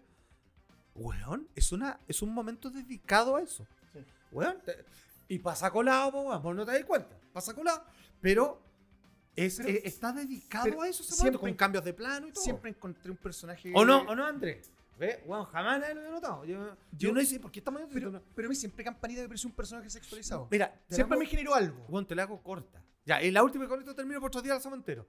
Weón, 0.95 1.49
es, 1.55 1.71
una, 1.73 2.01
es 2.09 2.23
un 2.23 2.33
momento 2.33 2.71
dedicado 2.71 3.37
a 3.37 3.43
eso. 3.43 3.67
Sí. 3.93 3.99
Weón. 4.33 4.57
te- 4.65 4.85
y 5.29 5.39
pasa 5.41 5.71
colado, 5.71 6.13
po, 6.13 6.21
weón, 6.23 6.43
vos 6.43 6.57
no 6.57 6.65
te 6.65 6.73
das 6.73 6.85
cuenta. 6.85 7.15
Pasa 7.35 7.53
colado. 7.53 7.85
Pero, 8.23 8.63
es, 9.37 9.57
Pero- 9.59 9.69
está 9.85 10.13
dedicado 10.13 10.65
pero 10.65 10.83
a 10.83 10.89
eso 10.89 11.03
ese 11.03 11.15
siempre- 11.15 11.41
con 11.41 11.55
cambios 11.55 11.85
de 11.85 11.93
plano 11.93 12.27
y 12.29 12.33
todo. 12.33 12.43
Siempre 12.43 12.71
encontré 12.71 13.11
un 13.11 13.17
personaje. 13.19 13.71
¿O 13.75 13.85
no, 13.85 14.01
o 14.03 14.15
no, 14.17 14.25
Andrés? 14.27 14.73
¿Ve? 14.99 15.23
Weón, 15.27 15.45
jamás 15.47 15.79
nadie 15.79 15.93
lo 15.95 16.01
había 16.01 16.13
notado. 16.13 16.45
Yo, 16.47 16.55
yo, 16.65 16.77
Yo- 16.93 17.13
no 17.13 17.23
sé 17.23 17.39
por 17.39 17.53
qué 17.53 17.59
estamos 17.61 17.83
Pero, 17.93 18.23
pero 18.35 18.47
a 18.47 18.51
mí 18.51 18.55
siempre 18.57 18.83
Campanita 18.83 19.21
me 19.21 19.29
pareció 19.29 19.49
un 19.51 19.55
personaje 19.55 19.91
sexualizado. 19.91 20.49
Mira, 20.51 20.81
siempre 20.89 21.19
me 21.19 21.27
generó 21.27 21.55
algo. 21.55 21.85
Bueno, 21.89 22.07
te 22.07 22.15
la 22.15 22.23
hago 22.23 22.43
corta. 22.43 22.83
Ya, 23.05 23.23
y 23.23 23.31
la 23.31 23.43
última 23.45 23.69
con 23.69 23.79
esto 23.79 23.95
termino 23.95 24.19
por 24.21 24.29
otro 24.29 24.41
día 24.41 24.55
al 24.55 24.61
cementerio. 24.63 25.07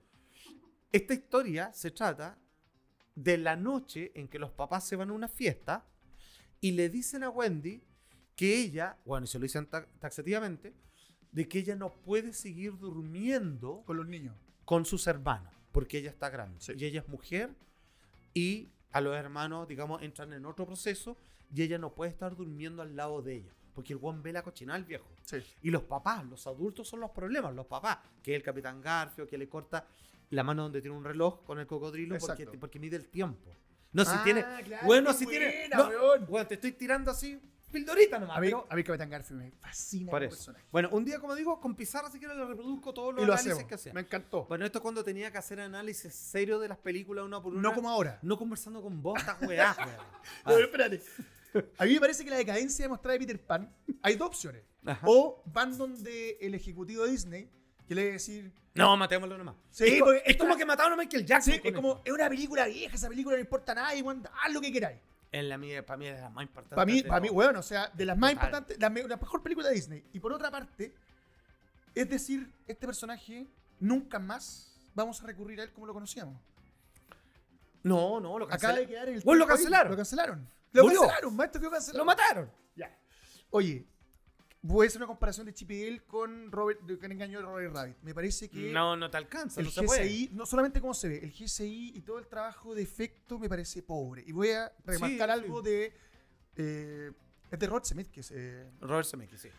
Esta 0.91 1.13
historia 1.13 1.71
se 1.73 1.91
trata 1.91 2.37
de 3.15 3.37
la 3.37 3.55
noche 3.55 4.11
en 4.13 4.27
que 4.27 4.37
los 4.39 4.51
papás 4.51 4.85
se 4.87 4.95
van 4.97 5.09
a 5.09 5.13
una 5.13 5.27
fiesta 5.29 5.85
y 6.59 6.71
le 6.71 6.89
dicen 6.89 7.23
a 7.23 7.29
Wendy 7.29 7.81
que 8.35 8.57
ella, 8.59 8.97
bueno, 9.05 9.23
y 9.23 9.27
se 9.27 9.39
lo 9.39 9.43
dicen 9.43 9.65
ta- 9.67 9.87
taxativamente, 9.99 10.73
de 11.37 11.47
que 11.47 11.59
ella 11.59 11.75
no 11.75 11.93
puede 11.93 12.33
seguir 12.33 12.77
durmiendo 12.79 13.83
Con 13.85 13.97
los 13.97 14.07
niños. 14.07 14.33
con 14.65 14.85
sus 14.85 15.05
hermanos, 15.05 15.53
porque 15.71 15.99
ella 15.99 16.09
está 16.09 16.29
grande. 16.31 16.55
Sí. 16.59 16.73
Y 16.77 16.85
ella 16.85 17.01
es 17.01 17.07
mujer 17.07 17.51
y 18.33 18.69
a 18.91 19.01
los 19.01 19.15
hermanos, 19.15 19.67
digamos, 19.67 20.01
entran 20.01 20.33
en 20.33 20.45
otro 20.47 20.65
proceso 20.65 21.15
y 21.53 21.61
ella 21.61 21.77
no 21.77 21.93
puede 21.93 22.09
estar 22.11 22.35
durmiendo 22.35 22.81
al 22.81 22.95
lado 22.95 23.21
de 23.21 23.35
ella, 23.35 23.51
porque 23.75 23.93
el 23.93 23.99
guan 23.99 24.23
ve 24.23 24.33
la 24.33 24.41
cochinada 24.41 24.77
al 24.77 24.85
viejo. 24.85 25.07
Sí. 25.23 25.37
Y 25.61 25.69
los 25.69 25.83
papás, 25.83 26.25
los 26.25 26.47
adultos 26.47 26.87
son 26.87 27.01
los 27.01 27.11
problemas, 27.11 27.53
los 27.53 27.67
papás, 27.67 27.99
que 28.23 28.31
es 28.31 28.37
el 28.37 28.43
capitán 28.43 28.81
Garfio, 28.81 29.27
que 29.27 29.37
le 29.37 29.47
corta 29.47 29.85
la 30.31 30.43
mano 30.43 30.63
donde 30.63 30.81
tiene 30.81 30.97
un 30.97 31.03
reloj 31.05 31.43
con 31.45 31.59
el 31.59 31.67
cocodrilo 31.67 32.17
porque, 32.17 32.47
porque 32.59 32.79
mide 32.79 32.95
el 32.97 33.07
tiempo. 33.09 33.51
No, 33.93 34.03
si 34.03 34.11
Ah, 34.13 34.21
tiene... 34.23 34.43
claro, 34.65 34.85
bueno, 34.87 35.13
si 35.13 35.25
tiene... 35.27 35.69
no, 35.69 35.87
weón, 36.27 36.47
te 36.47 36.55
estoy 36.55 36.71
tirando 36.73 37.11
así, 37.11 37.39
pildorita 37.71 38.19
nomás. 38.19 38.37
A 38.37 38.41
mí, 38.41 38.47
pero- 38.47 38.67
a 38.69 38.75
mí 38.75 38.83
Capitán 38.83 39.09
Garfield 39.09 39.41
me 39.41 39.51
fascina 39.51 40.11
por 40.11 40.23
eso. 40.23 40.35
personaje. 40.35 40.65
Bueno, 40.71 40.89
un 40.91 41.03
día, 41.05 41.19
como 41.19 41.35
digo, 41.35 41.59
con 41.59 41.75
pizarra 41.75 42.09
si 42.09 42.19
quieres 42.19 42.37
le 42.37 42.45
reproduzco 42.45 42.93
todos 42.93 43.13
los 43.13 43.23
Y 43.23 43.25
lo 43.27 43.33
análisis 43.33 43.53
hacemos. 43.53 43.69
que 43.69 43.75
hacía. 43.75 43.93
Me 43.93 44.01
encantó. 44.01 44.45
Bueno, 44.45 44.65
esto 44.65 44.79
es 44.79 44.81
cuando 44.81 45.03
tenía 45.03 45.31
que 45.31 45.37
hacer 45.37 45.59
análisis 45.59 46.13
serio 46.13 46.59
de 46.59 46.67
las 46.67 46.77
películas 46.77 47.25
una 47.25 47.41
por 47.41 47.53
una. 47.53 47.61
no 47.61 47.73
como 47.73 47.89
ahora. 47.89 48.19
No 48.21 48.37
conversando 48.37 48.81
con 48.81 49.01
vos, 49.01 49.13
weón. 49.41 49.57
No, 49.57 49.85
Ah, 50.45 50.53
espérate. 50.59 51.01
A 51.77 51.85
mí 51.85 51.93
me 51.93 51.99
parece 51.99 52.23
que 52.23 52.29
la 52.29 52.37
decadencia 52.37 52.85
demostrada 52.85 53.13
de 53.13 53.19
Peter 53.19 53.39
Pan, 53.41 53.73
hay 54.03 54.15
dos 54.15 54.27
opciones. 54.27 54.63
Ajá. 54.85 55.01
O 55.07 55.41
van 55.47 55.77
donde 55.77 56.37
el 56.39 56.53
ejecutivo 56.55 57.03
de 57.05 57.11
Disney, 57.11 57.49
que 57.87 57.95
le 57.95 58.01
debe 58.01 58.13
decir, 58.13 58.51
No, 58.75 58.95
matémoslo 58.95 59.37
nomás. 59.37 59.55
Sí, 59.71 59.85
es, 59.85 59.99
porque 59.99 60.21
es 60.25 60.37
como 60.37 60.55
que 60.55 60.65
mataron 60.65 60.93
a 60.93 60.95
Michael 60.97 61.25
Jackson. 61.25 61.53
sí, 61.55 61.61
es 61.63 61.73
como, 61.73 61.93
esto. 61.97 62.01
es 62.05 62.13
una 62.13 62.29
película 62.29 62.65
vieja, 62.67 62.95
esa 62.95 63.09
película 63.09 63.35
no 63.35 63.41
importa 63.41 63.71
a 63.71 63.75
nadie, 63.75 64.01
weón, 64.03 64.23
haz 64.43 64.53
lo 64.53 64.61
que 64.61 64.71
queráis. 64.71 64.99
En 65.31 65.49
la 65.49 65.57
mía, 65.57 65.85
para 65.85 65.97
mí 65.97 66.07
es 66.07 66.15
de 66.15 66.21
las 66.21 66.31
más 66.31 66.43
importantes. 66.43 66.75
Para 66.75 66.85
mí, 66.85 67.03
para 67.03 67.19
mí, 67.19 67.29
weón, 67.29 67.55
o 67.57 67.61
sea, 67.63 67.89
de 67.93 68.05
las 68.05 68.17
más 68.17 68.31
Total. 68.31 68.45
importantes, 68.47 68.79
la, 68.79 68.89
la 68.89 69.17
mejor 69.17 69.43
película 69.43 69.67
de 69.67 69.75
Disney. 69.75 70.03
Y 70.13 70.19
por 70.19 70.31
otra 70.33 70.49
parte, 70.49 70.93
es 71.93 72.09
decir, 72.09 72.51
este 72.65 72.85
personaje 72.87 73.47
nunca 73.79 74.19
más 74.19 74.79
vamos 74.95 75.21
a 75.21 75.25
recurrir 75.27 75.59
a 75.59 75.63
él 75.63 75.71
como 75.73 75.85
lo 75.85 75.93
conocíamos. 75.93 76.39
No, 77.83 78.19
no, 78.19 78.39
lo 78.39 78.45
Acaba 78.45 78.57
cancelaron. 78.75 78.79
de 78.81 78.87
quedar 78.87 79.09
el 79.09 79.21
Weón, 79.23 79.39
lo 79.39 79.47
cancelaron. 79.47 79.91
Lo 79.91 79.97
cancelaron. 79.97 80.49
Lo 80.71 80.83
Murió. 80.83 81.01
cancelaron, 81.01 81.35
maestro, 81.35 81.61
quedó 81.61 81.71
cancelado. 81.71 81.97
Lo 81.99 82.05
mataron. 82.05 82.51
Ya. 82.75 82.97
Oye, 83.49 83.85
voy 84.73 84.85
a 84.85 84.87
hacer 84.87 84.99
una 84.99 85.07
comparación 85.07 85.45
de 85.45 85.53
Chip 85.53 85.71
y 85.71 85.83
Dale 85.83 86.03
con 86.05 86.51
Robert, 86.51 86.81
de 86.81 86.97
que 86.97 87.05
engañó 87.07 87.39
a 87.39 87.41
Robert 87.41 87.73
Rabbit. 87.73 87.97
Me 88.03 88.13
parece 88.13 88.49
que 88.49 88.71
No, 88.71 88.95
no 88.95 89.09
te 89.09 89.17
alcanza. 89.17 89.59
el 89.61 89.67
no 89.67 89.71
se 89.71 89.83
puede. 89.83 90.03
GSI, 90.05 90.29
no 90.33 90.45
solamente 90.45 90.81
cómo 90.81 90.93
se 90.93 91.09
ve, 91.09 91.19
el 91.23 91.31
GSI 91.31 91.93
y 91.95 92.01
todo 92.01 92.19
el 92.19 92.27
trabajo 92.27 92.75
de 92.75 92.81
efecto 92.83 93.39
me 93.39 93.47
parece 93.49 93.81
pobre. 93.83 94.23
Y 94.25 94.31
voy 94.31 94.49
a 94.51 94.71
remarcar 94.85 95.29
Sí, 95.29 95.33
algo 95.33 95.61
de. 95.61 95.93
eh, 96.55 97.11
es 97.51 97.59
de 97.59 97.67
Rod 97.67 97.83
Zemeckis. 97.85 98.31
Eh, 98.35 98.69
Robert 98.81 99.07
Zemeckis, 99.07 99.39
sí. 99.41 99.49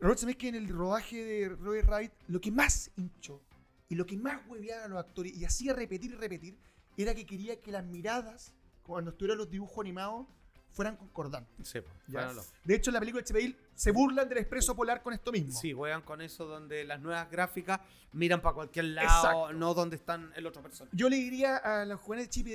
Robert 0.00 0.18
Zemeckis 0.20 0.48
en 0.50 0.54
el 0.54 0.68
rodaje 0.68 1.24
de 1.24 1.48
Robert 1.50 1.88
Rabbit, 1.88 2.12
lo 2.28 2.40
que 2.40 2.50
más 2.50 2.90
hinchó 2.96 3.42
y 3.88 3.94
lo 3.96 4.06
que 4.06 4.16
más 4.16 4.40
hueveaba 4.48 4.84
a 4.84 4.88
los 4.88 4.98
actores 4.98 5.34
y 5.36 5.44
hacía 5.44 5.72
repetir 5.74 6.12
y 6.12 6.14
repetir 6.14 6.58
era 6.96 7.14
que 7.14 7.26
quería 7.26 7.60
que 7.60 7.70
las 7.72 7.84
miradas, 7.84 8.54
cuando 8.82 9.10
estuvieran 9.10 9.38
los 9.38 9.50
dibujos 9.50 9.78
animados, 9.80 10.26
fueran 10.72 10.96
concordantes. 10.96 11.68
Sí, 11.68 11.80
Ya. 12.06 12.32
De 12.64 12.74
hecho, 12.74 12.90
en 12.90 12.94
la 12.94 13.00
película 13.00 13.22
de 13.22 13.32
Dale 13.34 13.56
se 13.74 13.90
burlan 13.90 14.28
del 14.28 14.38
expreso 14.38 14.74
polar 14.76 15.02
con 15.02 15.12
esto 15.12 15.32
mismo. 15.32 15.52
Sí, 15.58 15.72
juegan 15.72 16.02
con 16.02 16.20
eso 16.20 16.46
donde 16.46 16.84
las 16.84 17.00
nuevas 17.00 17.30
gráficas 17.30 17.80
miran 18.12 18.40
para 18.40 18.54
cualquier 18.54 18.86
lado, 18.86 19.06
Exacto. 19.08 19.52
no 19.54 19.74
donde 19.74 19.96
están 19.96 20.32
el 20.36 20.46
otro 20.46 20.62
personaje. 20.62 20.96
Yo 20.96 21.08
le 21.08 21.16
diría 21.16 21.56
a 21.56 21.84
los 21.84 22.00
jóvenes 22.00 22.26
de 22.26 22.30
Chip 22.30 22.46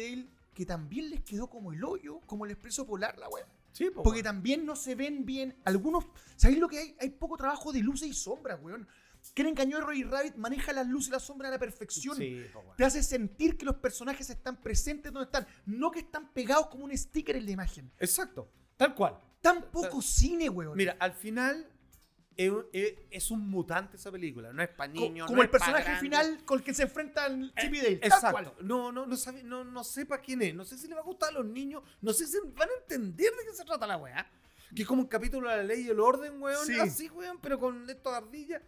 que 0.53 0.66
también 0.66 1.09
les 1.09 1.22
quedó 1.22 1.47
como 1.47 1.74
el 1.74 1.84
hoyo, 1.84 2.20
como 2.26 2.45
el 2.45 2.51
expreso 2.51 2.86
polar, 2.86 3.18
la 3.18 3.28
wea. 3.30 3.45
Sí, 3.72 3.86
pues, 3.86 4.03
Porque 4.03 4.18
weón. 4.22 4.24
también 4.36 4.66
no 4.66 4.76
se 4.76 4.93
ven 4.93 5.26
bien. 5.26 5.55
Algunos. 5.66 6.05
¿Sabéis 6.36 6.59
lo 6.59 6.68
que 6.68 6.78
hay? 6.78 6.95
Hay 7.01 7.09
poco 7.09 7.36
trabajo 7.38 7.72
de 7.74 7.80
luces 7.80 8.07
y 8.07 8.14
sombras, 8.14 8.59
weón. 8.61 8.88
Quieren 9.34 9.51
engañó 9.53 9.80
Roy 9.82 10.03
Rabbit, 10.03 10.36
maneja 10.36 10.74
las 10.74 10.88
luces 10.88 11.07
y 11.09 11.11
las 11.11 11.24
sombras 11.24 11.49
a 11.49 11.53
la 11.53 11.59
perfección. 11.59 12.15
Sí, 12.17 12.45
weón. 12.53 12.76
Te 12.78 12.86
hace 12.86 13.01
sentir 13.01 13.57
que 13.57 13.65
los 13.65 13.76
personajes 13.78 14.30
están 14.30 14.61
presentes 14.61 15.11
donde 15.11 15.26
están, 15.26 15.47
no 15.65 15.91
que 15.91 15.99
están 15.99 16.32
pegados 16.34 16.67
como 16.67 16.86
un 16.86 16.97
sticker 16.97 17.36
en 17.36 17.45
la 17.45 17.51
imagen. 17.51 17.91
Exacto, 17.99 18.51
tal 18.78 18.93
cual. 18.95 19.17
Tan 19.41 19.63
poco 19.71 20.01
cine, 20.01 20.49
weón. 20.49 20.78
Mira, 20.78 20.95
al 20.99 21.13
final 21.13 21.67
es, 22.36 23.32
un- 23.32 23.49
mutante 23.49 23.97
esa 23.97 24.11
película, 24.11 24.51
no 24.53 24.63
es 24.63 24.69
para 24.69 24.91
niños. 24.91 25.28
como 25.28 25.38
no 25.38 25.41
el 25.43 25.47
es 25.47 25.51
personaje 25.51 25.95
final 25.99 26.43
con 26.45 26.59
el 26.59 26.63
que 26.63 26.74
se 26.74 26.84
enfrentan 26.84 27.51
Chip 27.59 27.74
y 27.74 27.78
Dale. 27.78 27.95
tal 27.97 28.07
Exacto. 28.11 28.32
cual. 28.32 28.53
No, 28.67 28.91
no, 28.91 29.05
no, 29.05 29.15
sabe, 29.17 29.43
no, 29.43 29.63
no 29.63 29.84
sé 29.84 30.05
para 30.05 30.21
quién 30.21 30.41
es. 30.41 30.53
No 30.55 30.65
sé 30.65 30.78
si 30.78 30.88
le 30.88 30.95
va 30.95 31.01
a 31.01 31.03
gustar 31.03 31.30
a 31.30 31.34
los 31.34 31.45
niños. 31.45 31.84
No 32.01 32.11
sé 32.13 32.26
si 32.28 32.38
van 32.55 32.69
a 32.69 32.82
entender 32.82 33.32
de 33.32 33.45
qué 33.45 33.53
se 33.55 33.63
trata 33.63 33.86
la 33.88 33.97
weá. 33.97 34.28
Que 34.76 34.82
es 34.82 34.88
como 34.88 35.01
un 35.03 35.07
capítulo 35.07 35.49
de 35.49 35.57
la 35.57 35.63
ley 35.63 35.82
y 35.86 35.89
el 35.89 35.99
orden, 35.99 36.41
weón. 36.41 36.65
Sí. 36.65 36.80
Así, 36.80 37.07
weón, 37.09 37.38
pero 37.39 37.59
con 37.59 37.88
esto 37.89 38.09
de 38.09 38.17
ardilla. 38.17 38.61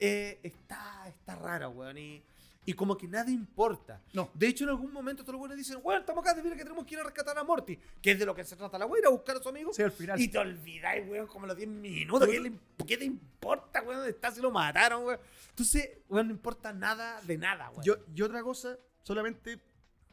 Eh, 0.00 0.40
está, 0.42 1.04
está 1.08 1.36
rara, 1.36 1.68
weón. 1.68 1.98
Y, 1.98 2.22
y 2.66 2.72
como 2.74 2.96
que 2.96 3.06
nada 3.06 3.30
importa. 3.30 4.00
No. 4.12 4.30
De 4.34 4.46
hecho, 4.48 4.64
en 4.64 4.70
algún 4.70 4.92
momento 4.92 5.22
todos 5.22 5.34
los 5.34 5.40
weones 5.42 5.58
dicen, 5.58 5.78
weón, 5.82 6.00
estamos 6.00 6.24
acá, 6.24 6.34
de 6.34 6.42
mira 6.42 6.56
que 6.56 6.62
tenemos 6.62 6.84
que 6.86 6.94
ir 6.94 7.00
a 7.00 7.04
rescatar 7.04 7.36
a 7.38 7.44
Morty. 7.44 7.78
Que 8.00 8.12
es 8.12 8.18
de 8.18 8.26
lo 8.26 8.34
que 8.34 8.44
se 8.44 8.56
trata 8.56 8.78
la 8.78 8.86
ir 8.98 9.06
a 9.06 9.10
buscar 9.10 9.36
a 9.36 9.42
su 9.42 9.48
amigo. 9.48 9.72
Sí, 9.72 9.82
al 9.82 9.92
final. 9.92 10.20
Y 10.20 10.28
te 10.28 10.38
olvidáis, 10.38 11.08
weón, 11.08 11.26
como 11.26 11.46
los 11.46 11.56
10 11.56 11.68
minutos. 11.68 12.28
¿Qué, 12.28 12.40
le- 12.40 12.52
qué 12.86 12.96
te 12.96 13.04
importa, 13.04 13.82
weón? 13.82 13.96
¿Dónde 13.96 14.10
está 14.10 14.30
si 14.30 14.40
lo 14.40 14.50
mataron, 14.50 15.04
weón? 15.04 15.20
Entonces, 15.50 15.90
weón, 16.08 16.28
no 16.28 16.32
importa 16.32 16.72
nada 16.72 17.20
de 17.22 17.36
nada, 17.38 17.70
weón. 17.70 17.82
Yo, 17.84 17.96
y 18.14 18.22
otra 18.22 18.42
cosa, 18.42 18.78
solamente 19.02 19.60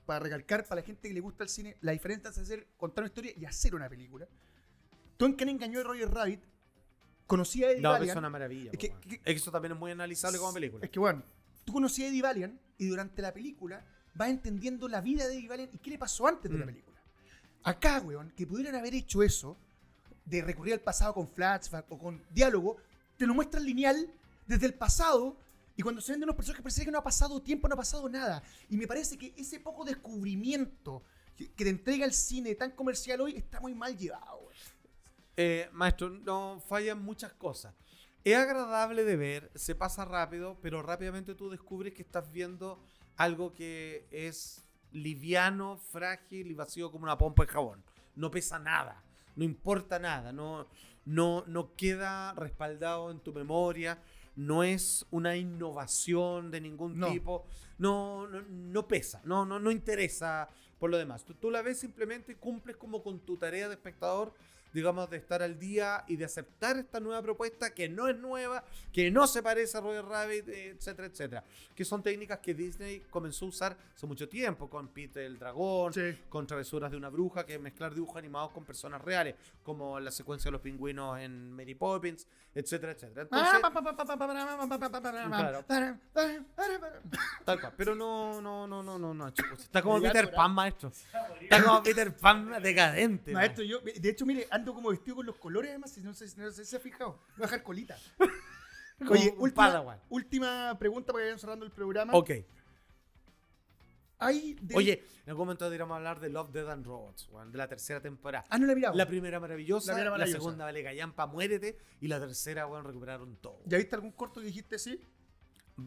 para 0.05 0.19
recalcar 0.19 0.63
para 0.65 0.79
la 0.81 0.85
gente 0.87 1.07
que 1.09 1.13
le 1.13 1.19
gusta 1.19 1.43
el 1.43 1.49
cine, 1.49 1.75
la 1.81 1.91
diferencia 1.91 2.29
entre 2.29 2.43
hacer, 2.43 2.67
contar 2.77 3.03
una 3.03 3.07
historia 3.09 3.33
y 3.35 3.43
hacer 3.45 3.75
una 3.75 3.89
película. 3.89 4.25
Tú 5.17 5.25
en 5.25 5.35
Ken 5.35 5.49
engañó 5.49 5.79
a 5.81 5.83
Roger 5.83 6.09
Rabbit, 6.09 6.41
conocía 7.27 7.67
a 7.67 7.71
Eddie 7.71 7.81
No, 7.81 7.89
pero 7.89 7.99
Valiant. 7.99 8.15
es 8.17 8.19
una 8.19 8.29
maravilla. 8.29 8.71
Es 8.73 8.79
que- 8.79 8.89
que- 9.07 9.15
Es 9.15 9.21
que 9.23 9.31
eso 9.33 9.51
también 9.51 9.73
es 9.73 9.79
muy 9.79 9.91
analizable 9.91 10.37
como 10.39 10.53
película. 10.53 10.83
Es 10.85 10.89
que 10.91 10.99
bueno, 10.99 11.23
tú 11.65 11.73
conocías 11.73 12.07
a 12.07 12.09
Eddie 12.11 12.21
Valiant 12.21 12.59
y 12.77 12.87
durante 12.87 13.21
la 13.21 13.33
película 13.33 13.85
vas 14.15 14.29
entendiendo 14.29 14.87
la 14.87 15.01
vida 15.01 15.27
de 15.27 15.35
Eddie 15.35 15.47
Valiant 15.47 15.75
y 15.75 15.77
qué 15.77 15.91
le 15.91 15.99
pasó 15.99 16.25
antes 16.27 16.49
de 16.51 16.57
la 16.57 16.65
Mm. 16.65 16.69
película. 16.69 16.97
Acá, 17.63 17.99
weón, 17.99 18.31
que 18.35 18.47
pudieran 18.47 18.75
haber 18.75 18.95
hecho 18.95 19.21
eso, 19.21 19.57
de 20.25 20.41
recurrir 20.41 20.73
al 20.73 20.79
pasado 20.81 21.13
con 21.13 21.27
flashback 21.27 21.85
o 21.91 21.97
con 21.97 22.21
diálogo, 22.31 22.77
te 23.17 23.25
lo 23.25 23.33
muestran 23.33 23.63
lineal 23.65 24.09
desde 24.45 24.65
el 24.65 24.73
pasado 24.73 25.37
y 25.75 25.81
cuando 25.83 26.01
se 26.01 26.11
ven 26.13 26.19
de 26.21 26.23
unos 26.25 26.35
personajes 26.35 26.63
parece 26.63 26.85
que 26.85 26.91
no 26.91 26.97
ha 26.97 27.03
pasado 27.03 27.41
tiempo, 27.41 27.67
no 27.67 27.73
ha 27.75 27.77
pasado 27.77 28.09
nada. 28.09 28.41
Y 28.69 28.77
me 28.77 28.87
parece 28.87 29.17
que 29.17 29.33
ese 29.37 29.59
poco 29.59 29.85
descubrimiento 29.85 31.03
que, 31.35 31.51
que 31.51 31.63
te 31.65 31.69
entrega 31.69 32.05
el 32.05 32.13
cine 32.13 32.55
tan 32.55 32.71
comercial 32.71 33.21
hoy 33.21 33.35
está 33.37 33.59
muy 33.59 33.73
mal 33.75 33.95
llevado. 33.97 34.37
weón. 34.39 34.53
Eh, 35.37 35.69
maestro, 35.71 36.09
no 36.09 36.59
fallan 36.67 37.01
muchas 37.01 37.31
cosas. 37.33 37.75
Es 38.23 38.35
agradable 38.35 39.03
de 39.05 39.15
ver, 39.15 39.51
se 39.55 39.75
pasa 39.75 40.03
rápido, 40.03 40.57
pero 40.61 40.81
rápidamente 40.81 41.35
tú 41.35 41.49
descubres 41.49 41.93
que 41.93 42.01
estás 42.01 42.29
viendo 42.31 42.83
algo 43.15 43.53
que 43.53 44.07
es 44.11 44.65
liviano, 44.91 45.77
frágil 45.77 46.49
y 46.49 46.53
vacío 46.55 46.91
como 46.91 47.03
una 47.03 47.17
pompa 47.17 47.43
de 47.45 47.51
jabón. 47.51 47.83
No 48.15 48.31
pesa 48.31 48.57
nada, 48.59 49.03
no 49.35 49.43
importa 49.43 49.99
nada, 49.99 50.33
no, 50.33 50.67
no, 51.05 51.43
no 51.47 51.75
queda 51.75 52.33
respaldado 52.33 53.11
en 53.11 53.19
tu 53.19 53.31
memoria, 53.31 54.01
no 54.35 54.63
es 54.63 55.05
una 55.11 55.35
innovación 55.37 56.49
de 56.51 56.61
ningún 56.61 56.97
No. 56.99 57.11
tipo, 57.11 57.45
no, 57.77 58.27
no, 58.27 58.41
no 58.41 58.87
pesa, 58.87 59.21
no, 59.23 59.45
no, 59.45 59.59
no 59.59 59.71
interesa 59.71 60.47
por 60.79 60.89
lo 60.89 60.97
demás. 60.97 61.23
Tú, 61.23 61.33
tú 61.35 61.49
la 61.51 61.61
ves 61.61 61.79
simplemente 61.79 62.33
y 62.33 62.35
cumples 62.35 62.75
como 62.75 63.03
con 63.03 63.19
tu 63.19 63.37
tarea 63.37 63.67
de 63.67 63.75
espectador 63.75 64.33
digamos, 64.73 65.09
de 65.09 65.17
estar 65.17 65.41
al 65.41 65.57
día 65.59 66.03
y 66.07 66.15
de 66.15 66.25
aceptar 66.25 66.77
esta 66.77 66.99
nueva 66.99 67.21
propuesta 67.21 67.73
que 67.73 67.89
no 67.89 68.07
es 68.07 68.17
nueva, 68.17 68.63
que 68.93 69.09
no 69.11 69.27
se 69.27 69.41
parece 69.43 69.77
a 69.77 69.81
Roger 69.81 70.05
Rabbit, 70.05 70.47
eh, 70.49 70.69
etcétera, 70.69 71.07
etcétera. 71.07 71.43
Que 71.75 71.85
son 71.85 72.01
técnicas 72.03 72.39
que 72.39 72.53
Disney 72.53 73.01
comenzó 73.09 73.45
a 73.45 73.49
usar 73.49 73.77
hace 73.95 74.05
mucho 74.07 74.27
tiempo, 74.29 74.69
con 74.69 74.87
Peter 74.89 75.23
el 75.23 75.37
Dragón, 75.39 75.93
Sí. 75.93 76.17
con 76.29 76.45
Travesuras 76.47 76.91
de 76.91 76.97
una 76.97 77.09
Bruja, 77.09 77.45
que 77.45 77.55
es 77.55 77.61
mezclar 77.61 77.93
dibujos 77.93 78.17
animados 78.17 78.51
con 78.51 78.65
personas 78.65 79.01
reales, 79.01 79.35
como 79.63 79.99
la 79.99 80.11
secuencia 80.11 80.49
de 80.49 80.53
los 80.53 80.61
pingüinos 80.61 81.19
en 81.19 81.51
Mary 81.51 81.75
Poppins, 81.75 82.27
etcétera, 82.53 82.93
etcétera. 82.93 83.23
Entonces, 83.23 83.61
tal 87.45 87.59
cual. 87.59 87.73
Pero 87.77 87.95
no, 87.95 88.41
no, 88.41 88.67
no, 88.67 88.83
no, 88.83 88.99
no, 88.99 89.13
no, 89.13 89.29
chicos. 89.31 89.59
Está 89.63 89.81
como 89.81 90.01
Peter. 90.01 90.31
Pan, 90.33 90.51
maestro. 90.51 90.91
Está 91.41 91.63
como 91.63 91.83
Peter 91.83 92.15
Pan 92.15 92.61
decadente. 92.61 93.31
Maestro, 93.31 93.63
yo, 93.63 93.79
de 93.81 94.09
hecho, 94.09 94.25
mire, 94.25 94.47
ando 94.57 94.73
como 94.73 94.89
vestido 94.89 95.15
con 95.17 95.25
los 95.25 95.37
colores 95.37 95.69
además, 95.71 95.91
si 95.91 96.01
no 96.01 96.13
sé, 96.13 96.25
no 96.37 96.51
sé 96.51 96.63
si 96.65 96.71
se 96.71 96.77
ha 96.77 96.79
fijado. 96.79 97.19
Voy 97.37 97.43
a 97.45 97.47
dejar 97.47 97.63
colita. 97.63 97.97
Oye, 99.09 99.33
última, 99.37 99.99
última 100.09 100.77
pregunta 100.79 101.13
para 101.13 101.29
ir 101.29 101.39
cerrando 101.39 101.65
el 101.65 101.71
programa. 101.71 102.13
Ok. 102.13 102.31
Hay 104.19 104.55
de- 104.61 104.75
Oye, 104.75 105.03
en 105.25 105.29
algún 105.29 105.45
momento 105.45 105.65
deberíamos 105.65 105.95
hablar 105.95 106.19
de 106.19 106.29
Love, 106.29 106.49
Dead 106.51 106.67
and 106.71 106.83
Robots, 106.85 107.29
de 107.51 107.57
la 107.57 107.67
tercera 107.67 108.01
temporada. 108.01 108.45
Ah, 108.49 108.57
no 108.57 108.65
la 108.65 108.71
he 108.71 108.75
mirado. 108.75 108.95
La 108.95 109.07
primera 109.07 109.39
maravillosa, 109.39 109.91
La 109.91 109.93
la, 109.93 109.97
primera 109.97 110.11
maravillosa. 110.11 110.39
segunda 110.41 110.65
vale 110.65 110.83
callampa, 110.83 111.27
muérete, 111.27 111.77
y 112.01 112.07
la 112.07 112.19
tercera, 112.19 112.65
weón, 112.65 112.83
recuperaron 112.83 113.35
todo. 113.37 113.59
¿Ya 113.65 113.77
viste 113.77 113.93
algún 113.93 114.11
corto 114.13 114.39
que 114.39 114.47
dijiste 114.47 114.79
sí? 114.79 114.99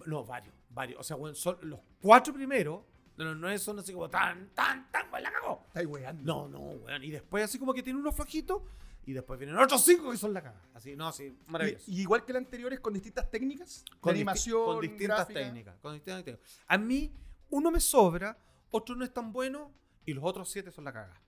No, 0.07 0.25
varios, 0.25 0.55
varios. 0.69 1.01
O 1.01 1.03
sea, 1.03 1.17
weón, 1.17 1.35
son 1.35 1.59
los 1.63 1.81
cuatro 2.01 2.33
primeros, 2.33 2.85
los 3.25 3.37
nueve 3.37 3.59
son 3.59 3.79
así 3.79 3.93
como 3.93 4.09
tan, 4.09 4.51
tan, 4.55 4.91
tan, 4.91 5.11
weón, 5.13 5.23
la 5.23 5.33
cagó. 5.33 5.65
Estáis 5.69 5.87
weando. 5.87 6.23
No, 6.25 6.49
no, 6.49 6.59
weón. 6.59 7.05
Y 7.05 7.11
después 7.11 7.45
así 7.45 7.59
como 7.59 7.73
que 7.75 7.83
tiene 7.83 7.99
unos 7.99 8.15
flojitos, 8.15 8.63
y 9.07 9.13
después 9.13 9.39
vienen 9.39 9.57
otros 9.57 9.83
cinco 9.83 10.11
que 10.11 10.17
son 10.17 10.33
la 10.35 10.43
caga. 10.43 10.63
Así, 10.75 10.95
no, 10.95 11.11
sí, 11.11 11.37
maravilloso. 11.47 11.85
Y, 11.91 11.97
y 11.97 12.01
igual 12.03 12.25
que 12.25 12.33
las 12.33 12.43
anteriores, 12.43 12.81
con 12.81 12.93
distintas 12.93 13.31
técnicas 13.31 13.85
con 14.01 14.13
de 14.13 14.19
animación, 14.21 14.65
con 14.65 14.81
distintas 14.81 15.19
gráfica. 15.19 15.41
técnicas, 15.41 15.77
con 15.81 15.95
distintas 15.95 16.25
técnicas. 16.25 16.65
A 16.67 16.79
mí, 16.79 17.13
uno 17.49 17.71
me 17.71 17.81
sobra, 17.81 18.37
otro 18.71 18.95
no 18.95 19.05
es 19.05 19.13
tan 19.13 19.33
bueno, 19.33 19.73
y 20.05 20.13
los 20.13 20.23
otros 20.23 20.51
siete 20.51 20.71
son 20.71 20.85
la 20.85 20.93
caga. 20.93 21.21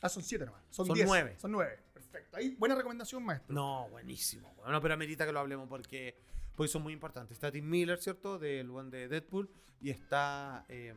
Ah, 0.00 0.08
son 0.08 0.22
siete 0.22 0.46
nomás. 0.46 0.62
Son, 0.70 0.86
Son 0.86 0.94
diez. 0.94 1.06
nueve. 1.06 1.36
Son 1.38 1.50
nueve. 1.50 1.82
Perfecto. 1.92 2.36
Ahí, 2.36 2.54
buena 2.56 2.76
recomendación, 2.76 3.24
maestro. 3.24 3.52
No, 3.52 3.88
buenísimo. 3.90 4.54
Bueno, 4.56 4.80
pero 4.80 4.94
amerita 4.94 5.26
que 5.26 5.32
lo 5.32 5.40
hablemos 5.40 5.68
porque, 5.68 6.16
porque 6.58 6.68
son 6.72 6.82
muy 6.82 6.92
importantes. 6.92 7.32
Está 7.36 7.50
Tim 7.50 7.66
Miller, 7.68 7.98
¿cierto? 8.02 8.38
Del 8.38 8.68
one 8.70 8.90
de 8.90 9.08
Deadpool. 9.08 9.48
Y 9.80 9.88
está. 9.90 10.66
eh, 10.68 10.92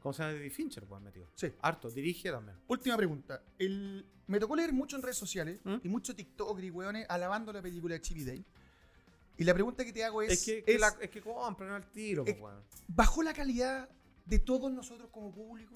¿Cómo 0.00 0.12
se 0.12 0.22
llama? 0.22 0.34
David 0.34 0.52
Fincher, 0.52 0.84
pues 0.84 1.02
metido. 1.02 1.26
Sí. 1.34 1.50
Harto, 1.62 1.90
dirige 1.90 2.30
también. 2.30 2.56
Última 2.68 2.96
pregunta. 2.96 3.42
El, 3.58 4.06
me 4.28 4.38
tocó 4.38 4.54
leer 4.54 4.72
mucho 4.72 4.94
en 4.96 5.02
redes 5.02 5.16
sociales 5.16 5.60
¿Mm? 5.64 5.76
y 5.82 5.88
mucho 5.88 6.14
TikTok 6.14 6.60
y 6.60 6.70
weones 6.70 7.06
alabando 7.08 7.52
la 7.52 7.60
película 7.62 7.94
de 7.94 8.00
Chibi 8.02 8.22
Day. 8.24 8.44
Y 9.38 9.44
la 9.44 9.52
pregunta 9.54 9.84
que 9.84 9.92
te 9.92 10.04
hago 10.04 10.22
es: 10.22 10.32
Es, 10.32 10.44
que, 10.44 10.64
es, 10.66 10.80
la- 10.80 10.94
es 11.00 11.10
que 11.10 11.20
compran 11.20 11.70
al 11.70 11.90
tiro, 11.90 12.22
pues, 12.24 12.36
es- 12.36 12.42
weón. 12.42 12.62
¿bajó 12.86 13.22
la 13.22 13.32
calidad 13.34 13.88
de 14.26 14.38
todos 14.38 14.70
nosotros 14.70 15.08
como 15.10 15.32
público? 15.34 15.74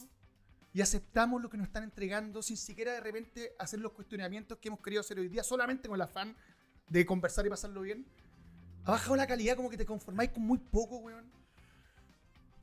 y 0.72 0.82
aceptamos 0.82 1.42
lo 1.42 1.50
que 1.50 1.56
nos 1.56 1.66
están 1.66 1.82
entregando 1.82 2.42
sin 2.44 2.56
siquiera 2.56 2.92
de 2.92 3.00
repente 3.00 3.54
hacer 3.58 3.80
los 3.80 3.90
cuestionamientos 3.90 4.56
que 4.58 4.68
hemos 4.68 4.80
querido 4.80 5.00
hacer 5.00 5.18
hoy 5.18 5.26
día, 5.28 5.42
solamente 5.42 5.88
con 5.88 5.96
el 5.96 6.02
afán 6.02 6.36
de 6.88 7.04
conversar 7.04 7.44
y 7.44 7.48
pasarlo 7.50 7.80
bien. 7.80 8.06
Ha 8.84 8.92
bajado 8.92 9.16
la 9.16 9.26
calidad, 9.26 9.56
como 9.56 9.70
que 9.70 9.76
te 9.76 9.86
conformáis 9.86 10.30
con 10.30 10.42
muy 10.42 10.58
poco, 10.58 10.98
weón. 10.98 11.30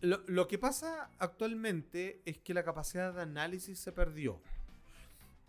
Lo, 0.01 0.47
que 0.47 0.59
pasa 0.59 1.09
actualmente 1.17 2.21
es 2.25 2.37
que 2.37 2.53
la 2.53 2.63
capacidad 2.63 3.13
de 3.13 3.21
análisis 3.21 3.79
se 3.79 3.91
perdió. 3.91 4.39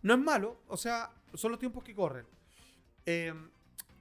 No 0.02 0.14
es 0.14 0.20
malo, 0.20 0.62
o 0.68 0.76
sea, 0.76 1.10
son 1.34 1.50
los 1.50 1.60
tiempos 1.60 1.84
que 1.84 1.94
corren. 1.94 2.26
Eh, 3.04 3.34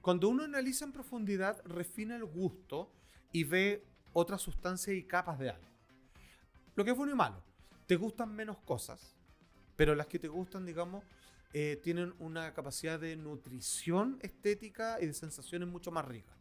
cuando 0.00 0.28
uno 0.28 0.44
analiza 0.44 0.86
en 0.86 0.92
profundidad, 0.92 1.60
refina 1.66 2.16
el 2.16 2.24
gusto 2.24 2.90
y 3.30 3.44
ve 3.44 3.84
otras 4.14 4.40
sustancias 4.40 4.96
y 4.96 5.02
capas 5.02 5.38
de 5.38 5.50
algo. 5.50 5.68
Lo 6.76 6.84
que 6.84 6.92
es 6.92 6.96
bueno 6.96 7.12
y 7.12 7.16
malo. 7.16 7.42
Te 7.86 7.96
gustan 7.96 8.34
menos 8.34 8.56
cosas, 8.58 9.16
pero 9.76 9.94
las 9.94 10.06
que 10.06 10.18
te 10.18 10.28
gustan, 10.28 10.64
digamos, 10.64 11.04
eh, 11.52 11.78
tienen 11.82 12.14
una 12.18 12.54
capacidad 12.54 12.98
de 13.00 13.16
nutrición 13.16 14.18
estética 14.22 14.98
y 15.00 15.06
de 15.06 15.14
sensaciones 15.14 15.68
mucho 15.68 15.90
más 15.90 16.04
ricas. 16.04 16.37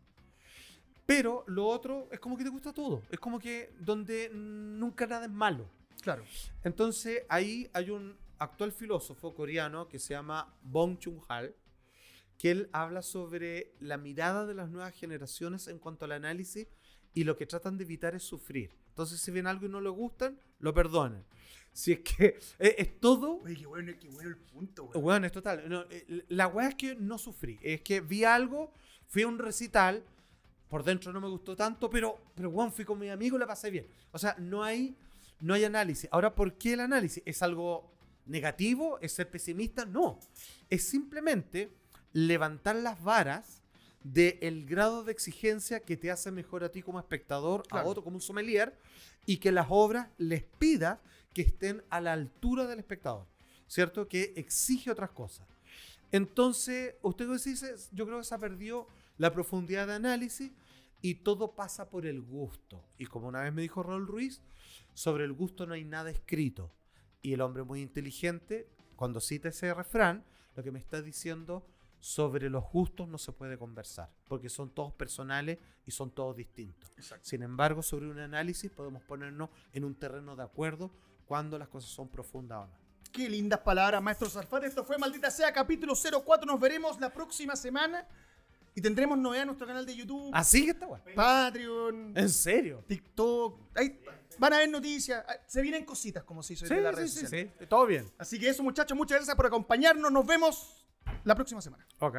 Pero 1.08 1.46
lo 1.48 1.66
otro 1.66 2.10
es 2.12 2.20
como 2.20 2.38
que 2.38 2.44
te 2.44 2.50
gusta 2.50 2.74
todo. 2.74 3.02
Es 3.10 3.18
como 3.18 3.40
que 3.40 3.74
donde 3.80 4.30
nunca 4.30 5.08
nada 5.08 5.26
es 5.26 5.32
malo. 5.32 5.68
Claro. 6.02 6.24
Entonces 6.64 7.24
ahí 7.30 7.70
hay 7.74 7.90
un 7.90 8.18
actual 8.38 8.74
filósofo 8.74 9.34
coreano 9.34 9.88
que 9.88 10.00
se 10.00 10.14
llama 10.14 10.54
Bong 10.62 11.00
Chung-hal, 11.00 11.56
que 12.38 12.52
él 12.52 12.70
habla 12.74 13.02
sobre 13.02 13.74
la 13.80 13.98
mirada 13.98 14.46
de 14.46 14.54
las 14.54 14.70
nuevas 14.70 14.94
generaciones 14.94 15.70
en 15.70 15.80
cuanto 15.80 16.04
al 16.04 16.12
análisis 16.12 16.68
y 17.14 17.24
lo 17.24 17.38
que 17.38 17.46
tratan 17.46 17.78
de 17.78 17.86
evitar 17.86 18.14
es 18.14 18.24
sufrir. 18.24 18.76
Entonces 18.90 19.22
si 19.22 19.32
ven 19.32 19.48
algo 19.48 19.66
y 19.66 19.70
no 19.70 19.80
le 19.80 19.90
gustan, 19.90 20.38
lo 20.60 20.74
perdonan. 20.74 21.26
Si 21.72 21.94
es 21.94 22.00
que 22.00 22.38
es, 22.60 22.76
es 22.78 23.00
todo... 23.00 23.40
Oye, 23.44 23.56
qué 23.56 23.66
bueno, 23.66 23.94
qué 23.98 24.10
bueno 24.10 24.30
el 24.30 24.38
punto, 24.38 24.84
weón. 24.84 25.02
Bueno, 25.02 25.26
es 25.26 25.32
total. 25.32 25.70
No, 25.70 25.86
eh, 25.90 26.26
la 26.28 26.48
weá 26.48 26.68
es 26.68 26.76
que 26.76 26.96
no 26.96 27.18
sufrí. 27.18 27.58
Es 27.62 27.82
que 27.82 28.02
vi 28.02 28.26
algo, 28.26 28.74
fui 29.08 29.22
a 29.22 29.28
un 29.28 29.40
recital, 29.40 30.04
por 30.70 30.84
dentro 30.84 31.14
no 31.14 31.22
me 31.22 31.30
gustó 31.30 31.56
tanto, 31.56 31.90
pero, 31.90 32.18
pero 32.36 32.50
weón, 32.50 32.72
fui 32.72 32.86
con 32.86 33.00
mi 33.00 33.10
amigo 33.10 33.38
y 33.38 33.40
la 33.40 33.48
pasé 33.48 33.70
bien. 33.70 33.88
O 34.12 34.18
sea, 34.18 34.36
no 34.38 34.64
hay, 34.64 34.98
no 35.40 35.54
hay 35.54 35.64
análisis. 35.64 36.10
Ahora, 36.12 36.36
¿por 36.36 36.54
qué 36.58 36.74
el 36.74 36.82
análisis? 36.82 37.24
¿Es 37.26 37.42
algo 37.42 37.92
negativo? 38.26 39.00
¿Es 39.02 39.14
ser 39.14 39.30
pesimista? 39.30 39.86
No. 39.86 40.20
Es 40.70 40.88
simplemente 40.90 41.72
levantar 42.12 42.76
las 42.76 43.02
varas 43.02 43.62
del 44.04 44.66
grado 44.66 45.04
de 45.04 45.12
exigencia 45.12 45.82
que 45.82 45.98
te 45.98 46.12
hace 46.12 46.32
mejor 46.32 46.64
a 46.64 46.72
ti 46.72 46.82
como 46.82 47.00
espectador, 47.00 47.64
a 47.70 47.84
otro 47.84 48.04
como 48.04 48.18
un 48.18 48.22
sommelier, 48.22 48.78
y 49.26 49.38
que 49.38 49.52
las 49.52 49.68
obras 49.70 50.08
les 50.18 50.44
pida 50.44 51.02
que 51.34 51.42
estén 51.42 51.84
a 51.90 52.00
la 52.02 52.14
altura 52.14 52.66
del 52.66 52.80
espectador, 52.80 53.28
¿cierto? 53.68 54.08
Que 54.08 54.34
exige 54.36 54.92
otras 54.92 55.12
cosas. 55.12 55.46
Entonces, 56.12 56.96
usted 57.02 57.28
dice, 57.28 57.76
yo 57.92 58.06
creo 58.06 58.20
que 58.20 58.24
se 58.24 58.40
perdió 58.40 58.88
la 59.18 59.32
profundidad 59.32 59.88
de 59.88 59.94
análisis 59.94 60.52
y 61.02 61.16
todo 61.16 61.56
pasa 61.56 61.90
por 61.90 62.06
el 62.06 62.22
gusto. 62.22 62.84
Y 62.98 63.06
como 63.06 63.28
una 63.28 63.42
vez 63.42 63.54
me 63.54 63.62
dijo 63.62 63.84
Raúl 63.84 64.08
Ruiz, 64.08 64.42
sobre 64.94 65.26
el 65.26 65.34
gusto 65.34 65.66
no 65.66 65.74
hay 65.74 65.84
nada 65.84 66.10
escrito. 66.10 66.72
Y 67.22 67.34
el 67.34 67.42
hombre 67.42 67.64
muy 67.64 67.82
inteligente, 67.82 68.70
cuando 68.96 69.20
cita 69.20 69.50
ese 69.50 69.74
refrán, 69.74 70.24
lo 70.56 70.64
que 70.64 70.72
me 70.72 70.80
está 70.80 71.02
diciendo, 71.02 71.66
sobre 72.00 72.50
los 72.50 72.64
gustos 72.72 73.08
no 73.08 73.18
se 73.18 73.32
puede 73.32 73.58
conversar, 73.58 74.10
porque 74.28 74.50
son 74.50 74.70
todos 74.70 74.94
personales 74.94 75.58
y 75.86 75.92
son 75.92 76.12
todos 76.12 76.36
distintos. 76.36 76.92
Exacto. 76.96 77.28
Sin 77.28 77.42
embargo, 77.44 77.82
sobre 77.82 78.08
un 78.08 78.20
análisis 78.20 78.72
podemos 78.72 79.04
ponernos 79.04 79.50
en 79.74 79.84
un 79.84 79.96
terreno 79.96 80.36
de 80.36 80.44
acuerdo 80.44 80.92
cuando 81.26 81.58
las 81.58 81.68
cosas 81.68 81.90
son 81.90 82.08
profundas 82.08 82.60
o 82.60 82.68
no. 82.68 82.88
Qué 83.12 83.30
lindas 83.30 83.60
palabras, 83.62 84.02
maestro 84.02 84.30
Salfate. 84.30 84.68
Esto 84.68 84.84
fue 84.84 84.98
Maldita 84.98 85.32
Sea, 85.32 85.52
capítulo 85.52 85.94
04. 85.96 86.46
Nos 86.46 86.60
veremos 86.60 87.00
la 87.00 87.12
próxima 87.12 87.56
semana 87.56 88.08
y 88.78 88.82
tendremos 88.82 89.18
novedad 89.18 89.42
en 89.42 89.48
nuestro 89.48 89.66
canal 89.66 89.88
de 89.88 89.96
YouTube, 89.96 90.30
Así 90.32 90.66
que 90.66 90.72
está 90.72 90.86
bueno. 90.86 91.04
Patreon, 91.16 92.14
¿En 92.16 92.30
serio? 92.30 92.84
TikTok. 92.88 93.60
Ahí 93.76 94.00
van 94.38 94.54
a 94.54 94.58
ver 94.60 94.70
noticias. 94.70 95.26
Ah, 95.28 95.36
Se 95.48 95.64
vienen 95.64 95.84
cositas, 95.84 96.24
como 96.24 96.44
se 96.44 96.54
hizo 96.54 96.68
Sí, 96.68 96.74
en 96.76 96.84
las 96.84 96.92
sí, 96.94 96.98
redes 96.98 97.14
sí, 97.14 97.20
sociales. 97.22 97.54
sí. 97.60 97.66
Todo 97.66 97.88
bien. 97.88 98.06
Así 98.20 98.40
que 98.40 98.48
eso, 98.50 98.62
muchachos, 98.62 98.96
muchas 98.96 99.18
gracias 99.18 99.36
por 99.36 99.48
acompañarnos. 99.48 100.12
Nos 100.12 100.28
vemos 100.28 100.86
la 101.24 101.34
próxima 101.34 101.60
semana. 101.60 101.88
Ok. 102.00 102.18